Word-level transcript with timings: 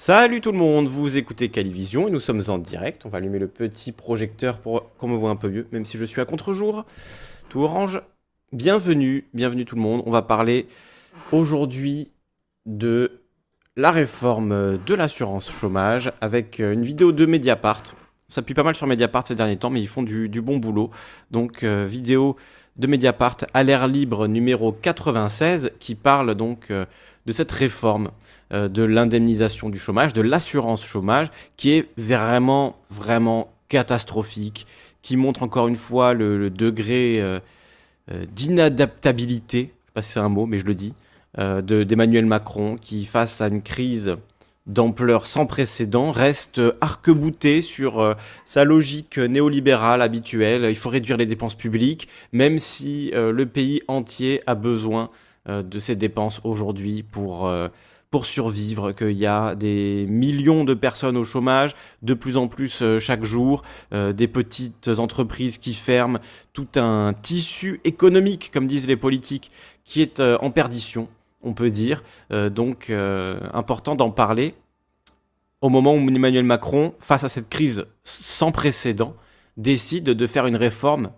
Salut 0.00 0.40
tout 0.40 0.52
le 0.52 0.58
monde, 0.58 0.86
vous 0.86 1.16
écoutez 1.16 1.48
Calivision 1.48 2.06
et 2.06 2.12
nous 2.12 2.20
sommes 2.20 2.40
en 2.46 2.58
direct. 2.58 3.04
On 3.04 3.08
va 3.08 3.18
allumer 3.18 3.40
le 3.40 3.48
petit 3.48 3.90
projecteur 3.90 4.60
pour 4.60 4.94
qu'on 4.96 5.08
me 5.08 5.16
voit 5.16 5.30
un 5.30 5.34
peu 5.34 5.48
mieux, 5.50 5.66
même 5.72 5.84
si 5.84 5.98
je 5.98 6.04
suis 6.04 6.20
à 6.20 6.24
contre-jour. 6.24 6.84
Tout 7.48 7.62
orange. 7.62 8.00
Bienvenue, 8.52 9.26
bienvenue 9.34 9.64
tout 9.64 9.74
le 9.74 9.82
monde. 9.82 10.04
On 10.06 10.12
va 10.12 10.22
parler 10.22 10.68
aujourd'hui 11.32 12.12
de 12.64 13.22
la 13.74 13.90
réforme 13.90 14.78
de 14.78 14.94
l'assurance 14.94 15.50
chômage 15.50 16.12
avec 16.20 16.60
une 16.60 16.84
vidéo 16.84 17.10
de 17.10 17.26
Mediapart. 17.26 17.82
Ça 18.28 18.40
appuie 18.40 18.54
pas 18.54 18.62
mal 18.62 18.76
sur 18.76 18.86
Mediapart 18.86 19.26
ces 19.26 19.34
derniers 19.34 19.56
temps, 19.56 19.70
mais 19.70 19.80
ils 19.80 19.88
font 19.88 20.04
du, 20.04 20.28
bon 20.40 20.58
boulot. 20.58 20.90
Donc, 21.32 21.64
euh, 21.64 21.86
vidéo 21.88 22.36
de 22.76 22.86
Mediapart 22.86 23.38
à 23.52 23.64
l'air 23.64 23.88
libre 23.88 24.28
numéro 24.28 24.70
96 24.70 25.72
qui 25.80 25.96
parle 25.96 26.36
donc 26.36 26.70
euh, 26.70 26.86
de 27.26 27.32
cette 27.32 27.50
réforme 27.50 28.10
de 28.50 28.82
l'indemnisation 28.82 29.68
du 29.68 29.78
chômage, 29.78 30.14
de 30.14 30.22
l'assurance 30.22 30.84
chômage, 30.84 31.30
qui 31.56 31.72
est 31.72 31.88
vraiment, 31.98 32.76
vraiment 32.90 33.52
catastrophique, 33.68 34.66
qui 35.02 35.16
montre 35.16 35.42
encore 35.42 35.68
une 35.68 35.76
fois 35.76 36.14
le, 36.14 36.50
degré 36.50 37.20
euh, 37.20 37.40
euh, 38.10 38.24
d'inadaptabilité, 38.32 39.58
je 39.58 39.62
ne 39.62 39.68
sais 39.68 39.92
pas 39.94 40.02
si 40.02 40.12
c'est 40.12 40.20
un 40.20 40.28
mot, 40.28 40.46
mais 40.46 40.58
je 40.58 40.66
le 40.66 40.74
dis, 40.74 40.94
d'Emmanuel 41.36 42.26
Macron, 42.26 42.76
qui 42.80 43.04
face 43.04 43.40
à 43.40 43.46
une 43.46 43.62
crise 43.62 44.16
d'ampleur 44.66 45.26
sans 45.26 45.46
précédent, 45.46 46.10
reste 46.10 46.60
arc-bouté 46.80 47.62
sur 47.62 48.16
sa 48.44 48.64
logique 48.64 49.18
néolibérale 49.18 50.02
habituelle. 50.02 50.66
Il 50.68 50.74
faut 50.74 50.88
réduire 50.88 51.16
les 51.16 51.26
dépenses 51.26 51.54
publiques, 51.54 52.08
même 52.32 52.58
si 52.58 53.12
le 53.14 53.46
pays 53.46 53.82
entier 53.86 54.42
a 54.48 54.56
besoin 54.56 55.10
de 55.46 55.78
ces 55.78 55.94
dépenses 55.94 56.40
aujourd'hui 56.42 57.04
pour 57.04 57.48
pour 58.10 58.24
survivre, 58.24 58.92
qu'il 58.92 59.16
y 59.16 59.26
a 59.26 59.54
des 59.54 60.06
millions 60.08 60.64
de 60.64 60.74
personnes 60.74 61.16
au 61.16 61.24
chômage, 61.24 61.74
de 62.02 62.14
plus 62.14 62.36
en 62.36 62.48
plus 62.48 62.80
euh, 62.80 62.98
chaque 62.98 63.24
jour, 63.24 63.62
euh, 63.92 64.12
des 64.12 64.28
petites 64.28 64.88
entreprises 64.98 65.58
qui 65.58 65.74
ferment, 65.74 66.18
tout 66.54 66.68
un 66.76 67.12
tissu 67.12 67.80
économique, 67.84 68.50
comme 68.52 68.66
disent 68.66 68.86
les 68.86 68.96
politiques, 68.96 69.50
qui 69.84 70.00
est 70.00 70.20
euh, 70.20 70.38
en 70.40 70.50
perdition, 70.50 71.08
on 71.42 71.52
peut 71.52 71.70
dire. 71.70 72.02
donc, 72.30 72.90
important 73.52 73.94
d'en 73.94 74.10
parler 74.10 74.54
au 75.60 75.68
moment 75.68 75.94
où 75.94 75.98
Emmanuel 75.98 76.44
Macron, 76.44 76.94
face 76.98 77.22
à 77.22 77.28
cette 77.28 77.48
crise 77.48 77.86
sans 78.02 78.50
précédent, 78.50 79.14
décide 79.56 80.04
de 80.04 80.26
faire 80.26 80.46
une 80.46 80.56
réforme 80.56 81.12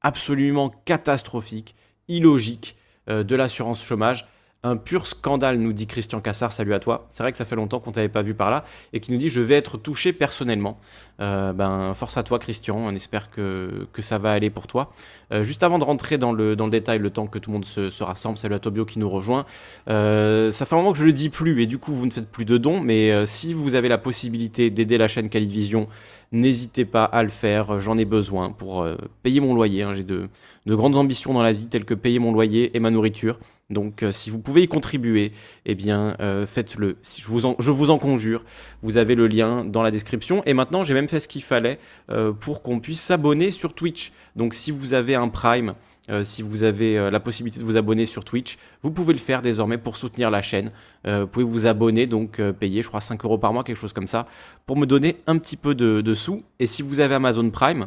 absolument 0.00 0.70
catastrophique, 0.84 1.74
illogique 2.06 2.76
de 3.08 3.34
l'assurance 3.34 3.84
chômage 3.84 4.28
un 4.64 4.76
pur 4.76 5.06
scandale, 5.06 5.58
nous 5.58 5.74
dit 5.74 5.86
Christian 5.86 6.20
Cassard, 6.20 6.50
salut 6.50 6.72
à 6.72 6.78
toi. 6.78 7.06
C'est 7.12 7.22
vrai 7.22 7.30
que 7.30 7.38
ça 7.38 7.44
fait 7.44 7.54
longtemps 7.54 7.80
qu'on 7.80 7.92
t'avait 7.92 8.08
pas 8.08 8.22
vu 8.22 8.34
par 8.34 8.50
là, 8.50 8.64
et 8.94 9.00
qui 9.00 9.12
nous 9.12 9.18
dit 9.18 9.28
je 9.28 9.40
vais 9.40 9.54
être 9.54 9.76
touché 9.76 10.12
personnellement. 10.12 10.78
Euh, 11.20 11.52
ben, 11.52 11.92
force 11.94 12.16
à 12.16 12.24
toi 12.24 12.40
Christian, 12.40 12.76
on 12.76 12.92
espère 12.94 13.30
que, 13.30 13.86
ça 14.00 14.18
va 14.18 14.32
aller 14.32 14.48
pour 14.48 14.66
toi. 14.66 14.92
Euh, 15.32 15.44
juste 15.44 15.62
avant 15.62 15.78
de 15.78 15.84
rentrer 15.84 16.16
dans 16.16 16.32
le, 16.32 16.56
dans 16.56 16.64
le 16.64 16.70
détail, 16.70 16.98
le 16.98 17.10
temps 17.10 17.26
que 17.26 17.38
tout 17.38 17.50
le 17.50 17.54
monde 17.54 17.66
se, 17.66 18.02
rassemble, 18.02 18.38
salut 18.38 18.54
à 18.54 18.58
Tobio 18.58 18.86
qui 18.86 18.98
nous 18.98 19.08
rejoint. 19.08 19.44
Euh, 19.90 20.50
ça 20.50 20.64
fait 20.64 20.74
un 20.74 20.78
moment 20.78 20.92
que 20.92 20.98
je 20.98 21.04
le 21.04 21.12
dis 21.12 21.28
plus, 21.28 21.62
et 21.62 21.66
du 21.66 21.76
coup 21.76 21.92
vous 21.92 22.06
ne 22.06 22.10
faites 22.10 22.28
plus 22.28 22.46
de 22.46 22.56
dons, 22.56 22.80
mais 22.80 23.26
si 23.26 23.52
vous 23.52 23.74
avez 23.74 23.88
la 23.88 23.98
possibilité 23.98 24.70
d'aider 24.70 24.96
la 24.96 25.08
chaîne 25.08 25.28
Calivision, 25.28 25.88
n'hésitez 26.32 26.86
pas 26.86 27.04
à 27.04 27.22
le 27.22 27.28
faire, 27.28 27.78
j'en 27.80 27.98
ai 27.98 28.06
besoin 28.06 28.50
pour 28.50 28.86
payer 29.22 29.40
mon 29.40 29.54
loyer. 29.54 29.82
Hein. 29.82 29.92
J'ai 29.94 30.02
de, 30.04 30.30
de 30.64 30.74
grandes 30.74 30.96
ambitions 30.96 31.34
dans 31.34 31.42
la 31.42 31.52
vie, 31.52 31.66
telles 31.66 31.84
que 31.84 31.94
payer 31.94 32.18
mon 32.18 32.32
loyer 32.32 32.74
et 32.74 32.80
ma 32.80 32.90
nourriture. 32.90 33.38
Donc 33.70 34.02
euh, 34.02 34.12
si 34.12 34.30
vous 34.30 34.38
pouvez 34.38 34.62
y 34.62 34.68
contribuer, 34.68 35.32
eh 35.64 35.74
bien 35.74 36.16
euh, 36.20 36.46
faites-le. 36.46 36.96
Je, 37.02 37.26
vous 37.26 37.90
en, 37.90 37.98
conjure, 37.98 38.44
vous 38.82 38.98
avez 38.98 39.14
le 39.14 39.26
lien 39.26 39.64
dans 39.64 39.82
la 39.82 39.90
description. 39.90 40.42
Et 40.44 40.52
maintenant, 40.52 40.84
j'ai 40.84 40.94
même 40.94 41.08
fait 41.08 41.20
ce 41.20 41.28
qu'il 41.28 41.42
fallait 41.42 41.78
euh, 42.10 42.32
pour 42.32 42.62
qu'on 42.62 42.80
puisse 42.80 43.00
s'abonner 43.00 43.50
sur 43.50 43.74
Twitch. 43.74 44.12
Donc 44.36 44.54
si 44.54 44.70
vous 44.70 44.92
avez 44.92 45.14
un 45.14 45.28
Prime, 45.28 45.74
si 46.22 46.42
vous 46.42 46.64
avez 46.64 47.10
la 47.10 47.18
possibilité 47.18 47.58
de 47.58 47.64
vous 47.64 47.78
abonner 47.78 48.04
sur 48.04 48.26
Twitch, 48.26 48.58
vous 48.82 48.90
pouvez 48.90 49.14
le 49.14 49.18
faire 49.18 49.40
désormais 49.40 49.78
pour 49.78 49.96
soutenir 49.96 50.30
la 50.30 50.42
chaîne. 50.42 50.70
vous 51.06 51.26
pouvez 51.26 51.46
vous 51.46 51.64
abonner, 51.64 52.06
donc 52.06 52.42
payer, 52.60 52.82
je 52.82 52.88
crois, 52.88 53.00
5 53.00 53.24
euros 53.24 53.38
par 53.38 53.54
mois, 53.54 53.64
quelque 53.64 53.78
chose 53.78 53.94
comme 53.94 54.06
ça, 54.06 54.26
pour 54.66 54.76
me 54.76 54.84
donner 54.84 55.16
un 55.26 55.38
petit 55.38 55.56
peu 55.56 55.74
de 55.74 56.14
sous. 56.14 56.42
Et 56.58 56.66
si 56.66 56.82
vous 56.82 57.00
avez 57.00 57.14
Amazon 57.14 57.48
Prime, 57.48 57.86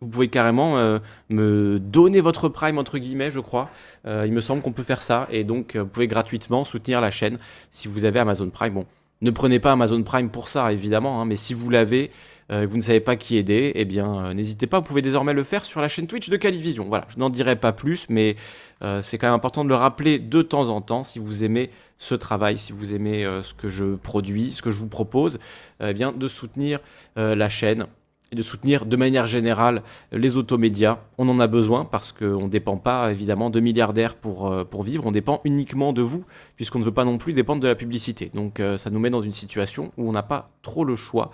vous 0.00 0.08
pouvez 0.08 0.28
carrément 0.28 0.78
euh, 0.78 0.98
me 1.28 1.78
donner 1.80 2.20
votre 2.20 2.48
prime 2.48 2.78
entre 2.78 2.98
guillemets, 2.98 3.30
je 3.30 3.40
crois. 3.40 3.68
Euh, 4.06 4.24
il 4.26 4.32
me 4.32 4.40
semble 4.40 4.62
qu'on 4.62 4.72
peut 4.72 4.82
faire 4.82 5.02
ça 5.02 5.26
et 5.30 5.44
donc 5.44 5.74
euh, 5.74 5.82
vous 5.82 5.88
pouvez 5.88 6.06
gratuitement 6.06 6.64
soutenir 6.64 7.00
la 7.00 7.10
chaîne 7.10 7.38
si 7.70 7.88
vous 7.88 8.04
avez 8.04 8.20
Amazon 8.20 8.48
Prime. 8.50 8.74
Bon, 8.74 8.86
ne 9.22 9.30
prenez 9.30 9.58
pas 9.58 9.72
Amazon 9.72 10.02
Prime 10.02 10.30
pour 10.30 10.48
ça 10.48 10.72
évidemment, 10.72 11.20
hein, 11.20 11.24
mais 11.24 11.36
si 11.36 11.54
vous 11.54 11.70
l'avez, 11.70 12.10
vous 12.50 12.78
ne 12.78 12.82
savez 12.82 13.00
pas 13.00 13.16
qui 13.16 13.36
aider, 13.36 13.72
eh 13.74 13.84
bien 13.84 14.32
n'hésitez 14.32 14.66
pas. 14.66 14.78
Vous 14.78 14.86
pouvez 14.86 15.02
désormais 15.02 15.34
le 15.34 15.44
faire 15.44 15.66
sur 15.66 15.82
la 15.82 15.88
chaîne 15.90 16.06
Twitch 16.06 16.30
de 16.30 16.36
Calivision. 16.38 16.86
Voilà, 16.88 17.06
je 17.10 17.18
n'en 17.18 17.28
dirai 17.28 17.56
pas 17.56 17.72
plus, 17.72 18.06
mais 18.08 18.36
c'est 19.02 19.18
quand 19.18 19.26
même 19.26 19.34
important 19.34 19.64
de 19.64 19.68
le 19.68 19.74
rappeler 19.74 20.18
de 20.18 20.40
temps 20.40 20.70
en 20.70 20.80
temps 20.80 21.04
si 21.04 21.18
vous 21.18 21.44
aimez 21.44 21.68
ce 21.98 22.14
travail, 22.14 22.56
si 22.56 22.72
vous 22.72 22.94
aimez 22.94 23.28
ce 23.42 23.52
que 23.52 23.68
je 23.68 23.96
produis, 23.96 24.52
ce 24.52 24.62
que 24.62 24.70
je 24.70 24.78
vous 24.78 24.86
propose, 24.86 25.38
eh 25.84 25.92
bien 25.92 26.10
de 26.10 26.26
soutenir 26.26 26.80
la 27.16 27.50
chaîne 27.50 27.86
et 28.30 28.36
de 28.36 28.42
soutenir 28.42 28.86
de 28.86 28.96
manière 28.96 29.26
générale 29.26 29.82
les 30.12 30.36
automédias. 30.36 30.98
On 31.16 31.28
en 31.28 31.38
a 31.40 31.46
besoin 31.46 31.84
parce 31.84 32.12
qu'on 32.12 32.44
ne 32.44 32.48
dépend 32.48 32.76
pas 32.76 33.10
évidemment 33.10 33.50
de 33.50 33.60
milliardaires 33.60 34.14
pour, 34.14 34.50
euh, 34.50 34.64
pour 34.64 34.82
vivre, 34.82 35.06
on 35.06 35.12
dépend 35.12 35.40
uniquement 35.44 35.92
de 35.92 36.02
vous, 36.02 36.24
puisqu'on 36.56 36.78
ne 36.78 36.84
veut 36.84 36.92
pas 36.92 37.04
non 37.04 37.18
plus 37.18 37.32
dépendre 37.32 37.62
de 37.62 37.68
la 37.68 37.74
publicité. 37.74 38.30
Donc 38.34 38.60
euh, 38.60 38.76
ça 38.76 38.90
nous 38.90 38.98
met 38.98 39.10
dans 39.10 39.22
une 39.22 39.32
situation 39.32 39.92
où 39.96 40.08
on 40.08 40.12
n'a 40.12 40.22
pas 40.22 40.50
trop 40.62 40.84
le 40.84 40.96
choix 40.96 41.30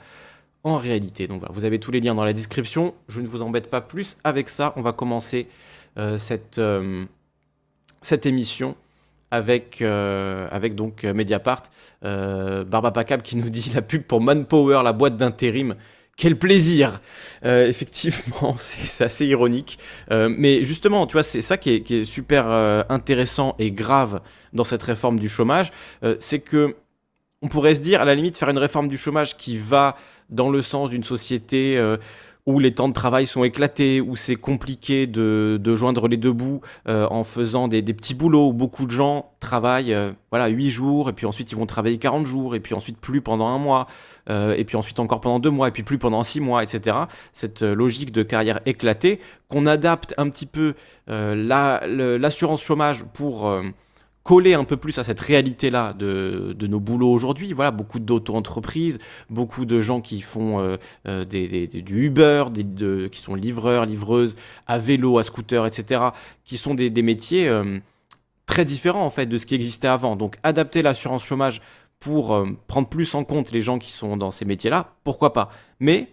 en 0.62 0.76
réalité. 0.76 1.26
Donc 1.26 1.40
voilà, 1.40 1.52
vous 1.52 1.64
avez 1.64 1.78
tous 1.78 1.90
les 1.90 2.00
liens 2.00 2.14
dans 2.14 2.24
la 2.24 2.32
description, 2.32 2.94
je 3.08 3.20
ne 3.20 3.26
vous 3.26 3.42
embête 3.42 3.68
pas 3.68 3.80
plus 3.80 4.16
avec 4.24 4.48
ça, 4.48 4.72
on 4.76 4.82
va 4.82 4.92
commencer 4.92 5.48
euh, 5.98 6.16
cette, 6.16 6.60
cette 8.02 8.26
émission 8.26 8.76
avec, 9.30 9.82
avec 9.82 10.76
donc 10.76 11.02
Mediapart, 11.02 11.64
Barbapacab 12.02 13.22
qui 13.22 13.36
nous 13.36 13.50
dit 13.50 13.72
la 13.74 13.82
pub 13.82 14.02
pour 14.02 14.20
Manpower, 14.20 14.82
la 14.84 14.92
boîte 14.92 15.16
d'intérim 15.16 15.74
quel 16.16 16.38
plaisir 16.38 17.00
euh, 17.44 17.68
Effectivement, 17.68 18.56
c'est 18.58 19.04
assez 19.04 19.26
ironique. 19.26 19.78
Euh, 20.10 20.28
mais 20.30 20.62
justement, 20.62 21.06
tu 21.06 21.14
vois, 21.14 21.22
c'est 21.22 21.42
ça 21.42 21.56
qui 21.56 21.70
est, 21.70 22.04
super 22.04 22.50
euh, 22.50 22.82
intéressant 22.88 23.54
et 23.58 23.70
grave 23.70 24.20
dans 24.52 24.64
cette 24.64 24.82
réforme 24.82 25.18
du 25.18 25.28
chômage. 25.28 25.72
c'est 26.18 26.40
que 26.40 26.76
on 27.42 27.48
pourrait 27.48 27.74
se 27.74 27.80
dire, 27.80 28.00
à 28.00 28.04
la 28.06 28.14
limite, 28.14 28.38
faire 28.38 28.48
une 28.48 28.58
réforme 28.58 28.88
du 28.88 28.96
chômage 28.96 29.36
qui 29.36 29.58
va 29.58 29.96
dans 30.30 30.48
le 30.48 30.62
sens 30.62 30.88
d'une 30.88 31.04
société 31.04 31.78
où 32.46 32.58
les 32.58 32.74
temps 32.74 32.88
de 32.88 32.92
travail 32.92 33.26
sont 33.26 33.42
éclatés, 33.42 34.00
où 34.00 34.16
c'est 34.16 34.36
compliqué 34.36 35.06
de, 35.06 35.58
joindre 35.74 36.08
les 36.08 36.16
deux 36.16 36.32
bouts 36.32 36.60
euh, 36.88 37.06
en 37.10 37.24
faisant 37.24 37.68
des, 37.68 37.82
petits 37.82 38.14
boulots 38.14 38.48
où 38.48 38.52
beaucoup 38.52 38.84
de 38.84 38.90
gens 38.90 39.30
travaillent 39.40 39.94
euh, 39.94 40.12
voilà, 40.30 40.48
8 40.48 40.70
jours, 40.70 41.08
et 41.08 41.12
puis 41.12 41.26
ensuite 41.26 41.52
ils 41.52 41.56
vont 41.56 41.66
travailler 41.66 41.98
40 41.98 42.26
jours, 42.26 42.54
et 42.54 42.60
puis 42.60 42.74
ensuite 42.74 42.98
plus 42.98 43.22
pendant 43.22 43.46
un 43.48 43.58
mois, 43.58 43.86
euh, 44.28 44.54
et 44.56 44.64
puis 44.64 44.76
ensuite 44.76 45.00
encore 45.00 45.20
pendant 45.20 45.38
deux 45.38 45.50
mois, 45.50 45.68
et 45.68 45.70
puis 45.70 45.82
plus 45.82 45.98
pendant 45.98 46.22
six 46.22 46.40
mois, 46.40 46.62
etc. 46.62 46.96
Cette 47.32 47.62
logique 47.62 48.12
de 48.12 48.22
carrière 48.22 48.60
éclatée, 48.66 49.20
qu'on 49.48 49.66
adapte 49.66 50.14
un 50.18 50.28
petit 50.28 50.46
peu 50.46 50.74
l'assurance 51.06 52.62
chômage 52.62 53.04
pour 53.14 53.50
coller 54.24 54.54
un 54.54 54.64
peu 54.64 54.78
plus 54.78 54.98
à 54.98 55.04
cette 55.04 55.20
réalité-là 55.20 55.92
de, 55.92 56.56
nos 56.66 56.80
boulots 56.80 57.12
aujourd'hui. 57.12 57.52
Voilà, 57.52 57.70
beaucoup 57.70 58.00
d'auto-entreprises, 58.00 58.98
beaucoup 59.30 59.66
de 59.66 59.80
gens 59.80 60.00
qui 60.00 60.22
font 60.22 60.60
euh, 60.60 60.76
euh, 61.06 61.24
du 61.24 62.06
Uber, 62.06 62.46
qui 63.12 63.20
sont 63.20 63.34
livreurs, 63.34 63.84
livreuses, 63.86 64.34
à 64.66 64.78
vélo, 64.78 65.18
à 65.18 65.24
scooter, 65.24 65.66
etc., 65.66 66.00
qui 66.44 66.56
sont 66.56 66.74
des, 66.74 66.90
métiers 67.02 67.48
euh, 67.48 67.78
très 68.46 68.64
différents 68.64 69.04
en 69.04 69.10
fait 69.10 69.26
de 69.26 69.36
ce 69.36 69.44
qui 69.44 69.54
existait 69.54 69.88
avant. 69.88 70.16
Donc 70.16 70.36
adapter 70.42 70.80
l'assurance 70.80 71.24
chômage 71.24 71.60
pour 72.00 72.44
prendre 72.66 72.88
plus 72.88 73.14
en 73.14 73.24
compte 73.24 73.52
les 73.52 73.62
gens 73.62 73.78
qui 73.78 73.92
sont 73.92 74.16
dans 74.16 74.30
ces 74.30 74.44
métiers-là, 74.44 74.94
pourquoi 75.04 75.32
pas 75.32 75.50
Mais 75.80 76.08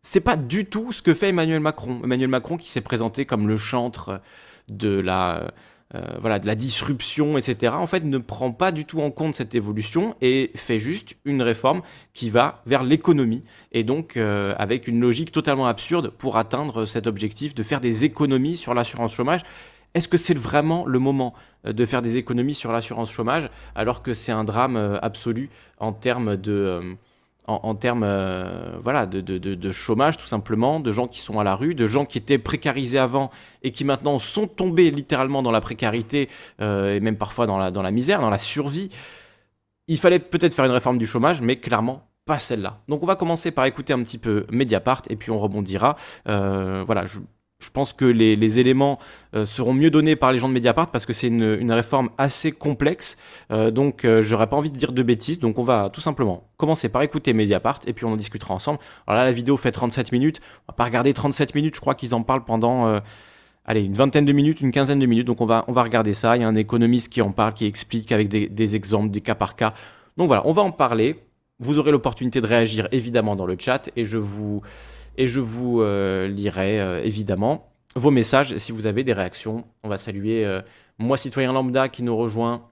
c'est 0.00 0.20
pas 0.20 0.36
du 0.36 0.64
tout 0.64 0.92
ce 0.92 1.00
que 1.00 1.14
fait 1.14 1.28
Emmanuel 1.28 1.60
Macron. 1.60 2.00
Emmanuel 2.02 2.28
Macron 2.28 2.56
qui 2.56 2.70
s'est 2.70 2.80
présenté 2.80 3.24
comme 3.24 3.46
le 3.46 3.56
chantre 3.56 4.20
de 4.68 4.98
la 4.98 5.48
voilà, 6.20 6.38
de 6.38 6.46
la 6.46 6.54
disruption, 6.54 7.36
etc., 7.36 7.74
en 7.76 7.86
fait, 7.86 8.04
ne 8.04 8.18
prend 8.18 8.52
pas 8.52 8.72
du 8.72 8.84
tout 8.84 9.00
en 9.00 9.10
compte 9.10 9.34
cette 9.34 9.54
évolution 9.54 10.14
et 10.20 10.50
fait 10.54 10.78
juste 10.78 11.16
une 11.24 11.42
réforme 11.42 11.82
qui 12.14 12.30
va 12.30 12.62
vers 12.66 12.82
l'économie 12.82 13.44
et 13.72 13.84
donc 13.84 14.16
euh, 14.16 14.54
avec 14.58 14.88
une 14.88 15.00
logique 15.00 15.32
totalement 15.32 15.66
absurde 15.66 16.08
pour 16.08 16.36
atteindre 16.36 16.86
cet 16.86 17.06
objectif 17.06 17.54
de 17.54 17.62
faire 17.62 17.80
des 17.80 18.04
économies 18.04 18.56
sur 18.56 18.74
l'assurance 18.74 19.14
chômage. 19.14 19.42
Est-ce 19.94 20.08
que 20.08 20.16
c'est 20.16 20.36
vraiment 20.36 20.86
le 20.86 20.98
moment 20.98 21.34
euh, 21.66 21.72
de 21.72 21.84
faire 21.84 22.02
des 22.02 22.16
économies 22.16 22.54
sur 22.54 22.72
l'assurance 22.72 23.10
chômage 23.10 23.50
alors 23.74 24.02
que 24.02 24.14
c'est 24.14 24.32
un 24.32 24.44
drame 24.44 24.98
absolu 25.02 25.50
en 25.78 25.92
termes 25.92 26.36
de 26.36 26.96
en, 27.46 27.74
termes 27.74 28.04
euh, 28.04 28.78
voilà, 28.82 29.06
de, 29.06 29.72
chômage 29.72 30.16
tout 30.16 30.26
simplement, 30.26 30.80
de 30.80 30.92
gens 30.92 31.08
qui 31.08 31.20
sont 31.20 31.40
à 31.40 31.44
la 31.44 31.56
rue, 31.56 31.74
de 31.74 31.86
gens 31.86 32.04
qui 32.04 32.18
étaient 32.18 32.38
précarisés 32.38 32.98
avant 32.98 33.30
et 33.62 33.72
qui 33.72 33.84
maintenant 33.84 34.18
sont 34.18 34.46
tombés 34.46 34.90
littéralement 34.90 35.42
dans 35.42 35.50
la 35.50 35.60
précarité 35.60 36.28
euh, 36.60 36.96
et 36.96 37.00
même 37.00 37.16
parfois 37.16 37.46
dans 37.46 37.58
la, 37.58 37.90
misère, 37.90 38.20
dans 38.20 38.30
la 38.30 38.38
survie. 38.38 38.90
il 39.88 39.98
fallait 39.98 40.20
peut-être 40.20 40.54
faire 40.54 40.64
une 40.64 40.72
réforme 40.72 40.98
du 40.98 41.06
chômage, 41.06 41.40
mais 41.40 41.56
clairement 41.56 42.06
pas 42.24 42.38
celle-là. 42.38 42.78
Donc 42.88 43.02
on 43.02 43.06
va 43.06 43.16
commencer 43.16 43.50
par 43.50 43.66
écouter 43.66 43.92
un 43.92 44.02
petit 44.02 44.18
peu 44.18 44.46
Mediapart 44.50 45.02
et 45.10 45.16
puis 45.16 45.30
on 45.32 45.38
rebondira. 45.38 45.96
Euh, 46.28 46.84
voilà, 46.86 47.06
je, 47.06 47.18
pense 47.70 47.92
que 47.92 48.04
les, 48.04 48.58
éléments 48.58 48.98
euh, 49.34 49.46
seront 49.46 49.72
mieux 49.72 49.90
donnés 49.90 50.16
par 50.16 50.32
les 50.32 50.38
gens 50.38 50.48
de 50.48 50.54
Mediapart 50.54 50.90
parce 50.90 51.06
que 51.06 51.12
c'est 51.12 51.28
une, 51.28 51.72
réforme 51.72 52.10
assez 52.18 52.52
complexe. 52.52 53.16
Euh, 53.50 53.70
donc 53.70 54.06
j'aurais 54.20 54.46
pas 54.46 54.56
envie 54.56 54.70
de 54.70 54.76
dire 54.76 54.92
de 54.92 55.02
bêtises. 55.02 55.38
Donc 55.38 55.58
on 55.58 55.62
va 55.62 55.90
tout 55.92 56.00
simplement 56.00 56.48
commencer 56.56 56.88
par 56.88 57.02
écouter 57.02 57.32
Mediapart 57.32 57.80
et 57.86 57.92
puis 57.92 58.04
on 58.04 58.12
en 58.12 58.16
discutera 58.16 58.54
ensemble. 58.54 58.78
Alors 59.06 59.20
là, 59.20 59.24
la 59.24 59.32
vidéo 59.32 59.56
fait 59.56 59.72
37 59.72 60.12
minutes. 60.12 60.40
On 60.68 60.72
va 60.72 60.76
pas 60.76 60.84
regarder 60.84 61.12
37 61.12 61.54
minutes. 61.54 61.74
Je 61.74 61.80
crois 61.80 61.94
qu'ils 61.94 62.14
en 62.14 62.22
parlent 62.22 62.44
pendant 62.44 63.00
allez, 63.64 63.84
une 63.84 63.94
vingtaine 63.94 64.24
de 64.24 64.32
minutes, 64.32 64.60
une 64.60 64.72
quinzaine 64.72 64.98
de 64.98 65.06
minutes. 65.06 65.26
Donc 65.26 65.40
on 65.40 65.46
va, 65.46 65.64
on 65.68 65.72
va 65.72 65.82
regarder 65.82 66.14
ça. 66.14 66.36
Il 66.36 66.42
y 66.42 66.44
a 66.44 66.48
un 66.48 66.54
économiste 66.54 67.12
qui 67.12 67.22
en 67.22 67.32
parle, 67.32 67.54
qui 67.54 67.66
explique 67.66 68.12
avec 68.12 68.28
des 68.28 68.76
exemples, 68.76 69.10
des 69.10 69.20
cas 69.20 69.34
par 69.34 69.56
cas. 69.56 69.74
Donc 70.16 70.26
voilà, 70.26 70.42
on 70.46 70.52
va 70.52 70.62
en 70.62 70.72
parler. 70.72 71.16
Vous 71.58 71.78
aurez 71.78 71.92
l'opportunité 71.92 72.40
de 72.40 72.46
réagir 72.46 72.88
évidemment 72.92 73.36
dans 73.36 73.46
le 73.46 73.56
chat 73.58 73.88
et 73.94 74.04
je 74.04 74.18
vous, 74.18 74.62
et 75.16 75.28
je 75.28 75.40
vous 75.40 75.80
euh, 75.80 76.28
lirai 76.28 76.80
euh, 76.80 77.02
évidemment 77.02 77.68
vos 77.94 78.10
messages 78.10 78.56
si 78.56 78.72
vous 78.72 78.86
avez 78.86 79.04
des 79.04 79.12
réactions. 79.12 79.64
On 79.82 79.88
va 79.88 79.98
saluer 79.98 80.46
euh, 80.46 80.62
moi, 80.98 81.16
citoyen 81.16 81.52
lambda, 81.52 81.88
qui 81.88 82.02
nous 82.02 82.16
rejoint. 82.16 82.70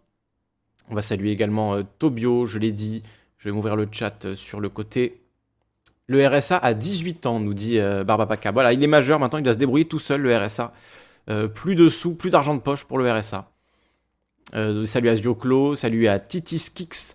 On 0.89 0.95
va 0.95 1.03
saluer 1.03 1.31
également 1.31 1.83
Tobio, 1.99 2.47
je 2.47 2.59
l'ai 2.59 2.73
dit. 2.73 3.03
Je 3.39 3.49
vais 3.49 3.55
m'ouvrir 3.55 3.77
le 3.77 3.87
chat 3.91 4.35
sur 4.35 4.61
le 4.61 4.69
côté. 4.69 5.21
Le 6.07 6.27
RSA 6.27 6.57
a 6.57 6.75
18 6.75 7.27
ans, 7.27 7.39
nous 7.39 7.55
dit 7.55 7.79
Barbapaka. 7.79 8.51
Voilà, 8.51 8.73
il 8.73 8.83
est 8.83 8.89
majeur 8.89 9.21
maintenant, 9.21 9.39
il 9.39 9.45
doit 9.45 9.53
se 9.53 9.59
débrouiller 9.59 9.85
tout 9.85 10.01
seul, 10.01 10.21
le 10.23 10.37
RSA. 10.37 10.73
plus 11.55 11.77
de 11.77 11.89
sous, 11.89 12.15
plus 12.15 12.31
d'argent 12.31 12.55
de 12.55 12.61
poche 12.61 12.85
pour 12.85 12.99
le 12.99 13.11
RSA. 13.11 13.51
salut 14.87 15.09
à 15.09 15.17
Zioclo, 15.17 15.77
salut 15.77 16.09
à 16.09 16.19
Titis 16.19 16.71
Kix, 16.75 17.15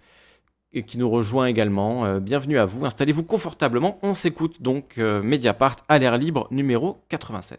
qui 0.84 0.98
nous 0.98 1.10
rejoint 1.10 1.46
également. 1.46 2.06
Euh, 2.06 2.20
bienvenue 2.20 2.60
à 2.60 2.66
vous, 2.66 2.86
installez-vous 2.86 3.24
confortablement. 3.24 3.98
On 4.02 4.14
s'écoute 4.14 4.62
donc 4.62 4.96
euh, 4.98 5.22
Mediapart 5.22 5.78
à 5.88 5.98
l'air 6.00 6.18
libre 6.18 6.48
numéro 6.52 6.98
96. 7.10 7.58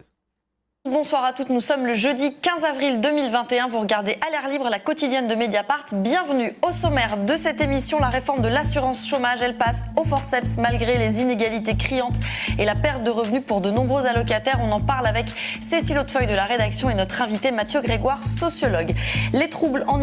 Bonsoir 0.88 1.24
à 1.24 1.32
toutes, 1.32 1.50
nous 1.50 1.60
sommes 1.60 1.84
le 1.84 1.94
jeudi 1.94 2.32
15 2.40 2.62
avril 2.62 3.00
2021. 3.00 3.66
Vous 3.66 3.80
regardez 3.80 4.16
à 4.24 4.30
l'air 4.30 4.48
libre 4.48 4.68
la 4.70 4.78
quotidienne 4.78 5.26
de 5.26 5.34
Mediapart. 5.34 5.86
Bienvenue 5.92 6.54
au 6.62 6.70
sommaire 6.70 7.16
de 7.16 7.34
cette 7.34 7.60
émission. 7.60 7.98
La 7.98 8.08
réforme 8.08 8.40
de 8.40 8.46
l'assurance 8.46 9.04
chômage, 9.04 9.42
elle 9.42 9.56
passe 9.56 9.86
au 9.96 10.04
forceps 10.04 10.58
malgré 10.58 10.96
les 10.96 11.20
inégalités 11.20 11.76
criantes 11.76 12.20
et 12.56 12.64
la 12.64 12.76
perte 12.76 13.02
de 13.02 13.10
revenus 13.10 13.42
pour 13.44 13.60
de 13.60 13.70
nombreux 13.70 14.06
allocataires. 14.06 14.60
On 14.62 14.70
en 14.70 14.80
parle 14.80 15.08
avec 15.08 15.26
Cécile 15.60 15.98
Hautefeuille 15.98 16.28
de 16.28 16.34
la 16.34 16.44
rédaction 16.44 16.88
et 16.88 16.94
notre 16.94 17.20
invité 17.20 17.50
Mathieu 17.50 17.80
Grégoire, 17.80 18.22
sociologue. 18.22 18.94
Les 19.32 19.48
troubles 19.48 19.84
en 19.88 20.00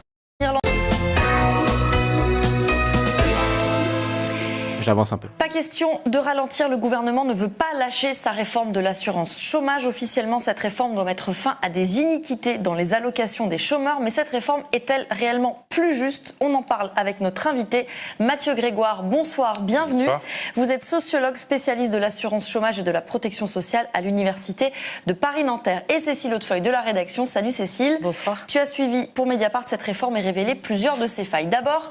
J'avance 4.84 5.14
un 5.14 5.18
peu. 5.18 5.30
Pas 5.30 5.48
question 5.48 6.02
de 6.06 6.18
ralentir. 6.18 6.68
Le 6.68 6.78
gouvernement 6.78 7.24
ne 7.26 7.34
veut 7.34 7.48
pas 7.48 7.74
lâcher 7.78 8.14
sa 8.14 8.32
réforme 8.32 8.72
de 8.72 8.80
l'assurance 8.80 9.40
chômage. 9.40 9.86
Officiellement, 9.86 10.40
cette 10.40 10.60
réforme 10.60 10.94
doit 10.94 11.06
mettre 11.06 11.32
fin 11.32 11.58
à 11.62 11.70
des 11.70 12.00
iniquités 12.00 12.58
dans 12.58 12.74
les 12.74 12.94
allocations 12.94 13.48
des 13.48 13.58
chômeurs. 13.58 14.02
Mais 14.02 14.10
cette 14.10 14.30
réforme 14.30 14.64
est-elle 14.74 15.08
réellement 15.10 15.66
plus 15.70 15.96
juste? 15.96 16.36
On 16.42 16.54
en 16.54 16.62
parle 16.62 16.92
avec 16.96 17.22
notre 17.22 17.48
invité, 17.48 17.88
Mathieu 18.20 18.54
Grégoire. 18.56 19.04
Bonsoir, 19.04 19.54
bienvenue. 19.62 20.08
Vous 20.56 20.72
êtes 20.72 20.84
sociologue 20.84 21.38
spécialiste 21.38 21.92
de 21.92 21.98
l'assurance 21.98 22.50
chômage 22.50 22.80
et 22.80 22.84
de 22.84 22.92
la 22.92 23.02
protection 23.02 23.48
sociale 23.48 23.88
à 23.94 24.02
l'Université 24.02 24.74
de 25.08 25.14
Paris-Nanterre. 25.14 25.84
Et 25.90 26.00
Cécile 26.00 26.34
Hautefeuille 26.34 26.62
de 26.62 26.70
la 26.70 26.82
rédaction. 26.82 27.26
Salut 27.26 27.52
Cécile. 27.52 28.00
Bonsoir. 28.02 28.46
Tu 28.48 28.58
as 28.58 28.66
suivi 28.66 29.08
pour 29.08 29.28
Mediapart 29.28 29.64
cette 29.66 29.82
réforme 29.82 30.18
et 30.18 30.22
révélé 30.22 30.56
plusieurs 30.56 30.98
de 30.98 31.08
ses 31.08 31.24
failles. 31.24 31.48
D'abord, 31.48 31.90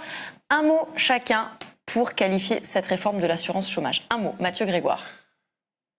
un 0.50 0.62
mot 0.62 0.88
chacun 0.96 1.48
pour 1.86 2.14
qualifier 2.14 2.60
cette 2.62 2.86
réforme 2.86 3.20
de 3.20 3.26
l'assurance 3.26 3.70
chômage 3.70 4.06
Un 4.10 4.18
mot, 4.18 4.34
Mathieu 4.40 4.66
Grégoire. 4.66 5.02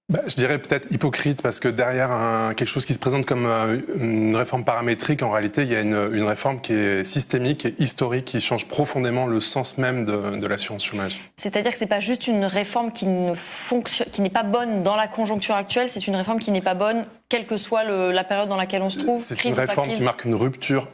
Bah, 0.10 0.20
je 0.28 0.36
dirais 0.36 0.60
peut-être 0.60 0.92
hypocrite 0.92 1.42
parce 1.42 1.62
que 1.62 1.70
derrière 1.70 2.54
quelque 2.56 2.68
chose 2.68 2.86
qui 2.86 2.94
se 2.94 3.00
présente 3.00 3.26
comme 3.26 3.46
euh, 3.46 3.80
une 3.96 4.36
réforme 4.36 4.66
paramétrique, 4.66 5.24
en 5.24 5.32
réalité, 5.32 5.64
il 5.64 5.70
y 5.70 5.76
a 5.76 5.80
une, 5.80 6.24
réforme 6.24 6.60
qui 6.60 6.74
est 6.74 7.06
systémique 7.06 7.66
et 7.66 7.76
historique, 7.80 8.26
qui 8.26 8.42
change 8.42 8.68
profondément 8.68 9.26
le 9.26 9.40
sens 9.40 9.78
même 9.78 10.04
de, 10.04 10.46
l'assurance 10.46 10.84
chômage. 10.84 11.32
C'est-à-dire 11.38 11.72
que 11.72 11.78
ce 11.78 11.86
n'est 11.86 11.90
pas 11.90 12.02
juste 12.02 12.28
une 12.28 12.44
réforme 12.44 12.92
qui 12.92 13.06
ne 13.06 13.34
fonctionne, 13.34 14.10
qui 14.10 14.22
n'est 14.22 14.30
pas 14.30 14.44
bonne 14.44 14.84
dans 14.84 14.98
la 14.98 15.08
conjoncture 15.08 15.56
actuelle, 15.56 15.88
c'est 15.88 16.06
une 16.06 16.18
réforme 16.18 16.40
qui 16.40 16.52
n'est 16.52 16.62
pas 16.62 16.76
bonne, 16.76 17.06
quelle 17.30 17.48
que 17.48 17.56
soit 17.56 17.84
la 17.86 18.24
période 18.26 18.50
dans 18.50 18.58
laquelle 18.58 18.82
on 18.82 18.90
se 18.90 19.00
trouve. 19.00 19.22
C'est 19.22 19.46
une 19.46 19.54
réforme 19.54 19.88
qui 19.88 20.04
marque 20.04 20.26
une 20.26 20.36
rupture 20.36 20.90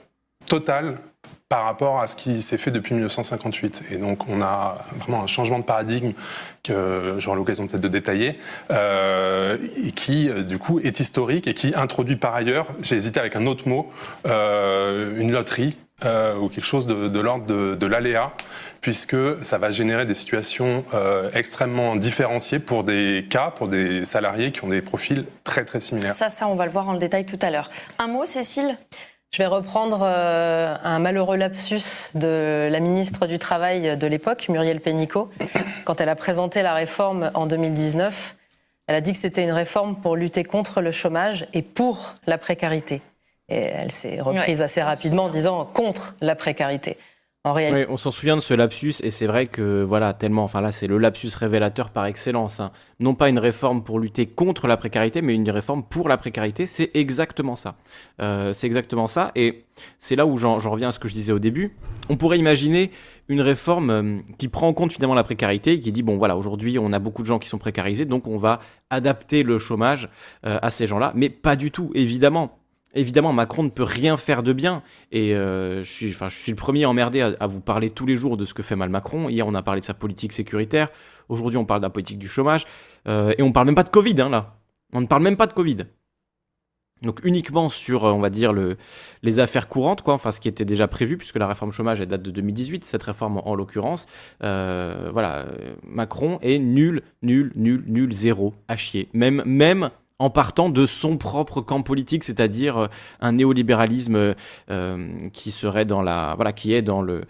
totale 0.45 0.99
par 1.49 1.63
rapport 1.63 1.99
à 1.99 2.07
ce 2.07 2.15
qui 2.15 2.43
s'est 2.43 2.59
fait 2.59 2.69
depuis 2.69 2.93
1958. 2.93 3.83
Et 3.91 3.97
donc 3.97 4.29
on 4.29 4.41
a 4.41 4.85
vraiment 4.99 5.23
un 5.23 5.27
changement 5.27 5.57
de 5.57 5.63
paradigme 5.63 6.11
que 6.63 7.15
j'aurai 7.17 7.37
l'occasion 7.37 7.65
peut-être 7.65 7.81
de 7.81 7.87
détailler, 7.87 8.39
euh, 8.71 9.57
et 9.83 9.91
qui 9.91 10.29
euh, 10.29 10.43
du 10.43 10.59
coup 10.59 10.79
est 10.79 10.99
historique 10.99 11.47
et 11.47 11.55
qui 11.55 11.73
introduit 11.75 12.17
par 12.17 12.35
ailleurs, 12.35 12.67
j'ai 12.81 12.95
hésité 12.95 13.19
avec 13.19 13.35
un 13.35 13.47
autre 13.47 13.67
mot, 13.67 13.91
euh, 14.27 15.19
une 15.19 15.31
loterie. 15.31 15.75
ou 16.41 16.47
quelque 16.47 16.65
chose 16.65 16.87
de, 16.87 17.19
l'ordre 17.19 17.75
de, 17.75 17.85
l'aléa, 17.85 18.31
puisque 18.79 19.17
ça 19.41 19.57
va 19.57 19.69
générer 19.69 20.05
des 20.05 20.13
situations 20.13 20.85
extrêmement 21.33 21.97
différenciées 21.97 22.59
pour 22.59 22.85
des 22.85 23.25
cas, 23.29 23.51
pour 23.51 23.67
des 23.67 24.05
salariés 24.05 24.53
qui 24.53 24.63
ont 24.63 24.69
des 24.69 24.81
profils 24.81 25.25
très 25.43 25.65
très 25.65 25.81
similaires. 25.81 26.13
Ça, 26.13 26.29
ça, 26.29 26.47
on 26.47 26.55
va 26.55 26.65
le 26.65 26.71
voir 26.71 26.87
en 26.87 26.93
détail 26.93 27.25
tout 27.25 27.39
à 27.41 27.51
l'heure. 27.51 27.69
Un 27.97 28.07
mot, 28.07 28.25
Cécile? 28.25 28.77
Je 29.31 29.37
vais 29.43 29.47
reprendre 29.47 30.01
euh, 30.01 30.75
un 30.83 30.99
malheureux 30.99 31.37
lapsus 31.37 32.11
de 32.15 32.67
la 32.69 32.79
ministre 32.79 33.27
du 33.27 33.39
Travail 33.39 33.95
de 33.95 34.07
l'époque, 34.07 34.49
Muriel 34.49 34.81
Pénicaud. 34.81 35.29
Quand 35.85 36.01
elle 36.01 36.09
a 36.09 36.15
présenté 36.15 36.61
la 36.61 36.73
réforme 36.73 37.31
en 37.35 37.45
2019, 37.45 38.35
elle 38.87 38.95
a 38.95 39.01
dit 39.01 39.11
que 39.11 39.17
c'était 39.17 39.43
une 39.43 39.51
réforme 39.51 39.95
pour 40.01 40.15
lutter 40.15 40.43
contre 40.43 40.81
le 40.81 40.91
chômage 40.91 41.47
et 41.53 41.61
pour 41.61 42.15
la 42.25 42.37
précarité. 42.37 43.01
Et 43.49 43.61
elle 43.61 43.91
s'est 43.91 44.19
reprise 44.19 44.61
assez 44.61 44.81
rapidement 44.81 45.25
en 45.25 45.29
disant 45.29 45.63
contre 45.63 46.15
la 46.21 46.35
précarité 46.35 46.97
on 47.89 47.97
s'en 47.97 48.11
souvient 48.11 48.35
de 48.35 48.41
ce 48.41 48.53
lapsus 48.53 48.95
et 49.03 49.11
c'est 49.11 49.27
vrai 49.27 49.47
que 49.47 49.83
voilà 49.83 50.13
tellement, 50.13 50.43
enfin 50.43 50.61
là 50.61 50.71
c'est 50.71 50.87
le 50.87 50.97
lapsus 50.97 51.29
révélateur 51.35 51.89
par 51.89 52.05
excellence. 52.05 52.59
Hein. 52.59 52.71
Non 52.99 53.15
pas 53.15 53.29
une 53.29 53.39
réforme 53.39 53.83
pour 53.83 53.99
lutter 53.99 54.25
contre 54.25 54.67
la 54.67 54.77
précarité, 54.77 55.21
mais 55.21 55.35
une 55.35 55.49
réforme 55.49 55.83
pour 55.83 56.09
la 56.09 56.17
précarité. 56.17 56.67
C'est 56.67 56.91
exactement 56.93 57.55
ça. 57.55 57.75
Euh, 58.21 58.53
c'est 58.53 58.67
exactement 58.67 59.07
ça 59.07 59.31
et 59.35 59.65
c'est 59.99 60.15
là 60.15 60.25
où 60.25 60.37
j'en 60.37 60.57
reviens 60.57 60.89
à 60.89 60.91
ce 60.91 60.99
que 60.99 61.07
je 61.07 61.13
disais 61.13 61.31
au 61.31 61.39
début. 61.39 61.75
On 62.09 62.17
pourrait 62.17 62.39
imaginer 62.39 62.91
une 63.27 63.41
réforme 63.41 63.89
euh, 63.89 64.17
qui 64.37 64.47
prend 64.47 64.67
en 64.67 64.73
compte 64.73 64.93
finalement 64.93 65.15
la 65.15 65.23
précarité 65.23 65.73
et 65.73 65.79
qui 65.79 65.91
dit 65.91 66.03
bon 66.03 66.17
voilà 66.17 66.35
aujourd'hui 66.35 66.77
on 66.79 66.91
a 66.91 66.99
beaucoup 66.99 67.21
de 67.21 67.27
gens 67.27 67.39
qui 67.39 67.47
sont 67.47 67.59
précarisés 67.59 68.05
donc 68.05 68.27
on 68.27 68.37
va 68.37 68.59
adapter 68.89 69.43
le 69.43 69.59
chômage 69.59 70.09
euh, 70.45 70.57
à 70.61 70.69
ces 70.69 70.87
gens-là, 70.87 71.13
mais 71.15 71.29
pas 71.29 71.55
du 71.55 71.71
tout 71.71 71.91
évidemment. 71.93 72.58
Évidemment, 72.95 73.33
Macron 73.33 73.63
ne 73.63 73.69
peut 73.69 73.83
rien 73.83 74.17
faire 74.17 74.41
de 74.41 74.51
bien. 74.51 74.81
Et 75.11 75.35
euh, 75.35 75.83
je, 75.83 75.89
suis, 75.89 76.15
le 76.51 76.55
premier 76.55 76.85
emmerdé 76.85 77.21
à, 77.21 77.35
à, 77.39 77.47
vous 77.47 77.61
parler 77.61 77.91
tous 77.91 78.05
les 78.05 78.15
jours 78.15 78.35
de 78.35 78.45
ce 78.45 78.53
que 78.53 78.63
fait 78.63 78.75
mal 78.75 78.89
Macron. 78.89 79.29
Hier, 79.29 79.45
on 79.45 79.53
a 79.53 79.61
parlé 79.61 79.81
de 79.81 79.85
sa 79.85 79.93
politique 79.93 80.33
sécuritaire. 80.33 80.89
Aujourd'hui, 81.29 81.57
on 81.57 81.65
parle 81.65 81.81
de 81.81 81.85
la 81.85 81.91
politique 81.91 82.17
du 82.17 82.27
chômage. 82.27 82.65
Euh, 83.07 83.33
et 83.37 83.43
on 83.43 83.47
ne 83.47 83.53
parle 83.53 83.67
même 83.67 83.75
pas 83.75 83.83
de 83.83 83.89
Covid, 83.89 84.19
hein, 84.19 84.29
là. 84.29 84.55
On 84.91 85.01
ne 85.01 85.05
parle 85.05 85.21
même 85.21 85.37
pas 85.37 85.45
de 85.45 85.53
Covid. 85.53 85.77
Donc 87.03 87.23
uniquement 87.23 87.69
sur, 87.69 88.05
euh, 88.05 88.11
on 88.11 88.19
va 88.19 88.31
dire, 88.31 88.51
le, 88.51 88.75
les 89.21 89.39
affaires 89.39 89.69
courantes, 89.69 90.01
quoi, 90.01 90.15
enfin 90.15 90.31
ce 90.31 90.41
qui 90.41 90.47
était 90.49 90.65
déjà 90.65 90.87
prévu, 90.87 91.15
puisque 91.15 91.37
la 91.37 91.47
réforme 91.47 91.71
chômage, 91.71 92.01
elle 92.01 92.07
date 92.07 92.23
de 92.23 92.31
2018, 92.31 92.83
cette 92.83 93.03
réforme 93.03 93.39
en, 93.45 93.55
l'occurrence. 93.55 94.07
voilà, 94.41 95.45
Macron 95.83 96.39
est 96.41 96.57
nul, 96.57 97.03
nul, 97.21 97.53
nul, 97.55 97.83
nul, 97.87 98.11
zéro, 98.11 98.53
à 98.67 98.75
chier. 98.75 99.07
Même, 99.13 99.43
même 99.45 99.91
en 100.19 100.29
partant 100.29 100.69
de 100.69 100.85
son 100.85 101.17
propre 101.17 101.61
camp 101.61 101.81
politique, 101.81 102.23
c'est-à-dire 102.23 102.77
euh, 102.77 102.87
un 103.21 103.31
néolibéralisme 103.31 104.35
euh, 104.69 105.07
qui 105.33 105.51
serait 105.51 105.85
dans 105.85 106.01
la, 106.01 106.33
voilà, 106.35 106.51
qui 106.51 106.73
est 106.73 106.81
dans 106.81 107.01
le, 107.01 107.23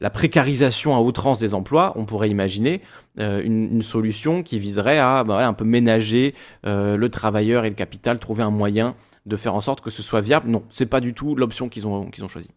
la 0.00 0.10
précarisation 0.10 0.96
à 0.96 1.00
outrance 1.00 1.40
des 1.40 1.54
emplois, 1.54 1.92
on 1.96 2.04
pourrait 2.04 2.30
imaginer 2.30 2.80
euh, 3.18 3.42
une, 3.42 3.82
solution 3.82 4.44
qui 4.44 4.60
viserait 4.60 4.98
à 4.98 5.24
bah, 5.24 5.46
un 5.46 5.52
peu 5.52 5.64
ménager 5.64 6.34
le 6.64 7.06
travailleur 7.08 7.64
et 7.64 7.68
le 7.68 7.74
capital, 7.74 8.18
trouver 8.18 8.44
un 8.44 8.50
moyen 8.50 8.94
de 9.26 9.36
faire 9.36 9.54
en 9.54 9.60
sorte 9.60 9.80
que 9.80 9.90
ce 9.90 10.02
soit 10.02 10.20
viable. 10.20 10.48
Non, 10.48 10.62
c'est 10.70 10.86
pas 10.86 11.00
du 11.00 11.12
tout 11.12 11.34
l'option 11.34 11.68
qu'ils 11.68 11.86
ont, 11.86 12.06
qu'ils 12.06 12.24
ont 12.24 12.28
choisie. 12.28 12.50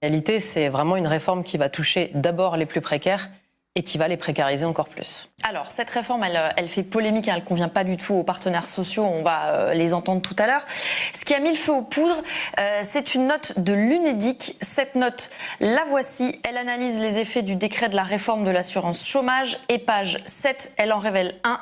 En 0.00 0.06
réalité, 0.06 0.38
c'est 0.38 0.68
vraiment 0.68 0.96
une 0.96 1.08
réforme 1.08 1.42
qui 1.42 1.58
va 1.58 1.68
toucher 1.68 2.12
d'abord 2.14 2.56
les 2.56 2.66
plus 2.66 2.80
précaires 2.80 3.30
et 3.74 3.82
qui 3.82 3.98
va 3.98 4.08
les 4.08 4.16
précariser 4.16 4.66
encore 4.66 4.88
plus. 4.88 5.30
Alors, 5.44 5.70
cette 5.70 5.90
réforme, 5.90 6.24
elle, 6.24 6.52
elle 6.56 6.68
fait 6.68 6.82
polémique, 6.82 7.28
hein, 7.28 7.34
elle 7.36 7.42
ne 7.42 7.46
convient 7.46 7.68
pas 7.68 7.84
du 7.84 7.96
tout 7.96 8.14
aux 8.14 8.24
partenaires 8.24 8.66
sociaux, 8.66 9.04
on 9.04 9.22
va 9.22 9.46
euh, 9.46 9.74
les 9.74 9.94
entendre 9.94 10.20
tout 10.20 10.34
à 10.38 10.46
l'heure. 10.46 10.64
Ce 11.14 11.24
qui 11.24 11.32
a 11.34 11.38
mis 11.38 11.50
le 11.50 11.56
feu 11.56 11.72
aux 11.72 11.82
poudres, 11.82 12.22
euh, 12.58 12.80
c'est 12.82 13.14
une 13.14 13.28
note 13.28 13.58
de 13.58 13.72
l'UNEDIC. 13.72 14.56
Cette 14.60 14.96
note, 14.96 15.30
la 15.60 15.84
voici, 15.88 16.40
elle 16.48 16.56
analyse 16.56 17.00
les 17.00 17.18
effets 17.18 17.42
du 17.42 17.54
décret 17.56 17.88
de 17.88 17.96
la 17.96 18.02
réforme 18.02 18.44
de 18.44 18.50
l'assurance 18.50 19.06
chômage 19.06 19.58
et 19.68 19.78
page 19.78 20.18
7, 20.26 20.72
elle 20.76 20.92
en 20.92 20.98
révèle 20.98 21.36
un. 21.44 21.60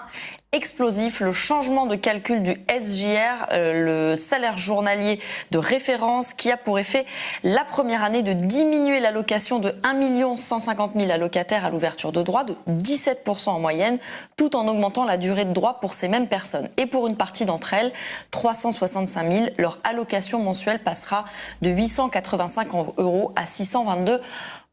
Explosif. 0.53 1.21
Le 1.21 1.33
changement 1.33 1.87
de 1.87 1.97
calcul 1.97 2.43
du 2.43 2.53
SJR, 2.69 3.47
euh, 3.53 4.11
le 4.12 4.17
salaire 4.17 4.59
journalier 4.59 5.21
de 5.50 5.59
référence, 5.59 6.33
qui 6.33 6.50
a 6.50 6.57
pour 6.57 6.79
effet 6.79 7.05
la 7.43 7.65
première 7.65 8.03
année 8.03 8.23
de 8.23 8.33
diminuer 8.33 9.00
l'allocation 9.00 9.59
de 9.59 9.75
1 9.85 10.37
150 10.37 10.93
000 10.97 11.11
allocataires 11.11 11.65
à 11.65 11.71
l'ouverture 11.71 12.12
de 12.12 12.23
droits 12.23 12.45
de 12.45 12.57
17% 12.69 13.50
en 13.50 13.61
moyenne, 13.61 13.99
tout 14.37 14.57
en 14.57 14.67
augmentant 14.67 15.05
la 15.05 15.17
durée 15.17 15.45
de 15.45 15.53
droit 15.53 15.79
pour 15.81 15.95
ces 15.95 16.09
mêmes 16.09 16.29
personnes. 16.29 16.69
Et 16.76 16.87
pour 16.87 17.07
une 17.07 17.17
partie 17.17 17.45
d'entre 17.45 17.75
elles, 17.75 17.93
365 18.31 19.31
000, 19.31 19.47
leur 19.59 19.79
allocation 19.85 20.38
mensuelle 20.38 20.83
passera 20.83 21.25
de 21.62 21.71
885 21.71 22.69
euros 22.97 23.33
à 23.37 23.47
622 23.47 24.21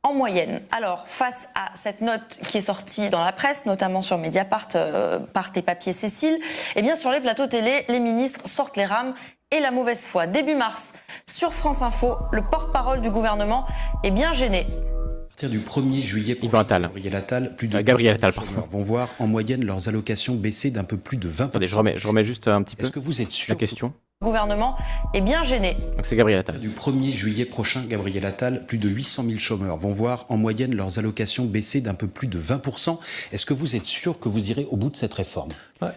en 0.04 0.14
moyenne. 0.14 0.62
Alors, 0.72 1.08
face 1.08 1.48
à 1.56 1.72
cette 1.76 2.02
note 2.02 2.40
qui 2.48 2.58
est 2.58 2.62
sortie 2.62 3.10
dans 3.10 3.24
la 3.24 3.32
presse, 3.32 3.66
notamment 3.66 4.02
sur 4.02 4.18
Mediapart, 4.18 4.68
euh, 4.76 5.18
par 5.20 5.54
tes 5.54 5.62
papiers 5.62 5.94
Cécile, 5.94 6.38
eh 6.76 6.82
bien, 6.82 6.96
sur 6.96 7.10
les 7.10 7.22
plateaux 7.22 7.48
télé, 7.48 7.86
les 7.88 8.02
ministres 8.02 8.48
sortent 8.48 8.76
les 8.76 8.86
rames 8.86 9.16
et 9.52 9.62
la 9.62 9.72
mauvaise 9.72 10.06
foi. 10.06 10.28
Début 10.28 10.56
mars, 10.56 10.92
sur 11.26 11.54
France 11.54 11.82
Info, 11.82 12.18
le 12.32 12.42
porte-parole 12.42 13.00
du 13.02 13.10
gouvernement 13.10 13.66
est 14.04 14.12
bien 14.12 14.34
gêné. 14.34 14.68
À 14.68 15.28
partir 15.30 15.50
du 15.50 15.60
1er 15.60 16.02
juillet 16.02 16.36
prochain, 16.36 16.60
Attal. 16.60 16.82
Gabriel 16.84 17.16
Attal, 17.16 17.56
plus 17.56 17.68
de 17.68 17.78
euh, 17.78 17.82
Gabriel 17.82 18.16
Attal, 18.16 18.34
vont 18.68 18.82
voir 18.82 19.10
en 19.20 19.28
moyenne 19.28 19.64
leurs 19.64 19.88
allocations 19.88 20.36
baisser 20.36 20.70
d'un 20.70 20.84
peu 20.84 20.98
plus 20.98 21.18
de 21.18 21.30
20%. 21.30 21.44
Attendez, 21.46 21.68
je 21.68 21.76
remets, 21.76 21.98
je 21.98 22.08
remets 22.08 22.24
juste 22.26 22.48
un 22.50 22.62
petit 22.62 22.76
peu. 22.76 22.84
Est-ce 22.84 22.92
que 22.92 23.00
vous 23.00 23.22
êtes 23.22 23.32
sûr 23.32 23.54
La 23.54 23.56
question 23.56 23.94
gouvernement 24.24 24.76
est 25.14 25.22
bien 25.22 25.44
gêné. 25.44 25.78
Donc 25.96 26.06
c'est 26.06 26.16
Gabriel 26.16 26.40
Attal. 26.40 26.60
Du 26.60 26.70
1er 26.70 27.12
juillet 27.12 27.46
prochain, 27.46 27.86
Gabriel 27.86 28.26
Attal, 28.26 28.66
plus 28.66 28.80
de 28.80 28.90
800 28.90 29.26
000 29.26 29.38
chômeurs 29.38 29.78
vont 29.78 29.92
voir 29.92 30.26
en 30.30 30.38
moyenne 30.38 30.76
leurs 30.76 30.98
allocations 30.98 31.46
baisser 31.46 31.82
d'un 31.82 31.94
peu 31.94 32.08
plus 32.08 32.28
de 32.28 32.40
20%. 32.40 32.98
Est-ce 33.32 33.46
que 33.46 33.54
vous 33.54 33.76
êtes 33.76 33.86
sûr 33.86 34.20
que 34.20 34.30
vous 34.30 34.50
irez 34.50 34.66
au 34.72 34.78
bout 34.78 34.90
de 34.90 34.96
cette 34.96 35.14
réforme? 35.14 35.50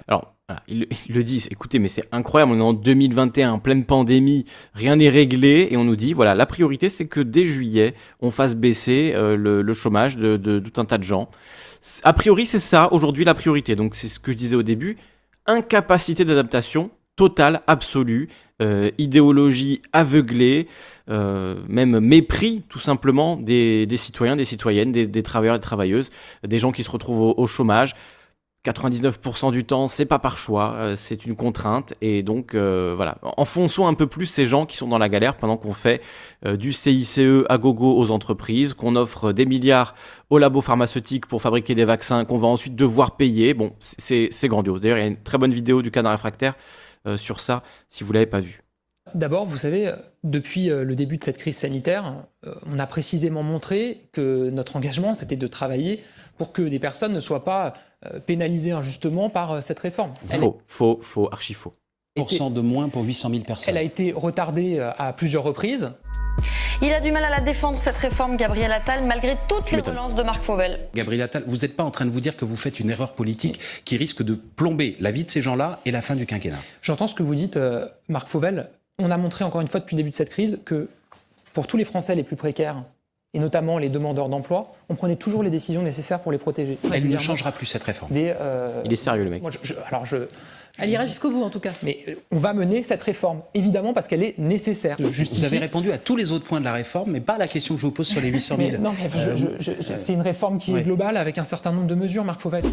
Alors, 0.08 0.34
ils, 0.68 0.86
le 1.08 1.22
disent, 1.22 1.46
écoutez, 1.50 1.78
mais 1.78 1.88
c'est 1.88 2.04
incroyable, 2.10 2.52
on 2.52 2.58
est 2.58 2.62
en 2.62 2.72
2021, 2.72 3.52
en 3.52 3.58
pleine 3.58 3.84
pandémie, 3.84 4.44
rien 4.74 4.96
n'est 4.96 5.08
réglé, 5.08 5.68
et 5.70 5.76
on 5.76 5.84
nous 5.84 5.96
dit, 5.96 6.12
voilà, 6.12 6.34
la 6.34 6.46
priorité, 6.46 6.88
c'est 6.88 7.06
que 7.06 7.20
dès 7.20 7.44
juillet, 7.44 7.94
on 8.20 8.32
fasse 8.32 8.56
baisser 8.56 9.12
euh, 9.14 9.36
le, 9.36 9.72
chômage 9.72 10.16
de, 10.16 10.36
de 10.36 10.58
tout 10.58 10.80
un 10.80 10.84
tas 10.84 10.98
de 10.98 11.04
gens. 11.04 11.28
A 12.02 12.12
priori, 12.12 12.46
c'est 12.46 12.58
ça, 12.58 12.92
aujourd'hui, 12.92 13.24
la 13.24 13.34
priorité. 13.34 13.76
Donc, 13.76 13.94
c'est 13.94 14.08
ce 14.08 14.18
que 14.18 14.32
je 14.32 14.36
disais 14.36 14.56
au 14.56 14.64
début, 14.64 14.96
incapacité 15.46 16.24
d'adaptation 16.24 16.90
totale, 17.16 17.62
absolue, 17.66 18.28
euh, 18.62 18.90
idéologie 18.96 19.82
aveuglée, 19.92 20.66
euh, 21.10 21.56
même 21.68 22.00
mépris 22.00 22.62
tout 22.70 22.78
simplement 22.78 23.36
des, 23.36 23.86
citoyens, 23.98 24.34
des 24.34 24.46
citoyennes, 24.46 24.92
des, 24.92 25.22
travailleurs 25.22 25.56
et 25.56 25.60
travailleuses, 25.60 26.08
des 26.42 26.58
gens 26.58 26.72
qui 26.72 26.82
se 26.82 26.90
retrouvent 26.90 27.34
au 27.36 27.46
chômage. 27.46 27.94
99% 28.64 29.52
du 29.52 29.64
temps, 29.64 29.88
c'est 29.88 30.06
pas 30.06 30.18
par 30.18 30.38
choix, 30.38 30.72
euh, 30.76 30.96
c'est 30.96 31.26
une 31.26 31.36
contrainte. 31.36 31.92
Et 32.00 32.22
donc, 32.22 32.54
voilà, 32.54 33.18
enfonçons 33.36 33.86
un 33.86 33.92
peu 33.92 34.06
plus 34.06 34.24
ces 34.24 34.46
gens 34.46 34.64
qui 34.64 34.78
sont 34.78 34.88
dans 34.88 34.98
la 34.98 35.10
galère 35.10 35.36
pendant 35.36 35.58
qu'on 35.58 35.74
fait 35.74 36.00
du 36.46 36.72
CICE 36.72 37.44
à 37.50 37.58
gogo 37.58 37.94
aux 37.98 38.10
entreprises, 38.10 38.72
qu'on 38.72 38.96
offre 38.96 39.32
des 39.32 39.44
milliards 39.44 39.94
aux 40.30 40.38
labos 40.38 40.62
pharmaceutiques 40.62 41.26
pour 41.26 41.42
fabriquer 41.42 41.74
des 41.74 41.84
vaccins 41.84 42.24
qu'on 42.24 42.38
va 42.38 42.48
ensuite 42.48 42.74
devoir 42.74 43.16
payer. 43.16 43.52
Bon, 43.52 43.72
c'est 43.78 44.48
grandiose. 44.48 44.80
D'ailleurs, 44.80 44.96
il 44.96 45.02
y 45.02 45.04
a 45.04 45.08
une 45.08 45.22
très 45.22 45.36
bonne 45.36 45.52
vidéo 45.52 45.82
du 45.82 45.90
canard 45.90 46.12
réfractaire 46.12 46.54
sur 47.16 47.40
ça, 47.40 47.62
si 47.88 48.04
vous 48.04 48.12
l'avez 48.12 48.26
pas 48.26 48.40
vu. 48.40 48.62
D'abord, 49.14 49.46
vous 49.46 49.58
savez, 49.58 49.92
depuis 50.24 50.66
le 50.66 50.94
début 50.96 51.16
de 51.16 51.22
cette 51.24 51.38
crise 51.38 51.56
sanitaire, 51.56 52.24
on 52.66 52.78
a 52.78 52.86
précisément 52.88 53.44
montré 53.44 54.08
que 54.12 54.50
notre 54.50 54.74
engagement, 54.74 55.14
c'était 55.14 55.36
de 55.36 55.46
travailler 55.46 56.02
pour 56.38 56.52
que 56.52 56.62
des 56.62 56.78
personnes 56.78 57.12
ne 57.12 57.20
soient 57.20 57.44
pas 57.44 57.74
euh, 58.04 58.20
pénalisées 58.20 58.72
injustement 58.72 59.30
par 59.30 59.52
euh, 59.52 59.60
cette 59.60 59.78
réforme. 59.78 60.12
faux, 60.30 60.60
faux, 60.66 61.00
faux, 61.02 61.28
archi 61.32 61.54
faux. 61.54 61.74
de 62.14 62.60
moins 62.60 62.88
pour 62.88 63.04
800 63.04 63.30
000 63.30 63.42
personnes. 63.44 63.74
Elle 63.74 63.78
a 63.78 63.82
été 63.82 64.12
retardée 64.12 64.78
euh, 64.78 64.90
à 64.98 65.12
plusieurs 65.12 65.42
reprises. 65.42 65.90
Il 66.82 66.92
a 66.92 67.00
du 67.00 67.10
mal 67.10 67.24
à 67.24 67.30
la 67.30 67.40
défendre, 67.40 67.78
cette 67.80 67.96
réforme, 67.96 68.36
Gabriel 68.36 68.70
Attal, 68.70 69.04
malgré 69.04 69.36
toutes 69.48 69.70
les 69.72 69.80
relances 69.80 70.14
de 70.14 70.22
Marc 70.22 70.40
Fauvel. 70.40 70.80
Gabriel 70.94 71.22
Attal, 71.22 71.42
vous 71.46 71.56
n'êtes 71.58 71.74
pas 71.74 71.84
en 71.84 71.90
train 71.90 72.04
de 72.04 72.10
vous 72.10 72.20
dire 72.20 72.36
que 72.36 72.44
vous 72.44 72.56
faites 72.56 72.80
une 72.80 72.90
erreur 72.90 73.14
politique 73.14 73.60
qui 73.84 73.96
risque 73.96 74.22
de 74.22 74.34
plomber 74.34 74.96
la 75.00 75.10
vie 75.10 75.24
de 75.24 75.30
ces 75.30 75.42
gens-là 75.42 75.80
et 75.86 75.90
la 75.90 76.02
fin 76.02 76.14
du 76.16 76.26
quinquennat 76.26 76.58
J'entends 76.82 77.06
ce 77.06 77.14
que 77.14 77.22
vous 77.22 77.34
dites, 77.34 77.58
Marc 78.08 78.28
Fauvel. 78.28 78.68
On 78.98 79.10
a 79.10 79.16
montré 79.16 79.44
encore 79.44 79.60
une 79.60 79.68
fois 79.68 79.80
depuis 79.80 79.96
le 79.96 80.00
début 80.00 80.10
de 80.10 80.14
cette 80.14 80.30
crise 80.30 80.60
que 80.64 80.88
pour 81.54 81.66
tous 81.66 81.76
les 81.76 81.84
Français 81.84 82.14
les 82.14 82.22
plus 82.24 82.36
précaires, 82.36 82.82
et 83.34 83.38
notamment 83.38 83.78
les 83.78 83.88
demandeurs 83.88 84.28
d'emploi, 84.28 84.74
on 84.88 84.94
prenait 84.94 85.16
toujours 85.16 85.42
les 85.42 85.50
décisions 85.50 85.82
nécessaires 85.82 86.20
pour 86.20 86.32
les 86.32 86.38
protéger. 86.38 86.78
Elle 86.92 87.08
ne 87.08 87.18
changera 87.18 87.52
plus 87.52 87.66
cette 87.66 87.84
réforme. 87.84 88.12
Euh, 88.14 88.82
Il 88.84 88.92
est 88.92 88.96
sérieux 88.96 89.24
le 89.24 89.30
mec. 89.30 89.42
alors 89.88 90.06
je, 90.06 90.16
elle 90.78 90.90
ira 90.90 91.06
jusqu'au 91.06 91.30
bout 91.30 91.42
en 91.42 91.50
tout 91.50 91.60
cas. 91.60 91.72
Mais 91.82 91.98
euh, 92.08 92.14
on 92.30 92.38
va 92.38 92.52
mener 92.52 92.82
cette 92.82 93.02
réforme, 93.02 93.40
évidemment 93.54 93.92
parce 93.92 94.08
qu'elle 94.08 94.22
est 94.22 94.38
nécessaire. 94.38 94.96
Vous 94.98 95.44
avez 95.44 95.58
répondu 95.58 95.92
à 95.92 95.98
tous 95.98 96.16
les 96.16 96.32
autres 96.32 96.44
points 96.44 96.60
de 96.60 96.64
la 96.64 96.72
réforme, 96.72 97.12
mais 97.12 97.20
pas 97.20 97.34
à 97.34 97.38
la 97.38 97.48
question 97.48 97.74
que 97.74 97.80
je 97.80 97.86
vous 97.86 97.92
pose 97.92 98.06
sur 98.06 98.20
les 98.20 98.28
800 98.28 98.56
000. 98.56 98.82
non, 98.82 98.94
mais 98.98 99.08
euh, 99.16 99.72
c'est 99.80 100.12
une 100.12 100.20
réforme 100.20 100.58
qui 100.58 100.76
est 100.76 100.82
globale 100.82 101.16
avec 101.16 101.38
un 101.38 101.44
certain 101.44 101.72
nombre 101.72 101.86
de 101.86 101.94
mesures, 101.94 102.24
Marc 102.24 102.40
Fauvel. 102.40 102.64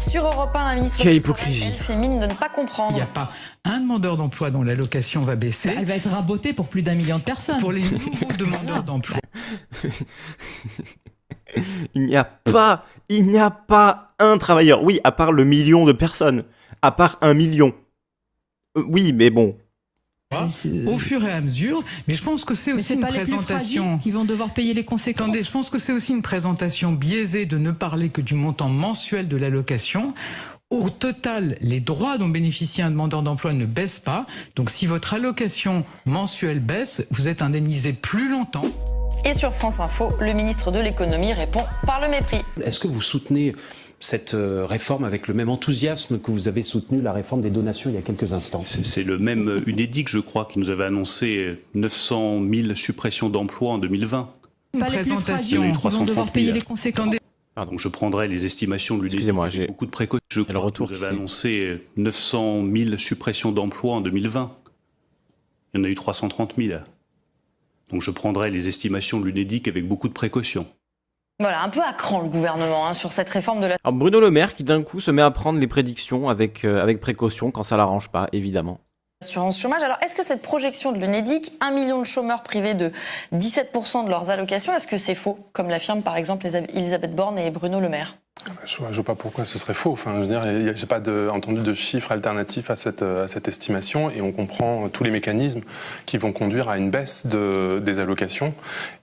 Sur 0.00 0.24
Europe 0.24 0.50
1, 0.54 0.68
la 0.68 0.74
ministre 0.76 1.02
Quelle 1.02 1.16
hypocrisie. 1.16 1.72
fait 1.76 1.96
mine 1.96 2.20
de 2.20 2.26
ne 2.26 2.34
pas 2.34 2.48
comprendre. 2.48 2.92
Il 2.92 2.96
n'y 2.96 3.02
a 3.02 3.06
pas 3.06 3.30
un 3.64 3.80
demandeur 3.80 4.16
d'emploi 4.16 4.50
dont 4.50 4.62
l'allocation 4.62 5.22
va 5.22 5.36
baisser. 5.36 5.74
Elle 5.76 5.86
va 5.86 5.96
être 5.96 6.08
rabotée 6.08 6.52
pour 6.52 6.68
plus 6.68 6.82
d'un 6.82 6.94
million 6.94 7.18
de 7.18 7.22
personnes. 7.22 7.60
Pour 7.60 7.72
les 7.72 7.82
nouveaux 7.82 8.32
demandeurs 8.38 8.82
d'emploi. 8.82 9.18
il 11.94 12.06
n'y 12.06 12.16
a 12.16 12.24
pas, 12.24 12.84
il 13.08 13.26
n'y 13.26 13.38
a 13.38 13.50
pas 13.50 14.08
un 14.18 14.38
travailleur. 14.38 14.82
Oui, 14.82 15.00
à 15.04 15.12
part 15.12 15.32
le 15.32 15.44
million 15.44 15.84
de 15.84 15.92
personnes. 15.92 16.44
À 16.82 16.92
part 16.92 17.18
un 17.20 17.34
million. 17.34 17.74
Euh, 18.76 18.84
oui, 18.86 19.12
mais 19.12 19.30
bon. 19.30 19.56
Au 20.86 20.98
fur 20.98 21.24
et 21.24 21.32
à 21.32 21.40
mesure, 21.40 21.82
mais 22.06 22.12
je 22.12 22.22
pense 22.22 22.44
que 22.44 22.54
c'est 22.54 22.74
aussi 22.74 22.92
une 22.94 23.00
présentation 23.00 23.96
qui 23.96 24.10
vont 24.10 24.26
devoir 24.26 24.50
payer 24.50 24.74
les 24.74 24.84
conséquences. 24.84 25.22
Attendez, 25.22 25.42
je 25.42 25.50
pense 25.50 25.70
que 25.70 25.78
c'est 25.78 25.94
aussi 25.94 26.12
une 26.12 26.20
présentation 26.20 26.92
biaisée 26.92 27.46
de 27.46 27.56
ne 27.56 27.70
parler 27.70 28.10
que 28.10 28.20
du 28.20 28.34
montant 28.34 28.68
mensuel 28.68 29.26
de 29.26 29.38
l'allocation. 29.38 30.12
Au 30.68 30.90
total, 30.90 31.56
les 31.62 31.80
droits 31.80 32.18
dont 32.18 32.28
bénéficie 32.28 32.82
un 32.82 32.90
demandeur 32.90 33.22
d'emploi 33.22 33.54
ne 33.54 33.64
baissent 33.64 34.00
pas. 34.00 34.26
Donc 34.54 34.68
si 34.68 34.86
votre 34.86 35.14
allocation 35.14 35.82
mensuelle 36.04 36.60
baisse, 36.60 37.06
vous 37.10 37.26
êtes 37.26 37.40
indemnisé 37.40 37.94
plus 37.94 38.30
longtemps. 38.30 38.66
Et 39.24 39.32
sur 39.32 39.54
France 39.54 39.80
Info, 39.80 40.10
le 40.20 40.34
ministre 40.34 40.70
de 40.70 40.78
l'économie 40.78 41.32
répond 41.32 41.62
par 41.86 42.02
le 42.02 42.08
mépris. 42.08 42.42
Est-ce 42.62 42.80
que 42.80 42.86
vous 42.86 43.00
soutenez 43.00 43.54
cette 44.00 44.34
euh, 44.34 44.64
réforme 44.64 45.04
avec 45.04 45.26
le 45.26 45.34
même 45.34 45.48
enthousiasme 45.48 46.20
que 46.20 46.30
vous 46.30 46.46
avez 46.48 46.62
soutenu 46.62 47.00
la 47.00 47.12
réforme 47.12 47.40
des 47.40 47.50
donations 47.50 47.90
il 47.90 47.94
y 47.94 47.98
a 47.98 48.02
quelques 48.02 48.32
instants 48.32 48.64
C'est 48.64 49.02
le 49.02 49.18
même 49.18 49.48
euh, 49.48 49.62
UNEDIC, 49.66 50.08
je 50.08 50.18
crois, 50.18 50.46
qui 50.46 50.58
nous 50.58 50.70
avait 50.70 50.84
annoncé 50.84 51.58
900 51.74 52.42
000 52.52 52.74
suppressions 52.74 53.28
d'emplois 53.28 53.72
en 53.72 53.78
2020. 53.78 54.32
Pas 54.78 54.88
les 54.88 54.98
plus 54.98 55.10
fragiles, 55.18 55.60
ils 55.64 55.90
vont 55.90 56.04
devoir 56.04 56.30
payer 56.30 56.52
les 56.52 56.60
conséquences. 56.60 57.16
Donc 57.56 57.80
je 57.80 57.88
prendrai 57.88 58.28
les 58.28 58.44
estimations 58.44 58.96
de 58.96 59.02
l'UNEDIC 59.02 59.18
Excusez-moi, 59.18 59.50
j'ai 59.50 59.66
beaucoup 59.66 59.86
de 59.86 59.90
précautions. 59.90 60.24
Je 60.28 60.42
crois 60.42 60.70
que 60.70 60.84
vous 60.84 60.92
avez 60.92 61.16
annoncé 61.16 61.82
900 61.96 62.64
000 62.72 62.98
suppressions 62.98 63.50
d'emplois 63.50 63.94
en 63.94 64.00
2020. 64.00 64.56
Il 65.74 65.78
y 65.78 65.80
en 65.80 65.84
a 65.84 65.88
eu 65.88 65.94
330 65.94 66.54
000. 66.56 66.80
Donc 67.90 68.02
je 68.02 68.10
prendrai 68.12 68.50
les 68.50 68.68
estimations 68.68 69.18
de 69.18 69.26
l'UNEDIC 69.26 69.66
avec 69.66 69.88
beaucoup 69.88 70.08
de 70.08 70.12
précautions. 70.12 70.66
Voilà, 71.40 71.62
un 71.62 71.68
peu 71.68 71.80
à 71.80 71.92
cran 71.92 72.22
le 72.22 72.28
gouvernement 72.28 72.88
hein, 72.88 72.94
sur 72.94 73.12
cette 73.12 73.30
réforme 73.30 73.60
de 73.60 73.66
la... 73.66 73.76
Alors 73.84 73.94
Bruno 73.94 74.18
Le 74.18 74.28
Maire 74.28 74.54
qui 74.54 74.64
d'un 74.64 74.82
coup 74.82 74.98
se 74.98 75.12
met 75.12 75.22
à 75.22 75.30
prendre 75.30 75.60
les 75.60 75.68
prédictions 75.68 76.28
avec, 76.28 76.64
euh, 76.64 76.82
avec 76.82 77.00
précaution 77.00 77.52
quand 77.52 77.62
ça 77.62 77.76
l'arrange 77.76 78.08
pas, 78.08 78.26
évidemment. 78.32 78.80
Assurance 79.22 79.60
chômage. 79.60 79.82
Alors, 79.82 79.98
est-ce 80.04 80.16
que 80.16 80.24
cette 80.24 80.42
projection 80.42 80.90
de 80.90 80.98
l'UNEDIC, 80.98 81.52
un 81.60 81.70
million 81.70 82.00
de 82.00 82.04
chômeurs 82.04 82.42
privés 82.42 82.74
de 82.74 82.90
17% 83.34 84.04
de 84.04 84.10
leurs 84.10 84.30
allocations, 84.30 84.74
est-ce 84.74 84.88
que 84.88 84.96
c'est 84.96 85.14
faux, 85.14 85.38
comme 85.52 85.68
l'affirment 85.68 86.02
par 86.02 86.16
exemple 86.16 86.44
Elisabeth 86.74 87.14
Borne 87.14 87.38
et 87.38 87.50
Bruno 87.50 87.78
Le 87.78 87.88
Maire? 87.88 88.16
Je 88.64 88.82
ne 88.82 88.92
vois 88.92 89.04
pas 89.04 89.14
pourquoi 89.14 89.44
ce 89.44 89.58
serait 89.58 89.74
faux. 89.74 89.92
Enfin, 89.92 90.12
je 90.14 90.20
veux 90.20 90.26
dire, 90.26 90.42
je 90.42 90.48
n'ai 90.48 90.86
pas 90.86 91.00
entendu 91.30 91.62
de 91.62 91.74
chiffres 91.74 92.12
alternatifs 92.12 92.70
à 92.70 92.76
cette, 92.76 93.04
cette 93.26 93.48
estimation 93.48 94.10
et 94.10 94.20
on 94.20 94.32
comprend 94.32 94.88
tous 94.88 95.04
les 95.04 95.10
mécanismes 95.10 95.60
qui 96.06 96.18
vont 96.18 96.32
conduire 96.32 96.68
à 96.68 96.78
une 96.78 96.90
baisse 96.90 97.26
de, 97.26 97.80
des 97.84 98.00
allocations. 98.00 98.54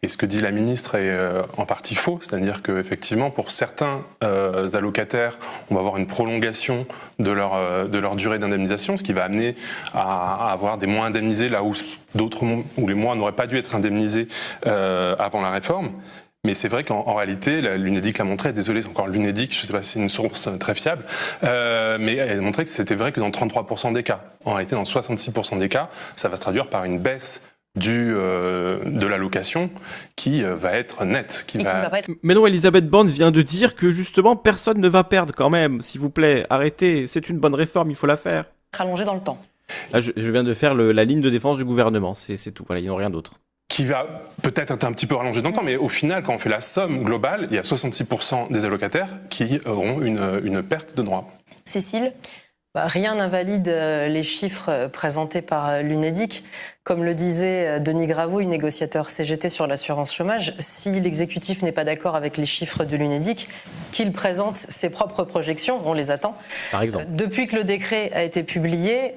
Et 0.02 0.10
ce 0.10 0.18
que 0.18 0.25
dit 0.25 0.42
la 0.42 0.52
ministre 0.52 0.96
est 0.96 1.10
euh, 1.10 1.42
en 1.58 1.66
partie 1.66 1.96
faux, 1.96 2.20
c'est-à-dire 2.22 2.62
qu'effectivement, 2.62 3.32
pour 3.32 3.52
certains 3.52 4.02
euh, 4.24 4.70
allocataires, 4.74 5.38
on 5.70 5.75
va 5.75 5.80
avoir 5.80 5.98
une 5.98 6.08
prolongation 6.08 6.86
de 7.20 7.32
leur, 7.32 7.54
euh, 7.56 7.88
durée 8.16 8.40
d'indemnisation, 8.40 8.98
ce 8.98 9.04
qui 9.04 9.14
va 9.14 9.24
amener 9.24 9.56
à, 9.94 10.52
avoir 10.52 10.78
des 10.78 10.88
mois 10.88 11.06
indemnisés 11.06 11.50
là 11.50 11.64
où, 11.64 11.74
d'autres, 12.14 12.46
où 12.78 12.88
les 12.88 12.94
mois 12.94 13.16
n'auraient 13.16 13.34
pas 13.34 13.48
dû 13.48 13.58
être 13.58 13.75
indemnisés 13.75 14.28
avant 14.64 15.42
la 15.42 15.52
réforme. 15.52 15.92
Mais 16.46 16.54
c'est 16.54 16.68
vrai 16.68 16.84
qu'en 16.84 17.14
réalité, 17.14 17.60
l'UNEDIC 17.78 18.20
l'a 18.20 18.24
montré, 18.24 18.54
désolé, 18.54 18.82
c'est 18.84 18.88
encore 18.88 19.08
l'UNEDIC, 19.08 19.54
je 19.54 19.62
ne 19.62 19.66
sais 19.68 19.74
pas 19.74 19.82
si 19.82 19.94
c'est 19.94 20.00
une 20.00 20.10
source 20.10 20.48
très 20.60 20.75
fiable, 20.75 21.04
euh, 21.44 21.98
mais 22.00 22.16
elle 22.16 22.38
a 22.38 22.42
montré 22.42 22.64
que 22.64 22.70
c'était 22.70 22.96
vrai 22.96 23.12
que 23.12 23.20
dans 23.20 23.30
33% 23.32 23.92
des 23.94 24.04
cas. 24.04 24.22
En 24.46 24.54
réalité, 24.54 24.75
dans 24.75 24.84
66% 24.84 25.58
des 25.58 25.70
cas, 25.70 25.90
ça 26.16 26.30
va 26.30 26.36
se 26.36 26.42
traduire 26.42 26.68
par 26.68 26.86
une 26.86 27.00
baisse 27.00 27.42
du, 27.75 28.14
euh, 28.16 28.78
de 28.86 29.06
l'allocation 29.08 29.70
qui 30.16 30.44
euh, 30.44 30.56
va 30.56 30.74
être 30.74 31.04
net. 31.04 31.44
Qui 31.48 31.58
va... 31.58 31.90
pas 31.90 32.00
être 32.00 32.10
Mais 32.24 32.34
non, 32.34 32.46
Elisabeth 32.48 32.88
Borne 32.88 33.10
vient 33.10 33.32
de 33.32 33.42
dire 33.42 33.75
que 33.75 33.92
justement 33.92 34.36
personne 34.38 34.80
ne 34.80 34.88
va 34.88 35.04
perdre 35.04 35.34
quand 35.36 35.50
même. 35.50 35.82
S'il 35.82 36.00
vous 36.00 36.10
plaît, 36.10 36.46
arrêtez. 36.50 37.08
C'est 37.08 37.28
une 37.28 37.40
bonne 37.40 37.56
réforme, 37.56 37.90
il 37.90 37.96
faut 37.98 38.08
la 38.08 38.16
faire. 38.18 38.46
allongé 38.80 39.04
dans 39.04 39.16
le 39.16 39.20
temps. 39.20 39.42
Là, 39.92 40.00
je, 40.00 40.12
je 40.16 40.32
viens 40.32 40.44
de 40.44 40.54
faire 40.54 40.74
le- 40.75 40.92
la 40.92 41.04
ligne 41.06 41.22
de 41.22 41.30
défense 41.30 41.58
du 41.58 41.66
gouvernement. 41.66 42.14
C'est 42.16 42.38
c'est 42.38 42.52
tout. 42.52 42.64
Voilà, 42.68 42.82
ils 42.82 42.88
n'ont 42.88 42.96
rien 42.96 43.10
d'autre. 43.10 43.34
Qui 43.68 43.86
va 43.86 44.24
peut-être 44.42 44.72
être 44.72 44.84
un 44.84 44.92
petit 44.92 45.08
peu 45.08 45.16
rallongé 45.16 45.42
dans 45.42 45.50
le 45.50 45.56
temps, 45.56 45.64
mais 45.64 45.76
au 45.76 45.90
final, 45.90 46.24
quand 46.24 46.34
on 46.34 46.38
fait 46.38 46.50
la 46.50 46.62
somme 46.62 47.04
globale, 47.04 47.48
il 47.50 47.56
y 47.56 47.60
a 47.60 47.64
66% 47.64 48.52
des 48.52 48.66
allocataires 48.66 49.10
qui 49.30 49.60
auront 49.66 50.02
une, 50.02 50.42
une 50.44 50.62
perte 50.62 50.96
de 50.96 51.02
droits. 51.02 51.28
Cécile? 51.64 52.14
Rien 52.75 53.15
n'invalide 53.15 53.70
euh, 53.70 54.08
les 54.10 54.24
chiffres 54.24 54.70
euh, 54.70 54.89
présentés 54.89 55.41
par 55.41 55.70
euh, 55.70 55.82
l'UNEDIC. 55.82 56.44
Comme 56.84 57.03
le 57.03 57.15
disait 57.15 57.79
Denis 57.79 58.05
Gravouille, 58.05 58.46
négociateur 58.46 59.10
CGT 59.10 59.50
sur 59.50 59.65
l'assurance 59.65 60.13
chômage, 60.13 60.53
si 60.60 60.91
l'exécutif 60.91 61.63
n'est 61.63 61.72
pas 61.72 61.84
d'accord 61.84 62.15
avec 62.15 62.38
les 62.38 62.46
chiffres 62.46 62.86
de 62.86 62.96
l'UNEDIC, 62.96 63.50
qu'il 63.91 64.12
présente 64.12 64.58
ses 64.58 64.91
propres 64.91 65.24
projections, 65.24 65.82
on 65.84 65.94
les 65.94 66.12
attend. 66.12 66.36
Par 66.72 66.84
exemple. 66.84 67.08
Depuis 67.10 67.48
que 67.48 67.55
le 67.55 67.63
décret 67.63 68.12
a 68.13 68.22
été 68.22 68.44
publié, 68.44 69.13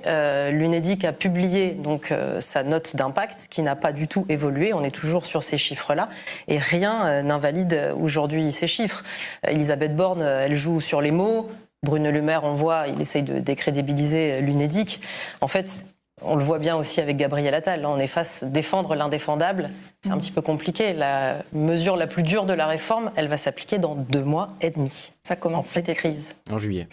l'UNEDIC 0.50 1.04
a 1.04 1.12
publié 1.12 1.72
donc 1.72 2.10
sa 2.40 2.62
note 2.62 2.96
d'impact 2.96 3.48
qui 3.50 3.60
n'a 3.60 3.76
pas 3.76 3.92
du 3.92 4.08
tout 4.08 4.24
évolué. 4.30 4.72
On 4.72 4.82
est 4.82 4.90
toujours 4.90 5.26
sur 5.26 5.42
ces 5.42 5.58
chiffres-là 5.58 6.08
et 6.46 6.56
rien 6.56 7.22
n'invalide 7.22 7.92
aujourd'hui 8.00 8.50
ces 8.50 8.66
chiffres. 8.66 9.04
Elisabeth 9.46 9.94
Borne, 9.94 10.22
elle 10.22 10.54
joue 10.54 10.80
sur 10.80 11.02
les 11.02 11.10
mots. 11.10 11.50
Bruno 11.84 12.10
Le 12.10 12.22
Maire, 12.22 12.42
on 12.44 12.54
voit, 12.54 12.88
il 12.88 13.00
essaye 13.00 13.22
de 13.22 13.38
décrédibiliser 13.38 14.40
l'UNEDIC. 14.40 15.00
En 15.40 15.46
fait, 15.48 15.80
on 16.22 16.34
le 16.34 16.42
voit 16.42 16.58
bien 16.58 16.74
aussi 16.74 17.00
avec 17.00 17.16
Gabriel 17.16 17.54
Attal. 17.54 17.82
Là, 17.82 17.90
on 17.90 17.98
est 17.98 18.08
face 18.08 18.42
défendre 18.42 18.96
l'indéfendable. 18.96 19.70
C'est 20.02 20.10
un 20.10 20.18
petit 20.18 20.32
peu 20.32 20.42
compliqué. 20.42 20.92
La 20.92 21.36
mesure 21.52 21.96
la 21.96 22.08
plus 22.08 22.24
dure 22.24 22.44
de 22.46 22.52
la 22.52 22.66
réforme, 22.66 23.12
elle 23.14 23.28
va 23.28 23.36
s'appliquer 23.36 23.78
dans 23.78 23.94
deux 23.94 24.24
mois 24.24 24.48
et 24.60 24.70
demi. 24.70 25.12
Ça 25.22 25.34
En 25.34 25.36
commence 25.36 25.70
pleine 25.70 25.84
cet 25.84 25.88
été. 25.90 25.94
crise. 25.98 26.34
En 26.50 26.58
juillet. 26.58 26.88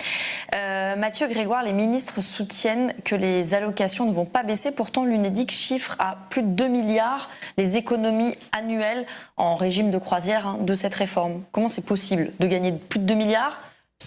Euh, 0.53 0.95
Mathieu 0.95 1.27
Grégoire, 1.27 1.63
les 1.63 1.73
ministres 1.73 2.21
soutiennent 2.21 2.93
que 3.03 3.15
les 3.15 3.55
allocations 3.55 4.05
ne 4.05 4.13
vont 4.13 4.25
pas 4.25 4.43
baisser. 4.43 4.69
Pourtant, 4.71 5.03
l'UNEDIC 5.05 5.51
chiffre 5.51 5.95
à 5.97 6.17
plus 6.29 6.43
de 6.43 6.49
2 6.49 6.67
milliards 6.67 7.29
les 7.57 7.77
économies 7.77 8.35
annuelles 8.51 9.07
en 9.37 9.55
régime 9.55 9.89
de 9.89 9.97
croisière 9.97 10.45
hein, 10.45 10.57
de 10.61 10.75
cette 10.75 10.93
réforme. 10.93 11.41
Comment 11.51 11.67
c'est 11.67 11.85
possible 11.85 12.31
de 12.39 12.45
gagner 12.45 12.71
plus 12.73 12.99
de 12.99 13.05
2 13.05 13.15
milliards 13.15 13.59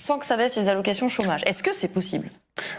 sans 0.08 0.18
que 0.18 0.24
ça 0.24 0.38
baisse 0.38 0.56
les 0.56 0.70
allocations 0.70 1.10
chômage 1.10 1.42
Est-ce 1.44 1.62
que 1.62 1.74
c'est 1.74 1.92
possible? 1.92 2.30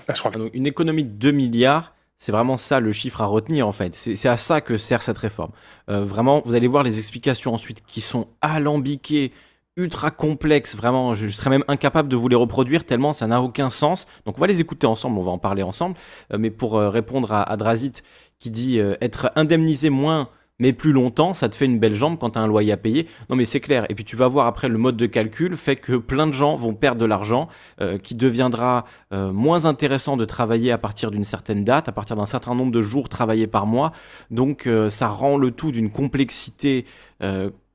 Donc, 0.08 0.50
une 0.56 0.66
économie 0.66 1.04
de 1.04 1.12
2 1.12 1.30
milliards, 1.30 1.94
c'est 2.18 2.32
vraiment 2.32 2.58
ça 2.58 2.80
le 2.80 2.92
chiffre 2.92 3.22
à 3.22 3.28
retenir 3.28 3.68
en 3.68 3.72
fait. 3.72 3.96
C'est 3.96 4.28
à 4.28 4.36
ça 4.36 4.62
que 4.62 4.80
sert 4.80 5.04
cette 5.04 5.20
réforme. 5.20 5.52
Euh, 5.92 6.04
vraiment, 6.04 6.42
vous 6.44 6.56
allez 6.56 6.68
voir 6.68 6.82
les 6.82 6.98
explications 6.98 7.54
ensuite 7.54 7.86
qui 7.86 8.02
sont 8.02 8.30
alambiquées, 8.42 9.32
ultra 9.78 10.10
complexes. 10.10 10.76
Vraiment, 10.76 11.14
je, 11.14 11.28
serais 11.28 11.52
même 11.52 11.64
incapable 11.68 12.10
de 12.10 12.16
vous 12.16 12.30
les 12.30 12.36
reproduire 12.36 12.84
tellement 12.84 13.14
ça 13.14 13.28
n'a 13.28 13.44
aucun 13.44 13.70
sens. 13.70 14.08
Donc 14.26 14.40
on 14.40 14.42
va 14.42 14.48
les 14.48 14.60
écouter 14.60 14.88
ensemble, 14.88 15.20
on 15.20 15.24
va 15.24 15.32
en 15.32 15.38
parler 15.38 15.62
ensemble. 15.62 15.98
Euh, 16.34 16.40
mais 16.40 16.50
pour 16.50 16.80
euh, 16.80 16.90
répondre 16.90 17.32
à, 17.32 17.44
à 17.44 17.58
Drazit 17.58 18.02
qui 18.40 18.50
dit 18.50 18.80
être 19.02 19.32
indemnisé 19.36 19.90
moins 19.90 20.30
mais 20.60 20.74
plus 20.74 20.92
longtemps, 20.92 21.34
ça 21.34 21.50
te 21.50 21.56
fait 21.56 21.66
une 21.66 21.80
belle 21.80 21.96
jambe 21.96 22.18
quand 22.20 22.32
tu 22.32 22.40
as 22.40 22.42
un 22.42 22.48
loyer 22.48 22.74
à 22.74 22.78
payer. 22.78 23.08
Non 23.30 23.36
mais 23.36 23.46
c'est 23.46 23.62
clair. 23.62 23.86
Et 23.90 23.96
puis 23.96 24.04
tu 24.04 24.16
vas 24.16 24.28
voir 24.28 24.46
après 24.46 24.68
le 24.68 24.78
mode 24.78 24.98
de 24.98 25.06
calcul 25.06 25.56
fait 25.56 25.78
que 25.78 25.94
plein 25.94 26.28
de 26.28 26.34
gens 26.34 26.56
vont 26.56 26.74
perdre 26.74 27.00
de 27.00 27.06
l'argent, 27.06 27.48
euh, 27.82 27.98
qui 27.98 28.14
deviendra 28.14 28.86
euh, 29.14 29.32
moins 29.32 29.66
intéressant 29.66 30.18
de 30.18 30.26
travailler 30.26 30.72
à 30.72 30.78
partir 30.78 31.12
d'une 31.12 31.24
certaine 31.24 31.64
date, 31.64 31.88
à 31.88 31.92
partir 31.94 32.18
d'un 32.18 32.26
certain 32.26 32.56
nombre 32.56 32.72
de 32.72 32.82
jours 32.82 33.08
travaillés 33.08 33.48
par 33.48 33.66
mois. 33.66 33.94
Donc 34.32 34.68
euh, 34.68 34.90
ça 34.90 35.08
rend 35.08 35.38
le 35.38 35.52
tout 35.52 35.72
d'une 35.72 35.90
complexité 35.90 36.86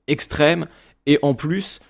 extrême. 0.06 0.66
Et 1.06 1.18
en 1.20 1.34
plus, 1.34 1.80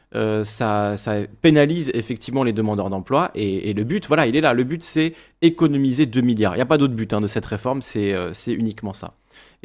ça, 0.43 0.97
pénalise 1.41 1.91
effectivement 1.95 2.43
les 2.43 2.53
demandeurs 2.53 2.91
d'emploi. 2.91 3.31
Et, 3.37 3.73
le 3.73 3.85
but, 3.85 4.09
voilà, 4.09 4.27
il 4.27 4.35
est 4.35 4.41
là. 4.41 4.53
Le 4.55 4.65
but, 4.65 4.83
c'est 4.83 5.15
économiser 5.41 6.07
2 6.07 6.21
milliards. 6.21 6.55
Il 6.55 6.59
n'y 6.59 6.63
a 6.63 6.67
pas 6.67 6.79
d'autre 6.79 6.95
but 6.95 7.13
hein, 7.13 7.21
de 7.21 7.29
cette 7.29 7.47
réforme, 7.47 7.81
c'est 7.81 8.13
uniquement 8.49 8.93
ça. 8.93 9.15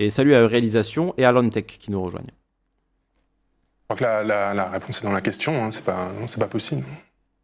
Et 0.02 0.10
salut 0.10 0.34
à 0.34 0.48
Réalisation 0.48 1.14
et 1.18 1.26
à 1.26 1.32
Lontech 1.34 1.68
qui 1.78 1.92
nous 1.92 2.02
rejoignent. 2.02 2.32
je 2.32 3.96
crois 3.96 3.98
que 3.98 4.04
la, 4.04 4.24
la- 4.24 4.54
la 4.54 4.66
réponse 4.70 5.02
est 5.02 5.06
dans 5.06 5.12
la 5.12 5.20
question, 5.22 5.62
hein, 5.64 5.72
c'est 5.72 5.84
pas, 5.84 6.08
non, 6.20 6.26
pas 6.40 6.48
possible. 6.48 6.86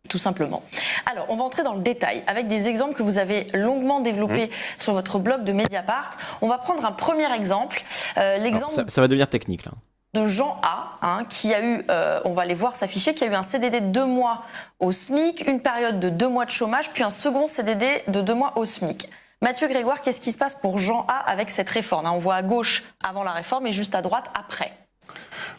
tout 0.08 0.18
simplement. 0.18 0.64
Alors, 1.12 1.26
on 1.30 1.36
va 1.36 1.44
entrer 1.44 1.64
dans 1.64 1.74
le 1.74 1.82
détail 1.82 2.24
avec 2.28 2.48
des 2.48 2.68
exemples 2.70 2.94
que 2.96 3.04
vous 3.04 3.18
avez 3.18 3.48
longuement 3.54 4.00
développés 4.00 4.50
sur 4.78 4.94
votre 4.94 5.20
blog 5.20 5.44
de 5.44 5.52
Mediapart. 5.52 6.12
On 6.42 6.48
va 6.48 6.58
prendre 6.58 6.86
un 6.86 6.94
premier 6.94 7.30
exemple, 7.36 7.84
euh, 8.18 8.36
Alors, 8.36 8.44
l'exemple 8.46 8.72
ça, 8.74 8.86
ça 8.88 9.02
va 9.02 9.08
devenir 9.10 9.30
technique 9.30 9.66
là. 9.66 9.72
de 10.14 10.26
Jean 10.26 10.58
A, 10.64 10.98
hein, 11.02 11.26
qui 11.28 11.54
a 11.54 11.62
eu, 11.62 11.84
euh, 11.92 12.22
on 12.24 12.32
va 12.32 12.44
aller 12.44 12.54
voir 12.54 12.74
s'afficher, 12.76 13.14
qui 13.14 13.26
a 13.26 13.28
eu 13.28 13.34
un 13.36 13.44
CDD 13.44 13.82
de 13.82 13.88
deux 13.88 14.06
mois 14.06 14.44
au 14.80 14.94
SMIC, 14.94 15.46
une 15.46 15.60
période 15.60 16.00
de 16.00 16.08
deux 16.08 16.30
mois 16.30 16.46
de 16.46 16.52
chômage, 16.52 16.90
puis 16.94 17.04
un 17.04 17.10
second 17.10 17.48
CDD 17.48 17.86
de 18.08 18.22
deux 18.22 18.36
mois 18.36 18.54
au 18.58 18.64
SMIC. 18.64 19.10
Mathieu 19.42 19.68
Grégoire, 19.68 20.02
qu'est-ce 20.02 20.22
qui 20.22 20.32
se 20.32 20.38
passe 20.38 20.56
pour 20.56 20.80
Jean 20.80 21.06
A 21.08 21.18
avec 21.30 21.50
cette 21.50 21.70
réforme? 21.70 22.06
On 22.08 22.20
voit 22.20 22.36
à 22.36 22.44
gauche 22.44 22.84
avant 23.04 23.24
la 23.24 23.32
réforme 23.34 23.68
et 23.68 23.72
juste 23.72 23.94
à 23.96 24.02
droite 24.02 24.32
après. 24.34 24.72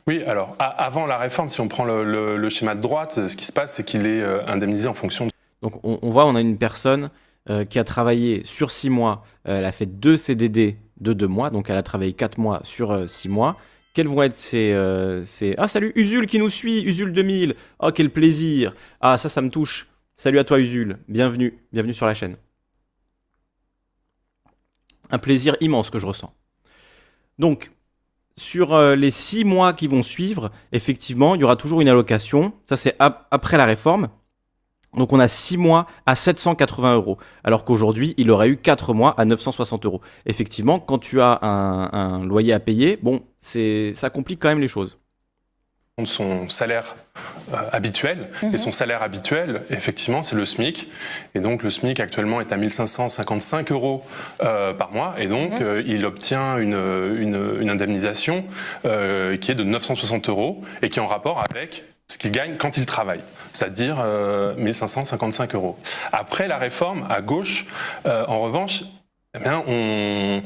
Oui, 0.09 0.23
alors 0.25 0.57
avant 0.59 1.07
la 1.07 1.19
réforme, 1.19 1.49
si 1.49 1.61
on 1.61 1.69
prend 1.69 1.85
le, 1.85 2.05
le- 2.05 2.37
le 2.37 2.51
schéma 2.51 2.75
de 2.75 2.81
droite, 2.81 3.27
ce 3.29 3.37
qui 3.37 3.45
se 3.45 3.53
passe, 3.53 3.75
c'est 3.75 3.85
qu'il 3.85 4.07
est 4.07 4.21
euh, 4.23 4.45
indemnisé 4.47 4.89
en 4.89 4.95
fonction 4.95 5.27
de 5.27 5.31
Donc 5.63 5.75
on, 5.85 5.99
on 6.03 6.11
voit, 6.11 6.27
on 6.27 6.35
a 6.37 6.41
une 6.41 6.59
personne 6.59 7.09
euh, 7.51 7.65
qui 7.65 7.79
a 7.79 7.85
travaillé 7.85 8.43
sur 8.45 8.71
6 8.71 8.91
mois, 8.91 9.25
Euh, 9.49 9.59
elle 9.59 9.65
a 9.65 9.73
fait 9.73 9.87
deux 9.87 10.17
CDD 10.17 10.77
de 11.01 11.13
2 11.13 11.27
mois, 11.29 11.51
donc 11.51 11.69
elle 11.71 11.77
a 11.77 11.83
travaillé 11.83 12.13
4 12.13 12.39
mois 12.39 12.61
sur 12.65 13.09
6 13.09 13.29
mois. 13.29 13.57
Quels 13.95 14.09
vont 14.09 14.23
être 14.23 14.39
ces, 14.39 14.73
euh, 14.73 15.25
ces- 15.25 15.55
Ah 15.59 15.69
salut 15.69 15.93
Usul 15.97 16.27
qui 16.27 16.39
nous 16.39 16.51
suit, 16.51 16.83
Usul 16.83 17.13
2000, 17.13 17.55
oh 17.81 17.91
quel 17.95 18.11
plaisir 18.11 18.75
Ah 19.01 19.19
ça, 19.19 19.29
ça 19.29 19.41
me 19.43 19.51
touche. 19.51 19.87
Salut 20.17 20.39
à 20.39 20.45
toi 20.45 20.59
Usul, 20.61 20.99
bienvenue, 21.09 21.59
bienvenue 21.73 21.95
sur 21.95 22.07
la 22.07 22.15
chaîne. 22.15 22.37
Un 25.11 25.19
plaisir 25.19 25.57
immense 25.61 25.91
que 25.91 25.99
je 25.99 26.07
ressens. 26.07 26.33
Donc, 27.39 27.71
sur 28.37 28.75
euh, 28.75 28.97
les 28.97 29.11
6 29.11 29.45
mois 29.45 29.73
qui 29.73 29.87
vont 29.89 30.03
suivre, 30.03 30.51
effectivement, 30.73 31.35
il 31.35 31.41
y 31.41 31.45
aura 31.45 31.57
toujours 31.57 31.81
une 31.81 31.89
allocation. 31.89 32.53
Ça, 32.65 32.77
c'est 32.77 32.95
ap- 32.99 33.27
après 33.31 33.57
la 33.57 33.65
réforme. 33.65 34.09
Donc 34.97 35.13
on 35.13 35.21
a 35.21 35.29
6 35.29 35.59
mois 35.59 35.87
à 36.07 36.17
780 36.17 36.95
euros, 36.95 37.19
alors 37.45 37.65
qu'aujourd'hui 37.67 38.15
il 38.17 38.31
aurait 38.31 38.49
eu 38.49 38.57
4 38.57 38.95
mois 38.95 39.15
à 39.21 39.27
960 39.27 39.85
euros. 39.85 40.01
Effectivement, 40.25 40.81
quand 40.81 40.99
tu 40.99 41.21
as 41.21 41.39
un, 41.43 41.91
un 41.93 42.25
loyer 42.25 42.55
à 42.55 42.61
payer, 42.61 42.97
bon, 43.03 43.21
ça 43.41 44.09
complique 44.09 44.41
quand 44.41 44.49
même 44.49 44.61
les 44.61 44.69
choses. 44.69 44.97
Son 46.07 46.47
salaire 46.51 46.95
euh, 47.55 47.57
habituel. 47.73 48.29
Mhm. 48.43 48.55
Et 48.55 48.59
son 48.59 48.71
salaire 48.71 49.03
habituel, 49.03 49.63
effectivement, 49.71 50.23
c'est 50.23 50.37
le 50.37 50.45
SMIC. 50.45 50.91
Et 51.35 51.41
donc, 51.41 51.63
le 51.63 51.71
SMIC 51.71 52.01
actuellement 52.01 52.43
est 52.43 52.53
à 52.53 52.59
1555 52.59 53.73
euros 53.73 54.05
euh, 54.43 54.75
par 54.75 54.93
mois. 54.93 55.15
Et 55.19 55.27
donc, 55.27 55.53
Mhm. 55.53 55.59
euh, 55.63 55.83
il 55.87 56.05
obtient 56.05 56.59
une, 56.59 56.75
une- 56.75 57.57
une 57.61 57.71
indemnisation 57.71 58.45
qui 58.83 59.51
est 59.51 59.55
de 59.55 59.65
960 59.65 60.29
euros 60.29 60.63
et 60.83 60.91
qui 60.91 60.99
est 60.99 61.03
en 61.03 61.07
rapport 61.07 61.43
avec 61.51 61.85
ce 62.09 62.19
qu'il 62.19 62.31
gagne 62.31 62.57
quand 62.57 62.77
il 62.77 62.85
travaille, 62.87 63.21
c'est-à-dire 63.53 63.97
euh, 64.01 64.55
1555 64.57 65.55
euros. 65.55 65.77
Après 66.13 66.47
la 66.47 66.59
réforme, 66.59 67.07
à 67.09 67.21
gauche, 67.23 67.67
en 68.05 68.39
revanche, 68.41 68.83
eh 69.37 69.43
bien, 69.43 69.63
on, 69.67 70.43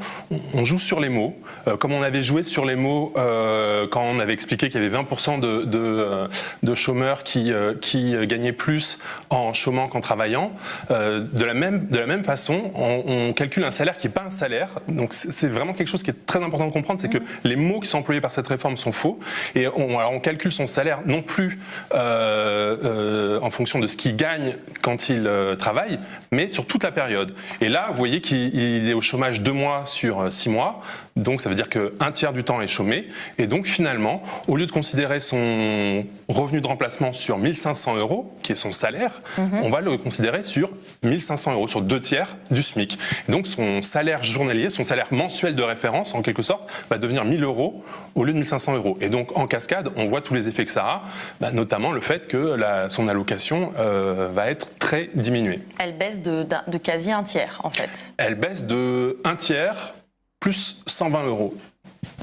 on 0.54 0.64
joue 0.64 0.78
sur 0.78 1.00
les 1.00 1.08
mots, 1.08 1.36
Euh, 1.66 1.76
comme 1.76 1.92
on 1.92 2.02
avait 2.02 2.22
joué 2.22 2.42
sur 2.42 2.64
les 2.64 2.76
mots 2.76 3.12
euh, 3.16 3.86
quand 3.86 4.02
on 4.02 4.18
avait 4.18 4.32
expliqué 4.32 4.68
qu'il 4.68 4.82
y 4.82 4.86
avait 4.86 4.96
20% 4.96 5.40
de, 5.40 5.64
de, 5.64 5.78
euh, 5.78 6.28
de 6.62 6.74
chômeurs 6.74 7.22
qui, 7.22 7.52
euh, 7.52 7.74
qui 7.80 8.14
gagnaient 8.26 8.52
plus 8.52 8.98
en 9.28 9.52
chômant 9.52 9.88
qu'en 9.88 10.00
travaillant. 10.00 10.52
De, 10.90 11.44
la 11.44 11.54
même, 11.54 11.86
de 11.88 11.98
la 11.98 12.06
même 12.06 12.24
façon, 12.24 12.70
on, 12.74 13.02
on 13.06 13.32
calcule 13.32 13.64
un 13.64 13.70
salaire 13.70 13.96
qui 13.96 14.06
n'est 14.06 14.12
pas 14.12 14.24
un 14.26 14.30
salaire. 14.30 14.68
Donc 14.88 15.12
c'est 15.12 15.48
vraiment 15.48 15.72
quelque 15.72 15.88
chose 15.88 16.02
qui 16.02 16.10
est 16.10 16.26
très 16.26 16.42
important 16.42 16.66
de 16.66 16.72
comprendre, 16.72 17.00
c'est 17.00 17.10
que 17.10 17.22
les 17.44 17.56
mots 17.56 17.80
qui 17.80 17.88
sont 17.88 17.98
employés 17.98 18.20
par 18.20 18.32
cette 18.32 18.46
réforme 18.48 18.76
sont 18.76 18.92
faux. 18.92 19.18
Et 19.54 19.68
on, 19.68 19.98
alors 19.98 20.12
on 20.12 20.20
calcule 20.20 20.52
son 20.52 20.66
salaire 20.66 21.00
non 21.06 21.22
plus 21.22 21.58
en 21.92 23.50
fonction 23.50 23.78
de 23.78 23.86
ce 23.86 23.96
qu'il 23.96 24.16
gagne 24.16 24.56
quand 24.82 25.08
il 25.08 25.30
travaille, 25.58 25.98
mais 26.32 26.48
sur 26.48 26.66
toute 26.66 26.82
la 26.82 26.92
période. 26.92 27.34
Et 27.60 27.68
là, 27.68 27.88
vous 27.90 27.96
voyez 27.96 28.20
qu'il 28.20 28.79
il 28.80 28.88
est 28.88 28.94
au 28.94 29.00
chômage 29.00 29.42
deux 29.42 29.52
mois 29.52 29.84
sur 29.84 30.20
euh, 30.20 30.30
six 30.30 30.48
mois, 30.48 30.80
donc 31.16 31.40
ça 31.40 31.48
veut 31.48 31.54
dire 31.54 31.68
qu'un 31.68 32.12
tiers 32.12 32.32
du 32.32 32.44
temps 32.44 32.60
est 32.60 32.66
chômé. 32.66 33.08
Et 33.38 33.46
donc 33.46 33.66
finalement, 33.66 34.22
au 34.48 34.56
lieu 34.56 34.66
de 34.66 34.72
considérer 34.72 35.20
son 35.20 36.04
revenu 36.28 36.60
de 36.60 36.66
remplacement 36.66 37.12
sur 37.12 37.38
1500 37.38 37.96
euros, 37.96 38.32
qui 38.42 38.52
est 38.52 38.56
son 38.56 38.72
salaire, 38.72 39.20
on 39.62 39.70
va 39.70 39.80
le 39.80 39.96
considérer 39.98 40.42
sur 40.44 40.70
1500 41.02 41.52
euros, 41.52 41.68
sur 41.68 41.82
deux 41.82 42.00
tiers 42.00 42.36
du 42.50 42.62
SMIC. 42.62 42.98
Et 43.28 43.32
donc 43.32 43.46
son 43.46 43.82
salaire 43.82 44.22
journalier, 44.22 44.70
son 44.70 44.84
salaire 44.84 45.08
mensuel 45.10 45.54
de 45.54 45.62
référence, 45.62 46.14
en 46.14 46.22
quelque 46.22 46.42
sorte, 46.42 46.70
va 46.90 46.98
devenir 46.98 47.24
1000 47.24 47.42
euros 47.42 47.84
au 48.14 48.24
lieu 48.24 48.32
de 48.32 48.38
1500 48.38 48.74
euros. 48.76 48.96
Et 49.00 49.08
donc 49.08 49.36
en 49.36 49.46
cascade, 49.46 49.90
on 49.96 50.06
voit 50.06 50.20
tous 50.20 50.34
les 50.34 50.48
effets 50.48 50.64
que 50.64 50.72
ça 50.72 50.84
a, 50.84 51.02
bah, 51.40 51.50
notamment 51.52 51.92
le 51.92 52.00
fait 52.00 52.26
que 52.28 52.36
la- 52.36 52.88
son 52.88 53.08
allocation 53.08 53.72
euh, 53.78 54.30
va 54.34 54.50
être 54.50 54.68
très 54.78 55.10
diminuée. 55.14 55.60
Elle 55.78 55.96
baisse 55.96 56.22
de 56.22 56.46
quasi 56.82 57.12
un 57.12 57.22
tiers 57.22 57.60
en 57.64 57.70
fait. 57.70 58.14
Elle 58.16 58.34
baisse 58.36 58.64
de 58.66 59.18
un 59.24 59.36
tiers 59.36 59.94
plus 60.40 60.82
120 60.86 61.26
euros. 61.26 61.54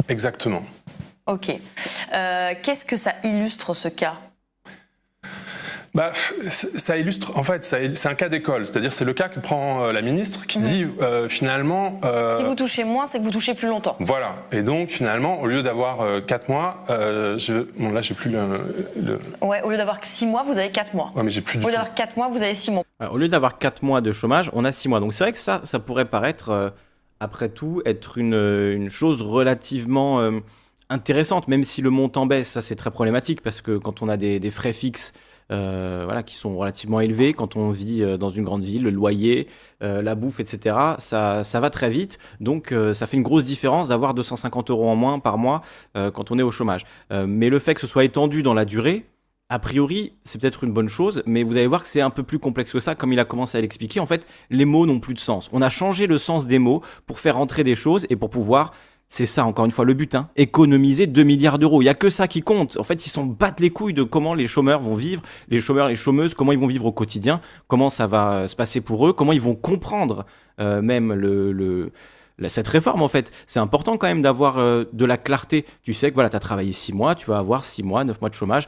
Exactement. 0.09 0.63
Ok. 1.27 1.51
Euh, 2.13 2.53
qu'est-ce 2.63 2.85
que 2.85 2.97
ça 2.97 3.13
illustre 3.23 3.73
ce 3.73 3.87
cas? 3.87 4.15
Bah, 5.93 6.11
ça 6.49 6.97
illustre, 6.97 7.35
en 7.37 7.43
fait, 7.43 7.65
c'est 7.65 8.07
un 8.07 8.13
cas 8.13 8.29
d'école, 8.29 8.67
c'est-à-dire 8.67 8.93
c'est 8.93 9.05
le 9.05 9.13
cas 9.13 9.29
que 9.29 9.39
prend 9.39 9.83
euh, 9.83 9.91
la 9.91 10.03
ministre 10.03 10.45
qui 10.45 10.59
dit 10.59 10.85
mhm. 10.85 10.93
euh, 11.01 11.27
finalement. 11.27 11.99
si 12.35 12.43
vous 12.43 12.53
touchez 12.53 12.83
moins, 12.83 13.07
c'est 13.07 13.17
que 13.17 13.23
vous 13.23 13.31
touchez 13.31 13.55
plus 13.55 13.67
longtemps. 13.67 13.95
Voilà, 13.99 14.35
et 14.51 14.61
donc 14.61 14.89
finalement, 14.89 15.41
au 15.41 15.47
lieu 15.47 15.63
d'avoir 15.63 16.23
4 16.25 16.49
mois, 16.49 16.85
je, 16.89 17.65
bon 17.79 17.91
là 17.91 18.01
j'ai 18.01 18.13
plus 18.13 18.29
le, 18.29 19.19
Ouais, 19.41 19.61
au 19.63 19.71
lieu 19.71 19.77
d'avoir 19.77 19.97
6 20.03 20.27
mois, 20.27 20.43
vous 20.43 20.59
avez 20.59 20.71
4 20.71 20.93
mois. 20.93 21.09
Ouais, 21.15 21.23
mais 21.23 21.31
j'ai 21.31 21.41
plus 21.41 21.57
Au 21.57 21.67
lieu 21.67 21.73
d'avoir 21.73 21.95
4 21.95 22.15
mois, 22.15 22.29
vous 22.29 22.43
avez 22.43 22.53
6 22.53 22.71
mois. 22.71 22.83
au 23.09 23.17
lieu 23.17 23.27
d'avoir 23.27 23.57
4 23.57 23.81
mois 23.81 24.01
de 24.01 24.11
chômage, 24.11 24.51
on 24.53 24.65
a 24.65 24.71
6 24.71 24.89
mois. 24.89 24.99
Donc 24.99 25.13
c'est 25.13 25.23
vrai 25.23 25.33
que 25.33 25.39
ça, 25.39 25.61
ça 25.63 25.79
pourrait 25.79 26.05
paraître, 26.05 26.73
après 27.19 27.49
tout, 27.49 27.81
être 27.85 28.17
une, 28.17 28.33
une 28.33 28.89
chose 28.89 29.21
relativement 29.21 30.21
intéressante, 30.89 31.47
même 31.47 31.63
si 31.63 31.81
le 31.81 31.89
montant 31.89 32.25
baisse, 32.25 32.49
ça 32.49 32.61
c'est 32.61 32.75
très 32.75 32.91
problématique 32.91 33.41
parce 33.41 33.61
que 33.61 33.77
quand 33.77 34.01
on 34.01 34.09
a 34.09 34.17
des, 34.17 34.51
frais 34.51 34.73
fixes 34.73 35.13
euh, 35.51 36.03
voilà, 36.05 36.23
qui 36.23 36.35
sont 36.35 36.57
relativement 36.57 36.99
élevés, 36.99 37.33
quand 37.33 37.55
on 37.55 37.71
vit 37.71 38.03
euh, 38.03 38.17
dans 38.17 38.29
une 38.29 38.43
grande 38.43 38.63
ville, 38.63 38.83
le 38.83 38.89
loyer, 38.89 39.47
euh, 39.81 40.01
la 40.01 40.15
bouffe, 40.15 40.39
etc., 40.39 40.75
ça, 40.99 41.43
ça 41.43 41.59
va 41.59 41.69
très 41.69 41.89
vite. 41.89 42.19
Donc 42.39 42.73
ça 42.93 43.07
fait 43.07 43.17
une 43.17 43.23
grosse 43.23 43.43
différence 43.43 43.87
d'avoir 43.87 44.13
250 44.13 44.69
euros 44.69 44.89
en 44.89 44.95
moins 44.95 45.19
par 45.19 45.37
mois 45.37 45.61
quand 45.93 46.31
on 46.31 46.37
est 46.37 46.43
au 46.43 46.51
chômage. 46.51 46.85
mais 47.11 47.49
le 47.49 47.59
fait 47.59 47.73
que 47.73 47.81
ce 47.81 47.87
soit 47.87 48.03
étendu 48.03 48.43
dans 48.43 48.53
la 48.53 48.65
durée, 48.65 49.05
a 49.49 49.59
priori, 49.59 50.13
c'est 50.25 50.41
peut-être 50.41 50.65
une 50.65 50.73
bonne 50.73 50.89
chose, 50.89 51.23
mais 51.25 51.43
vous 51.43 51.55
allez 51.55 51.67
voir 51.67 51.81
que 51.81 51.87
c'est 51.87 52.01
un 52.01 52.09
peu 52.09 52.23
plus 52.23 52.39
complexe 52.39 52.73
que 52.73 52.79
ça, 52.81 52.95
comme 52.95 53.13
il 53.13 53.19
a 53.19 53.25
commencé 53.25 53.57
à 53.57 53.61
l'expliquer. 53.61 53.99
En 53.99 54.05
fait, 54.05 54.27
les 54.49 54.65
mots 54.65 54.85
n'ont 54.85 54.99
plus 54.99 55.13
de 55.13 55.19
sens. 55.19 55.49
On 55.53 55.61
a 55.61 55.69
changé 55.69 56.05
le 56.05 56.17
sens 56.17 56.47
des 56.47 56.59
mots 56.59 56.81
pour 57.05 57.19
faire 57.19 57.37
entrer 57.37 57.63
des 57.63 57.75
choses 57.75 58.05
et 58.09 58.15
pour 58.15 58.29
pouvoir 58.29 58.73
c'est 59.09 59.25
ça, 59.25 59.45
encore 59.45 59.63
une 59.63 59.71
fois, 59.71 59.85
le 59.85 59.93
but. 59.93 60.15
Hein. 60.15 60.29
Économiser 60.35 61.07
2 61.07 61.23
milliards 61.23 61.59
d'euros. 61.59 61.81
Il 61.81 61.85
n'y 61.85 61.89
a 61.89 61.93
que 61.93 62.09
ça 62.09 62.27
qui 62.27 62.41
compte. 62.41 62.77
En 62.77 62.83
fait, 62.83 63.05
ils 63.05 63.09
s'en 63.09 63.25
battent 63.25 63.61
les 63.61 63.69
couilles 63.69 63.93
de 63.93 64.03
comment 64.03 64.33
les 64.33 64.47
chômeurs 64.47 64.81
vont 64.81 64.95
vivre, 64.95 65.21
les 65.47 65.61
chômeurs, 65.61 65.87
les 65.87 65.95
chômeuses, 65.95 66.33
comment 66.33 66.51
ils 66.51 66.59
vont 66.59 66.67
vivre 66.67 66.85
au 66.85 66.91
quotidien, 66.91 67.39
comment 67.67 67.89
ça 67.89 68.05
va 68.05 68.31
euh, 68.31 68.47
se 68.47 68.55
passer 68.55 68.81
pour 68.81 69.07
eux, 69.07 69.13
comment 69.13 69.31
ils 69.31 69.39
vont 69.39 69.55
comprendre 69.55 70.25
euh, 70.59 70.81
même 70.81 71.13
cette 72.47 72.67
réforme, 72.67 73.01
en 73.01 73.07
fait. 73.07 73.31
C'est 73.47 73.59
important 73.59 73.97
quand 73.97 74.07
même 74.07 74.21
d'avoir 74.21 74.57
euh, 74.57 74.83
de 74.93 75.05
la 75.05 75.17
clarté. 75.17 75.65
Tu 75.83 75.93
sais 75.93 76.09
que 76.09 76.15
voilà, 76.15 76.29
tu 76.29 76.35
as 76.35 76.39
travaillé 76.39 76.73
6 76.73 76.93
mois, 76.93 77.15
tu 77.15 77.27
vas 77.27 77.37
avoir 77.37 77.65
6 77.65 77.83
mois, 77.83 78.03
9 78.03 78.19
mois 78.21 78.29
de 78.29 78.35
chômage. 78.35 78.67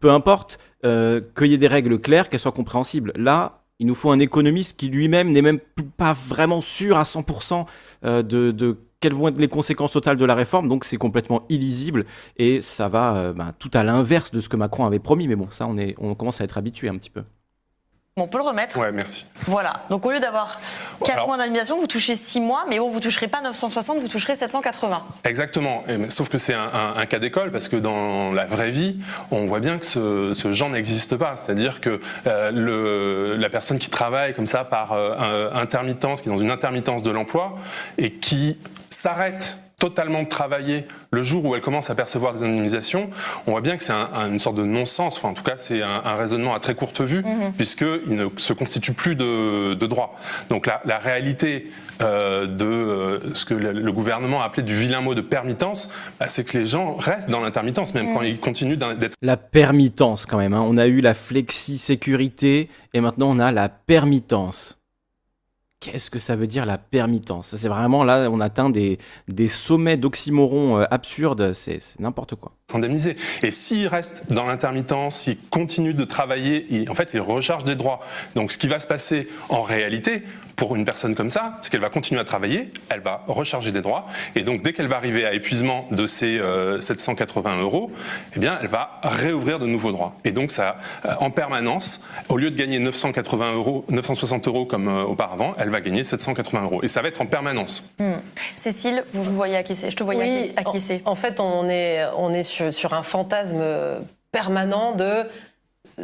Peu 0.00 0.10
importe 0.10 0.58
qu'il 0.82 1.46
y 1.46 1.54
ait 1.54 1.58
des 1.58 1.66
règles 1.66 2.00
claires, 2.00 2.28
qu'elles 2.28 2.40
soient 2.40 2.52
compréhensibles. 2.52 3.12
Là, 3.14 3.62
il 3.78 3.86
nous 3.86 3.94
faut 3.94 4.10
un 4.10 4.18
économiste 4.18 4.78
qui 4.78 4.88
lui-même 4.88 5.30
n'est 5.30 5.42
même 5.42 5.58
pas 5.96 6.14
vraiment 6.14 6.60
sûr 6.62 6.96
à 6.96 7.02
100% 7.02 7.66
de, 8.02 8.22
de 8.22 8.76
quelles 9.00 9.14
vont 9.14 9.28
être 9.28 9.38
les 9.38 9.48
conséquences 9.48 9.92
totales 9.92 10.16
de 10.16 10.24
la 10.24 10.34
réforme. 10.34 10.68
Donc 10.68 10.84
c'est 10.84 10.98
complètement 10.98 11.44
illisible 11.48 12.04
et 12.36 12.60
ça 12.60 12.88
va 12.88 13.16
euh, 13.16 13.32
ben, 13.32 13.52
tout 13.58 13.70
à 13.72 13.82
l'inverse 13.82 14.30
de 14.30 14.40
ce 14.40 14.48
que 14.48 14.56
Macron 14.56 14.86
avait 14.86 14.98
promis. 14.98 15.26
Mais 15.26 15.36
bon, 15.36 15.48
ça, 15.50 15.68
on 15.98 16.14
commence 16.14 16.40
à 16.40 16.44
être 16.44 16.58
habitué 16.58 16.88
un 16.88 16.96
petit 16.96 17.10
peu. 17.10 17.22
On 18.16 18.26
peut 18.26 18.38
le 18.38 18.44
remettre. 18.44 18.76
Ouais, 18.78 18.90
merci. 18.90 19.26
Voilà. 19.46 19.84
Donc 19.88 20.04
au 20.04 20.10
lieu 20.10 20.18
d'avoir 20.18 20.60
4 21.04 21.26
mois 21.26 21.36
d'animation, 21.36 21.78
vous 21.78 21.86
touchez 21.86 22.16
6 22.16 22.40
mois, 22.40 22.64
mais 22.68 22.78
bon, 22.78 22.90
vous 22.90 23.00
toucherez 23.00 23.28
pas 23.28 23.40
960, 23.40 24.00
vous 24.00 24.08
toucherez 24.08 24.34
780. 24.34 25.04
Exactement. 25.24 25.84
sauf 26.08 26.28
que 26.28 26.36
c'est 26.36 26.54
un, 26.54 27.06
cas 27.06 27.18
d'école 27.20 27.52
parce 27.52 27.68
que 27.68 27.76
dans 27.76 28.32
la 28.32 28.46
vraie 28.46 28.72
vie, 28.72 28.98
on 29.30 29.46
voit 29.46 29.60
bien 29.60 29.78
que 29.78 29.86
ce, 29.86 30.52
genre 30.52 30.70
n'existe 30.70 31.16
pas. 31.16 31.36
C'est-à-dire 31.36 31.80
que 31.80 32.00
euh, 32.26 32.50
le, 32.50 33.36
la 33.36 33.48
personne 33.48 33.78
qui 33.78 33.88
travaille 33.88 34.34
comme 34.34 34.46
ça 34.46 34.64
par 34.64 34.92
euh, 34.92 35.50
intermittence, 35.54 36.20
qui 36.20 36.28
est 36.28 36.32
dans 36.32 36.38
une 36.38 36.50
intermittence 36.50 37.02
de 37.04 37.12
l'emploi 37.12 37.56
et 37.96 38.10
qui 38.10 38.58
s'arrête 38.90 39.59
totalement 39.80 40.24
travailler 40.26 40.84
le 41.10 41.24
jour 41.24 41.44
où 41.44 41.56
elle 41.56 41.60
commence 41.62 41.90
à 41.90 41.96
percevoir 41.96 42.34
des 42.34 42.44
indemnisations, 42.44 43.10
on 43.46 43.52
voit 43.52 43.62
bien 43.62 43.76
que 43.76 43.82
c'est 43.82 43.92
une 43.92 44.38
sorte 44.38 44.56
de 44.56 44.64
non-sens, 44.64 45.16
enfin 45.16 45.30
en 45.30 45.34
tout 45.34 45.42
cas 45.42 45.54
c'est 45.56 45.82
un, 45.82 46.14
raisonnement 46.14 46.54
à 46.54 46.60
très 46.60 46.74
courte 46.74 47.00
vue, 47.00 47.24
mhm. 47.24 47.52
puisqu'il 47.56 48.14
ne 48.14 48.26
se 48.36 48.52
constitue 48.52 48.92
plus 48.92 49.16
de, 49.16 49.74
droit. 49.86 50.14
Donc 50.50 50.66
la, 50.66 50.80
la 50.84 50.98
réalité 50.98 51.70
euh, 52.02 52.46
de 52.46 52.64
euh, 52.64 53.34
ce 53.34 53.44
que 53.44 53.54
le, 53.54 53.92
gouvernement 53.92 54.42
a 54.42 54.44
appelé 54.44 54.62
du 54.62 54.76
vilain 54.76 55.00
mot 55.00 55.14
de 55.14 55.22
permittence, 55.22 55.90
bah, 56.20 56.26
c'est 56.28 56.44
que 56.44 56.56
les 56.58 56.66
gens 56.66 56.94
restent 56.96 57.30
dans 57.30 57.40
l'intermittence, 57.40 57.94
même 57.94 58.12
quand 58.12 58.20
mhm. 58.20 58.26
ils 58.26 58.38
continuent 58.38 58.76
d'être... 58.76 59.14
La 59.22 59.38
permittence 59.38 60.26
quand 60.26 60.38
même, 60.38 60.52
hein. 60.52 60.64
on 60.64 60.76
a 60.76 60.86
eu 60.86 61.00
la 61.00 61.14
flexi-sécurité 61.14 62.68
et 62.92 63.00
maintenant 63.00 63.30
on 63.30 63.38
a 63.38 63.50
la 63.50 63.70
permittance 63.70 64.79
qu'est-ce 65.80 66.10
que 66.10 66.18
ça 66.18 66.36
veut 66.36 66.46
dire 66.46 66.66
la 66.66 66.78
permittance? 66.78 67.56
C'est 67.56 67.68
vraiment 67.68 68.04
là, 68.04 68.28
on 68.30 68.40
atteint 68.40 68.70
des, 68.70 68.98
sommets 69.48 69.96
d'oxymorons 69.96 70.80
euh, 70.80 70.84
absurdes, 70.90 71.52
c'est 71.54 71.78
n'importe 71.98 72.34
quoi. 72.34 72.52
Indemnisé. 72.72 73.16
Et 73.42 73.50
s'il 73.50 73.88
reste 73.88 74.30
dans 74.32 74.46
l'intermittence, 74.46 75.16
s'il 75.16 75.38
continue 75.48 75.94
de 75.94 76.04
travailler, 76.04 76.86
en 76.88 76.94
fait, 76.94 77.10
il 77.14 77.20
recharge 77.20 77.64
des 77.64 77.74
droits. 77.74 78.00
Donc 78.36 78.52
ce 78.52 78.58
qui 78.58 78.68
va 78.68 78.78
se 78.78 78.86
passer 78.86 79.28
en 79.48 79.62
réalité, 79.62 80.22
pour 80.60 80.76
une 80.76 80.84
personne 80.84 81.14
comme 81.14 81.30
ça, 81.30 81.56
c'est 81.62 81.70
qu'elle 81.70 81.80
va 81.80 81.88
continuer 81.88 82.20
à 82.20 82.24
travailler, 82.24 82.70
elle 82.90 83.00
va 83.00 83.24
recharger 83.28 83.72
des 83.72 83.80
droits, 83.80 84.04
et 84.36 84.42
donc 84.42 84.62
dès 84.62 84.74
qu'elle 84.74 84.88
va 84.88 84.96
arriver 84.96 85.24
à 85.24 85.32
épuisement 85.32 85.86
de 85.90 86.06
ses 86.06 86.38
780 86.80 87.54
euh, 87.54 87.62
euros, 87.62 87.90
eh 88.36 88.40
bien, 88.40 88.58
elle 88.60 88.68
va 88.68 89.00
réouvrir 89.02 89.58
de 89.58 89.64
nouveaux 89.64 89.90
droits. 89.90 90.12
Et 90.22 90.32
donc 90.32 90.50
ça, 90.50 90.76
euh, 91.06 91.14
en 91.18 91.30
permanence, 91.30 92.04
au 92.28 92.36
lieu 92.36 92.50
de 92.50 92.56
gagner 92.56 92.78
980 92.78 93.54
euros, 93.54 93.86
960 93.88 94.48
euros 94.48 94.66
comme 94.66 94.88
auparavant, 94.88 95.54
elle 95.56 95.70
va 95.70 95.80
gagner 95.80 96.04
780 96.04 96.62
euros. 96.64 96.80
Et 96.82 96.88
ça 96.88 97.00
va 97.00 97.08
être 97.08 97.22
en 97.22 97.26
permanence. 97.26 97.90
Hmm. 97.98 98.18
Cécile, 98.54 99.02
vous, 99.14 99.22
vous 99.22 99.34
voyez 99.34 99.56
acquiescer. 99.56 99.90
Je 99.90 99.96
te 99.96 100.04
voyais 100.04 100.52
acquiescer. 100.58 101.00
En, 101.06 101.12
en 101.12 101.14
fait, 101.14 101.40
on 101.40 101.70
est, 101.70 102.04
on 102.18 102.34
est 102.34 102.42
sur, 102.42 102.92
un 102.92 103.02
fantasme 103.02 103.64
permanent 104.30 104.94
de 104.94 105.24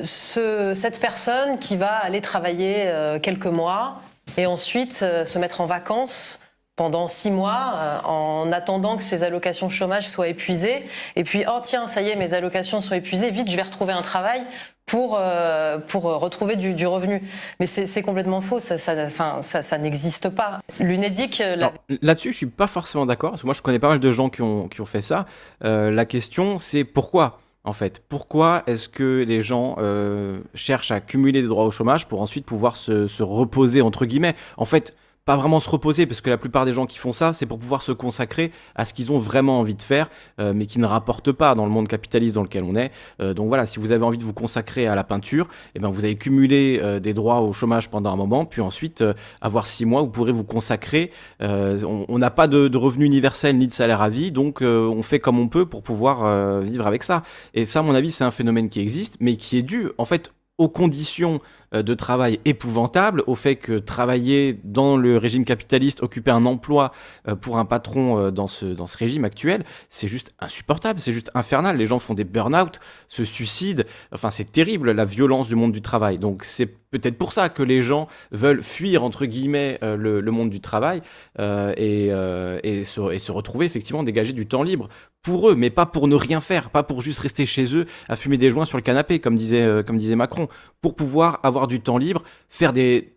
ce, 0.03 0.73
cette 0.75 0.99
personne 0.99 1.59
qui 1.59 1.77
va 1.77 1.93
aller 1.93 2.23
travailler 2.23 2.85
euh, 2.87 3.19
quelques 3.19 3.45
mois 3.45 4.01
et 4.37 4.47
ensuite 4.47 5.01
euh, 5.03 5.25
se 5.25 5.39
mettre 5.39 5.61
en 5.61 5.67
vacances 5.67 6.41
pendant 6.77 7.09
six 7.09 7.31
mois 7.31 7.73
euh, 7.75 7.99
en 8.05 8.53
attendant 8.53 8.97
que 8.97 9.03
ses 9.03 9.25
allocations 9.25 9.71
chômage 9.71 10.09
soient 10.09 10.29
épuisées. 10.29 10.85
Et 11.17 11.25
puis, 11.25 11.45
oh 11.49 11.59
tiens, 11.63 11.87
ça 11.87 12.03
y 12.03 12.11
est, 12.11 12.17
mes 12.17 12.35
allocations 12.35 12.83
sont 12.83 12.95
épuisées, 12.95 13.31
vite, 13.31 13.51
je 13.51 13.57
vais 13.57 13.63
retrouver 13.63 13.95
un 13.95 14.03
travail 14.03 14.43
pour, 14.85 15.17
euh, 15.19 15.79
pour 15.79 16.05
retrouver 16.05 16.55
du, 16.55 16.87
revenu. 16.87 17.23
Mais 17.59 17.67
c'est 17.67 18.03
complètement 18.03 18.41
faux, 18.41 18.61
ça, 18.61 18.79
ça, 18.79 19.79
n'existe 19.79 20.29
pas. 20.29 20.61
L'UNEDIC... 20.79 21.41
Euh, 21.41 21.69
là-dessus, 22.03 22.31
je 22.31 22.37
suis 22.37 22.47
pas 22.47 22.69
forcément 22.69 23.07
d'accord, 23.07 23.31
parce 23.31 23.43
que 23.43 23.47
moi, 23.47 23.55
je 23.55 23.63
connais 23.63 23.81
pas 23.81 23.89
mal 23.89 23.99
de 23.99 24.13
gens 24.13 24.29
qui 24.29 24.43
ont, 24.43 24.69
qui 24.69 24.81
ont 24.81 24.87
fait 24.87 25.03
ça. 25.03 25.27
La 25.63 26.05
question, 26.05 26.59
c'est 26.59 26.85
pourquoi 26.85 27.41
en 27.67 27.73
fait. 27.73 28.03
Pourquoi 28.09 28.63
est-ce 28.67 28.89
que 28.89 29.25
les 29.27 29.43
gens 29.43 29.77
euh, 29.79 30.39
cherchent 30.55 30.93
à 30.93 31.01
cumuler 31.01 31.43
des 31.43 31.49
droits 31.49 31.67
au 31.67 31.71
chômage 31.71 32.07
pour 32.07 32.23
ensuite 32.23 32.47
pouvoir 32.47 32.77
se, 32.77 33.09
se 33.09 33.23
reposer, 33.23 33.83
entre 33.83 34.07
guillemets? 34.07 34.37
En 34.57 34.65
fait, 34.65 34.95
pas 35.27 35.37
vraiment 35.37 35.59
se 35.59 35.69
reposer, 35.69 36.07
parce 36.07 36.21
que 36.21 36.31
la 36.31 36.39
plupart 36.39 36.65
des 36.65 36.73
gens 36.73 36.87
qui 36.87 36.99
font 36.99 37.13
ça, 37.13 37.33
c'est 37.33 37.47
pour 37.47 37.59
pouvoir 37.59 37.83
se 37.83 37.91
consacrer 37.91 38.53
à 38.77 38.87
ce 38.87 38.95
qu'ils 38.95 39.11
ont 39.11 39.19
vraiment 39.19 39.59
envie 39.59 39.75
de 39.75 39.83
faire, 39.83 40.09
euh, 40.39 40.53
mais 40.55 40.67
qui 40.67 40.79
ne 40.79 40.87
rapporte 40.87 41.33
pas 41.33 41.57
dans 41.57 41.67
le 41.67 41.73
monde 41.73 41.89
capitaliste 41.89 42.37
dans 42.37 42.45
lequel 42.45 42.63
on 42.63 42.77
est. 42.77 42.93
Euh, 43.21 43.35
donc 43.35 43.49
voilà, 43.49 43.67
si 43.67 43.81
vous 43.81 43.91
avez 43.91 44.05
envie 44.05 44.19
de 44.19 44.25
vous 44.25 44.33
consacrer 44.33 44.87
à 44.87 44.95
la 44.95 45.03
peinture, 45.03 45.49
eh 45.75 45.81
ben 45.81 45.91
vous 45.91 46.05
avez 46.05 46.15
cumulé 46.15 46.79
euh, 46.81 47.01
des 47.01 47.13
droits 47.13 47.41
au 47.41 47.53
chômage 47.53 47.91
pendant 47.91 48.13
un 48.13 48.17
moment, 48.17 48.45
puis 48.45 48.61
ensuite 48.61 49.03
avoir 49.41 49.67
six 49.67 49.85
mois, 49.85 50.01
vous 50.03 50.11
pourrez 50.11 50.31
vous 50.31 50.45
consacrer. 50.45 51.11
on 51.41 52.19
n'a 52.19 52.31
pas 52.31 52.47
de, 52.47 52.69
de 52.69 52.79
revenu 52.79 53.05
universel 53.05 53.59
ni 53.59 53.67
de 53.67 53.73
salaire 53.73 54.03
à 54.03 54.09
vie, 54.09 54.31
donc 54.31 54.61
on 54.63 55.03
fait 55.03 55.19
comme 55.19 55.41
on 55.41 55.49
peut 55.49 55.67
pour 55.67 55.83
pouvoir 55.83 56.61
vivre 56.61 56.87
avec 56.87 57.03
ça. 57.03 57.25
Et 57.53 57.67
ça, 57.67 57.81
à 57.81 57.83
mon 57.83 57.95
avis, 57.95 58.13
c'est 58.13 58.25
un 58.25 58.31
phénomène 58.31 58.69
qui 58.69 58.79
existe, 58.79 59.17
mais 59.19 59.35
qui 59.35 59.59
est 59.59 59.63
dû 59.63 59.91
en 59.99 60.05
fait 60.05 60.33
aux 60.59 60.69
conditions 60.69 61.41
de 61.83 61.95
travail 61.95 62.41
épouvantables, 62.45 63.23
au 63.27 63.35
fait 63.35 63.57
que 63.57 63.79
travailler 63.79 64.59
dans 64.65 64.97
le 64.97 65.17
régime 65.17 65.45
capitaliste, 65.45 66.03
occuper 66.03 66.31
un 66.31 66.47
emploi 66.47 66.93
euh, 67.29 67.35
pour 67.35 67.59
un 67.59 67.65
patron 67.65 68.19
euh, 68.19 68.31
dans 68.31 68.49
ce, 68.49 68.67
dans 68.67 68.87
ce 68.87 68.97
régime 68.97 69.25
actuel, 69.25 69.65
c'est 69.91 70.09
juste 70.09 70.33
insupportable, 70.39 71.01
c'est 71.01 71.13
juste 71.13 71.31
infernal. 71.35 71.77
Les 71.77 71.87
gens 71.87 71.99
font 71.99 72.15
des 72.15 72.25
burn-out, 72.25 72.81
se 73.09 73.25
suicident, 73.25 73.85
enfin 74.13 74.31
c'est 74.31 74.51
terrible 74.51 74.93
la 74.93 75.05
violence 75.05 75.49
du 75.49 75.55
monde 75.55 75.73
du 75.73 75.83
travail. 75.83 76.19
Donc 76.19 76.45
c'est 76.45 76.67
peut-être 76.67 77.19
pour 77.19 77.33
ça 77.33 77.49
que 77.49 77.63
les 77.63 77.83
gens 77.83 78.09
veulent 78.33 78.63
fuir, 78.63 79.05
entre 79.05 79.27
guillemets, 79.27 79.79
le, 79.83 80.23
monde 80.31 80.51
du 80.51 80.61
travail 80.61 81.03
et, 81.39 82.07
et, 82.63 82.85
se, 82.85 83.13
et 83.13 83.19
se 83.19 83.33
retrouver 83.33 83.67
effectivement 83.67 84.03
dégager 84.03 84.33
du 84.33 84.47
temps 84.47 84.63
libre 84.63 84.89
pour 85.23 85.51
eux, 85.51 85.57
mais 85.57 85.71
pas 85.71 85.87
pour 85.87 86.09
ne 86.09 86.15
rien 86.15 86.41
faire, 86.41 86.71
pas 86.71 86.85
pour 86.85 87.01
juste 87.01 87.19
rester 87.19 87.45
chez 87.45 87.75
eux 87.75 87.87
à 88.09 88.17
fumer 88.17 88.39
des 88.39 88.51
joints 88.51 88.65
sur 88.65 88.79
le 88.79 88.83
canapé, 88.83 89.19
comme 89.19 89.37
disait, 89.37 89.83
comme 89.85 89.99
disait 89.99 90.17
Macron, 90.17 90.47
pour 90.81 90.95
pouvoir 90.95 91.41
avoir 91.43 91.66
du 91.67 91.81
temps 91.81 91.99
libre, 91.99 92.23
faire 92.49 92.73
des, 92.73 93.17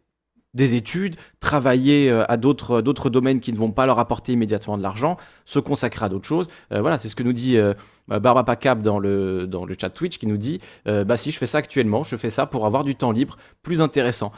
des 0.53 0.73
études, 0.73 1.15
travailler 1.39 2.09
euh, 2.11 2.25
à 2.27 2.37
d'autres 2.37 3.09
domaines 3.09 3.39
qui 3.39 3.53
ne 3.53 3.57
vont 3.57 3.71
pas 3.71 3.85
leur 3.85 3.99
apporter 3.99 4.33
immédiatement 4.33 4.77
de 4.77 4.83
l'argent, 4.83 5.17
se 5.45 5.59
consacrer 5.59 6.05
à 6.05 6.09
d'autres 6.09 6.27
choses. 6.27 6.49
Euh, 6.73 6.81
voilà, 6.81 6.97
c'est 6.97 7.07
ce 7.07 7.15
que 7.15 7.23
nous 7.23 7.33
dit 7.33 7.57
euh, 7.57 7.73
Barbara 8.07 8.43
Pacab 8.43 8.81
dans 8.81 8.99
le 8.99 9.45
dans 9.45 9.65
le 9.65 9.75
chat 9.79 9.89
Twitch 9.89 10.17
qui 10.17 10.25
nous 10.25 10.37
dit 10.37 10.59
bah 10.85 11.17
si 11.17 11.31
je 11.31 11.37
fais 11.37 11.45
ça 11.45 11.59
actuellement, 11.59 12.03
je 12.03 12.15
fais 12.15 12.31
ça 12.31 12.47
pour 12.47 12.65
avoir 12.65 12.83
du 12.83 12.95
temps 12.95 13.11
libre 13.11 13.37
plus 13.61 13.81
intéressant. 13.81 14.31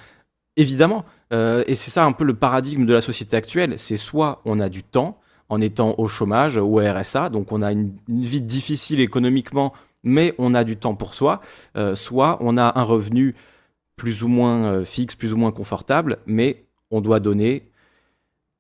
Évidemment, 0.58 1.06
et 1.32 1.76
c'est 1.76 1.92
ça 1.92 2.04
un 2.04 2.12
peu 2.12 2.26
le 2.26 2.34
paradigme 2.34 2.86
de 2.86 2.94
la 2.94 3.00
société 3.00 3.38
actuelle, 3.38 3.76
c'est 3.78 3.96
soit 3.96 4.42
on 4.44 4.60
a 4.60 4.68
du 4.68 4.84
temps 4.84 5.22
en 5.48 5.62
étant 5.62 5.96
au 5.98 6.08
chômage 6.08 6.58
ou 6.58 6.82
au 6.82 6.84
RSA. 6.84 7.30
Donc 7.30 7.54
on 7.54 7.62
a 7.62 7.72
une, 7.72 7.94
vie 8.10 8.42
difficile 8.42 9.00
économiquement, 9.00 9.72
mais 10.04 10.36
on 10.38 10.54
a 10.54 10.66
du 10.66 10.76
temps 10.76 10.96
pour 10.96 11.14
soi. 11.14 11.40
Soit 11.96 12.38
on 12.42 12.58
a 12.58 12.78
un 12.78 12.84
revenu 12.84 13.36
plus 14.02 14.24
ou 14.24 14.28
moins 14.28 14.64
euh, 14.64 14.84
fixe, 14.84 15.14
plus 15.14 15.32
ou 15.32 15.38
moins 15.38 15.52
confortable, 15.52 16.18
mais 16.26 16.66
on 16.90 17.02
doit 17.02 17.20
donner 17.20 17.70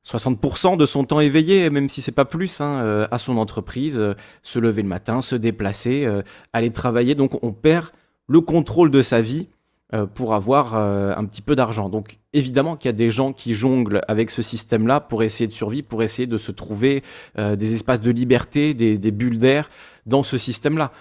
60% 0.06 0.78
de 0.78 0.86
son 0.86 1.04
temps 1.04 1.20
éveillé, 1.20 1.72
même 1.72 1.90
si 1.90 2.04
c'est 2.04 2.12
pas 2.12 2.26
plus, 2.26 2.62
hein, 2.62 3.08
à 3.10 3.18
son 3.18 3.38
entreprise, 3.38 4.00
se 4.42 4.60
lever 4.60 4.82
le 4.84 4.88
matin, 4.88 5.22
se 5.22 5.36
déplacer, 5.36 6.08
aller 6.54 6.72
travailler. 6.72 7.14
Donc 7.14 7.44
on 7.44 7.54
perd 7.54 7.88
le 8.28 8.42
contrôle 8.42 8.90
de 8.90 9.04
sa 9.04 9.22
vie 9.22 9.48
euh, 9.94 10.06
pour 10.06 10.34
avoir 10.34 10.78
euh, 10.78 11.14
un 11.18 11.26
petit 11.26 11.42
peu 11.42 11.54
d'argent. 11.54 11.90
Donc 11.90 12.18
évidemment 12.32 12.78
qu'il 12.78 12.88
y 12.88 12.94
a 12.94 12.98
des 12.98 13.12
gens 13.12 13.34
qui 13.34 13.54
jonglent 13.54 14.00
avec 14.08 14.32
ce 14.32 14.42
système-là 14.42 15.02
pour 15.02 15.22
essayer 15.22 15.48
de 15.48 15.54
survivre, 15.54 15.86
pour 15.86 16.02
essayer 16.02 16.28
de 16.28 16.38
se 16.38 16.54
trouver 16.54 17.04
euh, 17.38 17.58
des 17.58 17.74
espaces 17.74 18.00
de 18.00 18.10
liberté, 18.10 18.74
des, 18.74 19.12
bulles 19.12 19.38
d'air 19.38 19.70
dans 20.06 20.24
ce 20.24 20.38
système-là. 20.38 20.92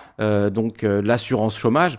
donc 0.50 0.82
l'assurance 0.82 1.56
chômage, 1.56 1.98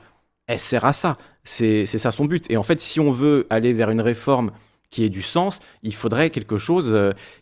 elle 0.51 0.59
sert 0.59 0.85
à 0.85 0.93
ça. 0.93 1.17
C'est 1.43 1.85
ça 1.87 2.11
son 2.11 2.25
but. 2.25 2.49
Et 2.51 2.57
en 2.57 2.63
fait, 2.63 2.79
si 2.79 2.99
on 2.99 3.11
veut 3.11 3.47
aller 3.49 3.73
vers 3.73 3.89
une 3.89 4.01
réforme 4.01 4.51
qui 4.89 5.03
ait 5.03 5.09
du 5.09 5.21
sens, 5.21 5.59
il 5.83 5.95
faudrait 5.95 6.29
quelque 6.29 6.57
chose 6.57 6.95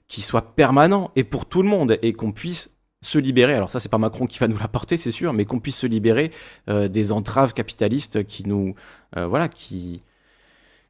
qui 0.07 0.21
soit 0.21 0.55
permanent 0.55 1.11
et 1.15 1.23
pour 1.23 1.45
tout 1.45 1.61
le 1.61 1.67
monde 1.67 1.97
et 2.01 2.13
qu'on 2.13 2.31
puisse 2.31 2.71
se 3.01 3.17
libérer, 3.17 3.53
alors 3.53 3.71
ça 3.71 3.79
c'est 3.79 3.89
pas 3.89 3.97
Macron 3.97 4.25
qui 4.27 4.39
va 4.39 4.47
nous 4.47 4.57
l'apporter 4.57 4.97
c'est 4.97 5.11
sûr, 5.11 5.33
mais 5.33 5.45
qu'on 5.45 5.59
puisse 5.59 5.77
se 5.77 5.87
libérer 5.87 6.31
euh, 6.69 6.87
des 6.87 7.11
entraves 7.11 7.53
capitalistes 7.53 8.25
qui 8.25 8.43
nous, 8.47 8.75
euh, 9.17 9.25
voilà, 9.25 9.47
qui, 9.47 10.01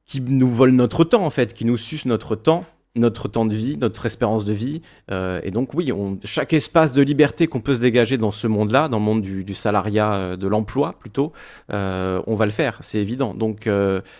qui 0.05 0.21
nous 0.21 0.49
volent 0.49 0.73
notre 0.73 1.03
temps 1.03 1.23
en 1.23 1.29
fait, 1.29 1.53
qui 1.53 1.65
nous 1.65 1.77
sucent 1.77 2.05
notre 2.07 2.35
temps, 2.35 2.65
notre 2.99 3.27
temps 3.27 3.45
de 3.45 3.55
vie, 3.55 3.77
notre 3.77 4.05
espérance 4.05 4.45
de 4.45 4.53
vie. 4.53 4.81
Euh, 5.11 5.39
et 5.43 5.51
donc 5.51 5.73
oui, 5.73 5.91
chaque 6.23 6.53
espace 6.53 6.93
de 6.93 7.01
liberté 7.01 7.47
qu'on 7.47 7.61
peut 7.61 7.73
se 7.73 7.79
dégager 7.79 8.17
dans 8.17 8.31
ce 8.31 8.47
monde-là, 8.47 8.87
dans 8.87 8.99
le 8.99 9.03
monde 9.03 9.21
du, 9.21 9.55
salariat, 9.55 10.37
de 10.37 10.47
l'emploi 10.47 10.95
plutôt, 10.99 11.31
on 11.69 12.35
va 12.35 12.45
le 12.45 12.51
faire, 12.51 12.77
c'est 12.81 12.99
évident. 12.99 13.33
Donc 13.33 13.69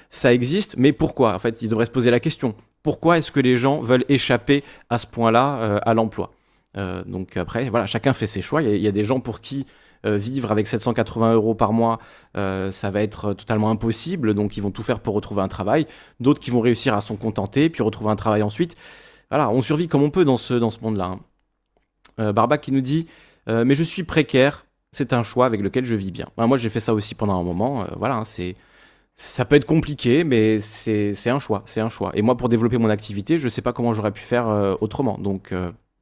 ça 0.09 0.33
existe, 0.33 0.75
mais 0.77 0.91
pourquoi? 0.91 1.35
En 1.35 1.39
fait, 1.39 1.61
il 1.61 1.69
devrait 1.69 1.85
se 1.85 1.91
poser 1.91 2.11
la 2.11 2.19
question. 2.19 2.55
Pourquoi 2.81 3.17
est-ce 3.17 3.31
que 3.31 3.39
les 3.39 3.57
gens 3.57 3.81
veulent 3.81 4.05
échapper 4.09 4.63
à 4.89 4.97
ce 4.97 5.07
point-là 5.07 5.79
à 5.83 5.93
l'emploi? 5.93 6.31
Euh, 6.77 7.03
donc 7.05 7.37
après, 7.37 7.69
voilà, 7.69 7.85
chacun 7.85 8.13
fait 8.13 8.27
ses 8.27 8.41
choix. 8.41 8.61
Il 8.61 8.77
y, 8.77 8.87
a, 8.87 8.91
des 8.91 9.03
gens 9.03 9.19
pour 9.19 9.39
qui 9.39 9.65
euh, 10.05 10.17
vivre 10.17 10.51
avec 10.51 10.67
780 10.67 11.33
euros 11.33 11.55
par 11.55 11.73
mois, 11.73 11.99
euh, 12.37 12.71
ça 12.71 12.91
va 12.91 13.01
être 13.01 13.33
totalement 13.33 13.69
impossible. 13.69 14.33
Donc 14.33 14.57
ils 14.57 14.63
vont 14.63 14.71
tout 14.71 14.83
faire 14.83 14.99
pour 14.99 15.13
retrouver 15.13 15.41
un 15.41 15.47
travail. 15.47 15.87
D'autres 16.19 16.39
qui 16.39 16.51
vont 16.51 16.61
réussir 16.61 16.93
à 16.93 17.01
s'en 17.01 17.15
contenter, 17.15 17.69
puis 17.69 17.83
retrouver 17.83 18.11
un 18.11 18.15
travail 18.15 18.43
ensuite. 18.43 18.75
Voilà, 19.29 19.49
on 19.49 19.61
survit 19.61 19.87
comme 19.87 20.03
on 20.03 20.09
peut 20.09 20.25
dans 20.25 20.37
ce, 20.37 20.53
dans 20.53 20.71
ce 20.71 20.79
monde-là. 20.81 21.17
Hein. 22.17 22.33
Barbac 22.33 22.61
qui 22.61 22.71
nous 22.71 22.81
dit 22.81 23.07
Mais 23.47 23.75
je 23.75 23.83
suis 23.83 24.03
précaire, 24.03 24.65
c'est 24.91 25.13
un 25.13 25.23
choix 25.23 25.45
avec 25.45 25.61
lequel 25.61 25.85
je 25.85 25.95
vis 25.95 26.11
bien. 26.11 26.27
moi 26.37 26.57
j'ai 26.57 26.69
fait 26.69 26.81
ça 26.81 26.93
aussi 26.93 27.15
pendant 27.15 27.39
un 27.39 27.43
moment. 27.43 27.85
voilà, 27.97 28.17
hein, 28.17 28.25
c'est 28.25 28.55
ça 29.15 29.45
peut 29.45 29.55
être 29.55 29.65
compliqué, 29.65 30.23
mais 30.23 30.59
c'est 30.59 31.29
un 31.29 31.39
choix, 31.39 31.63
c'est 31.65 31.81
un 31.81 31.89
choix. 31.89 32.11
Et 32.15 32.21
moi, 32.21 32.37
pour 32.37 32.49
développer 32.49 32.77
mon 32.77 32.89
activité, 32.89 33.37
je 33.37 33.45
ne 33.45 33.49
sais 33.49 33.61
pas 33.61 33.73
comment 33.73 33.93
j'aurais 33.93 34.11
pu 34.11 34.21
faire 34.21 34.77
autrement. 34.81 35.17
Donc, 35.17 35.53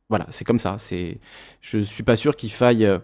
voilà, 0.09 0.25
c'est 0.29 0.45
comme 0.45 0.59
ça. 0.59 0.77
C'est, 0.77 1.19
je 1.61 1.79
suis 1.79 2.03
pas 2.03 2.15
sûr 2.15 2.35
qu'il 2.35 2.51
faille 2.51 2.85
euh, 2.85 2.99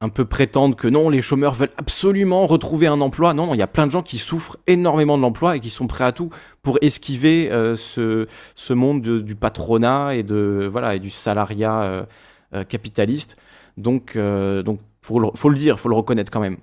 un 0.00 0.08
peu 0.08 0.24
prétendre 0.24 0.76
que 0.76 0.88
non, 0.88 1.08
les 1.08 1.22
chômeurs 1.22 1.54
veulent 1.54 1.72
absolument 1.78 2.46
retrouver 2.46 2.86
un 2.86 3.00
emploi. 3.00 3.32
Non, 3.34 3.54
il 3.54 3.58
y 3.58 3.62
a 3.62 3.66
plein 3.66 3.86
de 3.86 3.92
gens 3.92 4.02
qui 4.02 4.18
souffrent 4.18 4.58
énormément 4.66 5.16
de 5.16 5.22
l'emploi 5.22 5.56
et 5.56 5.60
qui 5.60 5.70
sont 5.70 5.86
prêts 5.86 6.04
à 6.04 6.12
tout 6.12 6.30
pour 6.62 6.78
esquiver 6.82 7.50
euh, 7.50 7.76
ce, 7.76 8.26
ce, 8.54 8.72
monde 8.72 9.02
du 9.02 9.34
patronat 9.34 10.14
et 10.14 10.22
de 10.22 10.68
voilà 10.70 10.94
et 10.94 10.98
du 10.98 11.10
salariat 11.10 12.06
euh, 12.54 12.64
capitaliste. 12.64 13.36
Donc, 13.76 14.16
donc 14.16 14.80
faut 15.02 15.18
le, 15.18 15.28
faut 15.34 15.48
le 15.48 15.56
dire, 15.56 15.78
faut 15.78 15.88
le 15.88 15.96
reconnaître 15.96 16.30
quand 16.30 16.40
même 16.40 16.58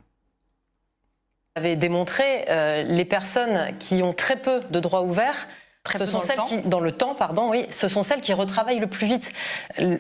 avez 1.56 1.76
démontré, 1.76 2.24
les 2.88 3.06
personnes 3.06 3.78
qui 3.78 4.02
ont 4.02 4.13
très 4.13 4.41
peu 4.41 4.62
de 4.72 4.80
droits 4.80 5.04
ouverts 5.04 5.48
ce 5.91 6.06
sont 6.06 6.22
celles 6.22 6.39
qui, 6.48 6.58
dans 6.60 6.80
le 6.80 6.93
temps, 6.93 7.13
pardon, 7.13 7.50
oui, 7.50 7.65
ce 7.69 7.89
sont 7.89 8.04
celles 8.04 8.22
qui 8.22 8.32
retravaillent 8.32 8.80
le 8.80 8.88
plus 8.88 9.06
vite. 9.06 9.34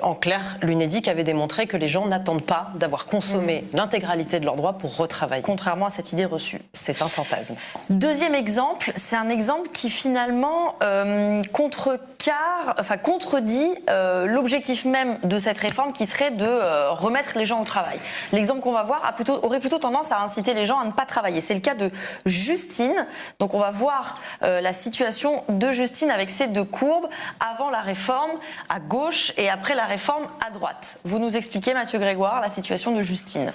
En 0.01 0.15
clair, 0.15 0.57
l'UNEDIC 0.61 1.09
avait 1.09 1.25
démontré 1.25 1.67
que 1.67 1.75
les 1.75 1.89
gens 1.89 2.05
n'attendent 2.05 2.45
pas 2.45 2.71
d'avoir 2.75 3.05
consommé 3.05 3.65
mm. 3.73 3.77
l'intégralité 3.77 4.39
de 4.39 4.45
leurs 4.45 4.55
droits 4.55 4.73
pour 4.73 4.95
retravailler. 4.95 5.43
Contrairement 5.43 5.87
à 5.87 5.89
cette 5.89 6.13
idée 6.13 6.23
reçue. 6.23 6.61
C'est 6.71 7.01
un 7.01 7.09
fantasme. 7.09 7.55
Deuxième 7.89 8.33
exemple, 8.33 8.93
c'est 8.95 9.17
un 9.17 9.27
exemple 9.27 9.69
qui 9.73 9.89
finalement 9.89 10.75
euh, 10.83 11.43
contrecarre, 11.51 12.75
enfin 12.79 12.95
contredit 12.95 13.75
euh, 13.89 14.25
l'objectif 14.25 14.85
même 14.85 15.19
de 15.23 15.37
cette 15.37 15.57
réforme 15.57 15.91
qui 15.91 16.05
serait 16.05 16.31
de 16.31 16.45
euh, 16.45 16.91
remettre 16.91 17.37
les 17.37 17.45
gens 17.45 17.59
au 17.59 17.65
travail. 17.65 17.99
L'exemple 18.31 18.61
qu'on 18.61 18.71
va 18.71 18.83
voir 18.83 19.03
a 19.05 19.11
plutôt, 19.11 19.43
aurait 19.43 19.59
plutôt 19.59 19.79
tendance 19.79 20.13
à 20.13 20.21
inciter 20.21 20.53
les 20.53 20.63
gens 20.63 20.79
à 20.79 20.85
ne 20.85 20.91
pas 20.91 21.05
travailler. 21.05 21.41
C'est 21.41 21.53
le 21.53 21.59
cas 21.59 21.75
de 21.75 21.91
Justine. 22.25 23.05
Donc 23.39 23.53
on 23.53 23.59
va 23.59 23.71
voir 23.71 24.17
la 24.41 24.71
situation 24.71 25.43
de 25.49 25.72
Justine 25.73 26.11
avec 26.11 26.29
ces 26.29 26.47
deux 26.47 26.63
courbes, 26.63 27.07
avant 27.39 27.69
la 27.69 27.81
réforme 27.81 28.31
à 28.69 28.79
gauche 28.79 29.33
et 29.37 29.49
après 29.49 29.75
la 29.75 29.85
réforme 29.85 30.27
à 30.45 30.51
droite. 30.51 30.99
Vous 31.03 31.19
nous 31.19 31.35
expliquez, 31.35 31.73
Mathieu 31.73 31.99
Grégoire, 31.99 32.41
la 32.41 32.49
situation 32.49 32.95
de 32.95 33.01
Justine 33.01 33.51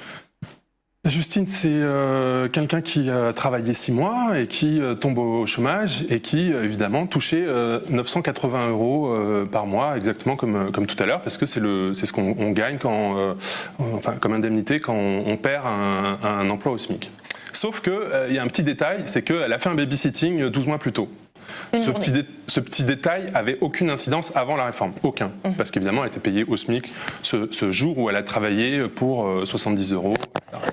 Justine, 1.08 1.46
c'est 1.46 1.68
euh, 1.70 2.48
quelqu'un 2.48 2.80
qui 2.80 3.08
a 3.08 3.32
travaillé 3.32 3.72
six 3.72 3.92
mois 3.92 4.38
et 4.38 4.46
qui 4.46 4.80
euh, 4.80 4.94
tombe 4.94 5.18
au 5.18 5.46
chômage 5.46 6.04
et 6.10 6.20
qui, 6.20 6.52
euh, 6.52 6.64
évidemment, 6.64 7.06
touchait 7.06 7.46
980 7.90 8.68
euros 8.68 9.14
par 9.50 9.66
mois, 9.66 9.96
exactement 9.96 10.36
comme, 10.36 10.70
comme 10.72 10.86
tout 10.86 11.00
à 11.02 11.06
l'heure, 11.06 11.22
parce 11.22 11.38
que 11.38 11.46
c'est 11.46 11.60
ce 11.60 12.12
qu'on 12.12 12.50
gagne 12.50 12.78
quand, 12.78 13.34
enfin, 13.78 14.14
comme 14.20 14.32
indemnité 14.32 14.80
quand 14.80 14.94
on, 14.94 15.36
perd 15.36 15.66
un, 15.66 16.18
un, 16.22 16.50
emploi 16.50 16.72
au 16.72 16.78
SMIC. 16.78 17.10
Sauf 17.52 17.80
qu'il 17.80 17.92
il 18.28 18.34
y 18.34 18.38
a 18.38 18.42
un 18.42 18.46
petit 18.46 18.62
détail, 18.62 19.02
c'est 19.06 19.22
qu'elle 19.22 19.52
a 19.52 19.58
fait 19.58 19.68
un 19.68 19.74
babysitting 19.74 20.48
12 20.48 20.66
mois 20.66 20.78
plus 20.78 20.92
tôt. 20.92 21.08
Ce 21.72 21.90
petit, 21.90 22.12
ce 22.46 22.60
petit, 22.60 22.84
détail 22.84 23.30
avait 23.34 23.58
aucune 23.60 23.90
incidence 23.90 24.34
avant 24.34 24.56
la 24.56 24.66
réforme, 24.66 24.92
aucun, 25.02 25.30
mhm. 25.44 25.54
parce 25.56 25.70
qu'évidemment 25.70 26.02
elle 26.02 26.08
était 26.08 26.20
payée 26.20 26.44
au 26.44 26.56
SMIC 26.56 26.92
ce, 27.22 27.70
jour 27.70 27.98
où 27.98 28.08
elle 28.10 28.16
a 28.16 28.22
travaillé 28.22 28.88
pour 28.88 29.28
70 29.44 29.92
euh, 29.92 29.94
euros. 29.96 30.14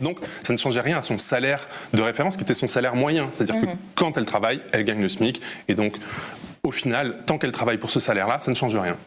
Donc 0.02 0.20
ça 0.44 0.54
ne 0.54 0.58
changeait 0.58 0.82
rien 0.82 0.98
à 0.98 1.02
son 1.02 1.18
salaire 1.18 1.68
de 1.94 2.02
référence, 2.02 2.38
qui 2.38 2.44
était 2.44 2.54
son 2.54 2.68
salaire 2.68 2.96
moyen, 2.96 3.30
c'est-à-dire 3.32 3.60
que 3.62 3.66
mhm. 3.66 3.76
quand 3.96 4.18
elle 4.18 4.26
travaille, 4.26 4.62
elle 4.72 4.84
gagne 4.84 5.02
le 5.02 5.10
SMIC, 5.10 5.42
et 5.68 5.76
donc 5.76 5.98
au 6.64 6.72
final, 6.72 7.18
tant 7.26 7.38
qu'elle 7.38 7.52
travaille 7.52 7.78
pour 7.78 7.92
ce 7.92 8.00
salaire-là, 8.00 8.40
ça 8.40 8.52
ne 8.52 8.56
change 8.56 8.76
rien. 8.76 8.98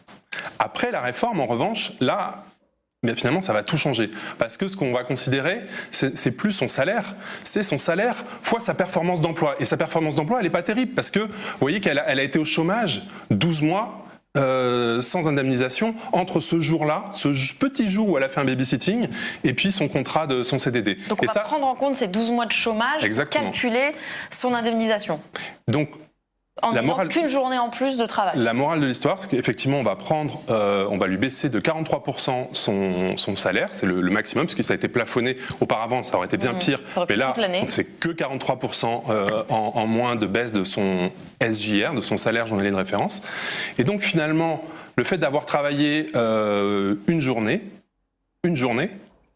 Après 0.59 0.91
la 0.91 1.01
réforme, 1.01 1.41
en 1.41 1.45
revanche, 1.45 1.91
là, 1.99 2.45
mais 3.03 3.15
finalement, 3.15 3.41
ça 3.41 3.53
va 3.53 3.63
tout 3.63 3.77
changer. 3.77 4.11
Parce 4.37 4.57
que 4.57 4.67
ce 4.67 4.75
qu'on 4.75 4.91
va 4.91 5.03
considérer, 5.03 5.61
c'est 5.91 6.31
plus 6.31 6.51
son 6.51 6.67
salaire, 6.67 7.15
c'est 7.43 7.63
son 7.63 7.77
salaire 7.77 8.25
fois 8.41 8.59
sa 8.59 8.73
performance 8.73 9.21
d'emploi. 9.21 9.55
Et 9.59 9.65
sa 9.65 9.77
performance 9.77 10.15
d'emploi, 10.15 10.39
elle 10.39 10.45
n'est 10.45 10.49
pas 10.49 10.63
terrible, 10.63 10.93
parce 10.93 11.09
que 11.09 11.19
vous 11.19 11.29
voyez 11.61 11.79
qu'elle 11.79 11.99
a, 11.99 12.21
été 12.21 12.37
au 12.39 12.45
chômage 12.45 13.03
12 13.31 13.61
mois, 13.61 14.05
euh, 14.37 15.01
sans 15.01 15.27
indemnisation 15.27 15.95
entre 16.11 16.39
ce 16.39 16.59
jour-là, 16.59 17.05
ce 17.13 17.29
petit 17.53 17.89
jour 17.89 18.09
où 18.09 18.17
elle 18.17 18.23
a 18.23 18.29
fait 18.29 18.41
un 18.41 18.45
babysitting, 18.45 19.07
et 19.45 19.53
puis 19.53 19.71
son 19.71 19.87
contrat 19.87 20.27
de 20.27 20.43
son 20.43 20.57
CDD. 20.57 20.97
Donc 21.07 21.23
on 21.23 21.25
va 21.25 21.39
prendre 21.39 21.67
en 21.67 21.75
compte 21.75 21.95
ces 21.95 22.07
12 22.07 22.31
mois 22.31 22.45
de 22.45 22.51
chômage 22.51 23.09
pour 23.09 23.29
calculer 23.29 23.93
son 24.29 24.53
indemnisation. 24.53 25.21
Donc 25.67 25.89
en 26.61 26.73
n'ayant 26.73 27.07
qu'une 27.07 27.27
journée 27.27 27.57
en 27.57 27.69
plus 27.69 27.97
de 27.97 28.05
travail. 28.05 28.33
La 28.37 28.53
morale 28.53 28.79
de 28.79 28.85
l'histoire, 28.85 29.19
c'est 29.19 29.29
qu'effectivement, 29.29 29.79
on 29.79 29.83
va 29.83 29.95
prendre, 29.95 30.41
euh, 30.49 30.87
on 30.89 30.97
va 30.97 31.07
lui 31.07 31.17
baisser 31.17 31.49
de 31.49 31.59
43% 31.59 32.47
son, 32.53 33.17
son, 33.17 33.35
salaire, 33.35 33.69
c'est 33.73 33.85
le, 33.85 34.01
maximum, 34.09 34.45
parce 34.45 34.55
que 34.55 34.63
ça 34.63 34.73
a 34.73 34.75
été 34.75 34.87
plafonné 34.87 35.37
auparavant, 35.61 36.03
ça 36.03 36.17
aurait 36.17 36.27
été 36.27 36.37
bien 36.37 36.53
mmh. 36.53 36.59
pire. 36.59 36.81
mais 37.09 37.15
là, 37.15 37.33
c'est 37.67 37.85
que 37.99 38.09
43% 38.09 39.03
euh, 39.09 39.43
en, 39.49 39.87
moins 39.87 40.15
de 40.15 40.25
baisse 40.25 40.51
de 40.51 40.63
son 40.63 41.11
SJR, 41.41 41.93
de 41.93 42.01
son 42.01 42.17
salaire 42.17 42.45
journalier 42.45 42.71
de 42.71 42.75
référence. 42.75 43.21
Et 43.77 43.83
donc 43.83 44.01
finalement, 44.01 44.63
le 44.97 45.03
fait 45.03 45.17
d'avoir 45.17 45.45
travaillé 45.45 46.07
euh, 46.15 46.95
une 47.07 47.21
journée, 47.21 47.61
une 48.43 48.55
journée, 48.55 48.89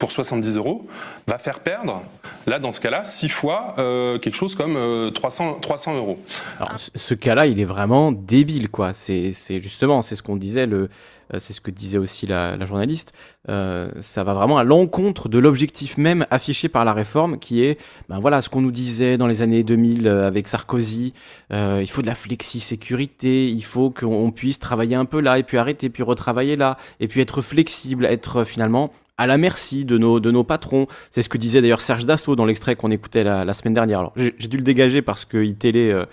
pour 0.03 0.11
70 0.11 0.57
euros, 0.57 0.85
va 1.27 1.37
faire 1.37 1.61
perdre, 1.61 2.03
là, 2.45 2.59
dans 2.59 2.73
ce 2.73 2.81
cas-là, 2.81 3.05
6 3.05 3.29
fois 3.29 3.73
euh, 3.77 4.19
quelque 4.19 4.35
chose 4.35 4.53
comme 4.53 4.73
300, 5.13 5.55
euh, 5.55 5.59
300 5.61 5.95
euros. 5.95 6.19
Alors, 6.59 6.75
ce 6.77 7.13
cas-là, 7.13 7.45
il 7.47 7.61
est 7.61 7.65
vraiment 7.65 8.11
débile, 8.11 8.67
quoi. 8.67 8.91
C'est 8.93 9.31
justement, 9.61 10.01
c'est 10.01 10.17
ce 10.17 10.21
qu'on 10.21 10.35
disait, 10.35 10.65
le, 10.65 10.89
euh, 11.33 11.39
c'est 11.39 11.53
ce 11.53 11.61
que 11.61 11.71
disait 11.71 11.99
aussi 11.99 12.27
la, 12.27 12.59
journaliste. 12.65 13.13
ça 13.47 14.23
va 14.25 14.33
vraiment 14.33 14.57
à 14.57 14.65
l'encontre 14.65 15.29
de 15.29 15.39
l'objectif 15.39 15.97
même 15.97 16.25
affiché 16.31 16.67
par 16.67 16.83
la 16.83 16.91
réforme, 16.91 17.39
qui 17.39 17.63
est, 17.63 17.79
ben 18.09 18.19
voilà, 18.19 18.41
ce 18.41 18.49
qu'on 18.49 18.59
nous 18.59 18.71
disait 18.71 19.15
dans 19.15 19.27
les 19.27 19.41
années 19.41 19.63
2000 19.63 20.09
avec 20.09 20.49
Sarkozy. 20.49 21.13
il 21.49 21.89
faut 21.89 22.01
de 22.01 22.07
la 22.07 22.15
flexi-sécurité, 22.15 23.47
il 23.47 23.63
faut 23.63 23.89
qu'on 23.89 24.31
puisse 24.31 24.59
travailler 24.59 24.97
un 24.97 25.05
peu 25.05 25.21
là, 25.21 25.39
et 25.39 25.43
puis 25.43 25.57
arrêter, 25.57 25.89
puis 25.89 26.03
retravailler 26.03 26.57
là, 26.57 26.77
et 26.99 27.07
puis 27.07 27.21
être 27.21 27.41
flexible, 27.41 28.05
être 28.05 28.43
finalement 28.43 28.91
à 29.17 29.27
la 29.27 29.37
merci 29.37 29.85
de 29.85 29.97
nos, 29.97 30.19
de 30.19 30.31
nos 30.31 30.43
patrons. 30.43 30.87
C'est 31.11 31.21
ce 31.21 31.29
que 31.29 31.37
disait 31.37 31.61
d'ailleurs 31.61 31.81
Serge 31.81 32.05
Dassault 32.05 32.35
dans 32.35 32.45
l'extrait 32.45 32.75
qu'on 32.75 32.91
écoutait 32.91 33.23
la, 33.23 33.53
semaine 33.53 33.73
dernière. 33.73 34.09
J'ai 34.15 34.47
dû 34.47 34.57
le 34.57 34.63
dégager 34.63 35.01
parce 35.01 35.25
qu'il 35.25 35.55
télé 35.55 35.91
euh, 35.91 36.05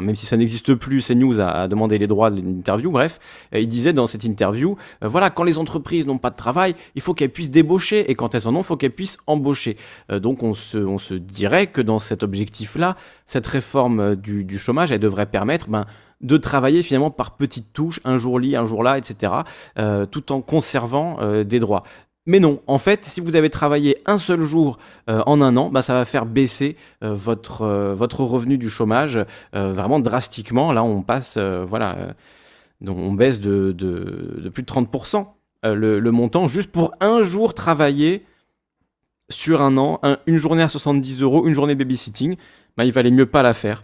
même 0.00 0.16
si 0.16 0.26
ça 0.26 0.36
n'existe 0.36 0.74
plus, 0.74 1.06
CNews 1.06 1.40
a, 1.40 1.68
demandé 1.68 1.98
les 1.98 2.06
droits 2.06 2.30
de 2.30 2.40
l'interview, 2.40 2.90
bref, 2.90 3.18
il 3.52 3.68
disait 3.68 3.92
dans 3.92 4.06
cette 4.06 4.24
interview, 4.24 4.76
voilà, 5.00 5.30
quand 5.30 5.44
les 5.44 5.58
entreprises 5.58 6.06
n'ont 6.06 6.18
pas 6.18 6.30
de 6.30 6.36
travail, 6.36 6.74
il 6.94 7.02
faut 7.02 7.14
qu'elles 7.14 7.30
puissent 7.30 7.50
débaucher, 7.50 8.10
et 8.10 8.14
quand 8.14 8.34
elles 8.34 8.48
en 8.48 8.54
ont, 8.56 8.60
il 8.60 8.64
faut 8.64 8.76
qu'elles 8.76 8.90
puissent 8.90 9.18
embaucher. 9.26 9.76
donc 10.10 10.42
on 10.42 10.54
se, 10.54 10.78
on 10.78 10.98
se 10.98 11.14
dirait 11.14 11.68
que 11.68 11.80
dans 11.80 11.98
cet 11.98 12.22
objectif-là, 12.22 12.96
cette 13.26 13.46
réforme 13.46 14.16
du, 14.16 14.44
du, 14.44 14.58
chômage, 14.58 14.90
elle 14.90 15.00
devrait 15.00 15.26
permettre... 15.26 15.68
Ben, 15.68 15.86
de 16.20 16.36
travailler 16.36 16.82
finalement 16.82 17.10
par 17.10 17.36
petites 17.36 17.72
touches, 17.72 18.00
un 18.04 18.18
jour 18.18 18.38
li, 18.38 18.56
un 18.56 18.64
jour 18.64 18.82
là, 18.82 18.98
etc., 18.98 19.32
euh, 19.78 20.06
tout 20.06 20.32
en 20.32 20.40
conservant 20.40 21.18
euh, 21.20 21.44
des 21.44 21.60
droits. 21.60 21.84
Mais 22.26 22.40
non, 22.40 22.60
en 22.66 22.78
fait, 22.78 23.04
si 23.06 23.20
vous 23.20 23.36
avez 23.36 23.48
travaillé 23.48 24.02
un 24.04 24.18
seul 24.18 24.42
jour 24.42 24.78
euh, 25.08 25.22
en 25.24 25.40
un 25.40 25.56
an, 25.56 25.70
bah, 25.70 25.80
ça 25.80 25.94
va 25.94 26.04
faire 26.04 26.26
baisser 26.26 26.76
votre, 27.00 27.66
votre 27.94 28.22
revenu 28.22 28.58
du 28.58 28.68
chômage 28.68 29.18
vraiment 29.54 29.98
drastiquement. 29.98 30.72
Là, 30.72 30.84
on 30.84 31.00
passe, 31.00 31.38
voilà, 31.38 32.14
on 32.86 33.12
baisse 33.14 33.40
de, 33.40 33.72
plus 34.52 34.62
de 34.62 34.70
30% 34.70 35.26
le, 35.64 36.10
montant 36.10 36.48
juste 36.48 36.70
pour 36.70 36.92
un 37.00 37.22
jour 37.22 37.54
travaillé 37.54 38.26
sur 39.30 39.62
un 39.62 39.78
an, 39.78 39.98
une 40.26 40.36
journée 40.36 40.62
à 40.62 40.68
70 40.68 41.22
euros, 41.22 41.46
une 41.46 41.54
journée 41.54 41.76
babysitting. 41.76 42.36
Bah, 42.76 42.84
il 42.84 42.92
valait 42.92 43.10
mieux 43.10 43.24
pas 43.24 43.42
la 43.42 43.54
faire 43.54 43.80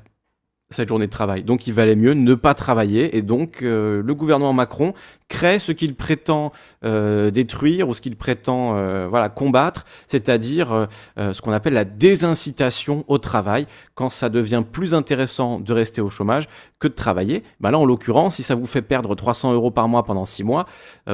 cette 0.74 0.88
journée 0.88 1.06
de 1.06 1.10
travail. 1.10 1.42
Donc 1.42 1.66
il 1.66 1.72
valait 1.72 1.96
mieux 1.96 2.14
ne 2.14 2.34
pas 2.34 2.54
travailler 2.54 3.16
et 3.16 3.22
donc 3.22 3.62
euh, 3.62 4.02
le 4.02 4.14
gouvernement 4.14 4.52
Macron 4.52 4.92
crée 5.28 5.58
ce 5.58 5.72
qu'il 5.72 5.94
prétend 5.94 6.52
euh, 6.84 7.30
détruire 7.30 7.88
ou 7.88 7.94
ce 7.94 8.00
qu'il 8.00 8.16
prétend 8.16 8.76
euh, 8.76 9.06
voilà, 9.08 9.28
combattre, 9.28 9.86
c'est-à-dire 10.06 10.88
ce 11.16 11.40
qu'on 11.40 11.52
appelle 11.52 11.72
la 11.72 11.84
désincitation 11.84 13.04
au 13.08 13.18
travail, 13.18 13.66
quand 13.94 14.10
ça 14.10 14.28
devient 14.28 14.62
plus 14.70 14.94
intéressant 14.94 15.60
de 15.60 15.72
rester 15.72 16.00
au 16.00 16.10
chômage 16.10 16.48
que 16.78 16.88
de 16.88 16.92
travailler. 16.92 17.42
Ben 17.60 17.70
là, 17.70 17.78
en 17.78 17.84
l'occurrence, 17.84 18.36
si 18.36 18.42
ça 18.42 18.54
vous 18.54 18.66
fait 18.66 18.82
perdre 18.82 19.14
300 19.14 19.54
euros 19.54 19.70
par 19.70 19.88
mois 19.88 20.04
pendant 20.04 20.26
6 20.26 20.44
mois, 20.44 20.66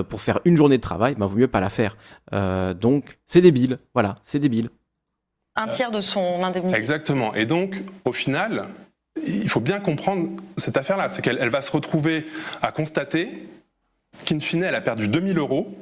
pour 0.09 0.21
faire 0.21 0.41
une 0.45 0.57
journée 0.57 0.77
de 0.77 0.83
travail, 0.83 1.15
ben, 1.15 1.27
vaut 1.27 1.37
mieux 1.37 1.49
pas 1.49 1.61
la 1.61 1.71
faire. 1.71 1.97
donc 2.75 3.19
c'est 3.27 3.41
débile, 3.41 3.79
voilà, 3.95 4.17
c'est 4.25 4.39
débile. 4.39 4.71
Un 5.57 5.69
tiers 5.69 5.91
de 5.91 6.01
son 6.01 6.43
indemnité. 6.43 6.77
Exactement. 6.79 7.35
Et 7.35 7.45
donc, 7.45 7.83
au 8.05 8.13
final, 8.13 8.69
il 9.27 9.49
faut 9.49 9.61
bien 9.61 9.81
comprendre 9.81 10.29
cette 10.57 10.77
affaire-là, 10.77 11.09
c'est 11.09 11.23
qu'elle 11.23 11.49
va 11.49 11.63
se 11.63 11.71
retrouver 11.71 12.27
à 12.63 12.73
constater 12.73 13.49
qu'in 14.25 14.41
fine, 14.41 14.63
elle 14.63 14.75
a 14.75 14.81
perdu 14.81 15.09
2000 15.09 15.39
euros 15.39 15.75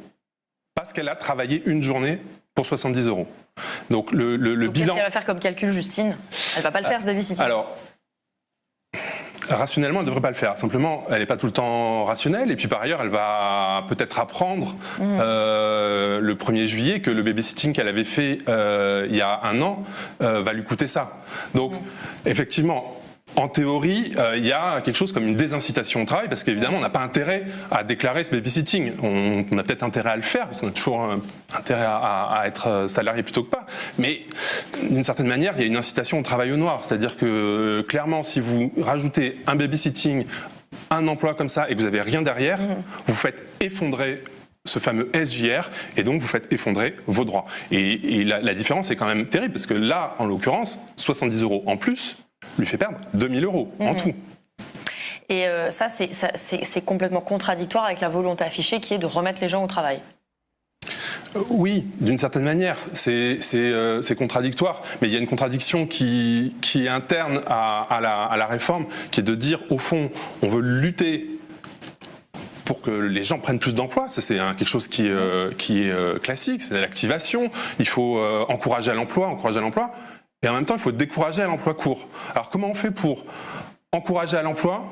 parce 0.75 0.93
qu'elle 0.93 1.09
a 1.09 1.17
travaillé 1.17 1.63
une 1.67 1.83
journée 1.83 2.21
pour 2.55 2.67
70 2.67 3.09
euros. 3.09 3.27
Donc 3.91 4.13
le, 4.13 4.37
le, 4.37 4.55
bilan... 4.69 4.73
Qu'est-ce 4.73 4.95
qu'elle 4.95 5.05
va 5.05 5.11
faire 5.11 5.25
comme 5.25 5.41
calcul, 5.41 5.71
Justine? 5.71 6.17
Elle 6.57 6.63
va 6.63 6.71
pas 6.71 6.81
le 6.81 6.87
faire, 6.87 7.01
ce 7.01 7.07
babysitting 7.07 7.45
Alors, 7.45 7.77
Rationnellement, 9.49 10.01
elle 10.01 10.05
ne 10.05 10.11
devrait 10.11 10.21
pas 10.21 10.29
le 10.29 10.35
faire. 10.35 10.57
Simplement, 10.57 11.05
elle 11.11 11.21
n'est 11.21 11.27
pas 11.27 11.37
tout 11.37 11.47
le 11.47 11.53
temps 11.53 12.05
rationnelle. 12.05 12.51
Et 12.51 12.57
puis 12.57 12.69
par 12.69 12.83
ailleurs, 12.83 13.01
elle 13.01 13.09
va 13.09 13.85
peut-être 13.89 14.19
apprendre 14.19 14.75
mmh. 14.99 15.03
euh, 15.21 16.21
le 16.21 16.35
1er 16.35 16.67
juillet 16.67 17.01
que 17.01 17.11
le 17.11 17.23
babysitting 17.23 17.73
qu'elle 17.73 17.89
avait 17.89 18.05
fait 18.05 18.39
euh, 18.49 19.07
il 19.09 19.17
y 19.17 19.23
a 19.23 19.41
un 19.45 19.61
an 19.63 19.85
euh, 20.23 20.43
va 20.43 20.53
lui 20.53 20.65
coûter 20.65 20.87
ça. 20.87 21.19
Donc, 21.55 21.73
mmh. 21.73 21.77
effectivement, 22.27 22.98
en 23.37 23.49
théorie, 23.49 24.13
euh, 24.19 24.37
il 24.37 24.45
y 24.45 24.53
a 24.53 24.81
quelque 24.81 24.97
chose 24.97 25.13
comme 25.13 25.27
une 25.27 25.37
désincitation 25.37 26.03
au 26.03 26.05
travail, 26.05 26.29
parce 26.29 26.43
qu'évidemment, 26.43 26.79
on 26.79 26.81
n'a 26.81 26.91
pas 26.91 27.01
intérêt 27.01 27.45
à 27.71 27.85
déclarer 27.85 28.25
ce 28.25 28.33
babysitting. 28.33 28.93
On, 29.03 29.45
on 29.51 29.59
a 29.59 29.63
peut-être 29.63 29.85
intérêt 29.85 30.11
à 30.11 30.17
le 30.17 30.23
faire, 30.23 30.47
parce 30.47 30.61
qu'on 30.61 30.69
a 30.69 30.73
toujours 30.73 31.09
intérêt 31.57 31.87
à, 31.87 32.43
être 32.47 32.67
euh, 32.69 32.89
salarié 32.89 33.23
plutôt 33.23 33.45
que 33.45 33.51
pas. 33.51 33.67
Mais 33.99 34.23
d'une 34.83 35.05
certaine 35.05 35.27
manière, 35.27 35.55
il 35.57 35.61
y 35.61 35.65
a 35.65 35.67
une 35.67 35.77
incitation 35.77 36.19
au 36.19 36.23
travail 36.23 36.53
au 36.53 36.57
noir. 36.57 36.85
C'est-à-dire 36.85 37.17
que 37.17 37.27
euh, 37.27 37.83
clairement, 37.83 38.23
si 38.23 38.41
vous 38.41 38.73
rajoutez 38.81 39.39
un 39.47 39.55
babysitting, 39.55 40.25
un 40.91 41.07
emploi 41.07 41.35
comme 41.35 41.49
ça, 41.49 41.69
et 41.71 41.75
que 41.75 41.81
vous 41.81 41.85
n'avez 41.85 42.01
rien 42.01 42.23
derrière, 42.23 42.59
mmh. 42.59 42.77
vous 43.07 43.15
faites 43.15 43.43
effondrer 43.61 44.23
ce 44.65 44.79
fameux 44.79 45.11
SJR, 45.15 45.71
et 45.97 46.03
donc 46.03 46.21
vous 46.21 46.27
faites 46.27 46.53
effondrer 46.53 46.95
vos 47.07 47.25
droits. 47.25 47.47
Et, 47.71 48.25
la, 48.25 48.41
la 48.41 48.55
différence 48.55 48.91
est 48.91 48.97
quand 48.97 49.07
même 49.07 49.27
terrible, 49.27 49.53
parce 49.53 49.67
que 49.67 49.75
là, 49.75 50.15
en 50.19 50.27
l'occurrence, 50.27 50.79
70 50.97 51.43
euros 51.43 51.63
en 51.67 51.77
plus, 51.77 52.17
lui 52.59 52.67
fait 52.67 52.79
perdre 52.79 52.99
2000 53.15 53.45
euros 53.45 53.73
en 53.79 53.93
mhm. 53.93 53.97
tout. 53.97 54.15
Et 55.29 55.47
euh, 55.47 55.71
ça, 55.71 55.89
c'est 55.89 56.85
complètement 56.85 57.21
contradictoire 57.21 57.85
avec 57.85 58.01
la 58.01 58.09
volonté 58.09 58.45
affichée 58.45 58.81
qui 58.81 58.95
est 58.95 58.99
de 58.99 59.07
remettre 59.07 59.41
les 59.43 59.49
gens 59.49 59.63
au 59.63 59.67
travail. 59.67 60.01
Euh, 61.37 61.41
oui, 61.51 61.87
d'une 62.01 62.17
certaine 62.17 62.45
manière, 62.45 62.79
euh, 63.07 64.03
c'est 64.03 64.15
contradictoire, 64.17 64.83
mais 65.01 65.09
il 65.09 65.13
y 65.13 65.17
a 65.17 65.21
une 65.21 65.27
contradiction 65.27 65.87
qui, 65.87 66.57
qui 66.63 66.87
est 66.87 66.89
interne 66.89 67.43
à, 67.47 67.99
la, 68.01 68.25
à, 68.25 68.37
la, 68.39 68.47
réforme, 68.47 68.87
qui 69.11 69.21
est 69.21 69.23
de 69.23 69.35
dire, 69.35 69.61
au 69.69 69.77
fond, 69.77 70.11
on 70.43 70.49
veut 70.49 70.63
lutter 70.63 71.29
pour 72.65 72.81
que 72.81 72.91
les 72.91 73.25
gens 73.25 73.39
prennent 73.39 73.59
plus 73.59 73.75
d'emplois. 73.75 74.07
C'est 74.09 74.37
quelque 74.37 74.67
chose 74.67 74.89
qui, 74.89 75.11
qui 75.57 75.85
est 75.85 76.23
classique, 76.23 76.63
c'est 76.63 76.79
l'activation. 76.79 77.51
Il 77.79 77.89
faut 77.89 78.21
encourager 78.49 78.91
à 78.91 78.95
l'emploi, 78.95 79.27
encourager 79.29 79.59
à 79.59 79.63
l'emploi. 79.63 79.91
Et 80.43 80.49
en 80.49 80.55
même 80.55 80.65
temps, 80.65 80.75
il 80.75 80.81
faut 80.81 80.93
décourager 80.93 81.43
à 81.43 81.47
l'emploi 81.47 81.75
court. 81.75 82.07
Alors 82.33 82.49
comment 82.51 82.69
on 82.69 82.75
fait 82.75 82.93
pour 82.93 83.25
encourager 83.93 84.37
à 84.37 84.43
l'emploi 84.43 84.85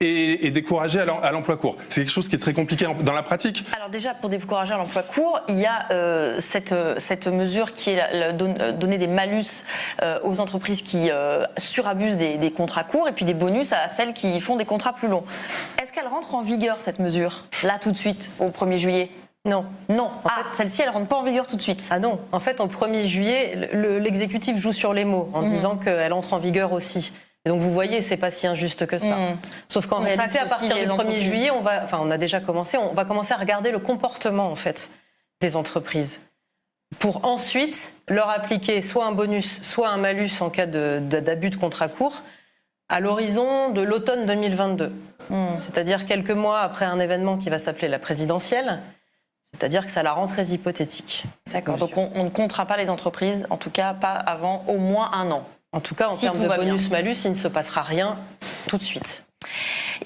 et, 0.00 0.50
décourager 0.50 1.00
à 1.00 1.32
l'emploi 1.32 1.58
court? 1.58 1.76
C'est 1.90 2.02
quelque 2.02 2.12
chose 2.12 2.28
qui 2.28 2.36
est 2.36 2.38
très 2.38 2.54
compliqué 2.54 2.86
dans 3.00 3.12
la 3.12 3.22
pratique. 3.22 3.66
Alors 3.76 3.90
déjà, 3.90 4.14
pour 4.14 4.30
décourager 4.30 4.72
à 4.72 4.78
l'emploi 4.78 5.02
court, 5.02 5.40
il 5.48 5.58
y 5.58 5.66
a 5.66 5.90
euh, 5.90 6.40
cette, 6.40 6.74
cette 6.96 7.26
mesure 7.26 7.74
qui 7.74 7.90
est 7.90 7.96
la, 8.14 8.32
donner 8.32 8.96
des 8.96 9.08
malus 9.08 9.64
euh, 10.02 10.18
aux 10.22 10.40
entreprises 10.40 10.80
qui 10.80 11.10
euh, 11.10 11.44
surabusent 11.58 12.16
des, 12.16 12.38
des, 12.38 12.50
contrats 12.50 12.84
courts 12.84 13.08
et 13.08 13.12
puis 13.12 13.26
des 13.26 13.34
bonus 13.34 13.72
à 13.72 13.88
celles 13.88 14.14
qui 14.14 14.40
font 14.40 14.56
des 14.56 14.64
contrats 14.64 14.94
plus 14.94 15.08
longs. 15.08 15.24
Est-ce 15.82 15.92
qu'elle 15.92 16.06
rentre 16.06 16.34
en 16.34 16.40
vigueur, 16.40 16.80
cette 16.80 16.98
mesure, 16.98 17.44
là 17.62 17.78
tout 17.78 17.92
de 17.92 17.96
suite, 17.96 18.30
au 18.38 18.48
1er 18.48 18.76
juillet? 18.78 19.10
Non. 19.44 19.66
Non. 19.88 20.10
ah, 20.24 20.44
celle-ci, 20.52 20.82
elle 20.82 20.90
rentre 20.90 21.06
pas 21.06 21.16
en 21.16 21.22
vigueur 21.22 21.46
tout 21.46 21.56
de 21.56 21.62
suite. 21.62 21.86
Ah 21.90 21.98
non. 21.98 22.20
En 22.32 22.40
fait, 22.40 22.60
au 22.60 22.66
1er 22.66 23.06
juillet, 23.06 23.70
l'exécutif 23.72 24.58
joue 24.58 24.72
sur 24.72 24.92
les 24.92 25.04
mots 25.04 25.30
en 25.32 25.42
mhm. 25.42 25.48
disant 25.48 25.76
qu'elle 25.76 26.12
entre 26.12 26.34
en 26.34 26.38
vigueur 26.38 26.72
aussi. 26.72 27.12
Et 27.44 27.48
donc 27.48 27.60
vous 27.60 27.72
voyez, 27.72 28.02
c'est 28.02 28.16
pas 28.16 28.30
si 28.30 28.46
injuste 28.46 28.86
que 28.86 28.98
ça. 28.98 29.16
Mhm. 29.16 29.38
Sauf 29.68 29.86
qu'en 29.86 30.00
réalité, 30.00 30.38
à 30.38 30.46
partir 30.46 30.76
du 30.76 30.84
1er 30.84 31.20
juillet, 31.20 31.50
on 31.50 31.60
va, 31.60 31.82
enfin, 31.84 31.98
on 32.02 32.10
a 32.10 32.18
déjà 32.18 32.40
commencé, 32.40 32.76
on 32.76 32.92
va 32.94 33.04
commencer 33.04 33.32
à 33.32 33.36
regarder 33.36 33.70
le 33.70 33.78
comportement 33.78 34.50
en 34.50 34.56
fait 34.56 34.90
des 35.40 35.56
entreprises 35.56 36.20
pour 36.98 37.24
ensuite 37.24 37.94
leur 38.08 38.28
appliquer 38.28 38.82
soit 38.82 39.06
un 39.06 39.12
bonus, 39.12 39.62
soit 39.62 39.88
un 39.88 39.98
malus 39.98 40.40
en 40.40 40.50
cas 40.50 40.66
d'abus 40.66 41.50
de, 41.50 41.54
de, 41.54 41.60
contrat 41.60 41.88
court 41.88 42.22
à 42.88 43.00
l'horizon 43.00 43.70
de 43.70 43.82
l'automne 43.82 44.26
2022. 44.26 44.92
Mhm. 45.30 45.58
C'est-à-dire 45.58 46.06
quelques 46.06 46.30
mois 46.30 46.60
après 46.60 46.86
un 46.86 46.98
événement 46.98 47.36
qui 47.36 47.50
va 47.50 47.58
s'appeler 47.58 47.88
la 47.88 47.98
présidentielle 47.98 48.80
c'est-à-dire 49.58 49.84
que 49.84 49.90
ça 49.90 50.02
la 50.02 50.12
rend 50.12 50.28
très 50.28 50.46
hypothétique. 50.46 51.24
D'accord. 51.52 51.76
Donc 51.76 51.96
on, 51.96 52.24
ne 52.24 52.28
comptera 52.28 52.66
pas 52.66 52.76
les 52.76 52.90
entreprises, 52.90 53.46
en 53.50 53.56
tout 53.56 53.70
cas 53.70 53.92
pas 53.92 54.12
avant 54.12 54.64
au 54.68 54.78
moins 54.78 55.10
un 55.12 55.30
an. 55.30 55.44
En 55.72 55.80
tout 55.80 55.94
cas, 55.94 56.08
en 56.08 56.16
termes 56.16 56.40
de 56.40 56.48
bonus-malus, 56.48 57.24
il 57.24 57.30
ne 57.32 57.36
se 57.36 57.48
passera 57.48 57.82
rien 57.82 58.16
tout 58.68 58.78
de 58.78 58.82
suite. 58.82 59.26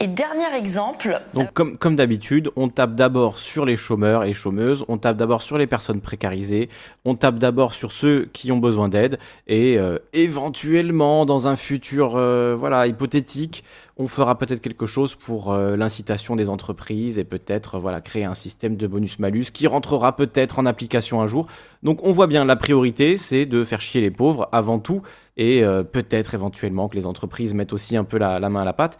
Et 0.00 0.07
dernier 0.07 0.57
exemple. 0.57 1.20
Donc, 1.35 1.52
comme, 1.52 1.96
d'habitude, 1.96 2.50
on 2.57 2.68
tape 2.68 2.94
d'abord 2.94 3.38
sur 3.38 3.64
les 3.64 3.76
chômeurs 3.76 4.24
et 4.24 4.33
chômeuses, 4.33 4.85
on 4.88 4.98
tape 4.98 5.16
d'abord 5.16 5.42
sur 5.42 5.59
les 5.59 5.66
personnes 5.66 6.00
précarisées, 6.00 6.68
on 7.05 7.14
tape 7.14 7.38
d'abord 7.38 7.74
sur 7.74 7.92
ceux 7.92 8.28
qui 8.33 8.52
ont 8.52 8.59
besoin 8.59 8.88
d'aide, 8.88 9.18
et 9.46 9.78
euh, 9.78 9.98
éventuellement, 10.12 11.26
dans 11.26 11.46
un 11.46 11.57
futur 11.57 12.14
euh, 12.16 12.55
voilà, 12.57 12.87
hypothétique, 12.87 13.64
on 13.98 14.07
fera 14.07 14.38
peut-être 14.38 14.62
quelque 14.62 14.87
chose 14.87 15.14
pour 15.14 15.52
euh, 15.52 15.76
l'incitation 15.76 16.35
des 16.35 16.48
entreprises 16.48 17.18
et 17.18 17.24
peut-être 17.24 17.78
voilà, 17.78 18.00
créer 18.00 18.24
un 18.24 18.35
système 18.35 18.76
de 18.76 18.87
bonus-malus 18.87 19.50
qui 19.52 19.66
rentrera 19.66 20.16
peut-être 20.16 20.59
en 20.59 20.66
application 20.66 21.20
un 21.20 21.26
jour. 21.26 21.46
Donc 21.83 22.00
on 22.02 22.12
voit 22.12 22.26
bien, 22.26 22.44
la 22.44 22.57
priorité, 22.57 23.18
c'est 23.18 23.44
de 23.44 23.64
faire 23.64 23.83
chier 23.83 24.00
les 24.00 24.11
pauvres 24.11 24.48
avant 24.50 24.78
tout 24.78 25.02
et 25.37 25.62
peut-être 25.92 26.35
éventuellement 26.35 26.88
que 26.88 26.96
les 26.96 27.07
entreprises 27.07 27.55
mettent 27.55 27.72
aussi 27.72 27.96
un 27.96 28.05
peu 28.05 28.18
la, 28.18 28.40
main 28.48 28.62
à 28.62 28.64
la 28.64 28.72
pâte. 28.72 28.98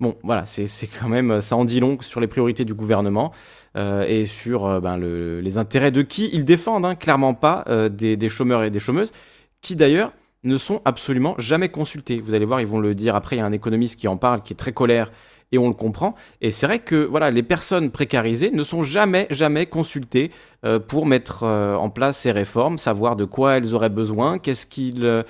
Bon, 0.00 0.16
voilà, 0.22 0.44
c'est 0.46 0.68
quand 0.86 1.08
même, 1.08 1.40
ça 1.40 1.56
en 1.56 1.64
dit 1.64 1.80
long 1.80 1.98
sur 2.00 2.20
les 2.20 2.26
priorités 2.26 2.64
du 2.64 2.74
gouvernement 2.74 3.32
euh, 3.76 4.04
et 4.06 4.26
sur 4.26 4.80
ben, 4.80 4.98
les 4.98 5.58
intérêts 5.58 5.90
de 5.90 6.02
qui 6.02 6.28
ils 6.32 6.44
défendent, 6.44 6.84
hein, 6.84 6.94
clairement 6.94 7.34
pas 7.34 7.64
des, 7.90 8.16
des 8.16 8.28
chômeurs 8.28 8.62
et 8.62 8.70
des 8.70 8.78
chômeuses, 8.78 9.12
qui 9.62 9.74
d'ailleurs 9.74 10.12
ne 10.44 10.58
sont 10.58 10.80
absolument 10.84 11.34
jamais 11.38 11.68
consultés. 11.68 12.20
Vous 12.20 12.34
allez 12.34 12.44
voir, 12.44 12.60
ils 12.60 12.66
vont 12.66 12.78
le 12.78 12.94
dire 12.94 13.16
après, 13.16 13.36
il 13.36 13.38
y 13.40 13.42
a 13.42 13.46
un 13.46 13.52
économiste 13.52 13.98
qui 13.98 14.08
en 14.08 14.16
parle, 14.16 14.42
qui 14.42 14.52
est 14.52 14.56
très 14.56 14.72
colère 14.72 15.10
et 15.52 15.58
on 15.58 15.68
le 15.68 15.74
comprend. 15.74 16.14
Et 16.40 16.52
c'est 16.52 16.66
vrai 16.66 16.78
que 16.80 16.96
voilà, 16.96 17.30
les 17.30 17.42
personnes 17.42 17.90
précarisées 17.90 18.50
ne 18.50 18.64
sont 18.64 18.82
jamais, 18.82 19.26
jamais 19.30 19.66
consultées 19.66 20.30
euh, 20.30 20.55
pour 20.88 21.06
mettre 21.06 21.42
euh, 21.42 21.76
en 21.76 21.90
place 21.90 22.18
ces 22.18 22.32
réformes, 22.32 22.78
savoir 22.78 23.16
de 23.16 23.24
quoi 23.24 23.56
elles 23.56 23.74
auraient 23.74 23.90
besoin, 23.90 24.38
qu'est-ce 24.38 24.66
qui, 24.66 24.94
euh, 25.00 25.22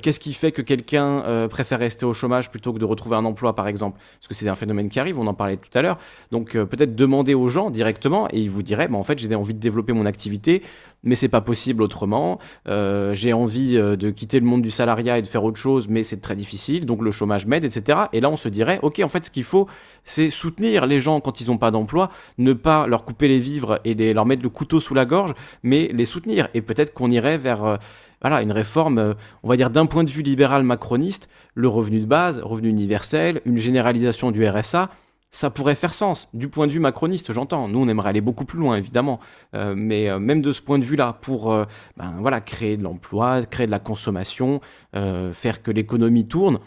qu'est-ce 0.00 0.20
qui 0.20 0.32
fait 0.32 0.52
que 0.52 0.62
quelqu'un 0.62 1.48
préfère 1.48 1.78
rester 1.78 2.06
au 2.06 2.12
chômage 2.12 2.50
plutôt 2.50 2.72
que 2.72 2.78
de 2.78 2.84
retrouver 2.84 3.16
un 3.16 3.24
emploi, 3.24 3.54
par 3.54 3.68
exemple? 3.68 3.98
Parce 4.18 4.28
que 4.28 4.34
c'est 4.34 4.48
un 4.48 4.54
phénomène 4.54 4.88
qui 4.88 5.00
arrive, 5.00 5.18
on 5.18 5.26
en 5.26 5.34
parlait 5.34 5.56
tout 5.56 5.76
à 5.76 5.82
l'heure. 5.82 5.98
Donc 6.30 6.52
peut-être 6.52 6.94
demander 6.94 7.34
aux 7.34 7.48
gens 7.48 7.70
directement 7.70 8.28
et 8.30 8.40
ils 8.40 8.50
vous 8.50 8.62
diraient, 8.62 8.88
bah, 8.88 8.98
en 8.98 9.04
fait, 9.04 9.18
j'ai 9.18 9.32
envie 9.34 9.54
de 9.54 9.60
développer 9.60 9.92
mon 9.92 10.06
activité. 10.06 10.62
mais 11.04 11.14
c'est 11.14 11.28
pas 11.28 11.40
possible 11.40 11.82
autrement. 11.82 12.38
Euh, 12.68 13.14
j'ai 13.14 13.32
envie 13.32 13.76
euh, 13.76 13.96
de 13.96 14.10
quitter 14.10 14.38
le 14.40 14.46
monde 14.46 14.62
du 14.62 14.70
salariat 14.70 15.18
et 15.18 15.22
de 15.22 15.26
faire 15.26 15.44
autre 15.44 15.58
chose, 15.58 15.88
mais 15.88 16.02
c'est 16.02 16.20
très 16.20 16.36
difficile, 16.36 16.86
donc 16.86 17.02
le 17.02 17.10
chômage 17.10 17.46
m'aide, 17.46 17.64
etc. 17.64 18.02
Et 18.12 18.20
là, 18.20 18.30
on 18.30 18.36
se 18.36 18.48
dirait, 18.48 18.78
ok, 18.82 19.00
en 19.04 19.08
fait, 19.08 19.24
ce 19.24 19.30
qu'il 19.30 19.44
faut, 19.44 19.66
c'est 20.04 20.30
soutenir 20.30 20.86
les 20.86 21.00
gens 21.00 21.20
quand 21.20 21.40
ils 21.40 21.48
n'ont 21.48 21.58
pas 21.58 21.70
d'emploi, 21.70 22.10
ne 22.38 22.52
pas 22.52 22.86
leur 22.86 23.04
couper 23.04 23.28
les 23.28 23.38
vivres 23.38 23.80
et 23.84 23.94
leur 24.12 24.26
mettre 24.26 24.42
le 24.42 24.48
couteau 24.62 24.80
sous 24.80 24.94
la 24.94 25.04
gorge, 25.04 25.34
mais 25.62 25.90
les 25.92 26.04
soutenir. 26.04 26.48
Et 26.54 26.62
peut-être 26.62 26.92
qu'on 26.92 27.10
irait 27.10 27.38
vers 27.38 27.64
euh, 27.64 27.76
voilà, 28.20 28.42
une 28.42 28.52
réforme, 28.52 29.14
on 29.42 29.48
va 29.48 29.56
dire 29.56 29.70
d'un 29.70 29.86
point 29.86 30.04
de 30.04 30.10
vue 30.10 30.22
libéral 30.22 30.62
macroniste, 30.62 31.28
le 31.54 31.68
revenu 31.68 32.00
de 32.00 32.06
base, 32.06 32.38
revenu 32.38 32.68
universel, 32.68 33.40
une 33.44 33.58
généralisation 33.58 34.30
du 34.30 34.46
RSA 34.46 34.90
ça 35.32 35.48
pourrait 35.48 35.74
faire 35.74 35.94
sens. 35.94 36.28
Du 36.34 36.48
point 36.48 36.66
de 36.66 36.72
vue 36.72 36.78
macroniste, 36.78 37.32
j'entends. 37.32 37.66
Nous, 37.66 37.78
on 37.78 37.88
aimerait 37.88 38.10
aller 38.10 38.20
beaucoup 38.20 38.44
plus 38.44 38.58
loin, 38.58 38.76
évidemment. 38.76 39.18
Euh, 39.54 39.74
mais 39.76 40.08
euh, 40.08 40.18
même 40.18 40.42
de 40.42 40.52
ce 40.52 40.60
point 40.60 40.78
de 40.78 40.84
vue-là, 40.84 41.16
pour 41.22 41.50
euh, 41.50 41.64
ben, 41.96 42.14
voilà, 42.20 42.42
créer 42.42 42.76
de 42.76 42.82
l'emploi, 42.82 43.44
créer 43.46 43.66
de 43.66 43.72
la 43.72 43.78
consommation, 43.78 44.60
faire 44.92 45.62
que 45.62 45.70
l'économie 45.70 46.28
tourne, 46.28 46.58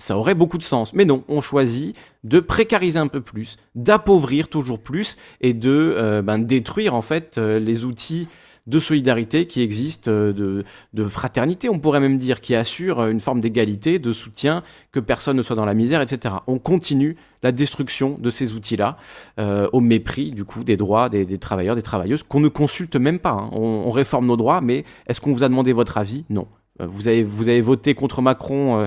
ça 0.00 0.16
aurait 0.16 0.34
beaucoup 0.34 0.58
de 0.58 0.62
sens. 0.62 0.92
Mais 0.92 1.04
non, 1.04 1.24
on 1.28 1.40
choisit 1.40 1.96
de 2.24 2.40
précariser 2.40 2.98
un 2.98 3.06
peu 3.06 3.20
plus, 3.20 3.56
d'appauvrir 3.74 4.48
toujours 4.48 4.80
plus 4.80 5.16
et 5.40 5.54
de 5.54 6.22
ben, 6.24 6.38
détruire 6.38 6.94
en 6.94 7.02
fait 7.02 7.38
les 7.38 7.84
outils 7.84 8.28
de 8.66 8.78
solidarité 8.78 9.46
qui 9.46 9.62
existe, 9.62 10.08
euh, 10.08 10.62
de, 10.92 11.04
fraternité, 11.04 11.68
on 11.68 11.78
pourrait 11.78 12.00
même 12.00 12.18
dire, 12.18 12.40
qui 12.40 12.54
assure 12.54 13.06
une 13.06 13.20
forme 13.20 13.40
d'égalité, 13.40 13.98
de 13.98 14.12
soutien, 14.12 14.62
que 14.92 15.00
personne 15.00 15.36
ne 15.36 15.42
soit 15.42 15.56
dans 15.56 15.64
la 15.64 15.74
misère, 15.74 16.00
etc. 16.00 16.36
On 16.46 16.58
continue 16.58 17.16
la 17.42 17.52
destruction 17.52 18.16
de 18.18 18.30
ces 18.30 18.52
outils-là, 18.52 18.96
euh, 19.38 19.68
au 19.72 19.80
mépris 19.80 20.30
du 20.30 20.44
coup 20.44 20.62
des 20.62 20.76
droits 20.76 21.08
des, 21.08 21.38
travailleurs, 21.38 21.76
des 21.76 21.82
travailleuses, 21.82 22.22
qu'on 22.22 22.40
ne 22.40 22.48
consulte 22.48 22.96
même 22.96 23.18
pas. 23.18 23.30
Hein. 23.30 23.50
On, 23.52 23.90
réforme 23.90 24.26
nos 24.26 24.36
droits, 24.36 24.60
mais 24.60 24.84
est-ce 25.08 25.20
qu'on 25.20 25.32
vous 25.32 25.42
a 25.42 25.48
demandé 25.48 25.72
votre 25.72 25.98
avis? 25.98 26.24
Non. 26.30 26.46
Euh, 26.80 26.86
vous 26.86 27.08
avez, 27.08 27.24
vous 27.24 27.48
avez 27.48 27.60
voté 27.60 27.94
contre 27.94 28.22
Macron 28.22 28.86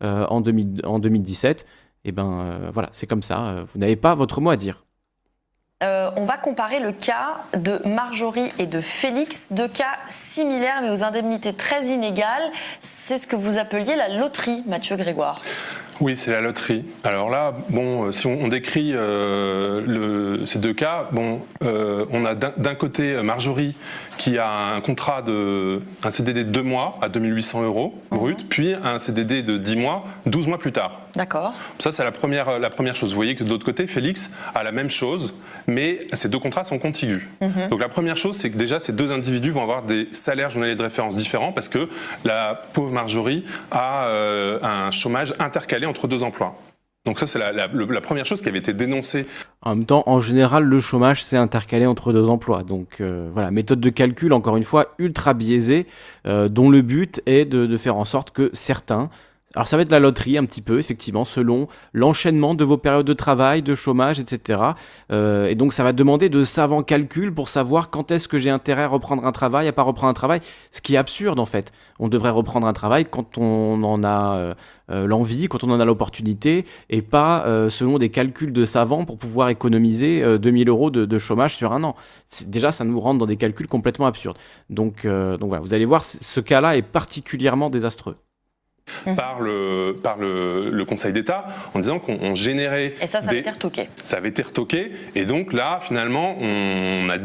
en, 0.00 0.40
2017. 0.40 1.60
Et 2.06 2.08
eh 2.08 2.12
ben 2.12 2.70
voilà, 2.72 2.90
c'est 2.92 3.06
comme 3.06 3.22
ça. 3.22 3.64
Vous 3.72 3.78
n'avez 3.78 3.96
pas 3.96 4.14
votre 4.14 4.40
mot 4.40 4.50
à 4.50 4.56
dire. 4.56 4.84
Euh, 5.84 6.10
on 6.16 6.24
va 6.24 6.38
comparer 6.38 6.80
le 6.80 6.92
cas 6.92 7.40
de 7.58 7.80
Marjorie 7.86 8.52
et 8.58 8.66
de 8.66 8.80
Félix, 8.80 9.48
deux 9.50 9.68
cas 9.68 9.98
similaires 10.08 10.80
mais 10.82 10.90
aux 10.90 11.02
indemnités 11.02 11.52
très 11.52 11.86
inégales. 11.86 12.50
C'est 12.80 13.18
ce 13.18 13.26
que 13.26 13.36
vous 13.36 13.58
appeliez 13.58 13.96
la 13.96 14.08
loterie, 14.08 14.62
Mathieu 14.66 14.96
Grégoire. 14.96 15.42
Oui, 16.00 16.16
c'est 16.16 16.32
la 16.32 16.40
loterie. 16.40 16.84
Alors 17.02 17.28
là, 17.28 17.54
bon, 17.68 18.06
euh, 18.06 18.12
si 18.12 18.26
on, 18.26 18.48
décrit 18.48 18.94
euh, 18.94 20.46
ces 20.46 20.58
deux 20.58 20.72
cas, 20.72 21.08
bon, 21.12 21.40
on 21.60 22.24
a 22.24 22.34
d'un 22.34 22.74
côté 22.74 23.20
Marjorie 23.22 23.76
qui 24.18 24.38
a 24.38 24.74
un 24.74 24.80
contrat 24.80 25.22
de 25.22 25.82
un 26.02 26.10
CDD 26.10 26.44
de 26.44 26.50
deux 26.50 26.62
mois 26.62 26.98
à 27.02 27.08
2800 27.08 27.62
euros 27.62 27.94
brut, 28.10 28.40
mhm. 28.40 28.48
puis 28.48 28.74
un 28.74 28.98
CDD 28.98 29.42
de 29.42 29.56
10 29.56 29.76
mois, 29.76 30.04
12 30.26 30.48
mois 30.48 30.58
plus 30.58 30.72
tard. 30.72 31.00
D'accord. 31.14 31.52
Ça, 31.78 31.92
c'est 31.92 32.04
la 32.04 32.12
première, 32.12 32.58
la 32.58 32.70
première 32.70 32.94
chose. 32.94 33.10
Vous 33.10 33.16
voyez 33.16 33.34
que 33.34 33.44
de 33.44 33.50
l'autre 33.50 33.64
côté, 33.64 33.86
Félix 33.86 34.30
a 34.54 34.62
la 34.62 34.72
même 34.72 34.90
chose, 34.90 35.34
mais 35.66 36.06
ces 36.12 36.28
deux 36.28 36.38
contrats 36.38 36.64
sont 36.64 36.78
contigus. 36.78 37.26
Mhm. 37.40 37.68
Donc 37.70 37.80
la 37.80 37.88
première 37.88 38.16
chose, 38.16 38.36
c'est 38.36 38.50
que 38.50 38.56
déjà, 38.56 38.78
ces 38.78 38.92
deux 38.92 39.12
individus 39.12 39.50
vont 39.50 39.62
avoir 39.62 39.82
des 39.82 40.08
salaires 40.12 40.50
journaliers 40.50 40.76
de 40.76 40.82
référence 40.82 41.16
différents 41.16 41.52
parce 41.52 41.68
que 41.68 41.88
la 42.24 42.62
pauvre 42.72 42.92
Marjorie 42.92 43.44
a 43.70 44.06
euh, 44.06 44.58
un 44.62 44.90
chômage 44.90 45.34
intercalé 45.38 45.86
entre 45.86 46.08
deux 46.08 46.22
emplois. 46.22 46.56
Donc 47.06 47.18
ça, 47.18 47.26
c'est 47.26 47.38
la, 47.38 47.68
première 48.00 48.24
chose 48.24 48.40
qui 48.40 48.48
avait 48.48 48.60
été 48.60 48.72
dénoncée. 48.72 49.26
En 49.60 49.76
même 49.76 49.84
temps, 49.84 50.04
en 50.06 50.22
général, 50.22 50.64
le 50.64 50.80
chômage, 50.80 51.22
c'est 51.22 51.36
intercalé 51.36 51.84
entre 51.84 52.14
deux 52.14 52.30
emplois. 52.30 52.62
Donc 52.62 53.02
euh, 53.02 53.28
voilà, 53.34 53.50
méthode 53.50 53.78
de 53.80 53.90
calcul, 53.90 54.32
encore 54.32 54.56
une 54.56 54.64
fois, 54.64 54.94
ultra 54.98 55.34
biaisée, 55.34 55.86
euh, 56.26 56.48
dont 56.48 56.70
le 56.70 56.80
but 56.80 57.20
est 57.26 57.44
de, 57.44 57.76
faire 57.76 57.96
en 57.96 58.06
sorte 58.06 58.30
que 58.30 58.48
certains 58.54 59.10
alors 59.54 59.68
ça 59.68 59.76
va 59.76 59.82
être 59.82 59.90
la 59.90 60.00
loterie 60.00 60.36
un 60.36 60.44
petit 60.44 60.62
peu, 60.62 60.78
effectivement, 60.78 61.24
selon 61.24 61.68
l'enchaînement 61.92 62.54
de 62.54 62.64
vos 62.64 62.76
périodes 62.76 63.06
de 63.06 63.12
travail, 63.12 63.62
de 63.62 63.74
chômage, 63.74 64.18
etc. 64.18 64.60
Euh, 65.12 65.46
et 65.46 65.54
donc 65.54 65.72
ça 65.72 65.84
va 65.84 65.92
demander 65.92 66.28
de 66.28 66.44
savants 66.44 66.82
calculs 66.82 67.32
pour 67.32 67.48
savoir 67.48 67.90
quand 67.90 68.10
est-ce 68.10 68.26
que 68.26 68.38
j'ai 68.38 68.50
intérêt 68.50 68.82
à 68.82 68.88
reprendre 68.88 69.24
un 69.24 69.32
travail, 69.32 69.68
à 69.68 69.72
pas 69.72 69.82
reprendre 69.82 70.10
un 70.10 70.14
travail, 70.14 70.40
ce 70.72 70.80
qui 70.80 70.94
est 70.94 70.98
absurde 70.98 71.38
en 71.38 71.46
fait. 71.46 71.72
On 72.00 72.08
devrait 72.08 72.30
reprendre 72.30 72.66
un 72.66 72.72
travail 72.72 73.04
quand 73.08 73.38
on 73.38 73.82
en 73.84 74.02
a 74.02 74.36
euh, 74.36 74.54
euh, 74.90 75.06
l'envie, 75.06 75.46
quand 75.46 75.62
on 75.62 75.70
en 75.70 75.78
a 75.78 75.84
l'opportunité, 75.84 76.64
et 76.90 77.02
pas 77.02 77.44
selon 77.70 77.98
des 77.98 78.08
calculs 78.08 78.52
de 78.52 78.64
savants 78.64 79.04
pour 79.04 79.18
pouvoir 79.18 79.48
économiser 79.48 80.38
2000 80.38 80.68
euros 80.68 80.90
de, 80.90 81.18
chômage 81.18 81.56
sur 81.56 81.72
un 81.72 81.84
an. 81.84 81.94
Déjà, 82.46 82.72
ça 82.72 82.84
nous 82.84 82.98
rentre 83.00 83.18
dans 83.18 83.26
des 83.26 83.36
calculs 83.36 83.68
complètement 83.68 84.06
absurdes. 84.06 84.38
Donc, 84.70 85.06
donc 85.06 85.48
voilà, 85.48 85.62
vous 85.62 85.74
allez 85.74 85.84
voir, 85.84 86.04
ce 86.04 86.40
cas-là 86.40 86.76
est 86.76 86.82
particulièrement 86.82 87.70
désastreux. 87.70 88.16
Par, 89.16 89.40
le, 89.40 89.96
par 90.02 90.18
le, 90.18 90.84
Conseil 90.84 91.12
d'État 91.12 91.46
en 91.74 91.80
disant 91.80 91.98
qu'on 91.98 92.34
générait. 92.34 92.94
Et 93.00 93.06
ça, 93.06 93.20
ça 93.20 93.30
avait 93.30 93.40
été 93.40 93.50
retoqué. 93.50 93.88
Ça 94.04 94.18
avait 94.18 94.28
été 94.28 94.42
retoqué. 94.42 94.92
Et 95.14 95.24
donc 95.24 95.52
là, 95.52 95.78
finalement, 95.82 96.36
on 96.38 97.08
a 97.08 97.16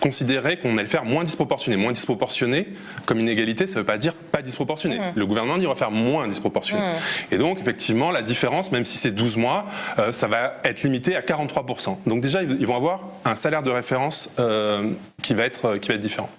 considérait 0.00 0.58
qu'on 0.58 0.76
allait 0.78 0.88
faire 0.88 1.04
moins 1.04 1.24
disproportionné. 1.24 1.76
Moins 1.76 1.92
disproportionné, 1.92 2.68
comme 3.06 3.20
inégalité, 3.20 3.66
ça 3.66 3.74
ne 3.74 3.80
veut 3.80 3.86
pas 3.86 3.98
dire 3.98 4.14
pas 4.14 4.42
disproportionné. 4.42 4.98
Mmh. 4.98 5.12
Le 5.14 5.26
gouvernement 5.26 5.56
dit 5.56 5.66
on 5.66 5.70
va 5.70 5.76
faire 5.76 5.90
moins 5.90 6.26
disproportionné. 6.26 6.82
Mmh. 6.82 7.34
Et 7.34 7.38
donc, 7.38 7.58
effectivement, 7.60 8.10
la 8.10 8.22
différence, 8.22 8.72
même 8.72 8.84
si 8.84 8.98
c'est 8.98 9.10
12 9.10 9.36
mois, 9.36 9.66
euh, 9.98 10.12
ça 10.12 10.26
va 10.28 10.54
être 10.64 10.82
limité 10.82 11.16
à 11.16 11.20
43%. 11.20 11.96
Donc 12.06 12.20
déjà, 12.20 12.42
ils 12.42 12.66
vont 12.66 12.76
avoir 12.76 13.04
un 13.24 13.34
salaire 13.34 13.62
de 13.62 13.70
référence 13.70 14.34
euh, 14.38 14.90
qui, 15.22 15.34
va 15.34 15.44
être, 15.44 15.76
qui 15.78 15.88
va 15.88 15.94
être 15.94 16.00
différent. 16.00 16.30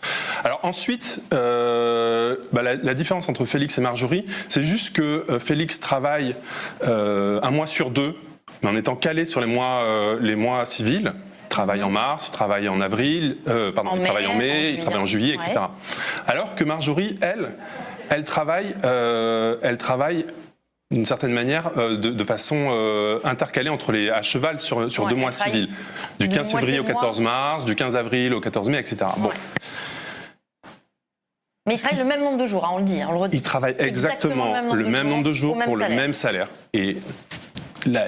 Alors 0.44 0.60
ensuite, 0.64 1.22
euh, 1.34 2.38
bah, 2.54 2.62
la, 2.62 2.76
la, 2.76 2.94
différence 2.94 3.30
entre 3.30 3.46
Félix 3.46 3.78
et 3.78 3.82
Marjorie, 3.82 4.26
c'est 4.50 4.64
juste 4.64 4.96
que 4.96 5.26
Félix 5.40 5.80
travaille 5.80 6.36
un 6.84 7.52
mois 7.52 7.68
sur 7.68 7.90
deux, 7.90 8.16
mais 8.62 8.70
en 8.70 8.76
étant 8.76 8.96
calé 8.96 9.26
sur 9.26 9.42
les 9.42 9.48
mois, 9.48 9.84
les 10.20 10.36
mois 10.36 10.66
civils 10.66 11.14
travaille 11.58 11.82
en 11.82 11.90
mars, 11.90 12.28
il 12.28 12.32
travaille 12.32 12.70
en 12.70 12.80
avril, 12.82 13.38
euh, 13.48 13.72
pardon, 13.72 13.92
il 13.96 14.04
travaille 14.04 14.28
en 14.28 14.36
mai, 14.36 14.74
il 14.74 14.80
travaille 14.80 15.02
en 15.02 15.08
juillet, 15.08 15.34
etc. 15.34 15.54
Alors 16.28 16.54
que 16.54 16.64
Marjorie, 16.64 17.18
elle, 17.20 17.54
elle 18.10 18.24
travaille, 18.26 18.76
euh, 18.84 19.58
elle 19.64 19.80
travaille 19.80 20.28
d'une 20.92 21.08
certaine 21.08 21.34
manière, 21.34 21.72
euh, 21.78 21.98
de, 21.98 22.24
façon 22.24 22.70
intercalée 23.24 23.72
entre 23.72 23.92
les, 23.92 24.12
à 24.12 24.22
cheval 24.22 24.60
sur, 24.60 24.92
sur 24.92 25.08
deux 25.08 25.16
mois 25.16 25.32
civils. 25.32 25.70
Du 26.20 26.30
15 26.30 26.52
février 26.52 26.80
au 26.80 26.84
14 26.84 27.22
mars, 27.22 27.66
du 27.66 27.76
15 27.76 27.96
avril 27.96 28.36
au 28.36 28.40
14 28.40 28.70
mai, 28.70 28.78
etc. 28.78 28.98
Bon. 29.18 29.32
Mais 31.66 31.74
il 31.74 31.82
travaille 31.82 32.00
le 32.00 32.06
même 32.06 32.24
nombre 32.24 32.38
de 32.38 32.46
jours, 32.46 32.66
hein, 32.66 32.70
on 32.74 32.78
le 32.78 32.84
dit, 32.84 33.02
hein, 33.02 33.08
on 33.10 33.14
le 33.14 33.18
redit. 33.18 33.38
Il 33.38 33.44
travaille 33.44 33.76
exactement, 33.80 34.54
le 34.74 34.86
même 34.86 35.10
nombre 35.10 35.24
de, 35.24 35.34
jours, 35.34 35.58
pour 35.66 35.76
le 35.76 35.90
même 35.90 36.14
salaire. 36.14 36.50
Et 36.74 36.98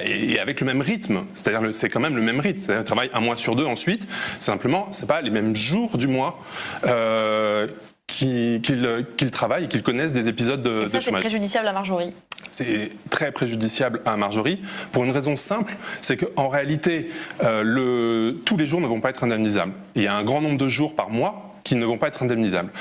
et 0.03 0.39
avec 0.39 0.59
le 0.59 0.65
même 0.65 0.81
rythme, 0.81 1.25
c'est-à-dire 1.33 1.73
c'est 1.73 1.89
quand 1.89 1.99
même 1.99 2.15
le 2.15 2.21
même 2.21 2.39
rythme. 2.39 2.61
C'est-à-dire 2.61 2.83
travaille 2.83 3.09
un 3.13 3.19
mois 3.19 3.35
sur 3.35 3.55
deux 3.55 3.65
ensuite. 3.65 4.07
Simplement, 4.39 4.87
c'est 4.91 5.07
pas 5.07 5.21
les 5.21 5.31
mêmes 5.31 5.55
jours 5.55 5.97
du 5.97 6.07
mois. 6.07 6.39
Euh, 6.85 7.67
qu'ils 8.07 9.31
travaillent 9.31 9.65
et 9.65 9.67
qu'ils 9.67 9.83
connaissent 9.83 10.11
des 10.11 10.27
épisodes 10.27 10.63
de, 10.63 10.81
et 10.81 10.87
ça, 10.87 10.99
C'est 10.99 11.11
préjudiciable 11.11 11.67
à 11.67 11.73
Marjorie. 11.73 12.11
C'est 12.49 12.91
très 13.11 13.31
préjudiciable 13.31 14.01
à 14.03 14.17
Marjorie 14.17 14.61
pour 14.91 15.03
une 15.03 15.11
raison 15.11 15.35
simple, 15.35 15.75
c'est 16.01 16.17
qu'en 16.17 16.47
réalité, 16.47 17.09
euh, 17.43 17.61
le, 17.63 18.39
tous 18.45 18.57
les 18.57 18.65
jours 18.65 18.81
ne 18.81 18.87
vont 18.87 18.99
pas 18.99 19.11
être 19.11 19.23
indemnisables. 19.23 19.73
Il 19.95 20.01
y 20.01 20.07
a 20.07 20.15
un 20.15 20.23
grand 20.23 20.41
nombre 20.41 20.57
de 20.57 20.67
jours 20.67 20.95
par 20.95 21.11
mois 21.11 21.53
qui 21.63 21.75
ne 21.75 21.85
vont 21.85 21.99
pas 21.99 22.07
être 22.07 22.23
indemnisables. 22.23 22.71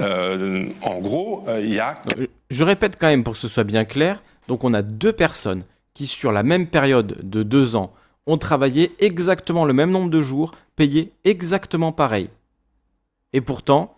Euh, 0.00 0.66
en 0.82 0.98
gros, 0.98 1.46
il 1.62 1.72
y 1.72 1.78
a. 1.78 1.94
Je 2.50 2.62
répète 2.62 2.96
quand 3.00 3.06
même 3.06 3.24
pour 3.24 3.32
que 3.32 3.38
ce 3.38 3.48
soit 3.48 3.64
bien 3.64 3.86
clair. 3.86 4.22
Donc 4.48 4.64
on 4.64 4.74
a 4.74 4.82
deux 4.82 5.12
personnes 5.12 5.64
qui, 5.94 6.06
sur 6.06 6.32
la 6.32 6.42
même 6.42 6.66
période 6.66 7.18
de 7.22 7.42
deux 7.42 7.76
ans, 7.76 7.92
ont 8.26 8.38
travaillé 8.38 8.94
exactement 8.98 9.64
le 9.64 9.72
même 9.72 9.90
nombre 9.90 10.10
de 10.10 10.22
jours, 10.22 10.52
payés 10.76 11.12
exactement 11.24 11.92
pareil. 11.92 12.30
Et 13.32 13.40
pourtant, 13.40 13.96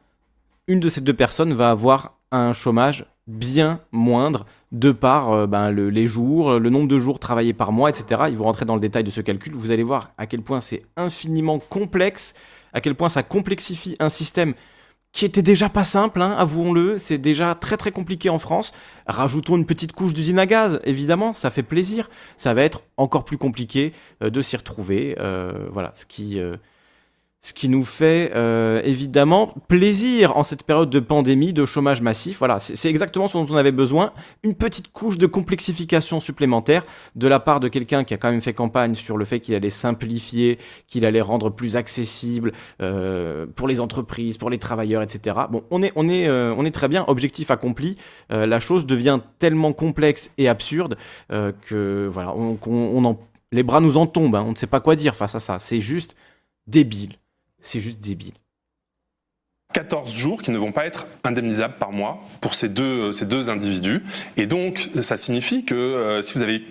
une 0.67 0.81
de 0.81 0.89
ces 0.89 1.01
deux 1.01 1.15
personnes 1.15 1.55
va 1.55 1.71
avoir 1.71 2.19
un 2.33 2.53
chômage 2.53 3.07
bien 3.27 3.81
moindre 3.93 4.47
de 4.73 4.91
par 4.91 5.33
euh, 5.33 5.47
ben, 5.47 5.71
les 5.71 6.07
jours, 6.07 6.59
le 6.59 6.71
nombre 6.71 6.89
de 6.89 6.99
jours 6.99 7.19
travaillés 7.19 7.53
par 7.53 7.73
mois, 7.73 7.91
etc. 7.91 8.23
Ils 8.29 8.37
vont 8.37 8.45
rentrer 8.45 8.65
dans 8.65 8.75
le 8.75 8.81
détail 8.81 9.05
de 9.05 9.11
ce 9.11 9.21
calcul. 9.21 9.55
Vous 9.55 9.71
allez 9.71 9.83
voir 9.83 10.13
à 10.19 10.27
quel 10.27 10.43
point 10.43 10.61
c'est 10.61 10.83
infiniment 10.97 11.59
complexe, 11.59 12.35
à 12.73 12.81
quel 12.81 12.95
point 12.95 13.09
ça 13.09 13.23
complexifie 13.23 13.97
un 14.01 14.09
système 14.09 14.55
qui 15.17 15.25
était 15.25 15.41
déjà 15.41 15.71
pas 15.71 15.83
simple, 15.83 16.21
hein, 16.21 16.35
avouons-le, 16.37 16.99
c'est 16.99 17.17
déjà 17.17 17.55
très 17.55 17.79
très 17.79 17.91
compliqué 17.91 18.29
en 18.29 18.39
France. 18.39 18.73
Rajoutons 19.07 19.57
une 19.57 19.64
petite 19.64 19.93
couche 19.93 20.12
d'usine 20.12 20.39
à 20.39 20.45
gaz, 20.45 20.79
évidemment, 20.85 21.33
ça 21.33 21.51
fait 21.51 21.62
plaisir. 21.62 22.11
Ça 22.37 22.53
va 22.53 22.61
être 22.61 22.83
encore 22.99 23.25
plus 23.25 23.39
compliqué 23.39 23.95
euh, 24.23 24.29
de 24.29 24.43
s'y 24.43 24.59
retrouver. 24.59 25.17
Euh, 25.19 25.69
voilà, 25.73 25.93
ce 25.97 26.05
qui, 26.05 26.39
euh, 26.39 26.57
ce 27.47 27.53
qui 27.53 27.69
nous 27.69 27.85
fait 27.85 28.33
euh, 28.35 28.81
évidemment 28.83 29.55
plaisir 29.69 30.37
en 30.37 30.43
cette 30.43 30.65
période 30.65 30.91
de 30.91 30.99
pandémie, 30.99 31.53
de 31.53 31.65
chômage 31.65 32.01
massif. 32.01 32.39
Voilà, 32.41 32.59
c'est 32.59 32.91
exactement 32.91 33.29
ce 33.29 33.35
dont 33.35 33.47
on 33.49 33.55
avait 33.55 33.71
besoin. 33.71 34.13
Une 34.43 34.55
petite 34.55 34.91
couche 34.91 35.17
de 35.17 35.29
complexification 35.29 36.21
supplémentaire 36.21 36.85
de 37.15 37.29
la 37.29 37.39
part 37.39 37.61
de 37.61 37.69
quelqu'un 37.69 38.03
qui 38.03 38.15
a 38.15 38.17
quand 38.17 38.33
même 38.33 38.41
fait 38.41 38.53
campagne 38.53 38.97
sur 38.97 39.17
le 39.17 39.25
fait 39.25 39.39
qu'il 39.39 39.55
allait 39.55 39.71
simplifier, 39.71 40.59
qu'il 40.89 41.05
allait 41.05 41.21
rendre 41.21 41.51
plus 41.51 41.77
accessible 41.77 42.53
euh, 42.83 43.47
pour 43.55 43.69
les 43.69 43.79
entreprises, 43.79 44.39
pour 44.39 44.51
les 44.51 44.59
travailleurs, 44.59 45.03
etc. 45.03 45.37
Bon, 45.49 45.63
on 45.71 45.85
est, 45.85 45.93
on 45.95 46.09
est, 46.09 46.27
euh, 46.27 46.53
on 46.59 46.65
est 46.65 46.73
très 46.73 46.89
bien, 46.89 47.05
objectif 47.07 47.53
accompli. 47.53 47.95
la 48.29 48.59
chose 48.59 48.87
devient 48.87 49.21
tellement 49.39 49.73
complexe 49.73 50.33
et 50.37 50.49
absurde 50.49 50.97
que 51.31 52.11
voilà, 52.13 52.35
on, 52.37 53.17
les 53.53 53.63
bras 53.63 53.81
nous 53.81 53.97
en 53.97 54.07
tombent. 54.07 54.35
Hein. 54.35 54.45
on 54.49 54.51
ne 54.51 54.57
sait 54.57 54.67
pas 54.67 54.81
quoi 54.81 54.97
dire 54.97 55.15
face 55.15 55.37
à 55.37 55.41
ça. 55.41 55.61
C'est 55.61 55.81
juste 55.81 56.17
débile 56.67 57.17
c'est 57.67 57.81
juste 57.81 58.01
débile. 58.01 58.35
14 59.75 60.17
jours 60.17 60.41
qui 60.41 60.53
ne 60.53 60.59
vont 60.59 60.73
pas 60.73 60.87
être 60.87 61.07
indemnisables 61.25 61.77
par 61.79 61.93
mois 61.93 62.23
pour 62.41 62.55
ces 62.55 62.69
deux, 62.69 63.12
ces 63.12 63.27
deux 63.27 63.51
individus. 63.51 64.05
Et 64.37 64.47
donc, 64.47 64.89
ça 65.03 65.17
signifie 65.17 65.64
que 65.64 65.75
euh, 65.75 66.23
si 66.23 66.35
vous 66.35 66.43
avez 66.43 66.62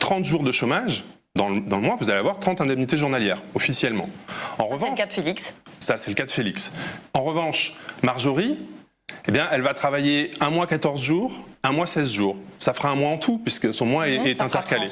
30 0.00 0.24
jours 0.24 0.42
de 0.42 0.52
chômage, 0.52 1.04
dans 1.34 1.48
le, 1.48 1.60
dans 1.60 1.76
le, 1.76 1.82
mois, 1.82 1.96
vous 1.96 2.10
allez 2.10 2.18
avoir 2.18 2.40
30 2.40 2.60
indemnités 2.60 2.96
journalières, 2.96 3.42
officiellement. 3.54 4.08
En 4.58 4.64
ça, 4.70 4.76
c'est 4.78 4.90
le 4.90 4.96
cas 4.96 5.06
de 5.06 5.12
Félix. 5.12 5.54
Ça, 5.80 5.96
c'est 5.96 6.10
le 6.10 6.14
cas 6.14 6.26
de 6.26 6.30
Félix. 6.30 6.72
En 7.14 7.22
revanche, 7.22 7.74
Marjorie, 8.02 8.58
eh 9.28 9.32
bien, 9.32 9.48
elle 9.50 9.62
va 9.62 9.74
travailler 9.74 10.30
un 10.40 10.50
mois 10.50 10.66
14 10.66 11.02
jours, 11.02 11.44
un 11.64 11.72
mois 11.72 11.86
16 11.86 12.12
jours. 12.12 12.36
Ça 12.58 12.72
fera 12.72 12.90
un 12.90 12.94
mois 12.94 13.10
en 13.10 13.18
tout, 13.18 13.38
puisque 13.38 13.74
son 13.74 13.86
mois 13.86 14.08
est, 14.08 14.18
mhm, 14.18 14.40
intercalé. 14.40 14.86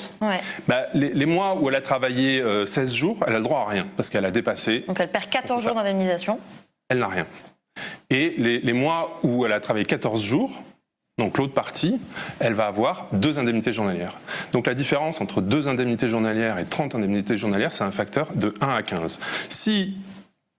Bah, 0.66 0.86
les, 0.92 1.26
mois 1.26 1.54
où 1.54 1.68
elle 1.68 1.76
a 1.76 1.80
travaillé 1.80 2.42
16 2.66 2.92
euh, 2.92 2.96
jours, 2.96 3.18
elle 3.26 3.34
a 3.34 3.38
le 3.38 3.44
droit 3.44 3.60
à 3.60 3.66
rien, 3.66 3.86
parce 3.96 4.10
qu'elle 4.10 4.24
a 4.24 4.32
dépassé. 4.32 4.84
Donc 4.88 4.98
elle 4.98 5.10
perd 5.10 5.28
14 5.28 5.62
jours 5.62 5.74
d'indemnisation 5.74 6.40
Elle 6.88 6.98
n'a 6.98 7.08
rien. 7.08 7.26
Et 8.10 8.30
les, 8.30 8.72
mois 8.72 9.18
où 9.22 9.46
elle 9.46 9.52
a 9.52 9.60
travaillé 9.60 9.84
14 9.84 10.22
jours, 10.22 10.62
donc 11.18 11.38
l'autre 11.38 11.54
partie, 11.54 12.00
elle 12.40 12.54
va 12.54 12.66
avoir 12.66 13.06
deux 13.12 13.38
indemnités 13.38 13.72
journalières. 13.72 14.18
Donc 14.50 14.66
la 14.66 14.74
différence 14.74 15.20
entre 15.20 15.40
deux 15.40 15.68
indemnités 15.68 16.08
journalières 16.08 16.58
et 16.58 16.64
30 16.64 16.96
indemnités 16.96 17.36
journalières, 17.36 17.72
c'est 17.72 17.84
un 17.84 17.92
facteur 17.92 18.32
de 18.34 18.52
1 18.60 18.68
à 18.68 18.82
15. 18.82 19.20
Si 19.48 19.94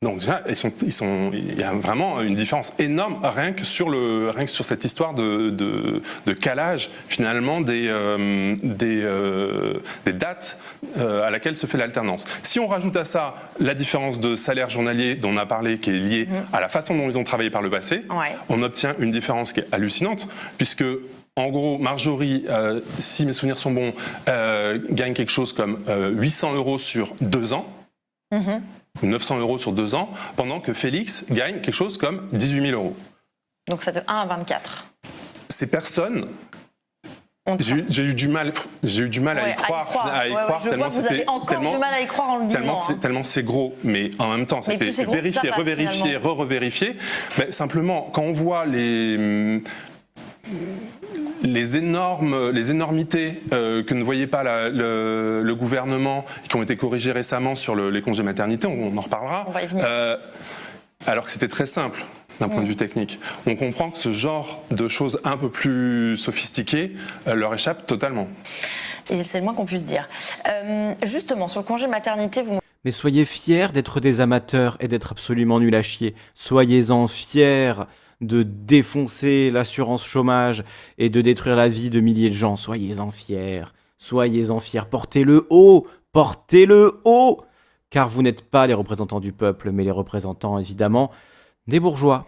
donc 0.05 0.19
déjà, 0.19 0.43
ils 0.47 0.55
sont, 0.55 0.71
ils 0.83 0.91
sont, 0.91 1.31
il 1.33 1.59
y 1.59 1.63
a 1.63 1.73
vraiment 1.73 2.21
une 2.21 2.35
différence 2.35 2.73
énorme 2.79 3.19
rien 3.23 3.53
que 3.53 3.63
sur, 3.63 3.89
le, 3.89 4.29
rien 4.29 4.45
que 4.45 4.51
sur 4.51 4.63
cette 4.63 4.85
histoire 4.85 5.13
de, 5.13 5.49
de, 5.49 6.33
calage 6.33 6.89
finalement 7.07 7.59
des, 7.59 7.87
euh, 7.87 8.55
des, 8.61 9.01
euh, 9.01 9.79
des, 10.05 10.13
dates 10.13 10.59
euh, 10.97 11.25
à 11.25 11.31
laquelle 11.31 11.57
se 11.57 11.65
fait 11.65 11.77
l'alternance. 11.77 12.25
Si 12.43 12.59
on 12.59 12.67
rajoute 12.67 12.95
à 12.97 13.03
ça 13.03 13.35
la 13.59 13.73
différence 13.73 14.19
de 14.19 14.35
salaire 14.35 14.69
journalier 14.69 15.15
dont 15.15 15.29
on 15.29 15.37
a 15.37 15.45
parlé 15.45 15.79
qui 15.79 15.89
est 15.89 15.93
liée 15.93 16.25
mhm. 16.27 16.43
à 16.53 16.61
la 16.61 16.69
façon 16.69 16.95
dont 16.95 17.09
ils 17.09 17.17
ont 17.17 17.23
travaillé 17.23 17.49
par 17.49 17.63
le 17.63 17.69
passé, 17.69 18.05
on 18.49 18.61
obtient 18.61 18.93
une 18.99 19.11
différence 19.11 19.53
qui 19.53 19.61
est 19.61 19.67
hallucinante 19.71 20.27
puisque 20.57 20.85
en 21.37 21.49
gros, 21.49 21.77
Marjorie, 21.77 22.45
si 22.99 23.25
mes 23.25 23.33
souvenirs 23.33 23.57
sont 23.57 23.71
bons, 23.71 23.93
gagne 24.25 25.13
quelque 25.13 25.31
chose 25.31 25.51
comme 25.51 25.79
800 26.13 26.53
euros 26.53 26.79
sur 26.79 27.13
deux 27.19 27.53
ans. 27.53 27.65
Mhm. 28.31 28.61
900 29.01 29.39
euros 29.39 29.59
sur 29.59 29.71
deux 29.71 29.95
ans, 29.95 30.09
pendant 30.35 30.59
que 30.59 30.73
Félix 30.73 31.25
gagne 31.29 31.61
quelque 31.61 31.73
chose 31.73 31.97
comme 31.97 32.27
18 32.31 32.69
000 32.69 32.81
euros. 32.81 32.95
Donc 33.67 33.81
ça 33.81 33.91
de 33.91 34.01
1 34.07 34.15
à 34.15 34.25
24. 34.25 34.85
Ces 35.49 35.67
personnes 35.67 36.23
j'ai 37.59 38.03
eu 38.03 38.15
du 38.15 38.27
mal, 38.27 38.53
j'ai 38.81 39.03
eu 39.03 39.09
du 39.09 39.21
mal 39.21 39.37
à 39.37 39.51
y 39.51 39.55
croire, 39.55 40.11
à 40.11 40.27
y 40.27 40.31
croire, 40.31 40.63
tellement 40.63 40.89
vous 40.89 41.05
avez 41.05 41.27
encore 41.27 41.59
du 41.59 41.77
mal 41.77 41.93
à 41.93 42.01
y 42.01 42.07
croire 42.07 42.29
en 42.29 42.37
le 42.39 42.45
disant. 42.47 42.81
Hein. 42.89 42.97
Tellement 42.99 43.23
c'est 43.23 43.43
gros, 43.43 43.75
mais 43.83 44.09
en 44.17 44.29
même 44.29 44.47
temps, 44.47 44.63
c'était 44.63 44.89
vérifié, 45.05 45.51
revérifié, 45.51 46.17
re-revérifié. 46.17 46.95
simplement, 47.51 48.09
quand 48.11 48.23
on 48.23 48.33
voit 48.33 48.65
les 48.65 49.61
les 51.45 51.77
énormes, 51.77 52.49
les 52.49 52.71
énormités 52.71 53.41
euh, 53.53 53.83
que 53.83 53.93
ne 53.93 54.03
voyait 54.03 54.27
pas 54.27 54.43
le, 54.69 55.55
gouvernement 55.55 56.25
et 56.43 56.47
qui 56.47 56.55
ont 56.55 56.63
été 56.63 56.75
corrigées 56.75 57.11
récemment 57.11 57.55
sur 57.55 57.75
les 57.75 58.01
congés 58.01 58.23
maternité, 58.23 58.67
on, 58.67 58.95
en 58.95 59.01
reparlera. 59.01 59.45
Euh, 59.75 60.17
alors 61.07 61.25
que 61.25 61.31
c'était 61.31 61.47
très 61.47 61.65
simple 61.65 62.03
d'un 62.39 62.49
point 62.49 62.61
de 62.61 62.67
vue 62.67 62.75
technique. 62.75 63.19
On 63.47 63.55
comprend 63.55 63.89
que 63.91 63.97
ce 63.97 64.11
genre 64.11 64.61
de 64.69 64.89
choses 64.89 65.21
un 65.23 65.37
peu 65.37 65.49
plus 65.49 66.17
sophistiquées 66.17 66.93
euh, 67.27 67.33
leur 67.33 67.53
échappe 67.53 67.87
totalement. 67.87 68.27
Et 69.09 69.23
c'est 69.23 69.37
le 69.37 69.45
moins 69.45 69.53
qu'on 69.53 69.65
puisse 69.65 69.85
dire. 69.85 70.09
justement, 71.03 71.47
sur 71.47 71.61
le 71.61 71.65
congé 71.65 71.87
maternité, 71.87 72.41
vous... 72.41 72.59
Mais 72.83 72.91
soyez 72.91 73.25
fiers 73.25 73.67
d'être 73.73 73.99
des 73.99 74.19
amateurs 74.19 74.77
et 74.79 74.87
d'être 74.87 75.13
absolument 75.13 75.59
nuls 75.59 75.75
à 75.75 75.81
chier. 75.81 76.13
Soyez-en 76.35 77.07
fiers 77.07 77.73
de 78.21 78.43
défoncer 78.43 79.51
l'assurance 79.51 80.05
chômage 80.05 80.63
et 80.97 81.09
de 81.09 81.21
détruire 81.21 81.55
la 81.55 81.67
vie 81.67 81.89
de 81.89 81.99
milliers 81.99 82.29
de 82.29 82.35
gens. 82.35 82.55
Soyez-en 82.55 83.11
fiers, 83.11 83.65
soyez-en 83.97 84.59
fiers, 84.59 84.85
portez-le 84.89 85.47
haut, 85.49 85.87
portez-le 86.11 87.01
haut, 87.05 87.39
car 87.89 88.09
vous 88.09 88.21
n'êtes 88.21 88.43
pas 88.43 88.67
les 88.67 88.73
représentants 88.73 89.19
du 89.19 89.33
peuple, 89.33 89.71
mais 89.71 89.83
les 89.83 89.91
représentants 89.91 90.59
évidemment 90.59 91.11
des 91.67 91.79
bourgeois. 91.79 92.25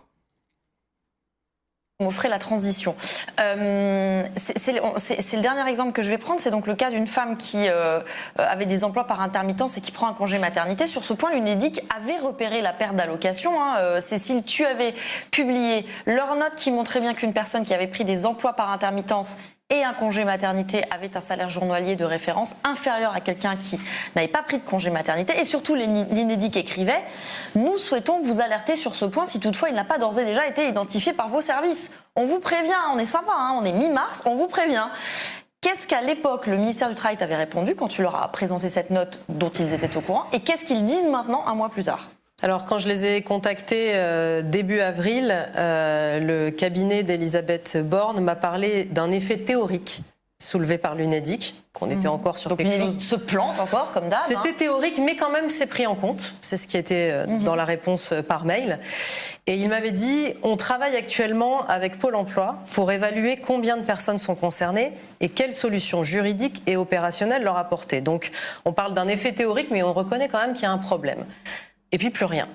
On 2.00 2.12
ferait 2.12 2.30
la 2.30 2.38
transition. 2.38 2.96
Euh, 3.42 4.22
c'est 4.36 5.36
le 5.36 5.42
dernier 5.42 5.68
exemple 5.68 5.94
que 5.94 6.04
je 6.04 6.12
vais 6.12 6.20
prendre. 6.20 6.40
C'est 6.40 6.52
donc 6.52 6.68
le 6.68 6.76
cas 6.76 6.92
d'une 6.92 7.08
femme 7.08 7.38
qui 7.38 7.68
euh, 7.68 8.02
avait 8.36 8.68
des 8.68 8.84
emplois 8.84 9.06
par 9.06 9.20
intermittence 9.20 9.78
et 9.78 9.82
qui 9.82 9.92
prend 9.92 10.08
un 10.08 10.14
congé 10.14 10.38
maternité. 10.38 10.86
Sur 10.86 11.04
ce 11.04 11.14
point, 11.14 11.32
l'UNEDIC 11.32 11.82
avait 11.98 12.20
repéré 12.20 12.62
la 12.62 12.72
perte 12.72 12.96
d'allocation. 12.96 13.60
Hein. 13.60 13.78
Euh, 13.80 14.00
Cécile, 14.00 14.44
tu 14.44 14.64
avais 14.64 14.94
publié 15.32 15.88
leur 16.06 16.36
note 16.36 16.54
qui 16.56 16.70
montrait 16.70 17.00
bien 17.00 17.16
qu'une 17.16 17.34
personne 17.34 17.66
qui 17.66 17.74
avait 17.74 17.88
pris 17.88 18.06
des 18.06 18.28
emplois 18.28 18.54
par 18.54 18.70
intermittence 18.70 19.38
et 19.74 19.84
un 19.84 19.94
congé 19.94 20.24
maternité 20.24 20.84
avait 20.92 21.18
un 21.18 21.22
salaire 21.22 21.50
journalier 21.50 21.98
de 21.98 22.06
référence 22.06 22.56
inférieur 22.64 23.14
à 23.14 23.20
quelqu'un 23.20 23.58
qui 23.58 23.78
n'avait 24.16 24.30
pas 24.30 24.42
pris 24.42 24.58
de 24.60 24.64
congé 24.64 24.90
maternité. 24.90 25.34
Et 25.40 25.46
surtout, 25.46 25.76
l'INEDIC 25.76 26.56
écrivait 26.56 27.04
Nous 27.56 27.78
souhaitons 27.78 28.20
vous 28.20 28.40
alerter 28.40 28.78
sur 28.78 28.96
ce 28.96 29.04
point 29.06 29.26
si 29.26 29.40
toutefois 29.40 29.70
il 29.70 29.76
n'a 29.76 29.84
pas 29.84 29.98
d'ores 29.98 30.20
et 30.20 30.26
déjà 30.26 30.48
été 30.48 30.68
identifié 30.68 31.12
par 31.12 31.28
vos 31.28 31.42
services. 31.42 31.92
On 32.16 32.26
vous 32.26 32.40
prévient, 32.40 32.72
on 32.94 32.98
est 32.98 33.06
sympa, 33.06 33.34
hein, 33.36 33.58
on 33.60 33.66
est 33.66 33.74
mi-mars, 33.74 34.24
on 34.26 34.36
vous 34.36 34.48
prévient. 34.48 34.88
Qu'est-ce 35.60 35.86
qu'à 35.86 36.02
l'époque 36.02 36.48
le 36.48 36.56
ministère 36.56 36.88
du 36.88 36.96
Travail 36.96 37.18
t'avait 37.18 37.36
répondu 37.36 37.76
quand 37.76 37.88
tu 37.90 38.02
leur 38.02 38.16
as 38.16 38.32
présenté 38.32 38.70
cette 38.70 38.90
note 38.90 39.22
dont 39.28 39.50
ils 39.50 39.74
étaient 39.74 39.98
au 39.98 40.02
courant 40.02 40.26
Et 40.32 40.40
qu'est-ce 40.40 40.64
qu'ils 40.64 40.86
disent 40.86 41.08
maintenant, 41.08 41.46
un 41.46 41.56
mois 41.56 41.70
plus 41.70 41.84
tard? 41.84 42.10
Alors 42.44 42.66
quand 42.66 42.78
je 42.78 42.88
les 42.88 43.08
ai 43.08 43.22
contactés 43.24 43.94
euh, 43.96 44.44
début 44.44 44.80
avril, 44.80 45.36
euh, 45.56 46.20
le 46.20 46.52
cabinet 46.52 47.02
d'Elisabeth 47.02 47.78
Borne 47.84 48.22
m'a 48.22 48.36
parlé 48.36 48.86
d'un 48.86 49.10
effet 49.10 49.38
théorique 49.38 50.04
soulevé 50.40 50.78
par 50.78 50.94
l'UNEDIC, 50.94 51.56
qu'on 51.74 51.90
était 51.90 52.08
mmh. 52.08 52.12
encore 52.12 52.38
sur 52.38 52.56
quelque 52.56 52.72
chose. 52.72 53.00
se 53.00 53.16
plante 53.16 53.60
encore, 53.60 53.92
comme 53.92 54.08
d'hab. 54.08 54.20
C'était 54.28 54.50
hein. 54.50 54.56
théorique, 54.56 55.00
mais 55.00 55.16
quand 55.16 55.32
même 55.32 55.50
c'est 55.50 55.66
pris 55.66 55.88
en 55.88 55.96
compte. 55.96 56.36
C'est 56.42 56.58
ce 56.58 56.68
qui 56.68 56.78
était 56.78 57.10
euh, 57.12 57.26
mmh. 57.26 57.40
dans 57.44 57.56
la 57.56 57.66
réponse 57.66 58.14
par 58.28 58.46
mail. 58.46 58.78
Et 59.48 59.56
il 59.56 59.68
m'avait 59.68 59.92
dit 59.92 60.36
on 60.44 60.58
travaille 60.58 60.96
actuellement 60.96 61.66
avec 61.66 61.98
Pôle 61.98 62.14
emploi 62.14 62.60
pour 62.74 62.92
évaluer 62.92 63.38
combien 63.38 63.78
de 63.78 63.82
personnes 63.84 64.20
sont 64.20 64.36
concernées 64.36 64.94
et 65.22 65.30
quelles 65.30 65.54
solutions 65.54 66.04
juridiques 66.04 66.62
et 66.68 66.78
opérationnelles 66.78 67.42
leur 67.42 67.58
apporter. 67.58 68.02
Donc 68.02 68.30
on 68.64 68.74
parle 68.74 68.94
d'un 68.94 69.08
effet 69.08 69.32
théorique, 69.32 69.70
mais 69.72 69.82
on 69.82 69.94
reconnaît 69.94 70.28
quand 70.28 70.40
même 70.40 70.54
qu'il 70.54 70.64
y 70.64 70.68
a 70.68 70.72
un 70.72 70.78
problème 70.78 71.26
et 71.92 71.98
puis 71.98 72.10
plus 72.10 72.26
rien. 72.26 72.48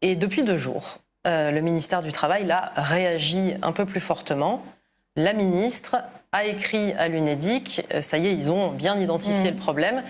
Et 0.00 0.16
depuis 0.16 0.42
deux 0.42 0.56
jours, 0.56 0.98
euh, 1.26 1.50
le 1.52 1.60
ministère 1.60 2.02
du 2.02 2.12
Travail 2.12 2.50
a 2.50 2.72
réagi 2.74 3.54
un 3.62 3.72
peu 3.72 3.86
plus 3.86 4.00
fortement. 4.00 4.64
La 5.14 5.32
ministre 5.32 5.96
a 6.32 6.46
écrit 6.46 6.92
à 6.94 7.08
l'UNEDIC, 7.08 7.86
euh, 7.94 8.00
ça 8.00 8.16
y 8.18 8.26
est, 8.26 8.32
ils 8.32 8.50
ont 8.50 8.70
bien 8.70 8.98
identifié 8.98 9.50
mm. 9.50 9.54
le 9.54 9.60
problème 9.60 10.02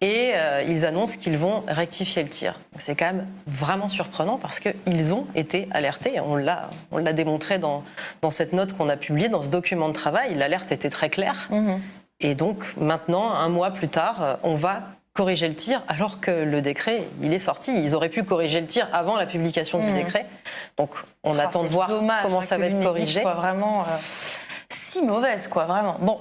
et 0.00 0.32
euh, 0.34 0.64
ils 0.66 0.84
annoncent 0.84 1.18
qu'ils 1.18 1.38
vont 1.38 1.62
rectifier 1.68 2.22
le 2.22 2.28
tir. 2.28 2.58
C'est 2.76 2.96
quand 2.96 3.06
même 3.06 3.26
vraiment 3.46 3.88
surprenant 3.88 4.36
parce 4.36 4.60
qu'ils 4.60 5.14
ont 5.14 5.26
été 5.34 5.68
alertés. 5.70 6.20
On 6.20 6.34
l'a, 6.34 6.68
on 6.90 6.98
l'a 6.98 7.12
démontré 7.12 7.58
dans, 7.58 7.84
dans 8.20 8.30
cette 8.30 8.52
note 8.52 8.74
qu'on 8.74 8.88
a 8.88 8.96
publiée, 8.96 9.28
dans 9.28 9.42
ce 9.42 9.50
document 9.50 9.88
de 9.88 9.94
travail. 9.94 10.34
L'alerte 10.34 10.72
était 10.72 10.90
très 10.90 11.08
claire. 11.08 11.48
Mm-hmm. 11.50 11.78
Et 12.20 12.34
donc 12.34 12.74
maintenant, 12.76 13.30
un 13.30 13.48
mois 13.48 13.70
plus 13.70 13.88
tard, 13.88 14.38
on 14.42 14.56
va 14.56 14.82
corriger 15.18 15.48
le 15.48 15.56
tir 15.56 15.82
alors 15.88 16.20
que 16.20 16.30
le 16.30 16.62
décret, 16.62 17.02
il 17.24 17.32
est 17.32 17.40
sorti. 17.40 17.72
Ils 17.76 17.96
auraient 17.96 18.08
pu 18.08 18.22
corriger 18.22 18.60
le 18.60 18.68
tir 18.68 18.88
avant 18.92 19.16
la 19.16 19.26
publication 19.26 19.84
du 19.84 19.90
mmh. 19.90 19.96
décret. 19.96 20.26
Donc 20.76 20.90
on 21.24 21.34
oh, 21.34 21.40
attend 21.40 21.64
de 21.64 21.68
voir 21.68 21.90
comment 22.22 22.40
ça 22.40 22.56
va 22.56 22.66
être 22.66 22.80
corrigé. 22.80 23.20
Soit 23.20 23.34
vraiment 23.34 23.80
euh, 23.80 23.96
si 24.68 25.02
mauvaise, 25.02 25.48
quoi, 25.48 25.64
vraiment. 25.64 25.96
Bon, 26.00 26.20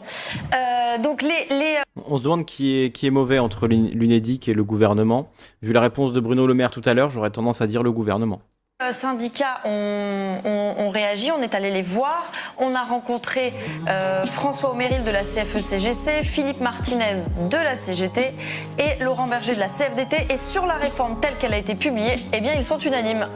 euh, 0.56 0.98
donc 0.98 1.22
les, 1.22 1.46
les, 1.52 1.78
On 2.08 2.18
se 2.18 2.24
demande 2.24 2.46
qui 2.48 2.80
est, 2.80 2.92
qui 2.92 3.06
est 3.06 3.12
mauvais 3.12 3.38
entre 3.38 3.68
l'UNEDIC 3.68 4.50
et 4.50 4.56
le 4.56 4.64
gouvernement. 4.64 5.30
Vu 5.62 5.74
la 5.74 5.82
réponse 5.82 6.12
de 6.12 6.20
Bruno 6.20 6.48
Le 6.48 6.56
Maire 6.56 6.72
tout 6.72 6.82
à 6.86 6.96
l'heure, 6.96 7.12
j'aurais 7.12 7.30
tendance 7.30 7.62
à 7.62 7.68
dire 7.68 7.84
le 7.84 7.92
gouvernement. 7.92 8.42
Les 8.86 8.94
syndicats 8.94 9.60
ont, 9.66 10.92
réagi, 10.92 11.32
on 11.32 11.42
est 11.42 11.56
allé 11.56 11.72
les 11.72 11.82
voir. 11.82 12.32
On 12.60 12.76
a 12.76 12.84
rencontré 12.84 13.52
euh, 13.88 14.24
François 14.28 14.70
Oméril 14.70 15.04
de 15.04 15.10
la 15.10 15.24
CFE-CGC, 15.24 16.22
Philippe 16.22 16.62
Martinez 16.62 17.24
de 17.50 17.58
la 17.58 17.74
CGT 17.74 18.34
et 18.78 19.04
Laurent 19.04 19.28
Berger 19.28 19.56
de 19.56 19.60
la 19.60 19.68
CFDT. 19.68 20.32
Et 20.32 20.38
sur 20.38 20.68
la 20.68 20.76
réforme 20.76 21.20
telle 21.20 21.36
qu'elle 21.40 21.56
a 21.56 21.58
été 21.58 21.74
publiée, 21.74 22.20
eh 22.34 22.40
bien, 22.40 22.54
ils 22.54 22.64
sont 22.64 22.78
unanimes. 22.78 23.28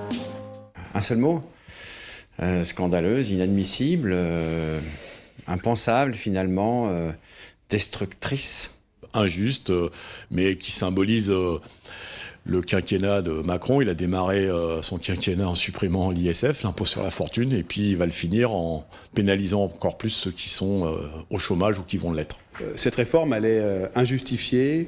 Un 0.94 1.02
seul 1.02 1.18
mot 1.18 1.42
euh, 2.44 2.64
Scandaleuse, 2.64 3.32
inadmissible, 3.32 4.12
euh, 4.14 4.80
impensable 5.48 6.14
finalement, 6.14 6.88
destructrice. 7.72 8.78
Injuste, 9.14 9.74
mais 10.30 10.56
qui 10.56 10.72
symbolise 10.72 11.34
le 12.46 12.62
quinquennat 12.62 13.22
de 13.22 13.32
Macron. 13.32 13.82
Il 13.82 13.90
a 13.90 13.94
démarré 13.94 14.46
euh, 14.48 14.82
son 14.82 14.98
quinquennat 14.98 15.48
en 15.48 15.56
supprimant 15.56 16.12
l'ISF, 16.12 16.64
l'impôt 16.64 16.86
sur 16.86 17.04
la 17.04 17.12
fortune, 17.12 17.54
et 17.54 17.64
puis 17.64 17.92
il 17.92 17.98
va 17.98 18.06
le 18.06 18.12
finir 18.12 18.54
en 18.54 18.86
pénalisant 19.14 19.64
encore 19.64 19.98
plus 19.98 20.10
ceux 20.10 20.32
qui 20.32 20.50
sont 20.50 20.86
euh, 20.86 21.10
au 21.30 21.38
chômage 21.38 21.80
ou 21.80 21.84
qui 21.84 21.98
vont 21.98 22.12
l'être. 22.12 22.40
Euh, 22.62 22.72
cette 22.76 22.96
réforme, 22.96 23.34
elle 23.34 23.46
est 23.46 23.90
injustifiée. 23.96 24.88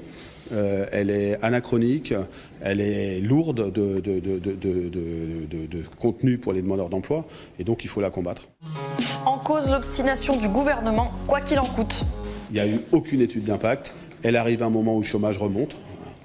elle 0.51 1.09
est 1.09 1.41
anachronique, 1.41 2.13
elle 2.61 2.81
est 2.81 3.21
lourde 3.21 3.71
de, 3.71 3.99
de, 4.01 5.83
contenu 5.99 6.37
pour 6.37 6.53
les 6.53 6.61
demandeurs 6.61 6.89
d'emploi, 6.89 7.25
et 7.59 7.63
donc 7.63 7.83
il 7.83 7.87
faut 7.87 8.01
la 8.01 8.11
combattre. 8.11 8.49
En 9.25 9.37
cause 9.37 9.71
l'obstination 9.71 10.37
du 10.37 10.49
gouvernement, 10.49 11.11
quoi 11.27 11.41
qu'il 11.41 11.57
en 11.59 11.65
coûte. 11.65 12.03
Il 12.51 12.55
n'y 12.55 12.59
a 12.59 12.67
eu 12.67 12.81
aucune 12.91 13.21
étude 13.21 13.45
d'impact. 13.45 13.95
Elle 14.21 14.35
arrive 14.35 14.61
à 14.61 14.65
un 14.65 14.69
moment 14.69 14.95
où 14.95 14.99
le 14.99 15.05
chômage 15.05 15.37
remonte. 15.37 15.75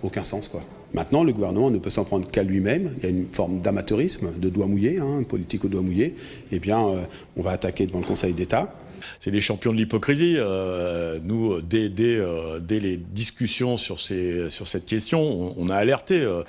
Aucun 0.03 0.25
sens, 0.25 0.49
quoi. 0.49 0.63
Maintenant, 0.95 1.23
le 1.23 1.33
gouvernement 1.33 1.71
ne 1.71 1.79
peut 1.79 1.91
s'en 1.91 2.05
prendre 2.05 2.29
qu'à 2.31 2.43
lui-même. 2.43 2.93
Il 2.99 3.03
y 3.05 3.07
a 3.07 3.11
une 3.11 3.27
forme 3.27 3.59
d'amateurisme, 3.59 4.31
de 4.39 4.49
doigt 4.49 4.67
mouillé, 4.67 4.99
hein, 4.99 5.23
politique 5.29 5.65
au 5.65 5.69
doigt 5.69 5.83
mouillé. 5.83 6.15
Eh 6.51 6.59
bien, 6.59 6.87
euh, 6.87 7.05
on 7.37 7.43
va 7.43 7.51
attaquer 7.51 7.87
devant 7.87 8.01
le 8.01 8.07
Conseil 8.07 8.33
d'État 8.33 8.75
c'est 9.21 9.31
les 9.31 9.41
champions 9.41 9.73
de 9.73 9.79
l'hypocrisie. 9.79 10.37
Euh, 10.37 11.19
nous, 11.23 11.61
dès, 11.61 11.91
euh, 12.01 12.59
dès, 12.61 12.81
les 12.81 12.97
discussions 12.97 13.77
sur, 13.77 14.01
cette 14.01 14.87
question, 14.87 15.55
on, 15.57 15.69
a 15.69 15.77
alerté 15.77 16.21
euh, 16.21 16.43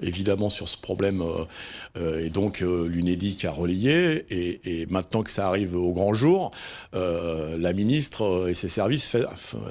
évidemment 0.00 0.50
sur 0.50 0.68
ce 0.68 0.76
problème. 0.76 1.22
et 1.96 2.30
donc, 2.30 2.60
l'UNEDIC 2.60 3.44
a 3.44 3.50
relayé. 3.50 4.24
Et, 4.30 4.86
maintenant 4.90 5.22
que 5.22 5.30
ça 5.30 5.46
arrive 5.46 5.76
au 5.76 5.92
grand 5.92 6.14
jour, 6.14 6.50
la 6.92 7.72
ministre 7.72 8.46
et 8.48 8.54
ses 8.54 8.68
services 8.68 9.16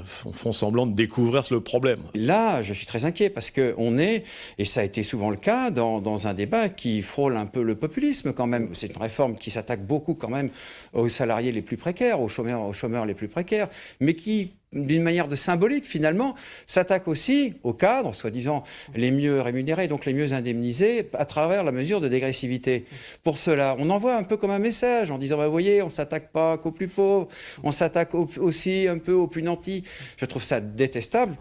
font 0.05 0.53
semblant 0.53 0.87
de 0.87 0.93
découvrir 0.93 1.43
le 1.51 1.59
problème. 1.59 1.99
Là, 2.13 2.61
je 2.61 2.73
suis 2.73 2.85
très 2.85 3.05
inquiet 3.05 3.29
parce 3.29 3.51
qu'on 3.51 3.97
est, 3.97 4.23
et 4.57 4.65
ça 4.65 4.81
a 4.81 4.83
été 4.83 5.03
souvent 5.03 5.29
le 5.29 5.37
cas, 5.37 5.71
dans 5.71 6.27
un 6.27 6.33
débat 6.33 6.69
qui 6.69 7.01
frôle 7.01 7.35
un 7.35 7.45
peu 7.45 7.61
le 7.61 7.75
populisme 7.75 8.33
quand 8.33 8.47
même. 8.47 8.69
C'est 8.73 8.93
une 8.93 9.01
réforme 9.01 9.35
qui 9.35 9.51
s'attaque 9.51 9.85
beaucoup 9.85 10.13
quand 10.13 10.29
même 10.29 10.49
aux 10.93 11.09
salariés 11.09 11.51
les 11.51 11.61
plus 11.61 11.77
précaires, 11.77 12.20
aux 12.21 12.27
chômeurs, 12.27 12.61
aux 12.61 12.73
chômeurs 12.73 13.05
les 13.05 13.13
plus 13.13 13.27
précaires, 13.27 13.67
mais 13.99 14.15
qui, 14.15 14.51
d'une 14.73 15.03
manière 15.03 15.27
de 15.27 15.35
symbolique 15.35 15.85
finalement, 15.85 16.35
s'attaque 16.65 17.07
aussi 17.07 17.55
aux 17.63 17.73
cadres, 17.73 18.13
soi-disant 18.13 18.63
les 18.95 19.11
mieux 19.11 19.41
rémunérés, 19.41 19.87
donc 19.87 20.05
les 20.05 20.13
mieux 20.13 20.33
indemnisés, 20.33 21.09
à 21.13 21.25
travers 21.25 21.63
la 21.63 21.71
mesure 21.71 22.01
de 22.01 22.07
dégressivité. 22.07 22.85
Pour 23.23 23.37
cela, 23.37 23.75
on 23.79 23.89
envoie 23.89 24.15
un 24.15 24.23
peu 24.23 24.37
comme 24.37 24.51
un 24.51 24.59
message 24.59 25.11
en 25.11 25.17
disant, 25.17 25.37
bah, 25.37 25.45
vous 25.45 25.51
voyez, 25.51 25.81
on 25.81 25.85
ne 25.85 25.91
s'attaque 25.91 26.31
pas 26.31 26.57
qu'aux 26.57 26.71
plus 26.71 26.87
pauvres, 26.87 27.27
on 27.63 27.71
s'attaque 27.71 28.13
aussi 28.15 28.87
un 28.87 28.97
peu 28.97 29.13
aux 29.13 29.27
plus 29.27 29.43
nantis. 29.43 29.83
Je 30.17 30.25
trouve 30.25 30.43
ça 30.43 30.61
détestable. 30.61 31.35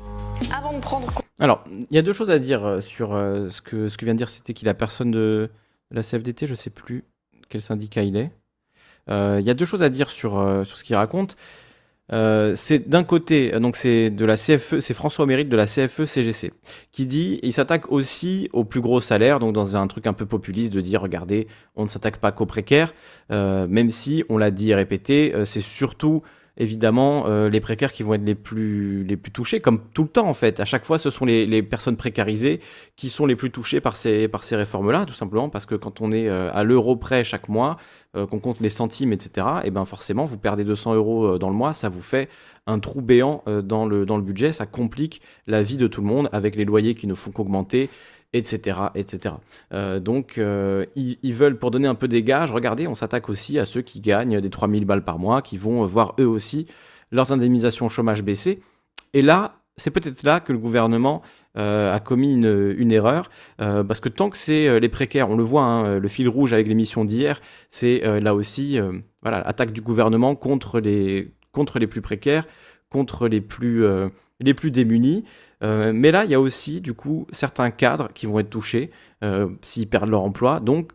Avant 0.56 0.72
de 0.72 0.80
prendre... 0.80 1.12
Alors, 1.38 1.64
il 1.70 1.94
y 1.94 1.98
a 1.98 2.02
deux 2.02 2.12
choses 2.12 2.30
à 2.30 2.38
dire 2.38 2.64
euh, 2.66 2.80
sur 2.80 3.14
euh, 3.14 3.48
ce, 3.48 3.62
que, 3.62 3.88
ce 3.88 3.96
que 3.96 4.04
vient 4.04 4.14
de 4.14 4.18
dire, 4.18 4.28
c'était 4.28 4.52
qu'il 4.52 4.68
a 4.68 4.74
personne 4.74 5.10
de 5.10 5.50
la 5.90 6.02
CFDT, 6.02 6.46
je 6.46 6.52
ne 6.52 6.56
sais 6.56 6.70
plus 6.70 7.04
quel 7.48 7.60
syndicat 7.60 8.02
il 8.02 8.16
est. 8.16 8.30
Euh, 9.10 9.38
il 9.40 9.46
y 9.46 9.50
a 9.50 9.54
deux 9.54 9.64
choses 9.64 9.82
à 9.82 9.88
dire 9.88 10.10
sur, 10.10 10.38
euh, 10.38 10.64
ce 10.64 10.84
qu'il 10.84 10.96
raconte. 10.96 11.36
Euh, 12.12 12.54
c'est 12.56 12.88
d'un 12.88 13.04
côté, 13.04 13.52
donc 13.60 13.76
c'est 13.76 14.10
de 14.10 14.24
la 14.24 14.36
CFE, 14.36 14.80
c'est 14.80 14.94
François 14.94 15.26
Mérite 15.26 15.48
de 15.48 15.56
la 15.56 15.66
CFE 15.66 16.06
CGC 16.06 16.52
qui 16.90 17.06
dit, 17.06 17.38
il 17.44 17.52
s'attaque 17.52 17.92
aussi 17.92 18.48
aux 18.52 18.64
plus 18.64 18.80
gros 18.80 19.00
salaires, 19.00 19.38
donc 19.38 19.52
dans 19.52 19.76
un 19.76 19.86
truc 19.86 20.08
un 20.08 20.12
peu 20.12 20.26
populiste 20.26 20.72
de 20.72 20.80
dire, 20.80 21.02
regardez, 21.02 21.46
on 21.76 21.84
ne 21.84 21.88
s'attaque 21.88 22.16
pas 22.16 22.32
qu'aux 22.32 22.46
précaires, 22.46 22.94
même 23.30 23.92
si 23.92 24.24
on 24.28 24.38
l'a 24.38 24.50
dit 24.50 24.70
et 24.70 24.74
répété, 24.74 25.32
c'est 25.44 25.60
surtout 25.60 26.22
évidemment 26.56 27.28
les 27.46 27.60
précaires 27.60 27.92
qui 27.92 28.02
vont 28.02 28.14
être 28.14 28.24
les 28.24 28.34
plus, 28.34 29.06
touchés, 29.32 29.60
comme 29.60 29.80
tout 29.94 30.02
le 30.02 30.08
temps 30.08 30.26
en 30.26 30.34
fait. 30.34 30.58
À 30.58 30.64
chaque 30.64 30.84
fois, 30.84 30.98
ce 30.98 31.10
sont 31.10 31.26
les, 31.26 31.62
personnes 31.62 31.96
précarisées 31.96 32.58
qui 32.96 33.08
sont 33.08 33.24
les 33.24 33.36
plus 33.36 33.52
touchées 33.52 33.80
par 33.80 33.94
ces, 33.94 34.28
réformes-là, 34.50 35.06
tout 35.06 35.14
simplement 35.14 35.48
parce 35.48 35.64
que 35.64 35.76
quand 35.76 36.00
on 36.00 36.10
est 36.10 36.28
à 36.28 36.64
l'euro 36.64 36.96
près 36.96 37.22
chaque 37.22 37.48
mois, 37.48 37.76
euh, 38.16 38.26
qu'on 38.26 38.38
compte 38.38 38.60
les 38.60 38.68
centimes, 38.68 39.12
etc., 39.12 39.46
et 39.64 39.70
ben 39.70 39.84
forcément, 39.84 40.24
vous 40.24 40.38
perdez 40.38 40.64
200 40.64 40.94
euros 40.94 41.38
dans 41.38 41.50
le 41.50 41.56
mois, 41.56 41.72
ça 41.72 41.88
vous 41.88 42.02
fait 42.02 42.28
un 42.66 42.78
trou 42.78 43.00
béant 43.00 43.42
dans, 43.64 43.86
le, 43.86 44.06
dans 44.06 44.16
le 44.16 44.22
budget, 44.22 44.52
ça 44.52 44.66
complique 44.66 45.22
la 45.46 45.62
vie 45.62 45.76
de 45.76 45.86
tout 45.86 46.00
le 46.00 46.06
monde 46.06 46.28
avec 46.32 46.56
les 46.56 46.64
loyers 46.64 46.94
qui 46.94 47.06
ne 47.06 47.14
font 47.14 47.30
qu'augmenter 47.30 47.90
etc. 48.32 48.78
etc. 48.94 49.34
Euh, 49.72 50.00
donc, 50.00 50.38
euh, 50.38 50.86
ils, 50.94 51.34
veulent, 51.34 51.58
pour 51.58 51.70
donner 51.70 51.88
un 51.88 51.94
peu 51.94 52.08
des 52.08 52.22
gages, 52.22 52.52
regardez, 52.52 52.86
on 52.86 52.94
s'attaque 52.94 53.28
aussi 53.28 53.58
à 53.58 53.64
ceux 53.64 53.82
qui 53.82 54.00
gagnent 54.00 54.40
des 54.40 54.50
3000 54.50 54.84
balles 54.84 55.04
par 55.04 55.18
mois, 55.18 55.42
qui 55.42 55.56
vont 55.56 55.84
voir 55.84 56.14
eux 56.20 56.26
aussi 56.26 56.66
leurs 57.10 57.32
indemnisations 57.32 57.88
chômage 57.88 58.22
baisser. 58.22 58.60
Et 59.14 59.22
là, 59.22 59.56
c'est 59.76 59.90
peut-être 59.90 60.22
là 60.22 60.40
que 60.40 60.52
le 60.52 60.58
gouvernement 60.58 61.22
euh, 61.56 61.94
a 61.94 62.00
commis 62.00 62.34
une, 62.34 62.92
erreur, 62.92 63.30
parce 63.58 64.00
que 64.00 64.08
tant 64.08 64.30
que 64.30 64.36
c'est 64.36 64.80
les 64.80 64.88
précaires, 64.88 65.30
on 65.30 65.36
le 65.36 65.44
voit, 65.44 65.62
hein, 65.62 65.98
le 65.98 66.08
fil 66.08 66.28
rouge 66.28 66.52
avec 66.52 66.66
l'émission 66.66 67.04
d'hier, 67.04 67.40
c'est 67.70 68.02
là 68.20 68.34
aussi, 68.34 68.78
voilà, 69.22 69.38
attaque 69.38 69.72
du 69.72 69.80
gouvernement 69.80 70.34
contre 70.34 70.80
les, 70.80 71.32
plus 71.88 72.00
précaires, 72.00 72.46
contre 72.90 73.28
les 73.28 73.40
plus, 73.40 73.84
les 74.40 74.54
plus 74.54 74.70
démunis. 74.70 75.24
Euh, 75.62 75.92
mais 75.94 76.10
là, 76.10 76.24
il 76.24 76.30
y 76.30 76.34
a 76.34 76.40
aussi, 76.40 76.80
du 76.80 76.94
coup, 76.94 77.26
certains 77.32 77.70
cadres 77.70 78.08
qui 78.12 78.26
vont 78.26 78.38
être 78.38 78.50
touchés 78.50 78.90
euh, 79.22 79.48
s'ils 79.62 79.88
perdent 79.88 80.10
leur 80.10 80.22
emploi. 80.22 80.60
Donc, 80.60 80.92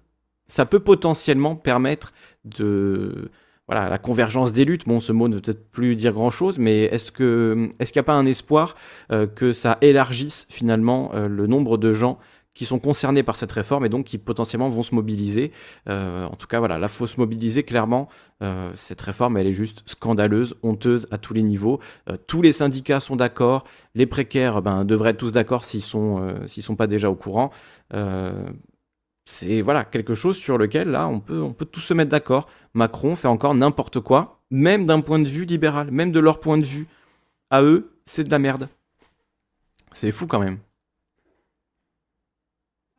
ça 0.48 0.66
peut 0.66 0.80
potentiellement 0.80 1.56
permettre 1.56 2.14
de. 2.44 3.32
Voilà, 3.68 3.90
la 3.90 3.98
convergence 3.98 4.54
des 4.54 4.64
luttes. 4.64 4.88
Bon, 4.88 5.00
ce 5.00 5.12
mot 5.12 5.28
ne 5.28 5.36
veut 5.36 5.42
peut-être 5.42 5.72
plus 5.72 5.96
dire 5.96 6.14
grand-chose, 6.14 6.60
mais 6.60 6.84
est-ce 6.84 7.12
que 7.12 7.72
est-ce 7.80 7.92
qu'il 7.92 8.00
n'y 8.00 8.06
a 8.06 8.08
pas 8.08 8.14
un 8.14 8.26
espoir 8.26 8.76
euh, 9.12 9.26
que 9.26 9.54
ça 9.54 9.78
élargisse 9.82 10.46
finalement 10.50 11.12
le 11.14 11.48
nombre 11.48 11.78
de 11.78 11.94
gens 11.94 12.20
qui 12.56 12.66
sont 12.66 12.80
concernés 12.80 13.22
par 13.22 13.36
cette 13.36 13.52
réforme 13.52 13.86
et 13.86 13.90
donc 13.90 14.06
qui 14.06 14.18
potentiellement 14.18 14.70
vont 14.70 14.82
se 14.82 14.96
mobiliser? 14.96 15.52
Euh, 15.88 16.26
en 16.26 16.36
tout 16.36 16.48
cas, 16.48 16.58
voilà, 16.58 16.80
là, 16.80 16.88
faut 16.88 17.06
se 17.06 17.20
mobiliser 17.20 17.62
clairement. 17.64 18.08
Euh, 18.42 18.72
cette 18.76 19.02
réforme, 19.02 19.38
elle 19.38 19.46
est 19.46 19.54
juste 19.54 19.84
scandaleuse, 19.86 20.56
honteuse 20.64 21.06
à 21.12 21.20
tous 21.20 21.34
les 21.34 21.44
niveaux. 21.44 21.80
Euh, 22.10 22.18
tous 22.26 22.42
les 22.42 22.54
syndicats 22.54 23.02
sont 23.02 23.18
d'accord. 23.18 23.66
Les 23.94 24.08
précaires 24.08 24.62
ben, 24.62 24.86
devraient 24.86 25.12
être 25.12 25.18
tous 25.18 25.34
d'accord 25.34 25.66
s'ils 25.66 25.84
s'ils 26.48 26.64
sont 26.64 26.76
pas 26.76 26.88
déjà 26.88 27.12
au 27.12 27.16
courant. 27.16 27.52
C'est 29.26 29.62
voilà 29.62 29.84
quelque 29.84 30.16
chose 30.16 30.38
sur 30.38 30.58
lequel 30.58 30.90
là 30.90 31.08
on 31.08 31.20
peut 31.20 31.42
on 31.42 31.54
peut 31.54 31.66
tous 31.66 31.82
se 31.82 31.94
mettre 31.94 32.12
d'accord. 32.12 32.48
Macron 32.74 33.16
fait 33.16 33.28
encore 33.28 33.56
n'importe 33.56 34.00
quoi, 34.00 34.42
même 34.52 34.86
d'un 34.86 35.02
point 35.02 35.20
de 35.20 35.28
vue 35.28 35.46
libéral, 35.46 35.92
même 35.92 36.12
de 36.12 36.20
leur 36.20 36.40
point 36.40 36.58
de 36.58 36.66
vue. 36.66 36.88
À 37.50 37.62
eux, 37.64 37.92
c'est 38.06 38.24
de 38.24 38.32
la 38.32 38.40
merde. 38.40 38.70
C'est 39.94 40.12
fou 40.12 40.28
quand 40.28 40.40
même. 40.40 40.60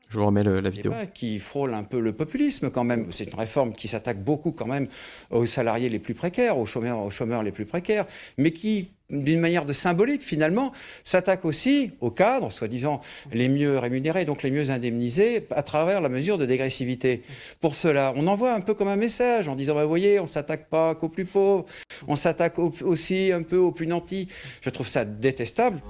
Je 0.08 0.18
vous 0.18 0.26
remets 0.26 0.44
la 0.44 0.70
vidéo. 0.70 0.92
Qui 1.14 1.38
frôle 1.40 1.74
un 1.74 1.82
peu 1.82 1.98
le 1.98 2.12
populisme 2.12 2.70
quand 2.70 2.84
même. 2.84 3.10
C'est 3.10 3.24
une 3.24 3.38
réforme 3.38 3.72
qui 3.74 3.88
s'attaque 3.88 4.22
beaucoup 4.22 4.52
quand 4.52 4.66
même 4.66 4.88
aux 5.30 5.46
salariés 5.46 5.88
les 5.88 5.98
plus 5.98 6.14
précaires, 6.14 6.58
aux 6.58 6.66
chômeurs, 6.66 7.00
aux 7.00 7.10
chômeurs 7.10 7.42
les 7.42 7.50
plus 7.50 7.66
précaires, 7.66 8.06
mais 8.38 8.52
qui 8.52 8.95
d'une 9.10 9.40
manière 9.40 9.64
de 9.64 9.72
symbolique 9.72 10.22
finalement, 10.22 10.72
s'attaque 11.04 11.44
aussi 11.44 11.92
aux 12.00 12.10
cadres, 12.10 12.50
soi-disant 12.50 13.00
les 13.32 13.48
mieux 13.48 13.78
rémunérés, 13.78 14.24
donc 14.24 14.42
les 14.42 14.50
mieux 14.50 14.70
indemnisés, 14.70 15.46
à 15.50 15.62
travers 15.62 16.00
la 16.00 16.08
mesure 16.08 16.38
de 16.38 16.46
dégressivité. 16.46 17.22
Pour 17.60 17.74
cela, 17.74 18.12
on 18.16 18.26
envoie 18.26 18.52
un 18.52 18.60
peu 18.60 18.74
comme 18.74 18.88
un 18.88 18.96
message 18.96 19.48
en 19.48 19.54
disant, 19.54 19.74
bah, 19.74 19.82
vous 19.82 19.88
voyez, 19.88 20.18
on 20.18 20.26
s'attaque 20.26 20.68
pas 20.68 20.94
qu'aux 20.94 21.08
plus 21.08 21.24
pauvres, 21.24 21.66
on 22.08 22.16
s'attaque 22.16 22.58
aussi 22.58 23.30
un 23.32 23.42
peu 23.42 23.56
aux 23.56 23.72
plus 23.72 23.86
nantis. 23.86 24.28
Je 24.60 24.70
trouve 24.70 24.88
ça 24.88 25.04
détestable. 25.04 25.80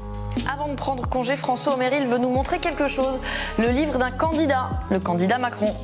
Avant 0.53 0.69
de 0.69 0.75
prendre 0.75 1.09
congé, 1.09 1.37
François 1.37 1.75
Oméril 1.75 2.07
veut 2.07 2.19
nous 2.19 2.31
montrer 2.31 2.59
quelque 2.59 2.89
chose, 2.89 3.21
le 3.59 3.69
livre 3.69 3.99
d'un 3.99 4.11
candidat, 4.11 4.71
le 4.91 5.01
candidat 5.01 5.39
Macron. 5.39 5.75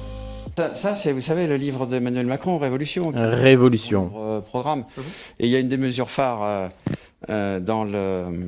Ça, 0.75 0.95
c'est, 0.97 1.13
vous 1.13 1.23
savez, 1.23 1.47
le 1.47 1.57
livre 1.57 1.87
d'Emmanuel 1.87 2.27
Macron, 2.27 2.59
Révolution. 2.59 3.11
Révolution. 3.15 4.13
Euh, 4.17 4.41
programme. 4.41 4.85
Et 5.39 5.47
il 5.47 5.49
y 5.49 5.57
a 5.57 5.59
une 5.59 5.69
des 5.69 5.79
mesures 5.79 6.11
phares 6.11 6.43
euh, 6.43 6.69
euh, 7.31 7.61
dans 7.61 7.87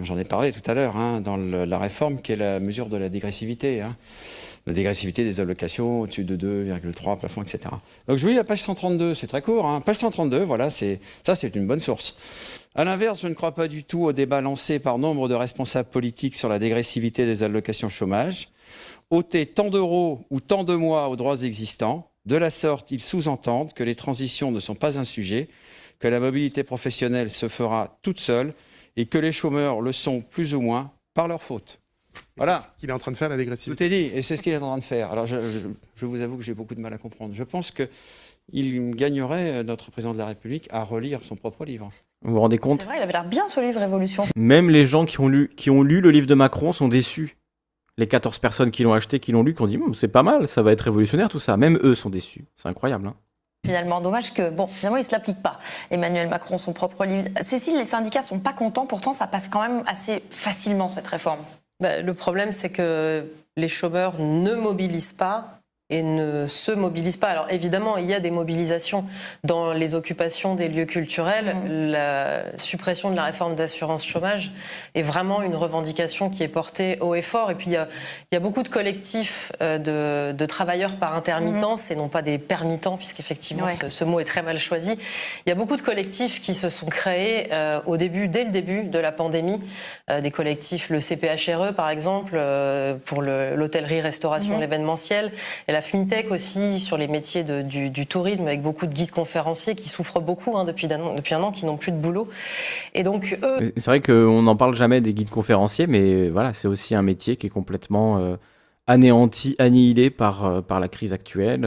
j'en 0.04 0.18
ai 0.18 0.24
parlé 0.24 0.52
tout 0.52 0.68
à 0.70 0.74
l'heure, 0.74 0.96
hein, 0.96 1.20
dans 1.20 1.36
la 1.36 1.78
réforme 1.78 2.20
qui 2.20 2.32
est 2.32 2.36
la 2.36 2.60
mesure 2.60 2.88
de 2.88 2.96
la 2.96 3.08
dégressivité. 3.08 3.80
Hein. 3.80 3.96
la 4.66 4.72
dégressivité 4.72 5.24
des 5.24 5.40
allocations 5.40 6.02
au-dessus 6.02 6.24
de 6.24 6.36
2,3 6.36 7.18
plafond, 7.18 7.42
etc. 7.42 7.60
Donc 8.08 8.18
je 8.18 8.22
vous 8.22 8.30
lis 8.30 8.36
la 8.36 8.44
page 8.44 8.62
132, 8.62 9.14
c'est 9.14 9.26
très 9.26 9.42
court. 9.42 9.66
Hein. 9.66 9.80
Page 9.80 9.96
132, 9.96 10.42
voilà, 10.42 10.70
ça, 10.70 11.34
c'est 11.34 11.54
une 11.54 11.66
bonne 11.66 11.80
source. 11.80 12.16
À 12.74 12.84
l'inverse, 12.84 13.20
je 13.22 13.28
ne 13.28 13.34
crois 13.34 13.54
pas 13.54 13.68
du 13.68 13.84
tout 13.84 14.04
au 14.04 14.12
débat 14.12 14.40
lancé 14.40 14.78
par 14.78 14.98
nombre 14.98 15.28
de 15.28 15.34
responsables 15.34 15.88
politiques 15.88 16.34
sur 16.34 16.48
la 16.48 16.58
dégressivité 16.58 17.26
des 17.26 17.42
allocations 17.42 17.88
chômage. 17.88 18.48
ôter 19.10 19.46
tant 19.46 19.70
d'euros 19.70 20.24
ou 20.30 20.40
tant 20.40 20.64
de 20.64 20.74
mois 20.74 21.08
aux 21.08 21.16
droits 21.16 21.42
existants. 21.42 22.08
De 22.26 22.36
la 22.36 22.50
sorte, 22.50 22.90
ils 22.90 23.02
sous-entendent 23.02 23.74
que 23.74 23.84
les 23.84 23.94
transitions 23.94 24.50
ne 24.50 24.58
sont 24.58 24.74
pas 24.74 24.98
un 24.98 25.04
sujet, 25.04 25.48
que 26.04 26.08
la 26.08 26.20
mobilité 26.20 26.64
professionnelle 26.64 27.30
se 27.30 27.48
fera 27.48 27.96
toute 28.02 28.20
seule 28.20 28.52
et 28.98 29.06
que 29.06 29.16
les 29.16 29.32
chômeurs 29.32 29.80
le 29.80 29.90
sont 29.92 30.20
plus 30.20 30.54
ou 30.54 30.60
moins 30.60 30.90
par 31.14 31.28
leur 31.28 31.42
faute. 31.42 31.80
Voilà. 32.36 32.58
C'est 32.60 32.66
ce 32.74 32.80
qu'il 32.80 32.90
est 32.90 32.92
en 32.92 32.98
train 32.98 33.10
de 33.10 33.16
faire 33.16 33.30
la 33.30 33.38
dégressivité. 33.38 33.74
Tout 33.74 33.82
est 33.84 33.88
dit, 33.88 34.10
et 34.14 34.20
c'est 34.20 34.36
ce 34.36 34.42
qu'il 34.42 34.52
est 34.52 34.58
en 34.58 34.68
train 34.68 34.76
de 34.78 34.84
faire. 34.84 35.10
Alors 35.10 35.26
je, 35.26 35.40
je- 35.40 35.68
je 35.96 36.04
vous 36.04 36.20
avoue 36.20 36.36
que 36.36 36.42
j'ai 36.42 36.52
beaucoup 36.52 36.74
de 36.74 36.80
mal 36.82 36.92
à 36.92 36.98
comprendre. 36.98 37.32
Je 37.34 37.42
pense 37.42 37.70
que 37.70 37.88
il 38.52 38.94
gagnerait, 38.94 39.50
euh, 39.50 39.62
notre 39.62 39.90
président 39.90 40.12
de 40.12 40.18
la 40.18 40.26
République, 40.26 40.68
à 40.70 40.84
relire 40.84 41.20
son 41.24 41.36
propre 41.36 41.64
livre. 41.64 41.88
Vous 42.20 42.34
vous 42.34 42.40
rendez 42.40 42.56
C'est 42.56 42.60
compte 42.60 42.84
vrai, 42.84 42.98
il 42.98 43.02
avait 43.02 43.12
l'air 43.12 43.24
bien 43.26 43.48
ce 43.48 43.58
livre 43.60 43.80
Révolution. 43.80 44.24
Même 44.36 44.68
les 44.68 44.84
gens 44.84 45.06
qui 45.06 45.18
ont, 45.20 45.28
lu, 45.28 45.50
qui 45.56 45.70
ont 45.70 45.82
lu 45.82 46.02
le 46.02 46.10
livre 46.10 46.26
de 46.26 46.34
Macron 46.34 46.72
sont 46.72 46.88
déçus. 46.88 47.38
Les 47.96 48.06
14 48.06 48.38
personnes 48.40 48.70
qui 48.70 48.82
l'ont 48.82 48.92
acheté, 48.92 49.20
qui 49.20 49.32
l'ont 49.32 49.42
lu, 49.42 49.54
qui 49.54 49.62
ont 49.62 49.66
dit 49.66 49.78
c'est 49.94 50.08
pas 50.08 50.22
mal, 50.22 50.48
ça 50.48 50.60
va 50.62 50.72
être 50.72 50.82
révolutionnaire 50.82 51.30
tout 51.30 51.40
ça. 51.40 51.56
Même 51.56 51.78
eux 51.82 51.94
sont 51.94 52.10
déçus. 52.10 52.44
C'est 52.56 52.68
incroyable. 52.68 53.06
hein. 53.06 53.14
Finalement, 53.64 54.00
dommage 54.00 54.34
que, 54.34 54.50
bon, 54.50 54.66
finalement, 54.66 54.98
il 54.98 55.00
ne 55.00 55.06
se 55.06 55.12
l'applique 55.12 55.42
pas. 55.42 55.58
Emmanuel 55.90 56.28
Macron, 56.28 56.58
son 56.58 56.72
propre 56.72 57.04
livre. 57.04 57.28
Cécile, 57.40 57.78
les 57.78 57.84
syndicats 57.84 58.22
sont 58.22 58.38
pas 58.38 58.52
contents, 58.52 58.86
pourtant, 58.86 59.12
ça 59.12 59.26
passe 59.26 59.48
quand 59.48 59.62
même 59.62 59.82
assez 59.86 60.22
facilement, 60.30 60.88
cette 60.88 61.06
réforme. 61.06 61.40
Bah, 61.80 62.02
le 62.02 62.14
problème, 62.14 62.52
c'est 62.52 62.68
que 62.68 63.26
les 63.56 63.68
chômeurs 63.68 64.20
ne 64.20 64.54
mobilisent 64.54 65.14
pas 65.14 65.60
et 65.94 66.02
ne 66.02 66.46
se 66.46 66.72
mobilisent 66.72 67.16
pas. 67.16 67.28
Alors 67.28 67.46
évidemment, 67.50 67.96
il 67.96 68.06
y 68.06 68.14
a 68.14 68.20
des 68.20 68.30
mobilisations 68.30 69.04
dans 69.44 69.72
les 69.72 69.94
occupations 69.94 70.54
des 70.56 70.68
lieux 70.68 70.84
culturels. 70.86 71.54
La 71.68 72.42
suppression 72.58 73.10
de 73.10 73.16
la 73.16 73.22
réforme 73.24 73.54
d'assurance 73.54 74.04
chômage 74.04 74.50
est 74.94 75.02
vraiment 75.02 75.40
une 75.42 75.54
revendication 75.54 76.30
qui 76.30 76.42
est 76.42 76.48
portée 76.48 76.98
haut 77.00 77.14
et 77.14 77.22
fort. 77.22 77.50
Et 77.50 77.54
puis 77.54 77.66
il 77.68 77.72
y 77.72 77.76
a, 77.76 77.88
il 78.30 78.34
y 78.34 78.36
a 78.36 78.40
beaucoup 78.40 78.62
de 78.62 78.68
collectifs 78.68 79.52
euh, 79.62 79.78
de, 79.78 80.36
de 80.36 80.46
travailleurs 80.46 80.96
par 80.96 81.14
intermittence 81.14 81.90
et 81.90 81.96
non 81.96 82.08
pas 82.08 82.22
des 82.22 82.38
permittents, 82.38 82.96
puisqu'effectivement 82.96 83.66
Ouais. 83.66 83.76
ce, 83.80 83.88
ce 83.88 84.04
mot 84.04 84.18
est 84.20 84.24
très 84.24 84.42
mal 84.42 84.58
choisi. 84.58 84.96
Il 85.46 85.48
y 85.48 85.52
a 85.52 85.54
beaucoup 85.54 85.76
de 85.76 85.82
collectifs 85.82 86.40
qui 86.40 86.54
se 86.54 86.68
sont 86.68 86.86
créés 86.86 87.48
euh, 87.52 87.78
au 87.86 87.96
début, 87.96 88.26
dès 88.26 88.44
le 88.44 88.50
début 88.50 88.82
de 88.82 88.98
la 88.98 89.12
pandémie, 89.12 89.60
euh, 90.10 90.20
des 90.20 90.30
collectifs, 90.32 90.90
le 90.90 91.00
CPHRE 91.00 91.72
par 91.74 91.88
exemple, 91.90 92.32
euh, 92.34 92.94
pour 93.04 93.22
le- 93.22 93.54
l'hôtellerie-restauration, 93.54 94.54
Mhm. 94.54 94.60
l'événementiel, 94.60 95.32
et 95.68 95.72
la 95.72 95.82
FMITEC 95.84 96.30
aussi 96.30 96.80
sur 96.80 96.96
les 96.96 97.06
métiers 97.08 97.44
de- 97.44 97.62
du, 97.62 97.90
du 97.90 98.06
tourisme, 98.06 98.46
avec 98.46 98.62
beaucoup 98.62 98.86
de 98.86 98.94
guides 98.94 99.10
conférenciers 99.10 99.74
qui 99.74 99.88
souffrent 99.88 100.20
beaucoup 100.20 100.56
hein, 100.56 100.64
depuis, 100.64 100.86
an- 100.92 101.14
depuis 101.14 101.34
un 101.34 101.42
an, 101.42 101.52
qui 101.52 101.66
n'ont 101.66 101.76
plus 101.76 101.92
de 101.92 101.96
boulot. 101.98 102.28
Et 102.94 103.02
donc, 103.02 103.38
eux, 103.42 103.72
C'est 103.76 103.86
vrai 103.86 104.00
qu'on 104.00 104.42
n'en 104.42 104.56
parle 104.56 104.74
jamais 104.74 105.00
des 105.00 105.14
guides 105.14 105.30
conférenciers, 105.30 105.86
mais 105.86 106.28
voilà, 106.30 106.52
c'est 106.52 106.68
aussi 106.68 106.94
un 106.94 107.02
métier 107.02 107.36
qui 107.36 107.46
est 107.46 107.50
complètement 107.50 108.18
euh, 108.18 108.36
anéanti, 108.86 109.54
annihilé 109.58 110.10
par, 110.10 110.44
euh, 110.44 110.60
par 110.60 110.80
la 110.80 110.88
crise 110.88 111.12
actuelle. 111.12 111.60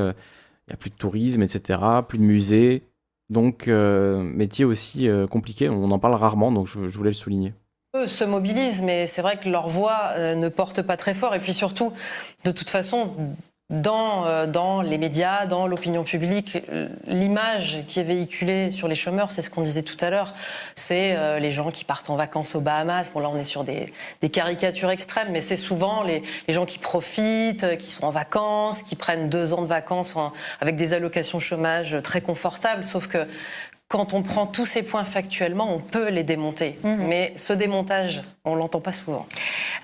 Il 0.68 0.72
n'y 0.72 0.74
a 0.74 0.78
plus 0.78 0.90
de 0.90 0.96
tourisme, 0.96 1.42
etc., 1.42 1.80
plus 2.08 2.18
de 2.18 2.24
musées. 2.24 2.84
Donc, 3.30 3.68
euh, 3.68 4.22
métier 4.24 4.66
aussi 4.66 5.08
compliqué, 5.30 5.70
on 5.70 5.92
en 5.92 6.00
parle 6.00 6.14
rarement, 6.16 6.52
donc 6.52 6.68
je, 6.68 6.88
je 6.88 6.98
voulais 6.98 7.10
le 7.12 7.16
souligner. 7.16 7.54
eux 7.96 8.08
se 8.08 8.24
mobilisent, 8.24 8.82
mais 8.82 9.08
c'est 9.08 9.22
vrai 9.22 9.38
que 9.38 9.50
leur 9.50 9.68
voix 9.70 10.14
ne 10.36 10.50
porte 10.50 10.82
pas 10.82 10.98
très 10.98 11.14
fort. 11.14 11.34
Et 11.36 11.40
puis 11.40 11.54
surtout, 11.54 11.92
de 12.46 12.52
toute 12.52 12.70
façon, 12.70 13.12
dans, 13.70 14.26
euh, 14.26 14.48
dans 14.48 14.82
les 14.82 14.98
médias, 14.98 15.46
dans 15.46 15.68
l'opinion 15.68 16.06
publique, 16.06 16.58
l'image 17.06 17.84
qui 17.88 18.00
est 18.00 18.04
véhiculée 18.04 18.72
sur 18.72 18.88
les 18.88 18.96
chômeurs, 18.96 19.30
c'est 19.30 19.42
ce 19.42 19.50
qu'on 19.50 19.62
disait 19.62 19.84
tout 19.84 19.98
à 20.00 20.10
l'heure, 20.10 20.34
c'est 20.74 21.18
euh, 21.18 21.38
les 21.40 21.52
gens 21.52 21.70
qui 21.70 21.84
partent 21.84 22.10
en 22.10 22.16
vacances 22.16 22.56
aux 22.56 22.62
Bahamas. 22.62 23.12
Bon 23.14 23.20
là, 23.20 23.30
on 23.30 23.36
est 23.36 23.44
sur 23.44 23.66
des, 23.66 23.92
caricatures 24.32 24.90
extrêmes, 24.90 25.30
mais 25.32 25.42
c'est 25.42 25.58
souvent 25.58 26.04
les, 26.04 26.24
gens 26.48 26.66
qui 26.66 26.80
profitent, 26.80 27.66
euh, 27.66 27.76
qui 27.76 27.88
sont 27.88 28.06
en 28.06 28.10
vacances, 28.10 28.84
qui 28.84 28.96
prennent 28.96 29.28
deux 29.28 29.52
ans 29.52 29.64
de 29.64 29.68
vacances 29.68 30.16
avec 30.62 30.78
des 30.78 30.94
allocations 30.94 31.40
chômage 31.40 31.98
très 32.04 32.22
confortables. 32.22 32.88
Sauf 32.88 33.08
que 33.08 33.28
quand 33.88 34.14
on 34.14 34.22
prend 34.22 34.48
tous 34.48 34.66
ces 34.66 34.84
points 34.84 35.06
factuellement, 35.06 35.74
on 35.74 35.80
peut 35.80 36.10
les 36.10 36.24
démonter. 36.24 36.78
Mais 36.84 37.34
ce 37.38 37.54
démontage, 37.54 38.22
on 38.44 38.56
l'entend 38.56 38.82
pas 38.82 38.92
souvent. 38.92 39.28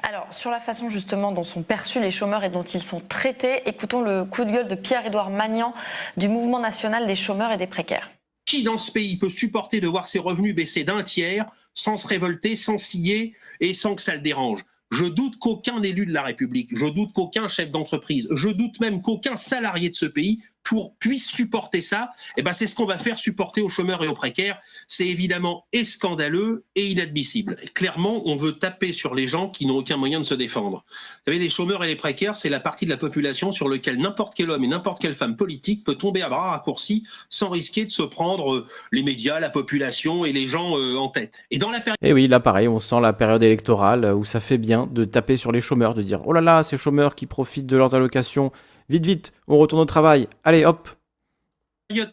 Alors, 0.03 0.27
sur 0.31 0.51
la 0.51 0.59
façon 0.59 0.89
justement 0.89 1.31
dont 1.31 1.43
sont 1.43 1.63
perçus 1.63 2.01
les 2.01 2.11
chômeurs 2.11 2.43
et 2.43 2.49
dont 2.49 2.63
ils 2.63 2.83
sont 2.83 2.99
traités, 2.99 3.61
écoutons 3.65 4.01
le 4.01 4.25
coup 4.25 4.43
de 4.43 4.51
gueule 4.51 4.67
de 4.67 4.75
Pierre-Édouard 4.75 5.29
Magnan 5.29 5.73
du 6.17 6.27
Mouvement 6.27 6.59
national 6.59 7.05
des 7.05 7.15
chômeurs 7.15 7.51
et 7.53 7.57
des 7.57 7.67
précaires. 7.67 8.11
Qui 8.45 8.63
dans 8.63 8.77
ce 8.77 8.91
pays 8.91 9.17
peut 9.17 9.29
supporter 9.29 9.79
de 9.79 9.87
voir 9.87 10.05
ses 10.07 10.19
revenus 10.19 10.53
baisser 10.53 10.83
d'un 10.83 11.01
tiers 11.01 11.45
sans 11.73 11.95
se 11.95 12.05
révolter, 12.05 12.57
sans 12.57 12.77
scier 12.77 13.33
et 13.61 13.73
sans 13.73 13.95
que 13.95 14.01
ça 14.01 14.15
le 14.15 14.19
dérange? 14.19 14.65
Je 14.91 15.05
doute 15.05 15.39
qu'aucun 15.39 15.81
élu 15.81 16.05
de 16.05 16.13
la 16.13 16.21
République, 16.21 16.69
je 16.75 16.85
doute 16.85 17.13
qu'aucun 17.13 17.47
chef 17.47 17.71
d'entreprise, 17.71 18.27
je 18.31 18.49
doute 18.49 18.79
même 18.79 19.01
qu'aucun 19.01 19.37
salarié 19.37 19.89
de 19.89 19.95
ce 19.95 20.05
pays 20.05 20.43
pour, 20.63 20.95
puisse 20.97 21.29
supporter 21.29 21.81
ça. 21.81 22.09
Et 22.37 22.41
ben 22.41 22.53
c'est 22.53 22.67
ce 22.67 22.75
qu'on 22.75 22.85
va 22.85 22.97
faire 22.97 23.17
supporter 23.17 23.61
aux 23.61 23.69
chômeurs 23.69 24.03
et 24.03 24.07
aux 24.07 24.13
précaires. 24.13 24.59
C'est 24.87 25.07
évidemment 25.07 25.65
scandaleux 25.83 26.63
et 26.75 26.87
inadmissible. 26.87 27.57
Clairement, 27.73 28.21
on 28.25 28.35
veut 28.35 28.53
taper 28.53 28.93
sur 28.93 29.15
les 29.15 29.27
gens 29.27 29.49
qui 29.49 29.65
n'ont 29.65 29.77
aucun 29.77 29.97
moyen 29.97 30.19
de 30.19 30.25
se 30.25 30.33
défendre. 30.33 30.83
Vous 31.25 31.31
savez, 31.31 31.39
les 31.39 31.49
chômeurs 31.49 31.83
et 31.83 31.87
les 31.87 31.95
précaires, 31.95 32.35
c'est 32.35 32.49
la 32.49 32.59
partie 32.59 32.85
de 32.85 32.89
la 32.89 32.97
population 32.97 33.51
sur 33.51 33.67
laquelle 33.67 33.97
n'importe 33.97 34.33
quel 34.35 34.49
homme 34.51 34.63
et 34.63 34.67
n'importe 34.67 35.01
quelle 35.01 35.13
femme 35.13 35.35
politique 35.35 35.83
peut 35.83 35.95
tomber 35.95 36.21
à 36.21 36.29
bras 36.29 36.51
raccourcis 36.51 37.03
sans 37.29 37.49
risquer 37.49 37.85
de 37.85 37.91
se 37.91 38.03
prendre 38.03 38.53
euh, 38.53 38.65
les 38.91 39.03
médias, 39.03 39.39
la 39.39 39.49
population 39.49 40.25
et 40.25 40.31
les 40.31 40.47
gens 40.47 40.77
euh, 40.77 40.95
en 40.97 41.09
tête. 41.09 41.39
Et 41.51 41.57
dans 41.57 41.71
la 41.71 41.79
période 41.79 41.97
Et 42.01 42.13
oui, 42.13 42.27
là 42.27 42.39
pareil, 42.39 42.67
on 42.67 42.79
sent 42.79 42.99
la 43.01 43.13
période 43.13 43.43
électorale 43.43 44.05
euh, 44.05 44.13
où 44.13 44.25
ça 44.25 44.39
fait 44.39 44.57
bien 44.57 44.87
de 44.91 45.05
taper 45.05 45.37
sur 45.37 45.51
les 45.51 45.61
chômeurs, 45.61 45.93
de 45.93 46.01
dire 46.01 46.21
oh 46.25 46.33
là 46.33 46.41
là, 46.41 46.63
ces 46.63 46.77
chômeurs 46.77 47.15
qui 47.15 47.25
profitent 47.25 47.67
de 47.67 47.77
leurs 47.77 47.95
allocations, 47.95 48.51
vite 48.93 49.05
vite, 49.05 49.33
on 49.47 49.57
retourne 49.57 49.81
au 49.81 49.85
travail, 49.85 50.27
allez 50.43 50.65
hop, 50.65 50.87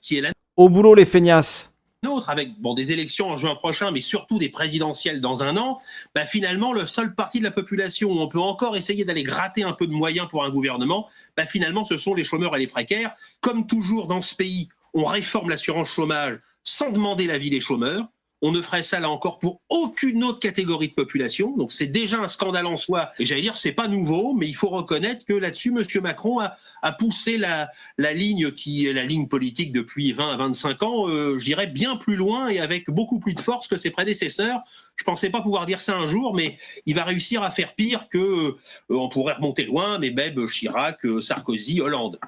qui 0.02 0.16
est 0.16 0.20
la 0.20 0.32
au 0.56 0.68
boulot 0.68 0.94
les 0.94 1.06
feignasses. 1.06 1.72
nôtre, 2.02 2.30
avec 2.30 2.58
bon, 2.60 2.74
des 2.74 2.92
élections 2.92 3.28
en 3.28 3.36
juin 3.36 3.54
prochain, 3.54 3.90
mais 3.90 4.00
surtout 4.00 4.38
des 4.38 4.48
présidentielles 4.48 5.20
dans 5.20 5.42
un 5.42 5.56
an, 5.56 5.80
bah, 6.14 6.24
finalement, 6.24 6.72
le 6.72 6.86
seul 6.86 7.14
parti 7.14 7.38
de 7.38 7.44
la 7.44 7.50
population 7.50 8.10
où 8.10 8.18
on 8.18 8.28
peut 8.28 8.40
encore 8.40 8.76
essayer 8.76 9.04
d'aller 9.04 9.22
gratter 9.22 9.62
un 9.62 9.72
peu 9.72 9.86
de 9.86 9.92
moyens 9.92 10.28
pour 10.28 10.44
un 10.44 10.50
gouvernement, 10.50 11.08
bah, 11.36 11.46
finalement, 11.46 11.84
ce 11.84 11.96
sont 11.96 12.14
les 12.14 12.24
chômeurs 12.24 12.56
et 12.56 12.58
les 12.58 12.66
précaires. 12.66 13.12
Comme 13.40 13.66
toujours 13.66 14.06
dans 14.06 14.20
ce 14.20 14.34
pays, 14.34 14.68
on 14.94 15.04
réforme 15.04 15.50
l'assurance 15.50 15.88
chômage 15.88 16.38
sans 16.64 16.90
demander 16.90 17.26
l'avis 17.26 17.50
des 17.50 17.60
chômeurs. 17.60 18.06
On 18.42 18.52
ne 18.52 18.62
ferait 18.62 18.82
ça 18.82 19.00
là 19.00 19.10
encore 19.10 19.38
pour 19.38 19.60
aucune 19.68 20.24
autre 20.24 20.38
catégorie 20.38 20.88
de 20.88 20.94
population. 20.94 21.56
Donc 21.56 21.72
c'est 21.72 21.86
déjà 21.86 22.18
un 22.18 22.28
scandale 22.28 22.66
en 22.66 22.76
soi. 22.76 23.12
Et 23.18 23.24
j'allais 23.24 23.42
dire, 23.42 23.56
c'est 23.56 23.72
pas 23.72 23.88
nouveau, 23.88 24.32
mais 24.32 24.48
il 24.48 24.54
faut 24.54 24.68
reconnaître 24.68 25.24
que 25.24 25.32
là-dessus, 25.32 25.74
M. 25.76 26.02
Macron 26.02 26.40
a, 26.40 26.92
poussé 26.92 27.36
la, 27.36 27.70
ligne 27.98 28.50
qui 28.52 28.86
est 28.86 28.92
la 28.92 29.04
ligne 29.04 29.28
politique 29.28 29.72
depuis 29.72 30.12
20 30.12 30.32
à 30.32 30.36
25 30.36 30.82
ans, 30.82 31.08
euh, 31.08 31.38
je 31.38 31.44
dirais 31.44 31.66
bien 31.66 31.96
plus 31.96 32.16
loin 32.16 32.48
et 32.48 32.58
avec 32.58 32.88
beaucoup 32.90 33.20
plus 33.20 33.34
de 33.34 33.40
force 33.40 33.68
que 33.68 33.76
ses 33.76 33.90
prédécesseurs. 33.90 34.60
Je 34.96 35.04
pensais 35.04 35.30
pas 35.30 35.42
pouvoir 35.42 35.66
dire 35.66 35.80
ça 35.80 35.96
un 35.96 36.06
jour, 36.06 36.34
mais 36.34 36.58
il 36.86 36.94
va 36.94 37.04
réussir 37.04 37.42
à 37.42 37.50
faire 37.50 37.74
pire 37.74 38.08
que, 38.08 38.18
euh, 38.18 38.56
on 38.88 39.08
pourrait 39.08 39.34
remonter 39.34 39.64
loin, 39.64 39.98
mais 39.98 40.10
même 40.10 40.46
Chirac, 40.46 41.04
euh, 41.04 41.20
Sarkozy, 41.20 41.80
Hollande. 41.80 42.18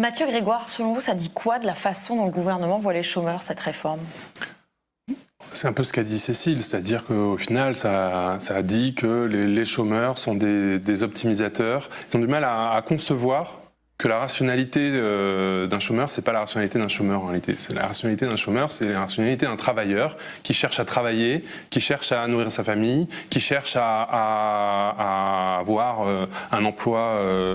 Mathieu 0.00 0.26
Grégoire, 0.26 0.68
selon 0.68 0.94
vous, 0.94 1.00
ça 1.00 1.14
dit 1.14 1.30
quoi 1.30 1.60
de 1.60 1.66
la 1.66 1.74
façon 1.74 2.16
dont 2.16 2.26
le 2.26 2.32
gouvernement 2.32 2.78
voit 2.78 2.92
les 2.92 3.04
chômeurs, 3.04 3.42
cette 3.44 3.60
réforme? 3.60 4.00
C'est 5.54 5.68
un 5.68 5.72
peu 5.72 5.84
ce 5.84 5.92
qu'a 5.92 6.02
dit 6.02 6.18
Cécile, 6.18 6.60
c'est-à-dire 6.60 7.04
qu'au 7.04 7.36
final, 7.36 7.76
ça, 7.76 8.36
ça 8.40 8.56
a 8.56 8.62
dit 8.62 8.94
que 8.94 9.24
les, 9.24 9.64
chômeurs 9.64 10.18
sont 10.18 10.34
des, 10.34 11.02
optimisateurs. 11.04 11.88
Ils 12.10 12.16
ont 12.16 12.20
du 12.20 12.26
mal 12.26 12.44
à, 12.44 12.82
concevoir 12.86 13.60
que 13.96 14.08
la 14.08 14.18
rationalité 14.18 14.80
euh, 14.92 15.68
d'un 15.68 15.78
chômeur, 15.78 16.10
c'est 16.10 16.22
pas 16.22 16.32
la 16.32 16.40
rationalité 16.40 16.80
d'un 16.80 16.88
chômeur 16.88 17.22
en 17.22 17.26
réalité. 17.26 17.54
La 17.72 17.86
rationalité 17.86 18.26
d'un 18.26 18.34
chômeur, 18.34 18.72
c'est 18.72 18.88
la 18.88 18.98
rationalité 18.98 19.46
d'un 19.46 19.54
travailleur 19.54 20.16
qui 20.42 20.52
cherche 20.52 20.80
à 20.80 20.84
travailler, 20.84 21.44
qui 21.70 21.80
cherche 21.80 22.10
à 22.10 22.26
nourrir 22.26 22.50
sa 22.50 22.64
famille, 22.64 23.06
qui 23.30 23.38
cherche 23.38 23.76
à, 23.76 25.58
avoir 25.60 26.08
euh, 26.08 26.26
un 26.50 26.64
emploi 26.64 26.98
euh, 26.98 27.54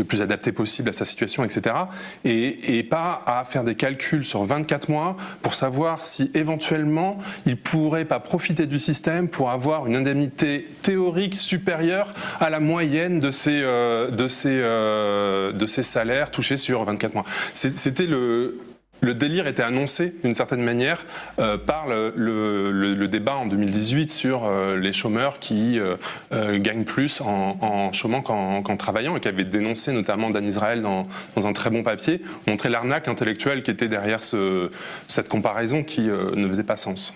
le 0.00 0.04
plus 0.04 0.22
adapté 0.22 0.50
possible 0.50 0.88
à 0.88 0.92
sa 0.92 1.04
situation, 1.04 1.44
etc. 1.44 1.76
Et, 2.24 2.80
pas 2.90 3.22
à 3.26 3.44
faire 3.44 3.62
des 3.62 3.74
calculs 3.74 4.24
sur 4.24 4.42
24 4.42 4.88
mois 4.88 5.14
pour 5.42 5.54
savoir 5.54 6.04
si 6.04 6.30
éventuellement 6.34 7.18
il 7.46 7.56
pourrait 7.56 8.06
pas 8.06 8.18
profiter 8.18 8.66
du 8.66 8.78
système 8.78 9.28
pour 9.28 9.50
avoir 9.50 9.86
une 9.86 9.94
indemnité 9.94 10.66
théorique 10.82 11.36
supérieure 11.36 12.12
à 12.40 12.48
la 12.48 12.58
moyenne 12.58 13.18
de 13.18 13.30
ses, 13.30 13.60
euh, 13.62 14.10
de 14.10 14.26
euh, 14.46 15.52
de 15.52 15.66
ses 15.66 15.82
salaires 15.82 16.30
touchés 16.30 16.56
sur 16.56 16.82
24 16.84 17.14
mois. 17.14 17.26
C'était 17.54 18.06
le, 18.06 18.58
le 19.00 19.14
délire 19.14 19.46
était 19.46 19.62
annoncé 19.62 20.14
d'une 20.22 20.34
certaine 20.34 20.62
manière 20.62 21.04
euh, 21.38 21.56
par 21.56 21.88
le, 21.88 22.12
le- 22.16 22.70
le- 22.94 23.08
débat 23.08 23.34
en 23.36 23.46
2018 23.46 24.10
sur 24.12 24.44
euh, 24.44 24.76
les 24.76 24.92
chômeurs 24.92 25.38
qui 25.38 25.78
euh, 25.80 25.96
gagnent 26.58 26.84
plus 26.84 27.20
en, 27.20 27.56
en 27.60 27.92
chômant 27.92 28.22
qu'en 28.22 28.76
travaillant 28.76 29.16
et 29.16 29.20
qui 29.20 29.28
avait 29.28 29.44
dénoncé 29.44 29.92
notamment 29.92 30.30
Dan 30.30 30.44
Israël 30.46 30.82
dans, 30.82 31.06
dans 31.34 31.46
un 31.46 31.52
très 31.52 31.70
bon 31.70 31.82
papier, 31.82 32.22
montrer 32.46 32.68
l'arnaque 32.68 33.08
intellectuelle 33.08 33.62
qui 33.62 33.70
était 33.70 33.88
derrière 33.88 34.22
ce- 34.22 34.70
cette 35.08 35.28
comparaison 35.28 35.82
qui 35.82 36.02
ne 36.02 36.46
faisait 36.48 36.62
pas 36.64 36.76
sens. 36.76 37.14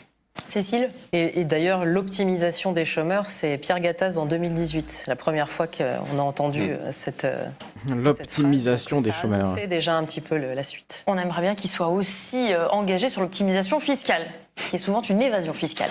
Cécile 0.49 0.90
Et, 1.12 1.45
d'ailleurs, 1.45 1.84
l'optimisation 1.84 2.72
des 2.72 2.84
chômeurs, 2.84 3.26
c'est 3.26 3.59
Pierre 3.59 3.80
Gattaz 3.80 4.18
en 4.18 4.26
2018, 4.26 5.05
la 5.07 5.16
première 5.16 5.49
fois 5.49 5.66
qu'on 5.66 6.18
a 6.18 6.22
entendu 6.22 6.68
mm. 6.68 6.70
euh, 6.70 6.92
cette. 6.92 7.24
Euh, 7.24 7.47
l'optimisation 7.88 9.01
des 9.01 9.12
chômeurs. 9.12 9.55
C'est 9.57 9.66
déjà 9.66 9.95
un 9.97 10.05
petit 10.05 10.20
peu 10.20 10.36
la 10.36 10.62
suite. 10.62 11.03
On 11.07 11.18
aimerait 11.18 11.42
bien 11.42 11.55
qu'il 11.55 11.70
soit 11.70 11.88
aussi 11.88 12.53
euh, 12.53 12.68
engagé 12.68 13.09
sur 13.09 13.20
l'optimisation 13.20 13.80
fiscale, 13.80 14.26
qui 14.57 14.76
est 14.76 14.78
souvent 14.78 15.03
une 15.03 15.20
évasion 15.20 15.53
fiscale. 15.53 15.90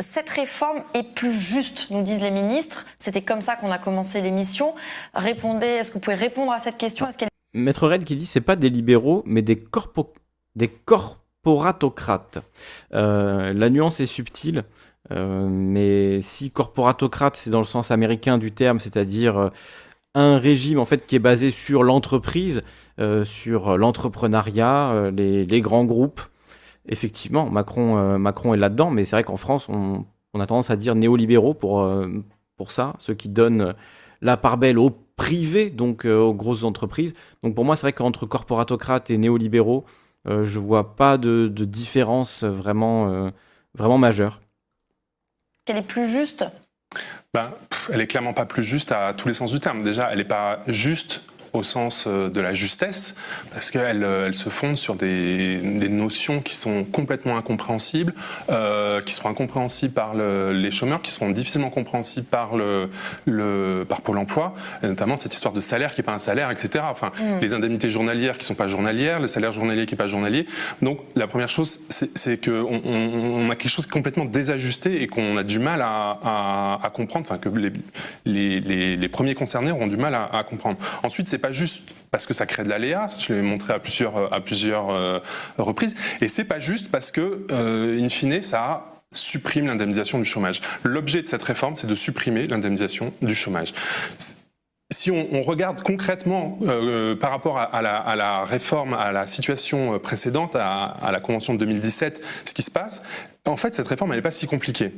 cette 0.00 0.30
réforme 0.30 0.82
est 0.94 1.14
plus 1.14 1.32
juste, 1.32 1.88
nous 1.90 2.02
disent 2.02 2.22
les 2.22 2.30
ministres. 2.30 2.86
C'était 2.98 3.22
comme 3.22 3.40
ça 3.40 3.56
qu'on 3.56 3.70
a 3.70 3.78
commencé 3.78 4.20
l'émission. 4.20 4.74
Répondez, 5.14 5.66
est-ce 5.66 5.90
que 5.90 5.94
vous 5.94 6.00
pouvez 6.00 6.16
répondre 6.16 6.52
à 6.52 6.58
cette 6.58 6.76
question? 6.76 7.08
Maître 7.54 7.88
Red 7.88 8.04
qui 8.04 8.16
dit 8.16 8.26
c'est 8.26 8.40
pas 8.40 8.56
des 8.56 8.68
libéraux, 8.68 9.22
mais 9.26 9.42
des 9.42 9.56
corpo 9.56 10.12
des 10.56 10.68
corporatocrates. 11.44 12.38
Euh, 12.94 13.52
la 13.52 13.70
nuance 13.70 14.00
est 14.00 14.06
subtile, 14.06 14.64
euh, 15.12 15.46
mais 15.50 16.22
si 16.22 16.50
corporatocrate, 16.50 17.36
c'est 17.36 17.50
dans 17.50 17.58
le 17.58 17.66
sens 17.66 17.90
américain 17.90 18.38
du 18.38 18.52
terme, 18.52 18.80
c'est-à-dire 18.80 19.38
euh, 19.38 19.48
un 20.14 20.38
régime 20.38 20.78
en 20.78 20.86
fait 20.86 21.06
qui 21.06 21.16
est 21.16 21.20
basé 21.20 21.50
sur 21.50 21.82
l'entreprise, 21.82 22.62
sur 23.24 23.76
l'entrepreneuriat, 23.76 25.10
les, 25.10 25.60
grands 25.60 25.84
groupes. 25.84 26.20
Effectivement, 26.86 27.50
Macron, 27.50 28.16
Macron 28.16 28.54
est 28.54 28.56
là-dedans, 28.56 28.90
mais 28.90 29.04
c'est 29.04 29.16
vrai 29.16 29.24
qu'en 29.24 29.36
France, 29.36 29.68
on, 29.68 30.04
a 30.38 30.46
tendance 30.46 30.70
à 30.70 30.76
dire 30.76 30.94
néolibéraux 30.94 31.54
pour, 31.54 31.84
pour 32.56 32.70
ça, 32.70 32.94
ceux 33.00 33.14
qui 33.14 33.28
donnent 33.28 33.74
la 34.22 34.36
part 34.36 34.56
belle 34.56 34.78
au 34.78 34.90
privé, 35.16 35.70
donc 35.70 36.04
aux 36.04 36.32
grosses 36.32 36.62
entreprises. 36.62 37.14
Donc 37.42 37.56
pour 37.56 37.64
moi, 37.64 37.74
c'est 37.74 37.82
vrai 37.82 37.92
qu'entre 37.92 38.24
corporatocrates 38.24 39.10
et 39.10 39.18
néolibéraux, 39.18 39.84
euh, 40.28 40.44
je 40.44 40.58
vois 40.58 40.96
pas 40.96 41.18
de, 41.18 41.48
différence 41.48 42.44
vraiment, 42.44 43.10
euh, 43.10 43.30
vraiment 43.74 43.98
majeure. 43.98 44.40
Qu'elle 45.64 45.78
est 45.78 45.82
plus 45.82 46.08
juste? 46.08 46.46
Ben, 47.32 47.50
Elle 47.90 48.00
est 48.00 48.06
clairement 48.06 48.32
pas 48.32 48.46
plus 48.46 48.62
juste 48.62 48.92
à 48.92 49.12
tous 49.14 49.28
les 49.28 49.34
sens 49.34 49.52
du 49.52 49.60
terme. 49.60 49.82
Déjà, 49.82 50.10
elle 50.10 50.18
n'est 50.18 50.24
pas 50.24 50.60
juste 50.66 51.22
au 51.54 51.62
sens 51.62 52.04
euh, 52.06 52.28
de 52.28 52.40
la 52.40 52.52
justesse, 52.52 53.14
parce 53.52 53.70
qu'elle 53.70 54.04
euh, 54.04 54.26
elle 54.26 54.34
se 54.34 54.48
fonde 54.48 54.76
sur 54.76 54.96
des, 54.96 55.60
notions 55.88 56.42
qui 56.42 56.54
sont 56.54 56.82
complètement 56.84 57.36
incompréhensibles, 57.36 58.14
euh, 58.50 59.00
qui 59.00 59.14
seront 59.14 59.28
incompréhensibles 59.28 59.94
par 59.94 60.14
les 60.14 60.70
chômeurs, 60.70 61.02
qui 61.02 61.12
seront 61.12 61.30
difficilement 61.30 61.70
compréhensibles 61.70 62.26
par, 62.26 62.56
le, 62.56 62.88
le 63.26 63.84
par 63.88 64.00
Pôle 64.00 64.18
emploi, 64.18 64.54
notamment 64.82 65.16
cette 65.16 65.34
histoire 65.34 65.54
de 65.54 65.60
salaire 65.60 65.94
qui 65.94 66.00
n'est 66.00 66.04
pas 66.04 66.14
un 66.14 66.18
salaire, 66.18 66.50
etc. 66.50 66.84
Enfin, 66.90 67.12
mm. 67.18 67.40
les 67.40 67.54
indemnités 67.54 67.88
journalières 67.88 68.34
qui 68.34 68.44
ne 68.44 68.46
sont 68.46 68.54
pas 68.54 68.66
journalières, 68.66 69.20
le 69.20 69.26
salaire 69.26 69.52
journalier 69.52 69.86
qui 69.86 69.94
n'est 69.94 69.98
pas 69.98 70.06
journalier. 70.06 70.46
Donc, 70.82 70.98
la 71.14 71.26
première 71.26 71.48
chose, 71.48 71.80
c'est 71.90 72.44
qu'on 72.44 72.80
on, 72.84 73.50
a 73.50 73.56
quelque 73.56 73.70
chose 73.70 73.86
qui 73.86 73.90
est 73.90 73.92
complètement 73.92 74.24
désajusté 74.24 75.02
et 75.02 75.06
qu'on 75.06 75.36
a 75.36 75.44
du 75.44 75.58
mal 75.58 75.80
à, 75.82 76.80
à, 76.82 76.90
comprendre, 76.90 77.26
enfin, 77.28 77.38
que 77.38 77.48
les, 77.48 77.72
les, 78.24 78.96
les, 78.96 79.08
premiers 79.08 79.34
concernés 79.34 79.70
auront 79.70 79.86
du 79.86 79.96
mal 79.96 80.14
à, 80.14 80.24
à 80.24 80.42
comprendre. 80.42 80.78
Ensuite, 81.02 81.28
c'est 81.28 81.38
pas 81.44 81.52
juste 81.52 81.82
parce 82.10 82.26
que 82.26 82.32
ça 82.32 82.46
crée 82.46 82.64
de 82.64 82.70
l'aléa, 82.70 83.06
je 83.18 83.34
l'ai 83.34 83.42
montré 83.42 83.74
à 83.74 83.78
plusieurs, 83.78 84.32
à 84.32 84.40
plusieurs 84.40 84.88
euh, 84.88 85.18
reprises, 85.58 85.94
et 86.22 86.28
c'est 86.28 86.44
pas 86.44 86.58
juste 86.58 86.90
parce 86.90 87.10
que, 87.10 87.46
euh, 87.50 88.00
in 88.02 88.08
fine, 88.08 88.40
ça 88.40 89.02
supprime 89.12 89.66
l'indemnisation 89.66 90.18
du 90.18 90.24
chômage. 90.24 90.62
L'objet 90.84 91.20
de 91.20 91.28
cette 91.28 91.42
réforme, 91.42 91.76
c'est 91.76 91.86
de 91.86 91.94
supprimer 91.94 92.44
l'indemnisation 92.44 93.12
du 93.20 93.34
chômage. 93.34 93.74
Si 94.90 95.10
on, 95.10 95.42
regarde 95.42 95.82
concrètement 95.82 96.58
euh, 96.62 97.14
par 97.14 97.30
rapport 97.30 97.58
à, 97.58 97.82
la, 97.82 98.44
réforme, 98.44 98.94
à 98.94 99.12
la 99.12 99.26
situation 99.26 99.98
précédente, 99.98 100.56
à, 100.56 101.10
la 101.12 101.20
Convention 101.20 101.52
de 101.52 101.58
2017, 101.58 102.24
ce 102.46 102.54
qui 102.54 102.62
se 102.62 102.70
passe, 102.70 103.02
en 103.44 103.58
fait, 103.58 103.74
cette 103.74 103.88
réforme, 103.88 104.12
elle 104.12 104.18
n'est 104.18 104.22
pas 104.22 104.30
si 104.30 104.46
compliquée. 104.46 104.92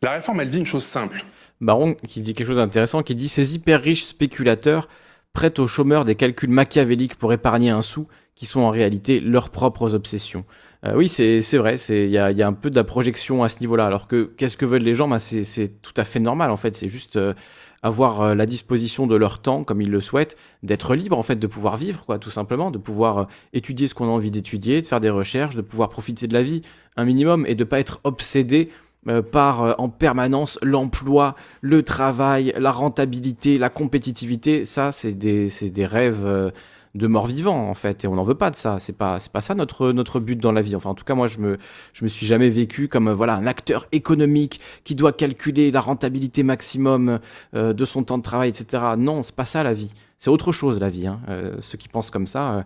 La 0.00 0.12
réforme, 0.12 0.40
elle 0.40 0.50
dit 0.50 0.58
une 0.58 0.66
chose 0.66 0.84
simple. 0.84 1.24
Baron 1.60 1.94
qui 1.94 2.20
dit 2.20 2.34
quelque 2.34 2.48
chose 2.48 2.58
d'intéressant, 2.58 3.02
qui 3.02 3.16
dit 3.16 3.28
ces 3.28 3.54
hyper 3.54 3.82
riches 3.82 4.04
spéculateurs 4.04 4.88
prêtent 5.36 5.58
aux 5.58 5.66
chômeurs 5.66 6.06
des 6.06 6.14
calculs 6.14 6.48
machiavéliques 6.48 7.16
pour 7.16 7.30
épargner 7.30 7.68
un 7.68 7.82
sou, 7.82 8.06
qui 8.34 8.46
sont 8.46 8.60
en 8.60 8.70
réalité 8.70 9.20
leurs 9.20 9.50
propres 9.50 9.92
obsessions. 9.92 10.46
Euh, 10.86 10.94
oui, 10.96 11.10
c'est 11.10 11.58
vrai, 11.58 11.76
il 11.90 12.08
y 12.08 12.16
a, 12.16 12.46
un 12.46 12.52
peu 12.54 12.70
de 12.70 12.74
la 12.74 12.84
projection 12.84 13.44
à 13.44 13.50
ce 13.50 13.60
niveau-là. 13.60 13.84
Alors 13.84 14.08
que 14.08 14.32
qu'est-ce 14.38 14.56
que 14.56 14.64
veulent 14.64 14.80
les 14.80 14.94
gens? 14.94 15.08
Bah, 15.08 15.18
C'est 15.18 15.82
tout 15.82 15.92
à 15.98 16.06
fait 16.06 16.20
normal 16.20 16.50
en 16.50 16.56
fait. 16.56 16.74
C'est 16.74 16.88
juste 16.88 17.16
euh, 17.16 17.34
avoir 17.82 18.22
euh, 18.22 18.34
la 18.34 18.46
disposition 18.46 19.06
de 19.06 19.14
leur 19.14 19.42
temps 19.42 19.62
comme 19.62 19.82
ils 19.82 19.90
le 19.90 20.00
souhaitent, 20.00 20.36
d'être 20.62 20.94
libre 20.94 21.18
en 21.18 21.22
fait, 21.22 21.36
de 21.36 21.46
pouvoir 21.46 21.76
vivre, 21.76 22.06
quoi, 22.06 22.18
tout 22.18 22.30
simplement, 22.30 22.70
de 22.70 22.78
pouvoir 22.78 23.26
étudier 23.52 23.88
ce 23.88 23.94
qu'on 23.94 24.06
a 24.06 24.12
envie 24.12 24.30
d'étudier, 24.30 24.80
de 24.80 24.86
faire 24.86 25.00
des 25.00 25.10
recherches, 25.10 25.54
de 25.54 25.60
pouvoir 25.60 25.90
profiter 25.90 26.26
de 26.26 26.32
la 26.32 26.42
vie 26.42 26.62
un 26.96 27.04
minimum 27.04 27.44
et 27.46 27.54
de 27.54 27.62
ne 27.62 27.68
pas 27.68 27.78
être 27.78 28.00
obsédé 28.04 28.70
euh, 29.08 29.22
par 29.22 29.62
euh, 29.62 29.72
en 29.78 29.88
permanence 29.88 30.58
l'emploi, 30.62 31.36
le 31.60 31.84
travail, 31.84 32.52
la 32.58 32.72
rentabilité, 32.72 33.56
la 33.56 33.68
compétitivité. 33.68 34.64
Ça, 34.64 34.90
c'est 34.90 35.12
des, 35.12 35.48
des, 35.62 35.86
rêves 35.86 36.26
euh, 36.26 36.50
de 36.96 37.06
mort-vivant 37.06 37.68
en 37.68 37.74
fait 37.74 38.04
et 38.04 38.08
on 38.08 38.14
n'en 38.14 38.24
veut 38.24 38.34
pas 38.34 38.50
de 38.50 38.56
ça 38.56 38.78
c'est 38.80 38.94
pas 38.94 39.20
c'est 39.20 39.30
pas 39.30 39.42
ça 39.42 39.54
notre 39.54 39.92
notre 39.92 40.18
but 40.18 40.36
dans 40.36 40.50
la 40.50 40.62
vie 40.62 40.74
enfin 40.74 40.88
en 40.88 40.94
tout 40.94 41.04
cas 41.04 41.14
moi 41.14 41.26
je 41.26 41.38
me 41.40 41.58
je 41.92 42.04
me 42.04 42.08
suis 42.08 42.24
jamais 42.24 42.48
vécu 42.48 42.88
comme 42.88 43.10
voilà 43.10 43.34
un 43.34 43.46
acteur 43.46 43.86
économique 43.92 44.60
qui 44.82 44.94
doit 44.94 45.12
calculer 45.12 45.70
la 45.70 45.82
rentabilité 45.82 46.42
maximum 46.42 47.18
de 47.52 47.84
son 47.84 48.02
temps 48.02 48.16
de 48.16 48.22
travail 48.22 48.48
etc 48.48 48.82
non 48.96 49.22
c'est 49.22 49.34
pas 49.34 49.44
ça 49.44 49.62
la 49.62 49.74
vie 49.74 49.92
c'est 50.18 50.30
autre 50.30 50.52
chose 50.52 50.80
la 50.80 50.88
vie 50.88 51.06
hein. 51.06 51.20
ceux 51.60 51.76
qui 51.76 51.88
pensent 51.88 52.10
comme 52.10 52.26
ça 52.26 52.64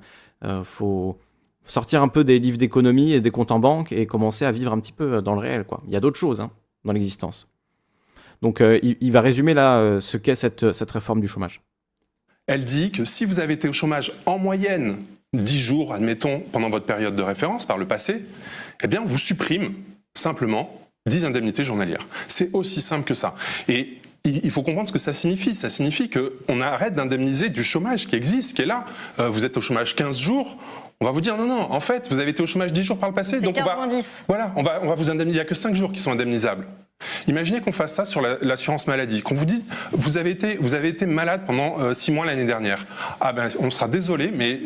faut 0.62 1.18
sortir 1.70 2.02
un 2.02 2.08
peu 2.08 2.24
des 2.24 2.38
livres 2.38 2.58
d'économie 2.58 3.12
et 3.12 3.20
des 3.20 3.30
comptes 3.30 3.52
en 3.52 3.58
banque 3.58 3.92
et 3.92 4.06
commencer 4.06 4.44
à 4.44 4.52
vivre 4.52 4.72
un 4.72 4.80
petit 4.80 4.92
peu 4.92 5.22
dans 5.22 5.34
le 5.34 5.40
réel. 5.40 5.64
Quoi. 5.64 5.82
Il 5.86 5.92
y 5.92 5.96
a 5.96 6.00
d'autres 6.00 6.18
choses 6.18 6.40
hein, 6.40 6.50
dans 6.84 6.92
l'existence. 6.92 7.48
Donc 8.42 8.60
euh, 8.60 8.78
il, 8.82 9.12
va 9.12 9.20
résumer 9.20 9.54
là 9.54 9.78
euh, 9.78 10.00
ce 10.00 10.16
qu'est 10.16 10.34
cette, 10.34 10.72
cette 10.72 10.90
réforme 10.90 11.20
du 11.20 11.28
chômage. 11.28 11.60
Elle 12.46 12.64
dit 12.64 12.90
que 12.90 13.04
si 13.04 13.24
vous 13.24 13.38
avez 13.38 13.54
été 13.54 13.68
au 13.68 13.72
chômage 13.72 14.12
en 14.26 14.38
moyenne 14.38 14.96
10 15.34 15.58
jours, 15.60 15.92
admettons, 15.94 16.40
pendant 16.40 16.70
votre 16.70 16.86
période 16.86 17.14
de 17.14 17.22
référence 17.22 17.64
par 17.66 17.78
le 17.78 17.86
passé, 17.86 18.24
eh 18.82 18.88
bien, 18.88 19.02
vous 19.04 19.18
supprime 19.18 19.74
simplement 20.14 20.70
10 21.06 21.26
indemnités 21.26 21.62
journalières. 21.62 22.08
C'est 22.26 22.50
aussi 22.52 22.80
simple 22.80 23.04
que 23.04 23.14
ça. 23.14 23.36
Et 23.68 23.98
il 24.24 24.50
faut 24.50 24.62
comprendre 24.62 24.88
ce 24.88 24.92
que 24.92 24.98
ça 24.98 25.12
signifie. 25.12 25.54
Ça 25.54 25.68
signifie 25.68 26.10
qu'on 26.10 26.60
arrête 26.60 26.94
d'indemniser 26.94 27.48
du 27.48 27.62
chômage 27.62 28.08
qui 28.08 28.16
existe, 28.16 28.56
qui 28.56 28.62
est 28.62 28.66
là. 28.66 28.84
Euh, 29.18 29.28
vous 29.28 29.44
êtes 29.44 29.56
au 29.56 29.60
chômage 29.60 29.94
15 29.94 30.18
jours, 30.18 30.56
on 31.02 31.06
va 31.06 31.12
vous 31.12 31.22
dire 31.22 31.36
non, 31.36 31.46
non, 31.46 31.72
en 31.72 31.80
fait, 31.80 32.08
vous 32.10 32.18
avez 32.18 32.30
été 32.30 32.42
au 32.42 32.46
chômage 32.46 32.74
10 32.74 32.82
jours 32.82 32.98
par 32.98 33.08
le 33.08 33.14
passé, 33.14 33.40
donc 33.40 33.56
on 33.58 33.64
va, 33.64 33.88
voilà, 34.28 34.52
on 34.54 34.62
va, 34.62 34.80
on 34.82 34.88
va 34.88 34.94
vous 34.94 35.10
indemniser. 35.10 35.36
Il 35.36 35.40
n'y 35.40 35.46
a 35.46 35.48
que 35.48 35.54
5 35.54 35.74
jours 35.74 35.92
qui 35.92 36.00
sont 36.00 36.12
indemnisables. 36.12 36.66
Imaginez 37.26 37.60
qu'on 37.62 37.72
fasse 37.72 37.94
ça 37.94 38.04
sur 38.04 38.20
l'assurance 38.20 38.86
maladie, 38.86 39.22
qu'on 39.22 39.34
vous 39.34 39.46
dise 39.46 39.64
vous 39.92 40.18
avez 40.18 40.30
été, 40.30 40.56
vous 40.60 40.74
avez 40.74 40.88
été 40.88 41.06
malade 41.06 41.42
pendant 41.46 41.94
6 41.94 42.10
euh, 42.10 42.14
mois 42.14 42.26
l'année 42.26 42.44
dernière. 42.44 42.84
Ah 43.20 43.32
ben, 43.32 43.48
on 43.60 43.70
sera 43.70 43.88
désolé, 43.88 44.30
mais 44.34 44.60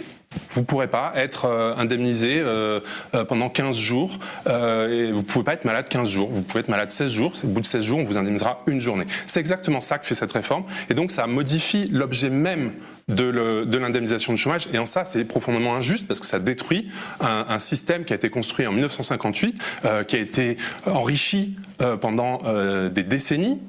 vous 0.50 0.62
ne 0.62 0.66
pourrez 0.66 0.88
pas 0.88 1.12
être 1.14 1.44
euh, 1.44 1.76
indemnisé 1.76 2.40
euh, 2.40 2.80
pendant 3.28 3.48
15 3.48 3.76
jours 3.76 4.18
et 4.46 5.12
vous 5.12 5.18
ne 5.18 5.22
pouvez 5.22 5.44
pas 5.44 5.54
être 5.54 5.64
malade 5.64 5.88
15 5.88 6.10
jours. 6.10 6.30
Vous 6.32 6.42
pouvez 6.42 6.60
être 6.60 6.68
malade 6.68 6.90
16 6.90 7.12
jours. 7.12 7.32
Au 7.44 7.46
bout 7.46 7.60
de 7.60 7.66
16 7.66 7.84
jours, 7.84 7.98
on 8.00 8.04
vous 8.04 8.16
indemnisera 8.16 8.62
une 8.66 8.80
journée. 8.80 9.06
C'est 9.28 9.38
exactement 9.38 9.80
ça 9.80 9.98
que 9.98 10.06
fait 10.06 10.16
cette 10.16 10.32
réforme. 10.32 10.64
Et 10.90 10.94
donc, 10.94 11.12
ça 11.12 11.28
modifie 11.28 11.88
l'objet 11.92 12.30
même 12.30 12.72
de 13.08 13.78
l'indemnisation 13.78 14.32
du 14.32 14.38
chômage. 14.38 14.68
Et 14.72 14.78
en 14.78 14.86
ça, 14.86 15.04
c'est 15.04 15.24
profondément 15.24 15.74
injuste 15.74 16.06
parce 16.06 16.20
que 16.20 16.26
ça 16.26 16.38
détruit 16.38 16.90
un, 17.20 17.58
système 17.58 18.04
qui 18.04 18.12
a 18.12 18.16
été 18.16 18.30
construit 18.30 18.66
en 18.66 18.72
1958, 18.72 19.60
euh, 19.84 20.04
qui 20.04 20.16
a 20.16 20.18
été 20.18 20.56
enrichi 20.86 21.56
euh, 21.80 21.96
pendant 21.96 22.40
euh, 22.44 22.88
des 22.88 23.02
décennies 23.04 23.62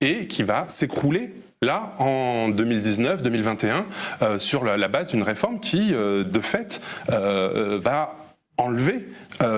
et 0.00 0.26
qui 0.26 0.42
va 0.42 0.68
s'écrouler 0.68 1.34
là 1.62 1.94
en 1.98 2.50
2019-2021 2.50 4.38
sur 4.38 4.64
la, 4.64 4.88
base 4.88 5.08
d'une 5.08 5.22
réforme 5.22 5.60
qui, 5.60 5.92
de 5.92 6.40
fait, 6.40 6.82
va 7.08 8.16
enlever 8.62 9.06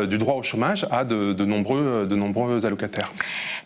du 0.08 0.18
droit 0.18 0.34
au 0.34 0.42
chômage 0.42 0.86
à 0.90 1.04
de, 1.04 1.44
nombreux, 1.44 2.06
de 2.06 2.16
nombreux 2.16 2.64
allocataires. 2.64 3.12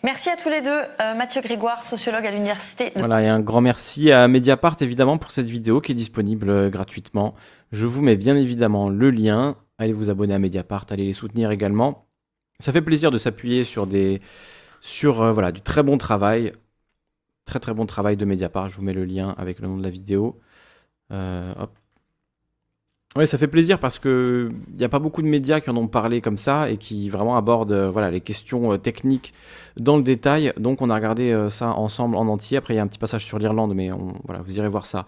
Merci 0.03 0.29
à 0.29 0.37
tous 0.37 0.49
les 0.49 0.61
deux. 0.61 0.81
Euh, 1.01 1.13
Mathieu 1.13 1.41
Grégoire, 1.41 1.85
sociologue 1.85 2.25
à 2.25 2.31
l'université. 2.31 2.93
Voilà, 2.95 3.21
et 3.21 3.27
un 3.27 3.41
grand 3.41 3.59
merci 3.59 4.13
à 4.13 4.29
Mediapart 4.29 4.77
évidemment 4.79 5.17
pour 5.17 5.31
cette 5.31 5.47
vidéo 5.47 5.81
qui 5.81 5.91
est 5.91 5.95
disponible 5.95 6.49
euh, 6.49 6.69
gratuitement. 6.69 7.35
Je 7.73 7.85
vous 7.85 8.01
mets 8.01 8.15
bien 8.15 8.37
évidemment 8.37 8.89
le 8.89 9.11
lien. 9.11 9.57
Allez 9.77 9.91
vous 9.91 10.09
abonner 10.09 10.33
à 10.33 10.39
Mediapart, 10.39 10.85
allez 10.89 11.05
les 11.05 11.13
soutenir 11.13 11.51
également. 11.51 12.07
Ça 12.59 12.71
fait 12.71 12.81
plaisir 12.81 13.11
de 13.11 13.17
s'appuyer 13.17 13.65
sur 13.65 13.87
des 13.87 14.21
sur 14.79 15.21
euh, 15.21 15.33
voilà 15.33 15.51
du 15.51 15.59
très 15.59 15.83
bon 15.83 15.97
travail, 15.97 16.53
très 17.43 17.59
très 17.59 17.73
bon 17.73 17.85
travail 17.85 18.15
de 18.15 18.23
Mediapart. 18.23 18.69
Je 18.69 18.77
vous 18.77 18.83
mets 18.83 18.93
le 18.93 19.03
lien 19.03 19.35
avec 19.37 19.59
le 19.59 19.67
nom 19.67 19.75
de 19.75 19.83
la 19.83 19.89
vidéo. 19.89 20.39
hop, 21.11 21.71
oui, 23.15 23.25
ça 23.25 23.39
fait 23.39 23.47
plaisir 23.47 23.79
parce 23.79 23.97
que 23.97 24.49
il 24.69 24.77
n'y 24.77 24.83
a 24.83 24.89
pas 24.89 24.99
beaucoup 24.99 25.23
de 25.23 25.27
médias 25.27 25.61
qui 25.61 25.71
en 25.71 25.77
ont 25.77 25.87
parlé 25.87 26.21
comme 26.21 26.37
ça 26.37 26.69
et 26.69 26.77
qui 26.77 27.09
vraiment 27.09 27.37
abordent 27.37 27.71
euh, 27.71 27.89
voilà, 27.89 28.11
les 28.11 28.21
questions 28.21 28.71
euh, 28.71 28.77
techniques 28.77 29.33
dans 29.77 29.97
le 29.97 30.03
détail. 30.03 30.53
Donc 30.57 30.83
on 30.83 30.91
a 30.91 30.95
regardé 30.95 31.31
euh, 31.31 31.49
ça 31.49 31.71
ensemble 31.71 32.15
en 32.15 32.27
entier. 32.27 32.57
Après, 32.57 32.75
il 32.75 32.77
y 32.77 32.79
a 32.79 32.83
un 32.83 32.87
petit 32.87 32.99
passage 32.99 33.25
sur 33.25 33.39
l'Irlande, 33.39 33.73
mais 33.73 33.89
vous 33.89 34.57
irez 34.57 34.67
voir 34.67 34.85
ça 34.85 35.07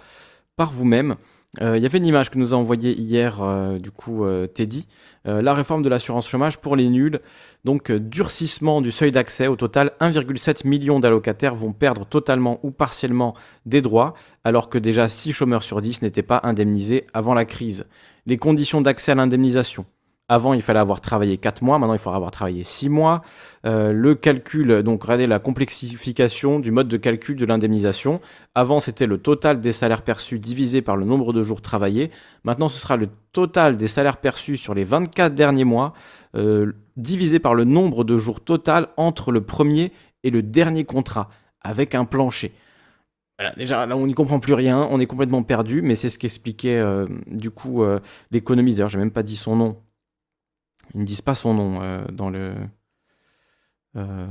par 0.56 0.72
vous-même. 0.72 1.16
Il 1.60 1.84
y 1.84 1.86
avait 1.86 1.98
une 1.98 2.06
image 2.06 2.30
que 2.30 2.38
nous 2.38 2.54
a 2.54 2.58
envoyée 2.58 2.98
hier, 2.98 3.42
du 3.78 3.92
coup, 3.92 4.26
Teddy. 4.54 4.88
la 5.26 5.54
réforme 5.54 5.84
de 5.84 5.90
l'assurance 5.90 6.28
chômage 6.28 6.58
pour 6.58 6.78
les 6.78 6.88
nuls. 6.88 7.20
Donc, 7.66 7.92
durcissement 7.92 8.82
du 8.82 8.90
seuil 8.90 9.12
d'accès. 9.12 9.48
Au 9.48 9.58
total, 9.58 9.92
1,7 10.00 10.66
million 10.66 11.02
d'allocataires 11.02 11.54
vont 11.54 11.74
perdre 11.74 12.06
totalement 12.06 12.60
ou 12.64 12.72
partiellement 12.72 13.36
des 13.66 13.82
droits, 13.82 14.14
alors 14.46 14.70
que 14.70 14.78
déjà 14.78 15.10
6 15.10 15.34
chômeurs 15.34 15.64
sur 15.64 15.82
10 15.82 16.02
n'étaient 16.04 16.24
pas 16.24 16.40
indemnisés 16.44 17.06
avant 17.14 17.34
la 17.34 17.44
crise. 17.44 17.86
Les 18.26 18.38
conditions 18.38 18.80
d'accès 18.80 19.12
à 19.12 19.16
l'indemnisation. 19.16 19.86
Avant, 20.32 20.54
il 20.54 20.62
fallait 20.62 20.80
avoir 20.80 21.02
travaillé 21.02 21.38
4 21.38 21.62
mois, 21.62 21.78
maintenant 21.78 21.94
il 21.94 22.00
faudra 22.00 22.16
avoir 22.16 22.32
travaillé 22.32 22.64
6 22.64 22.88
mois. 22.88 23.22
Euh, 23.66 23.92
le 23.92 24.16
calcul, 24.16 24.82
donc 24.82 25.04
regardez 25.04 25.28
la 25.28 25.40
complexification 25.40 26.62
du 26.62 26.72
mode 26.72 26.88
de 26.88 26.96
calcul 26.96 27.36
de 27.36 27.46
l'indemnisation. 27.46 28.22
Avant, 28.56 28.80
c'était 28.80 29.08
le 29.08 29.18
total 29.18 29.60
des 29.60 29.74
salaires 29.74 30.04
perçus 30.04 30.40
divisé 30.40 30.82
par 30.82 30.96
le 30.96 31.04
nombre 31.04 31.34
de 31.34 31.44
jours 31.44 31.62
travaillés. 31.62 32.12
Maintenant, 32.46 32.70
ce 32.70 32.80
sera 32.80 32.96
le 32.96 33.10
total 33.34 33.76
des 33.76 33.90
salaires 33.90 34.16
perçus 34.16 34.56
sur 34.56 34.74
les 34.74 34.86
24 34.86 35.36
derniers 35.36 35.66
mois, 35.66 35.92
euh, 36.38 36.72
divisé 36.96 37.40
par 37.40 37.54
le 37.54 37.66
nombre 37.66 38.06
de 38.06 38.18
jours 38.18 38.40
total 38.40 38.88
entre 38.96 39.34
le 39.34 39.42
premier 39.42 39.92
et 40.24 40.30
le 40.30 40.42
dernier 40.42 40.86
contrat, 40.86 41.28
avec 41.62 41.94
un 41.94 42.06
plancher. 42.06 42.54
Voilà, 43.38 43.54
déjà, 43.56 43.86
là, 43.86 43.98
on 43.98 44.08
n'y 44.08 44.14
comprend 44.14 44.40
plus 44.40 44.54
rien, 44.54 44.88
on 44.92 45.02
est 45.02 45.08
complètement 45.08 45.44
perdu, 45.44 45.82
mais 45.82 45.96
c'est 45.96 46.10
ce 46.10 46.18
qu'expliquait 46.18 46.78
euh, 46.78 47.06
du 47.28 47.52
coup 47.52 47.84
l'économiste. 48.32 48.78
D'ailleurs, 48.78 48.90
j'ai 48.90 48.98
même 48.98 49.12
pas 49.12 49.24
dit 49.24 49.36
son 49.36 49.58
nom, 49.58 49.76
ils 50.94 51.02
ne 51.02 51.06
disent 51.06 51.22
pas 51.22 51.36
son 51.36 51.54
nom 51.54 51.82
euh, 51.82 52.04
dans 52.12 52.30
le. 52.30 52.54
Euh, 53.98 54.28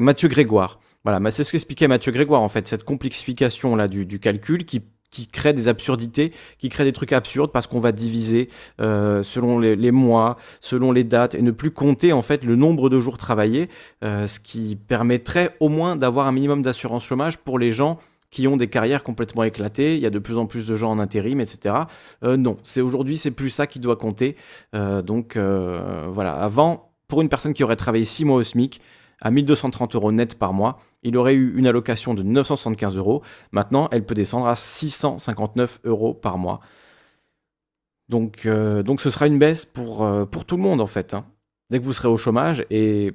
Mathieu 0.00 0.28
Grégoire. 0.28 0.80
Voilà, 1.04 1.30
c'est 1.30 1.44
ce 1.44 1.52
qu'expliquait 1.52 1.86
Mathieu 1.86 2.10
Grégoire 2.12 2.40
en 2.42 2.48
fait, 2.48 2.66
cette 2.66 2.82
complexification 2.82 3.76
là 3.76 3.88
du, 3.88 4.18
calcul 4.18 4.64
qui, 4.64 4.82
crée 5.30 5.52
des 5.52 5.68
absurdités, 5.68 6.32
qui 6.58 6.70
crée 6.70 6.82
des 6.82 6.92
trucs 6.92 7.12
absurdes 7.12 7.52
parce 7.52 7.68
qu'on 7.68 7.78
va 7.78 7.92
diviser 7.92 8.48
euh, 8.80 9.22
selon 9.22 9.60
les, 9.60 9.90
mois, 9.92 10.38
selon 10.60 10.90
les 10.90 11.04
dates 11.04 11.36
et 11.36 11.42
ne 11.42 11.52
plus 11.52 11.70
compter 11.70 12.12
en 12.12 12.22
fait 12.22 12.42
le 12.42 12.56
nombre 12.56 12.88
de 12.90 12.98
jours 12.98 13.18
travaillés, 13.18 13.68
ce 14.02 14.40
qui 14.40 14.76
permettrait 14.76 15.54
au 15.60 15.68
moins 15.68 15.94
d'avoir 15.94 16.26
un 16.26 16.32
minimum 16.32 16.62
d'assurance 16.62 17.04
chômage 17.04 17.36
pour 17.36 17.60
les 17.60 17.70
gens 17.70 18.00
qui 18.34 18.48
ont 18.48 18.56
des 18.56 18.66
carrières 18.66 19.04
complètement 19.04 19.44
éclatées. 19.44 19.94
Il 19.94 20.02
y 20.02 20.06
a 20.06 20.10
de 20.10 20.18
plus 20.18 20.36
en 20.38 20.46
plus 20.46 20.66
de 20.66 20.74
gens 20.74 20.90
en 20.90 20.98
intérim, 20.98 21.38
etc. 21.38 21.76
Euh, 22.24 22.36
non, 22.36 22.56
c'est 22.64 22.80
aujourd'hui, 22.80 23.16
c'est 23.16 23.30
plus 23.30 23.48
ça 23.48 23.68
qui 23.68 23.78
doit 23.78 23.94
compter. 23.94 24.34
Euh, 24.74 25.02
donc 25.02 25.36
euh, 25.36 26.08
voilà, 26.10 26.34
avant, 26.34 26.90
pour 27.06 27.22
une 27.22 27.28
personne 27.28 27.54
qui 27.54 27.62
aurait 27.62 27.76
travaillé 27.76 28.04
6 28.04 28.24
mois 28.24 28.38
au 28.38 28.42
SMIC, 28.42 28.80
à 29.20 29.30
1230 29.30 29.94
euros 29.94 30.10
net 30.10 30.36
par 30.36 30.52
mois, 30.52 30.80
il 31.04 31.16
aurait 31.16 31.34
eu 31.34 31.56
une 31.56 31.68
allocation 31.68 32.12
de 32.12 32.24
975 32.24 32.96
euros. 32.96 33.22
Maintenant, 33.52 33.88
elle 33.92 34.04
peut 34.04 34.16
descendre 34.16 34.48
à 34.48 34.56
659 34.56 35.82
euros 35.84 36.12
par 36.12 36.36
mois. 36.36 36.58
Donc, 38.08 38.48
donc 38.48 39.00
ce 39.00 39.10
sera 39.10 39.28
une 39.28 39.38
baisse 39.38 39.64
pour, 39.64 40.06
pour 40.30 40.44
tout 40.44 40.56
le 40.56 40.62
monde 40.62 40.80
en 40.80 40.88
fait. 40.88 41.14
Hein. 41.14 41.24
Dès 41.70 41.78
que 41.78 41.84
vous 41.84 41.92
serez 41.92 42.08
au 42.08 42.16
chômage, 42.16 42.66
et 42.68 43.12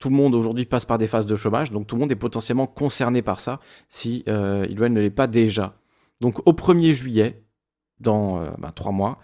tout 0.00 0.08
le 0.08 0.16
monde 0.16 0.34
aujourd'hui 0.34 0.64
passe 0.64 0.86
par 0.86 0.98
des 0.98 1.06
phases 1.06 1.26
de 1.26 1.36
chômage, 1.36 1.70
donc 1.70 1.86
tout 1.86 1.94
le 1.94 2.00
monde 2.00 2.10
est 2.10 2.16
potentiellement 2.16 2.66
concerné 2.66 3.22
par 3.22 3.38
ça 3.38 3.60
si 3.90 4.24
euh, 4.28 4.66
il 4.68 4.80
ne 4.80 5.00
l'est 5.00 5.10
pas 5.10 5.26
déjà. 5.26 5.74
Donc 6.20 6.44
au 6.48 6.52
1er 6.52 6.92
juillet, 6.92 7.44
dans 8.00 8.40
euh, 8.40 8.50
ben, 8.58 8.72
trois 8.72 8.92
mois, 8.92 9.18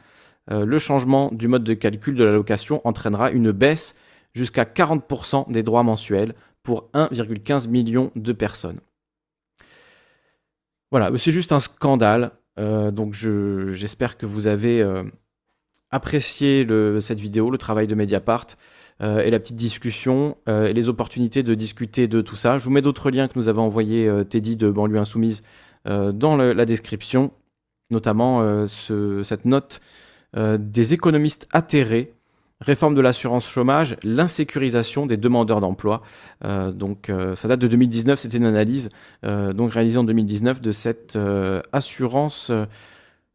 euh, 0.51 0.67
le 0.67 0.79
changement 0.79 1.31
du 1.33 1.49
mode 1.49 1.65
de 1.65 1.73
calcul 1.73 2.15
de 2.15 2.23
l'allocation 2.23 2.87
entraînera 2.87 3.31
une 3.31 3.53
baisse 3.53 3.97
jusqu'à 4.35 4.65
40% 4.65 5.51
des 5.51 5.63
droits 5.63 5.83
mensuels 5.83 6.35
pour 6.63 6.91
1,15 6.93 7.69
million 7.69 8.13
de 8.15 8.33
personnes. 8.33 8.81
Voilà, 10.91 11.11
c'est 11.17 11.33
juste 11.33 11.53
un 11.53 11.61
scandale. 11.61 12.33
donc 12.59 13.15
j'espère 13.15 14.17
que 14.17 14.27
vous 14.27 14.47
avez 14.47 14.85
apprécié 15.91 16.67
cette 17.01 17.19
vidéo, 17.19 17.51
le 17.51 17.59
travail 17.59 17.87
de 17.87 17.95
Mediapart. 17.95 18.47
Euh, 19.03 19.21
et 19.21 19.31
la 19.31 19.39
petite 19.39 19.57
discussion 19.57 20.39
euh, 20.49 20.69
et 20.69 20.73
les 20.73 20.89
opportunités 20.89 21.43
de 21.43 21.55
discuter 21.55 22.09
de 22.09 22.23
tout 22.23 22.37
ça. 22.37 22.57
Je 22.57 22.65
vous 22.65 22.71
mets 22.71 22.81
d'autres 22.81 23.11
liens 23.11 23.29
que 23.29 23.39
nous 23.39 23.49
avons 23.49 23.63
envoyés 23.63 24.09
euh, 24.09 24.25
Teddy 24.25 24.57
de 24.57 24.71
Banlieue 24.71 24.99
Insoumise 24.99 25.43
dans 26.15 26.37
la 26.37 26.65
description, 26.65 27.31
notamment 27.93 28.67
cette 28.67 29.45
note 29.45 29.81
des 30.37 30.95
économistes 30.95 31.47
atterrés 31.53 32.13
réforme 32.61 32.97
de 32.97 33.01
l'assurance 33.01 33.49
chômage, 33.49 33.97
l'insécurisation 34.03 35.07
des 35.07 35.17
demandeurs 35.17 35.61
d'emploi. 35.61 36.03
donc 36.43 37.13
ça 37.37 37.47
date 37.47 37.61
de 37.61 37.69
2019, 37.69 38.19
c'était 38.19 38.39
une 38.39 38.47
analyse 38.47 38.89
donc 39.23 39.75
réalisée 39.75 39.99
en 39.99 40.03
2019 40.03 40.61
de 40.61 40.73
cette 40.73 41.17
assurance 41.73 42.51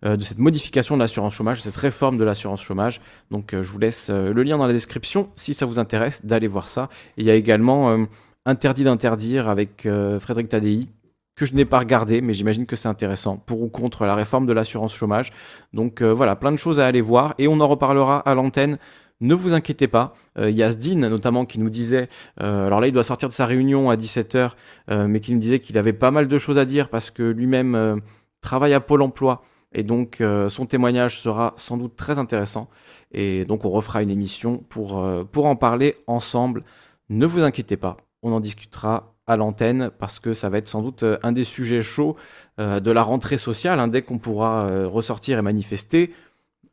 euh, 0.04 0.18
de 0.18 0.24
cette 0.24 0.40
modification 0.40 0.96
de 0.96 1.02
l'assurance 1.02 1.36
chômage, 1.36 1.62
cette 1.62 1.78
réforme 1.78 2.18
de 2.18 2.24
l'assurance 2.24 2.64
chômage. 2.64 3.02
Donc 3.30 3.54
euh, 3.54 3.62
je 3.62 3.72
vous 3.72 3.78
laisse 3.78 4.10
euh, 4.10 4.34
le 4.34 4.42
lien 4.42 4.58
dans 4.58 4.66
la 4.66 4.74
description 4.74 5.30
si 5.36 5.54
ça 5.54 5.68
vous 5.68 5.78
intéresse 5.78 6.26
d'aller 6.26 6.48
voir 6.48 6.70
ça. 6.70 6.90
Et 7.18 7.22
il 7.22 7.28
y 7.28 7.32
a 7.32 7.36
également 7.36 8.06
Interdit 8.44 8.84
d'interdire 8.84 9.48
avec 9.48 9.88
Frédéric 10.20 10.50
Tadei, 10.50 10.88
que 11.36 11.46
je 11.46 11.54
n'ai 11.54 11.66
pas 11.66 11.78
regardé, 11.78 12.22
mais 12.22 12.34
j'imagine 12.34 12.66
que 12.66 12.76
c'est 12.76 12.88
intéressant, 12.88 13.38
pour 13.38 13.62
ou 13.62 13.70
contre 13.70 14.06
la 14.06 14.16
réforme 14.16 14.48
de 14.48 14.54
l'assurance 14.54 14.96
chômage. 14.96 15.32
Donc 15.74 16.02
voilà, 16.02 16.36
plein 16.36 16.52
de 16.52 16.58
choses 16.58 16.80
à 16.80 16.88
aller 16.88 17.02
voir, 17.02 17.36
et 17.38 17.48
on 17.48 17.60
en 17.60 17.68
reparlera 17.68 18.18
à 18.18 18.34
l'antenne. 18.34 18.80
Ne 19.20 19.36
vous 19.36 19.54
inquiétez 19.54 19.88
pas, 19.88 20.16
il 20.40 20.56
y 20.56 20.64
a 20.64 20.72
notamment 20.96 21.46
qui 21.46 21.60
nous 21.60 21.70
disait, 21.70 22.10
alors 22.38 22.82
là 22.82 22.88
il 22.88 22.94
doit 22.94 23.04
sortir 23.04 23.30
de 23.30 23.34
sa 23.34 23.46
réunion 23.46 23.92
à 23.92 23.96
17h, 23.96 24.54
mais 24.90 25.20
qui 25.20 25.34
nous 25.34 25.40
disait 25.40 25.60
qu'il 25.60 25.78
avait 25.78 25.94
pas 25.94 26.10
mal 26.10 26.28
de 26.28 26.38
choses 26.40 26.58
à 26.58 26.66
dire 26.66 26.90
parce 26.90 27.12
que 27.12 27.22
lui-même 27.22 28.02
travaille 28.42 28.74
à 28.74 28.80
Pôle 28.80 29.04
Emploi 29.04 29.44
et 29.74 29.84
donc, 29.84 30.22
euh, 30.22 30.50
son 30.50 30.66
témoignage 30.66 31.20
sera 31.20 31.54
sans 31.56 31.78
doute 31.78 31.96
très 31.96 32.18
intéressant. 32.18 32.70
Et 33.12 33.46
donc, 33.46 33.66
on 33.66 33.70
refera 33.70 34.02
une 34.04 34.10
émission 34.10 34.58
pour, 34.70 35.00
euh, 35.00 35.24
pour 35.24 35.46
en 35.46 35.56
parler 35.56 35.98
ensemble. 36.08 36.64
Ne 37.10 37.26
vous 37.26 37.42
inquiétez 37.42 37.78
pas, 37.78 37.98
on 38.22 38.34
en 38.34 38.40
discutera 38.40 39.14
à 39.28 39.38
l'antenne 39.38 39.90
parce 39.98 40.20
que 40.20 40.34
ça 40.34 40.50
va 40.50 40.58
être 40.58 40.68
sans 40.68 40.82
doute 40.82 41.04
euh, 41.04 41.18
un 41.24 41.32
des 41.32 41.44
sujets 41.44 41.82
chauds 41.82 42.16
de 42.58 42.92
la 42.92 43.02
rentrée 43.02 43.40
sociale, 43.40 43.80
hein, 43.80 43.88
dès 43.88 44.04
qu'on 44.04 44.20
pourra 44.20 44.86
ressortir 44.86 45.40
et 45.40 45.42
manifester. 45.42 46.14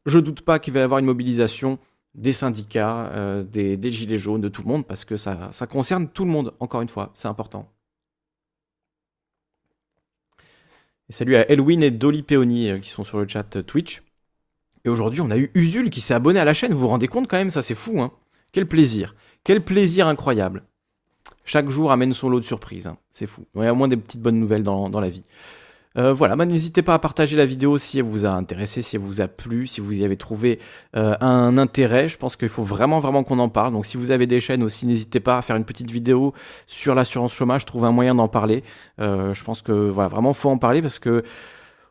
Je 0.04 0.18
ne 0.18 0.22
doute 0.22 0.42
pas 0.42 0.58
qu'il 0.58 0.74
va 0.74 0.80
y 0.80 0.82
avoir 0.82 0.98
une 0.98 1.06
mobilisation 1.06 1.78
des 2.14 2.34
syndicats, 2.34 3.10
des, 3.50 3.78
des, 3.78 3.90
gilets 3.90 4.18
jaunes, 4.18 4.42
de 4.42 4.50
tout 4.50 4.60
le 4.60 4.68
monde, 4.68 4.86
parce 4.86 5.06
que 5.06 5.16
ça, 5.16 5.48
ça 5.50 5.66
concerne 5.66 6.08
tout 6.08 6.26
le 6.26 6.30
monde, 6.30 6.52
encore 6.60 6.82
une 6.82 6.90
fois, 6.90 7.10
c'est 7.14 7.28
important. 7.28 7.70
Salut 11.10 11.36
à 11.36 11.50
Elwin 11.50 11.80
et 11.80 11.90
Dolly 11.90 12.22
Peony 12.22 12.70
euh, 12.70 12.78
qui 12.78 12.90
sont 12.90 13.02
sur 13.02 13.18
le 13.18 13.26
chat 13.26 13.56
euh, 13.56 13.62
Twitch. 13.62 14.02
Et 14.84 14.90
aujourd'hui, 14.90 15.22
on 15.22 15.30
a 15.30 15.38
eu 15.38 15.50
Usul 15.54 15.88
qui 15.88 16.02
s'est 16.02 16.12
abonné 16.12 16.38
à 16.38 16.44
la 16.44 16.52
chaîne. 16.52 16.74
Vous 16.74 16.80
vous 16.80 16.88
rendez 16.88 17.08
compte 17.08 17.26
quand 17.26 17.38
même, 17.38 17.50
ça 17.50 17.62
c'est 17.62 17.74
fou. 17.74 18.02
Hein 18.02 18.12
Quel 18.52 18.66
plaisir. 18.66 19.14
Quel 19.42 19.64
plaisir 19.64 20.06
incroyable. 20.06 20.64
Chaque 21.46 21.70
jour 21.70 21.92
amène 21.92 22.12
son 22.12 22.28
lot 22.28 22.40
de 22.40 22.44
surprises. 22.44 22.86
Hein. 22.86 22.98
C'est 23.10 23.26
fou. 23.26 23.46
Il 23.54 23.62
y 23.62 23.66
a 23.66 23.72
au 23.72 23.74
moins 23.76 23.88
des 23.88 23.96
petites 23.96 24.20
bonnes 24.20 24.38
nouvelles 24.38 24.62
dans 24.62 25.00
la 25.00 25.08
vie. 25.08 25.24
Euh, 25.98 26.12
voilà, 26.12 26.36
bah, 26.36 26.46
n'hésitez 26.46 26.82
pas 26.82 26.94
à 26.94 26.98
partager 26.98 27.36
la 27.36 27.44
vidéo 27.44 27.76
si 27.76 27.98
elle 27.98 28.04
vous 28.04 28.24
a 28.24 28.30
intéressé, 28.30 28.82
si 28.82 28.96
elle 28.96 29.02
vous 29.02 29.20
a 29.20 29.26
plu, 29.26 29.66
si 29.66 29.80
vous 29.80 29.92
y 29.92 30.04
avez 30.04 30.16
trouvé 30.16 30.60
euh, 30.96 31.14
un 31.20 31.58
intérêt. 31.58 32.08
Je 32.08 32.16
pense 32.16 32.36
qu'il 32.36 32.48
faut 32.48 32.62
vraiment, 32.62 33.00
vraiment 33.00 33.24
qu'on 33.24 33.40
en 33.40 33.48
parle. 33.48 33.72
Donc 33.72 33.84
si 33.84 33.96
vous 33.96 34.12
avez 34.12 34.26
des 34.26 34.40
chaînes 34.40 34.62
aussi, 34.62 34.86
n'hésitez 34.86 35.18
pas 35.18 35.38
à 35.38 35.42
faire 35.42 35.56
une 35.56 35.64
petite 35.64 35.90
vidéo 35.90 36.34
sur 36.68 36.94
l'assurance 36.94 37.32
chômage, 37.32 37.64
trouver 37.64 37.88
un 37.88 37.92
moyen 37.92 38.14
d'en 38.14 38.28
parler. 38.28 38.62
Euh, 39.00 39.34
je 39.34 39.42
pense 39.42 39.60
que 39.60 39.72
voilà, 39.72 40.08
vraiment, 40.08 40.34
faut 40.34 40.50
en 40.50 40.58
parler 40.58 40.82
parce 40.82 41.00
que 41.00 41.24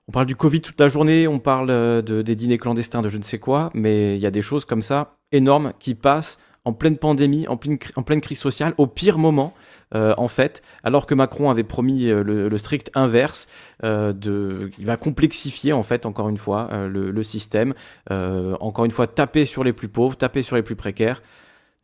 on 0.08 0.14
parle 0.14 0.26
du 0.26 0.38
Covid 0.38 0.62
toute 0.62 0.80
la 0.80 0.88
journée, 0.88 1.28
on 1.28 1.40
parle 1.40 1.68
de, 1.68 2.22
des 2.22 2.36
dîners 2.38 2.58
clandestins, 2.58 3.02
de 3.02 3.10
je 3.10 3.18
ne 3.18 3.24
sais 3.24 3.40
quoi, 3.40 3.72
mais 3.74 4.16
il 4.16 4.22
y 4.22 4.26
a 4.26 4.32
des 4.32 4.42
choses 4.42 4.64
comme 4.64 4.82
ça 4.82 5.18
énormes 5.34 5.74
qui 5.80 5.96
passent 5.96 6.40
en 6.64 6.72
pleine 6.72 6.98
pandémie, 6.98 7.46
en 7.50 7.58
pleine 7.58 8.22
crise 8.22 8.40
sociale, 8.40 8.74
au 8.78 8.88
pire 8.88 9.18
moment, 9.18 9.54
euh, 9.96 10.14
en 10.18 10.28
fait, 10.28 10.62
alors 10.84 11.06
que 11.06 11.16
Macron 11.16 11.50
avait 11.50 11.64
promis 11.64 12.08
euh, 12.08 12.22
le, 12.24 12.58
strict 12.58 12.92
inverse, 12.94 13.48
euh, 13.84 14.12
de, 14.12 14.70
il 14.78 14.86
va 14.86 14.98
complexifier, 14.98 15.74
en 15.74 15.84
fait, 15.84 16.06
encore 16.06 16.30
une 16.30 16.38
fois, 16.38 16.70
le, 16.88 17.24
système, 17.24 17.74
encore 18.10 18.86
une 18.86 18.92
fois, 18.92 19.08
taper 19.08 19.46
sur 19.46 19.64
les 19.64 19.74
plus 19.74 19.88
pauvres, 19.88 20.16
taper 20.16 20.44
sur 20.44 20.56
les 20.56 20.64
plus 20.64 20.76
précaires. 20.76 21.22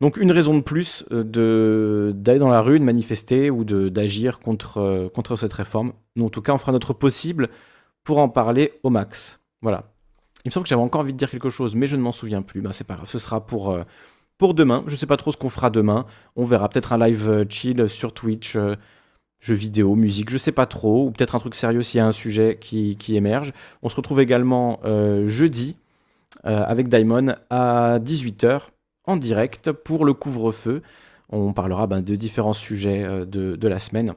Donc 0.00 0.16
une 0.16 0.32
raison 0.32 0.56
de 0.56 0.60
plus 0.60 1.04
d'aller 1.10 2.38
dans 2.38 2.48
la 2.48 2.60
rue, 2.60 2.78
de 2.78 2.84
manifester 2.84 3.50
ou 3.50 3.64
d'agir 3.64 4.40
contre, 4.40 5.10
contre 5.14 5.36
cette 5.36 5.52
réforme. 5.52 5.92
Nous, 6.16 6.24
en 6.24 6.30
tout 6.30 6.42
cas, 6.42 6.52
on 6.52 6.58
fera 6.58 6.72
notre 6.72 6.92
possible 6.92 7.48
pour 8.02 8.18
en 8.18 8.28
parler 8.28 8.72
au 8.82 8.90
max. 8.90 9.40
Voilà. 9.62 9.84
Il 10.44 10.48
me 10.48 10.52
semble 10.52 10.64
que 10.64 10.68
j'avais 10.68 10.82
encore 10.82 11.00
envie 11.00 11.12
de 11.12 11.18
dire 11.18 11.30
quelque 11.30 11.48
chose, 11.48 11.74
mais 11.74 11.86
je 11.86 11.96
ne 11.96 12.02
m'en 12.02 12.12
souviens 12.12 12.42
plus. 12.42 12.60
Ben, 12.60 12.72
c'est 12.72 12.86
pas 12.86 12.96
grave, 12.96 13.08
ce 13.08 13.18
sera 13.18 13.46
pour, 13.46 13.78
pour 14.38 14.54
demain. 14.54 14.84
Je 14.86 14.96
sais 14.96 15.06
pas 15.06 15.16
trop 15.16 15.32
ce 15.32 15.36
qu'on 15.36 15.50
fera 15.50 15.70
demain. 15.70 16.06
On 16.36 16.44
verra 16.44 16.68
peut-être 16.68 16.92
un 16.92 16.98
live 16.98 17.28
euh, 17.28 17.44
chill 17.48 17.88
sur 17.88 18.12
Twitch, 18.12 18.56
euh, 18.56 18.74
jeux 19.40 19.54
vidéo, 19.54 19.94
musique, 19.94 20.30
je 20.30 20.38
sais 20.38 20.52
pas 20.52 20.66
trop, 20.66 21.06
ou 21.06 21.10
peut-être 21.10 21.34
un 21.34 21.38
truc 21.38 21.54
sérieux 21.54 21.82
s'il 21.82 21.98
y 21.98 22.00
a 22.00 22.06
un 22.06 22.12
sujet 22.12 22.58
qui, 22.60 22.96
émerge. 23.08 23.52
On 23.82 23.88
se 23.88 23.96
retrouve 23.96 24.20
également 24.20 24.80
euh, 24.84 25.28
jeudi 25.28 25.76
avec 26.42 26.88
Daimon 26.88 27.36
à 27.48 27.98
18h 28.00 28.62
en 29.04 29.16
direct 29.16 29.72
pour 29.72 30.04
le 30.04 30.12
couvre-feu. 30.12 30.82
On 31.30 31.54
parlera 31.54 31.86
ben, 31.86 32.02
de 32.02 32.16
différents 32.16 32.52
sujets 32.52 33.24
de, 33.24 33.68
la 33.68 33.78
semaine. 33.78 34.12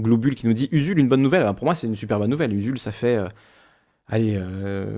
Globule 0.00 0.34
qui 0.34 0.48
nous 0.48 0.52
dit 0.52 0.68
Usul, 0.72 0.98
une 0.98 1.08
bonne 1.08 1.22
nouvelle. 1.22 1.44
Pour 1.54 1.64
moi, 1.64 1.76
c'est 1.76 1.86
une 1.86 1.94
super 1.94 2.18
bonne 2.18 2.30
nouvelle. 2.30 2.52
Usul, 2.52 2.76
ça 2.78 2.90
fait 2.90 3.20
allez, 4.08 4.40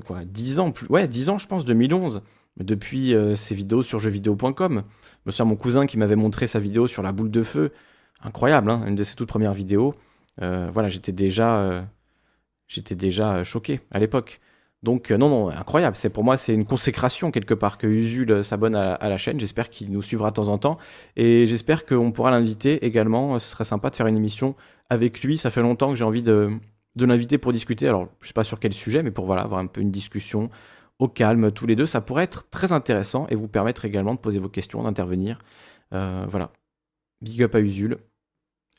quoi, 0.06 0.24
10 0.24 0.60
ans, 0.60 0.70
plus, 0.70 0.86
ouais, 0.86 1.08
10 1.08 1.28
ans, 1.28 1.38
je 1.38 1.46
pense, 1.46 1.66
2011. 1.66 2.22
Depuis 2.58 3.14
euh, 3.14 3.34
ses 3.34 3.54
vidéos 3.54 3.82
sur 3.82 3.98
jeuxvideo.com. 3.98 4.84
Je 4.86 5.20
me 5.26 5.32
souviens 5.32 5.44
mon 5.44 5.56
cousin 5.56 5.86
qui 5.86 5.98
m'avait 5.98 6.14
montré 6.14 6.46
sa 6.46 6.60
vidéo 6.60 6.86
sur 6.86 7.02
la 7.02 7.10
boule 7.10 7.30
de 7.30 7.42
feu. 7.42 7.72
Incroyable, 8.22 8.70
hein, 8.70 8.84
une 8.86 8.94
de 8.94 9.02
ses 9.02 9.16
toutes 9.16 9.28
premières 9.28 9.54
vidéos. 9.54 9.94
Euh, 10.40 10.70
voilà, 10.72 10.88
j'étais 10.88 11.10
déjà, 11.10 11.58
euh, 11.58 11.82
j'étais 12.68 12.94
déjà 12.94 13.42
choqué 13.42 13.80
à 13.90 13.98
l'époque. 13.98 14.40
Donc 14.84 15.10
non, 15.10 15.28
non, 15.28 15.48
incroyable. 15.48 15.96
C'est 15.96 16.10
pour 16.10 16.22
moi, 16.22 16.36
c'est 16.36 16.54
une 16.54 16.64
consécration 16.64 17.30
quelque 17.30 17.54
part 17.54 17.78
que 17.78 17.86
Usul 17.86 18.44
s'abonne 18.44 18.76
à, 18.76 19.08
la 19.08 19.16
chaîne. 19.16 19.40
J'espère 19.40 19.70
qu'il 19.70 19.90
nous 19.90 20.02
suivra 20.02 20.30
de 20.30 20.34
temps 20.34 20.48
en 20.48 20.58
temps 20.58 20.78
et 21.16 21.46
j'espère 21.46 21.86
qu'on 21.86 22.12
pourra 22.12 22.30
l'inviter 22.30 22.84
également. 22.84 23.38
Ce 23.38 23.48
serait 23.48 23.64
sympa 23.64 23.88
de 23.88 23.96
faire 23.96 24.06
une 24.06 24.16
émission 24.16 24.54
avec 24.90 25.22
lui. 25.22 25.38
Ça 25.38 25.50
fait 25.50 25.62
longtemps 25.62 25.88
que 25.88 25.96
j'ai 25.96 26.04
envie 26.04 26.22
de, 26.22 26.50
l'inviter 26.96 27.38
pour 27.38 27.52
discuter. 27.52 27.88
Alors, 27.88 28.08
je 28.20 28.26
sais 28.26 28.34
pas 28.34 28.44
sur 28.44 28.60
quel 28.60 28.74
sujet, 28.74 29.02
mais 29.02 29.10
pour 29.10 29.24
voilà, 29.24 29.40
avoir 29.42 29.58
un 29.58 29.66
peu 29.66 29.80
une 29.80 29.90
discussion 29.90 30.50
au 30.98 31.08
calme 31.08 31.50
tous 31.52 31.66
les 31.66 31.76
deux. 31.76 31.86
Ça 31.86 32.00
pourrait 32.00 32.24
être 32.24 32.48
très 32.50 32.72
intéressant 32.72 33.26
et 33.28 33.34
vous 33.34 33.48
permettre 33.48 33.84
également 33.84 34.14
de 34.14 34.20
poser 34.20 34.38
vos 34.38 34.48
questions, 34.48 34.82
d'intervenir. 34.82 35.38
Euh, 35.92 36.26
voilà. 36.28 36.52
Big 37.20 37.42
up 37.42 37.54
à 37.54 37.60
Usul. 37.60 37.98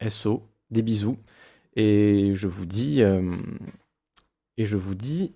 SO. 0.07 0.43
Des 0.71 0.81
bisous. 0.81 1.17
Et 1.75 2.31
je 2.33 2.47
vous 2.47 2.65
dis. 2.65 3.01
Euh, 3.01 3.37
et 4.57 4.65
je 4.65 4.77
vous 4.77 4.95
dis. 4.95 5.33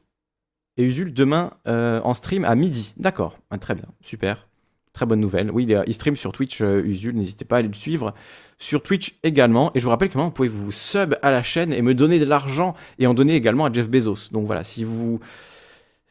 Et 0.78 0.84
Usul 0.84 1.14
demain 1.14 1.54
euh, 1.68 2.02
en 2.04 2.14
stream 2.14 2.46
à 2.46 2.56
midi. 2.56 2.94
D'accord. 2.98 3.38
Ah, 3.50 3.58
très 3.58 3.76
bien. 3.76 3.86
Super. 4.02 4.48
Très 4.94 5.06
bonne 5.06 5.20
nouvelle. 5.20 5.52
Oui, 5.52 5.68
il, 5.86 5.94
stream 5.94 6.16
sur 6.16 6.32
Twitch, 6.32 6.62
Usul. 6.62 7.16
N'hésitez 7.16 7.46
pas 7.46 7.58
à 7.58 7.60
aller 7.60 7.68
le 7.68 7.74
suivre. 7.74 8.14
Sur 8.58 8.82
Twitch 8.82 9.16
également. 9.24 9.72
Et 9.76 9.80
je 9.80 9.84
vous 9.84 9.92
rappelle 9.92 10.10
comment 10.10 10.26
vous 10.26 10.32
pouvez 10.32 10.48
vous 10.48 10.72
sub 10.72 11.16
à 11.22 11.32
la 11.32 11.44
chaîne 11.44 11.72
et 11.74 11.82
me 11.82 11.94
donner 11.94 12.20
de 12.20 12.26
l'argent 12.26 12.76
et 12.98 13.08
en 13.08 13.14
donner 13.14 13.36
également 13.36 13.66
à 13.66 13.72
Jeff 13.72 13.90
Bezos. 13.90 14.32
Donc 14.32 14.46
voilà, 14.46 14.64
si 14.64 14.84
vous. 14.84 15.20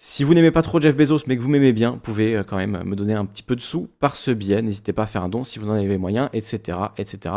Si 0.01 0.23
vous 0.23 0.33
n'aimez 0.33 0.53
pas 0.53 0.63
trop 0.63 0.81
Jeff 0.81 0.97
Bezos, 0.97 1.25
mais 1.27 1.37
que 1.37 1.43
vous 1.43 1.49
m'aimez 1.49 1.73
bien, 1.73 1.91
vous 1.93 1.99
pouvez 1.99 2.37
euh, 2.37 2.45
quand 2.45 2.57
même 2.57 2.83
me 2.85 2.95
donner 2.95 3.15
un 3.15 3.27
petit 3.27 3.43
peu 3.43 3.57
de 3.57 3.61
sous 3.61 3.89
par 3.99 4.15
ce 4.15 4.31
biais. 4.31 4.63
N'hésitez 4.63 4.93
pas 4.93 5.03
à 5.05 5.07
faire 5.07 5.25
un 5.25 5.29
don 5.29 5.43
si 5.43 5.59
vous 5.59 5.69
en 5.69 5.73
avez 5.73 5.89
les 5.89 5.99
moyens, 5.99 6.29
etc. 6.33 6.79
etc. 6.99 7.35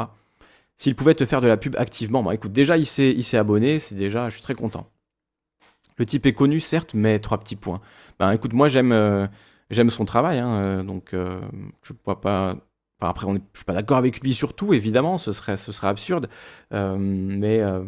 S'il 0.78 0.96
pouvait 0.96 1.16
te 1.16 1.26
faire 1.26 1.42
de 1.42 1.48
la 1.48 1.58
pub 1.58 1.76
activement, 1.78 2.24
bah 2.24 2.34
écoute, 2.34 2.54
déjà 2.54 2.78
il 2.78 2.86
s'est, 2.86 3.38
abonné, 3.38 3.80
c'est 3.80 3.96
déjà, 3.96 4.30
je 4.30 4.36
suis 4.36 4.44
très 4.44 4.56
content. 4.56 4.88
Le 5.98 6.06
type 6.06 6.26
est 6.26 6.34
connu, 6.34 6.60
certes, 6.60 6.94
mais 6.94 7.20
trois 7.20 7.40
petits 7.40 7.56
points. 7.56 7.82
Ben 8.20 8.32
écoute, 8.32 8.54
moi 8.54 8.68
j'aime, 8.68 8.92
euh, 8.92 9.28
j'aime 9.70 9.90
son 9.90 10.06
travail, 10.06 10.40
hein, 10.40 10.56
euh, 10.60 10.84
donc 10.84 11.14
euh, 11.14 11.42
je 11.84 11.94
vois 12.06 12.22
pas. 12.22 12.58
Après, 13.02 13.26
on 13.26 13.34
je 13.36 13.40
suis 13.56 13.66
pas 13.66 13.74
d'accord 13.74 13.98
avec 13.98 14.22
lui 14.22 14.34
sur 14.34 14.54
tout, 14.56 14.74
évidemment, 14.74 15.18
ce 15.18 15.32
serait, 15.32 15.56
absurde, 15.84 16.30
Euh, 16.74 16.96
mais 17.00 17.60
euh, 17.62 17.84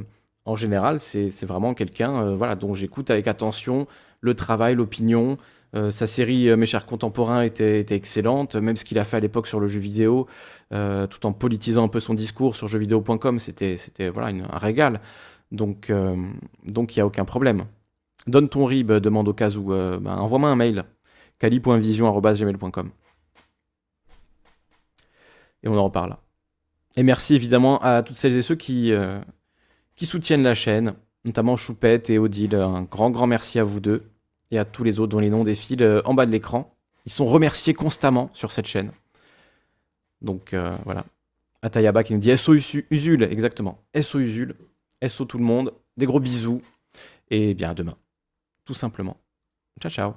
en 0.46 0.56
général, 0.56 1.00
c'est, 1.00 1.30
vraiment 1.46 1.74
quelqu'un, 1.74 2.22
euh, 2.42 2.56
dont 2.56 2.74
j'écoute 2.74 3.12
avec 3.12 3.28
attention 3.28 3.88
le 4.24 4.34
travail, 4.34 4.76
l'opinion. 4.76 5.38
Euh, 5.76 5.92
sa 5.92 6.08
série 6.08 6.50
euh, 6.50 6.56
Mes 6.56 6.66
chers 6.66 6.86
contemporains 6.86 7.44
était, 7.44 7.86
excellente, 7.90 8.56
même 8.56 8.78
ce 8.78 8.86
qu'il 8.86 9.00
a 9.00 9.06
fait 9.06 9.18
à 9.18 9.20
l'époque 9.20 9.48
sur 9.48 9.60
le 9.60 9.68
jeu 9.68 9.80
vidéo, 9.80 10.28
euh, 10.72 11.08
tout 11.08 11.26
en 11.26 11.34
politisant 11.34 11.84
un 11.84 11.88
peu 11.88 12.00
son 12.00 12.14
discours 12.14 12.56
sur 12.56 12.68
jeuxvideo.com, 12.68 13.40
c'était, 13.40 13.78
voilà, 14.10 14.28
un 14.28 14.58
régal. 14.58 15.00
Donc, 15.52 15.90
il 15.90 16.96
n'y 16.96 17.02
a 17.02 17.06
aucun 17.06 17.26
problème. 17.26 17.66
Donne 18.28 18.50
ton 18.50 18.66
RIB, 18.66 18.94
demande 18.94 19.28
au 19.28 19.34
cas 19.34 19.52
où. 19.52 19.70
ben, 19.70 20.16
envoie-moi 20.16 20.50
un 20.50 20.56
mail, 20.56 20.84
cali.vision.gmail.com. 21.40 22.90
Et 25.64 25.68
on 25.68 25.78
en 25.78 25.84
reparle. 25.84 26.18
Et 26.96 27.04
merci 27.04 27.36
évidemment 27.36 27.80
à 27.82 28.04
toutes 28.04 28.18
celles 28.18 28.34
et 28.34 28.42
ceux 28.42 28.56
qui, 28.56 28.94
qui 29.96 30.06
soutiennent 30.06 30.44
la 30.44 30.56
chaîne, 30.56 30.94
notamment 31.26 31.58
Choupette 31.58 32.10
et 32.10 32.18
Odile. 32.18 32.56
Un 32.56 32.84
grand, 32.84 33.12
grand 33.12 33.28
merci 33.28 33.60
à 33.60 33.64
vous 33.64 33.80
deux 33.80 34.13
et 34.54 34.60
à 34.60 34.66
tous 34.66 34.84
les 34.84 35.00
autres 35.00 35.10
dont 35.12 35.20
les 35.20 35.30
noms 35.30 35.44
défilent 35.44 35.84
euh, 35.84 36.02
en 36.06 36.14
bas 36.14 36.26
de 36.26 36.32
l'écran. 36.32 36.76
Ils 37.06 37.12
sont 37.12 37.26
remerciés 37.26 37.74
constamment 37.74 38.30
sur 38.34 38.52
cette 38.52 38.68
chaîne. 38.68 38.92
Donc 40.22 40.54
euh, 40.54 40.76
voilà. 40.86 41.06
Atayaba 41.62 42.04
qui 42.04 42.14
nous 42.14 42.20
dit 42.20 42.38
SO 42.38 42.54
Usu- 42.54 42.86
Usul, 42.92 43.24
exactement. 43.24 43.80
SO 44.00 44.20
Usul, 44.20 44.56
SO 45.08 45.26
tout 45.26 45.38
le 45.38 45.44
monde. 45.44 45.74
Des 45.98 46.06
gros 46.06 46.20
bisous. 46.20 46.62
Et 47.30 47.54
bien 47.54 47.72
à 47.72 47.74
demain. 47.74 47.96
Tout 48.66 48.74
simplement. 48.74 49.18
Ciao, 49.82 49.92
ciao. 49.92 50.14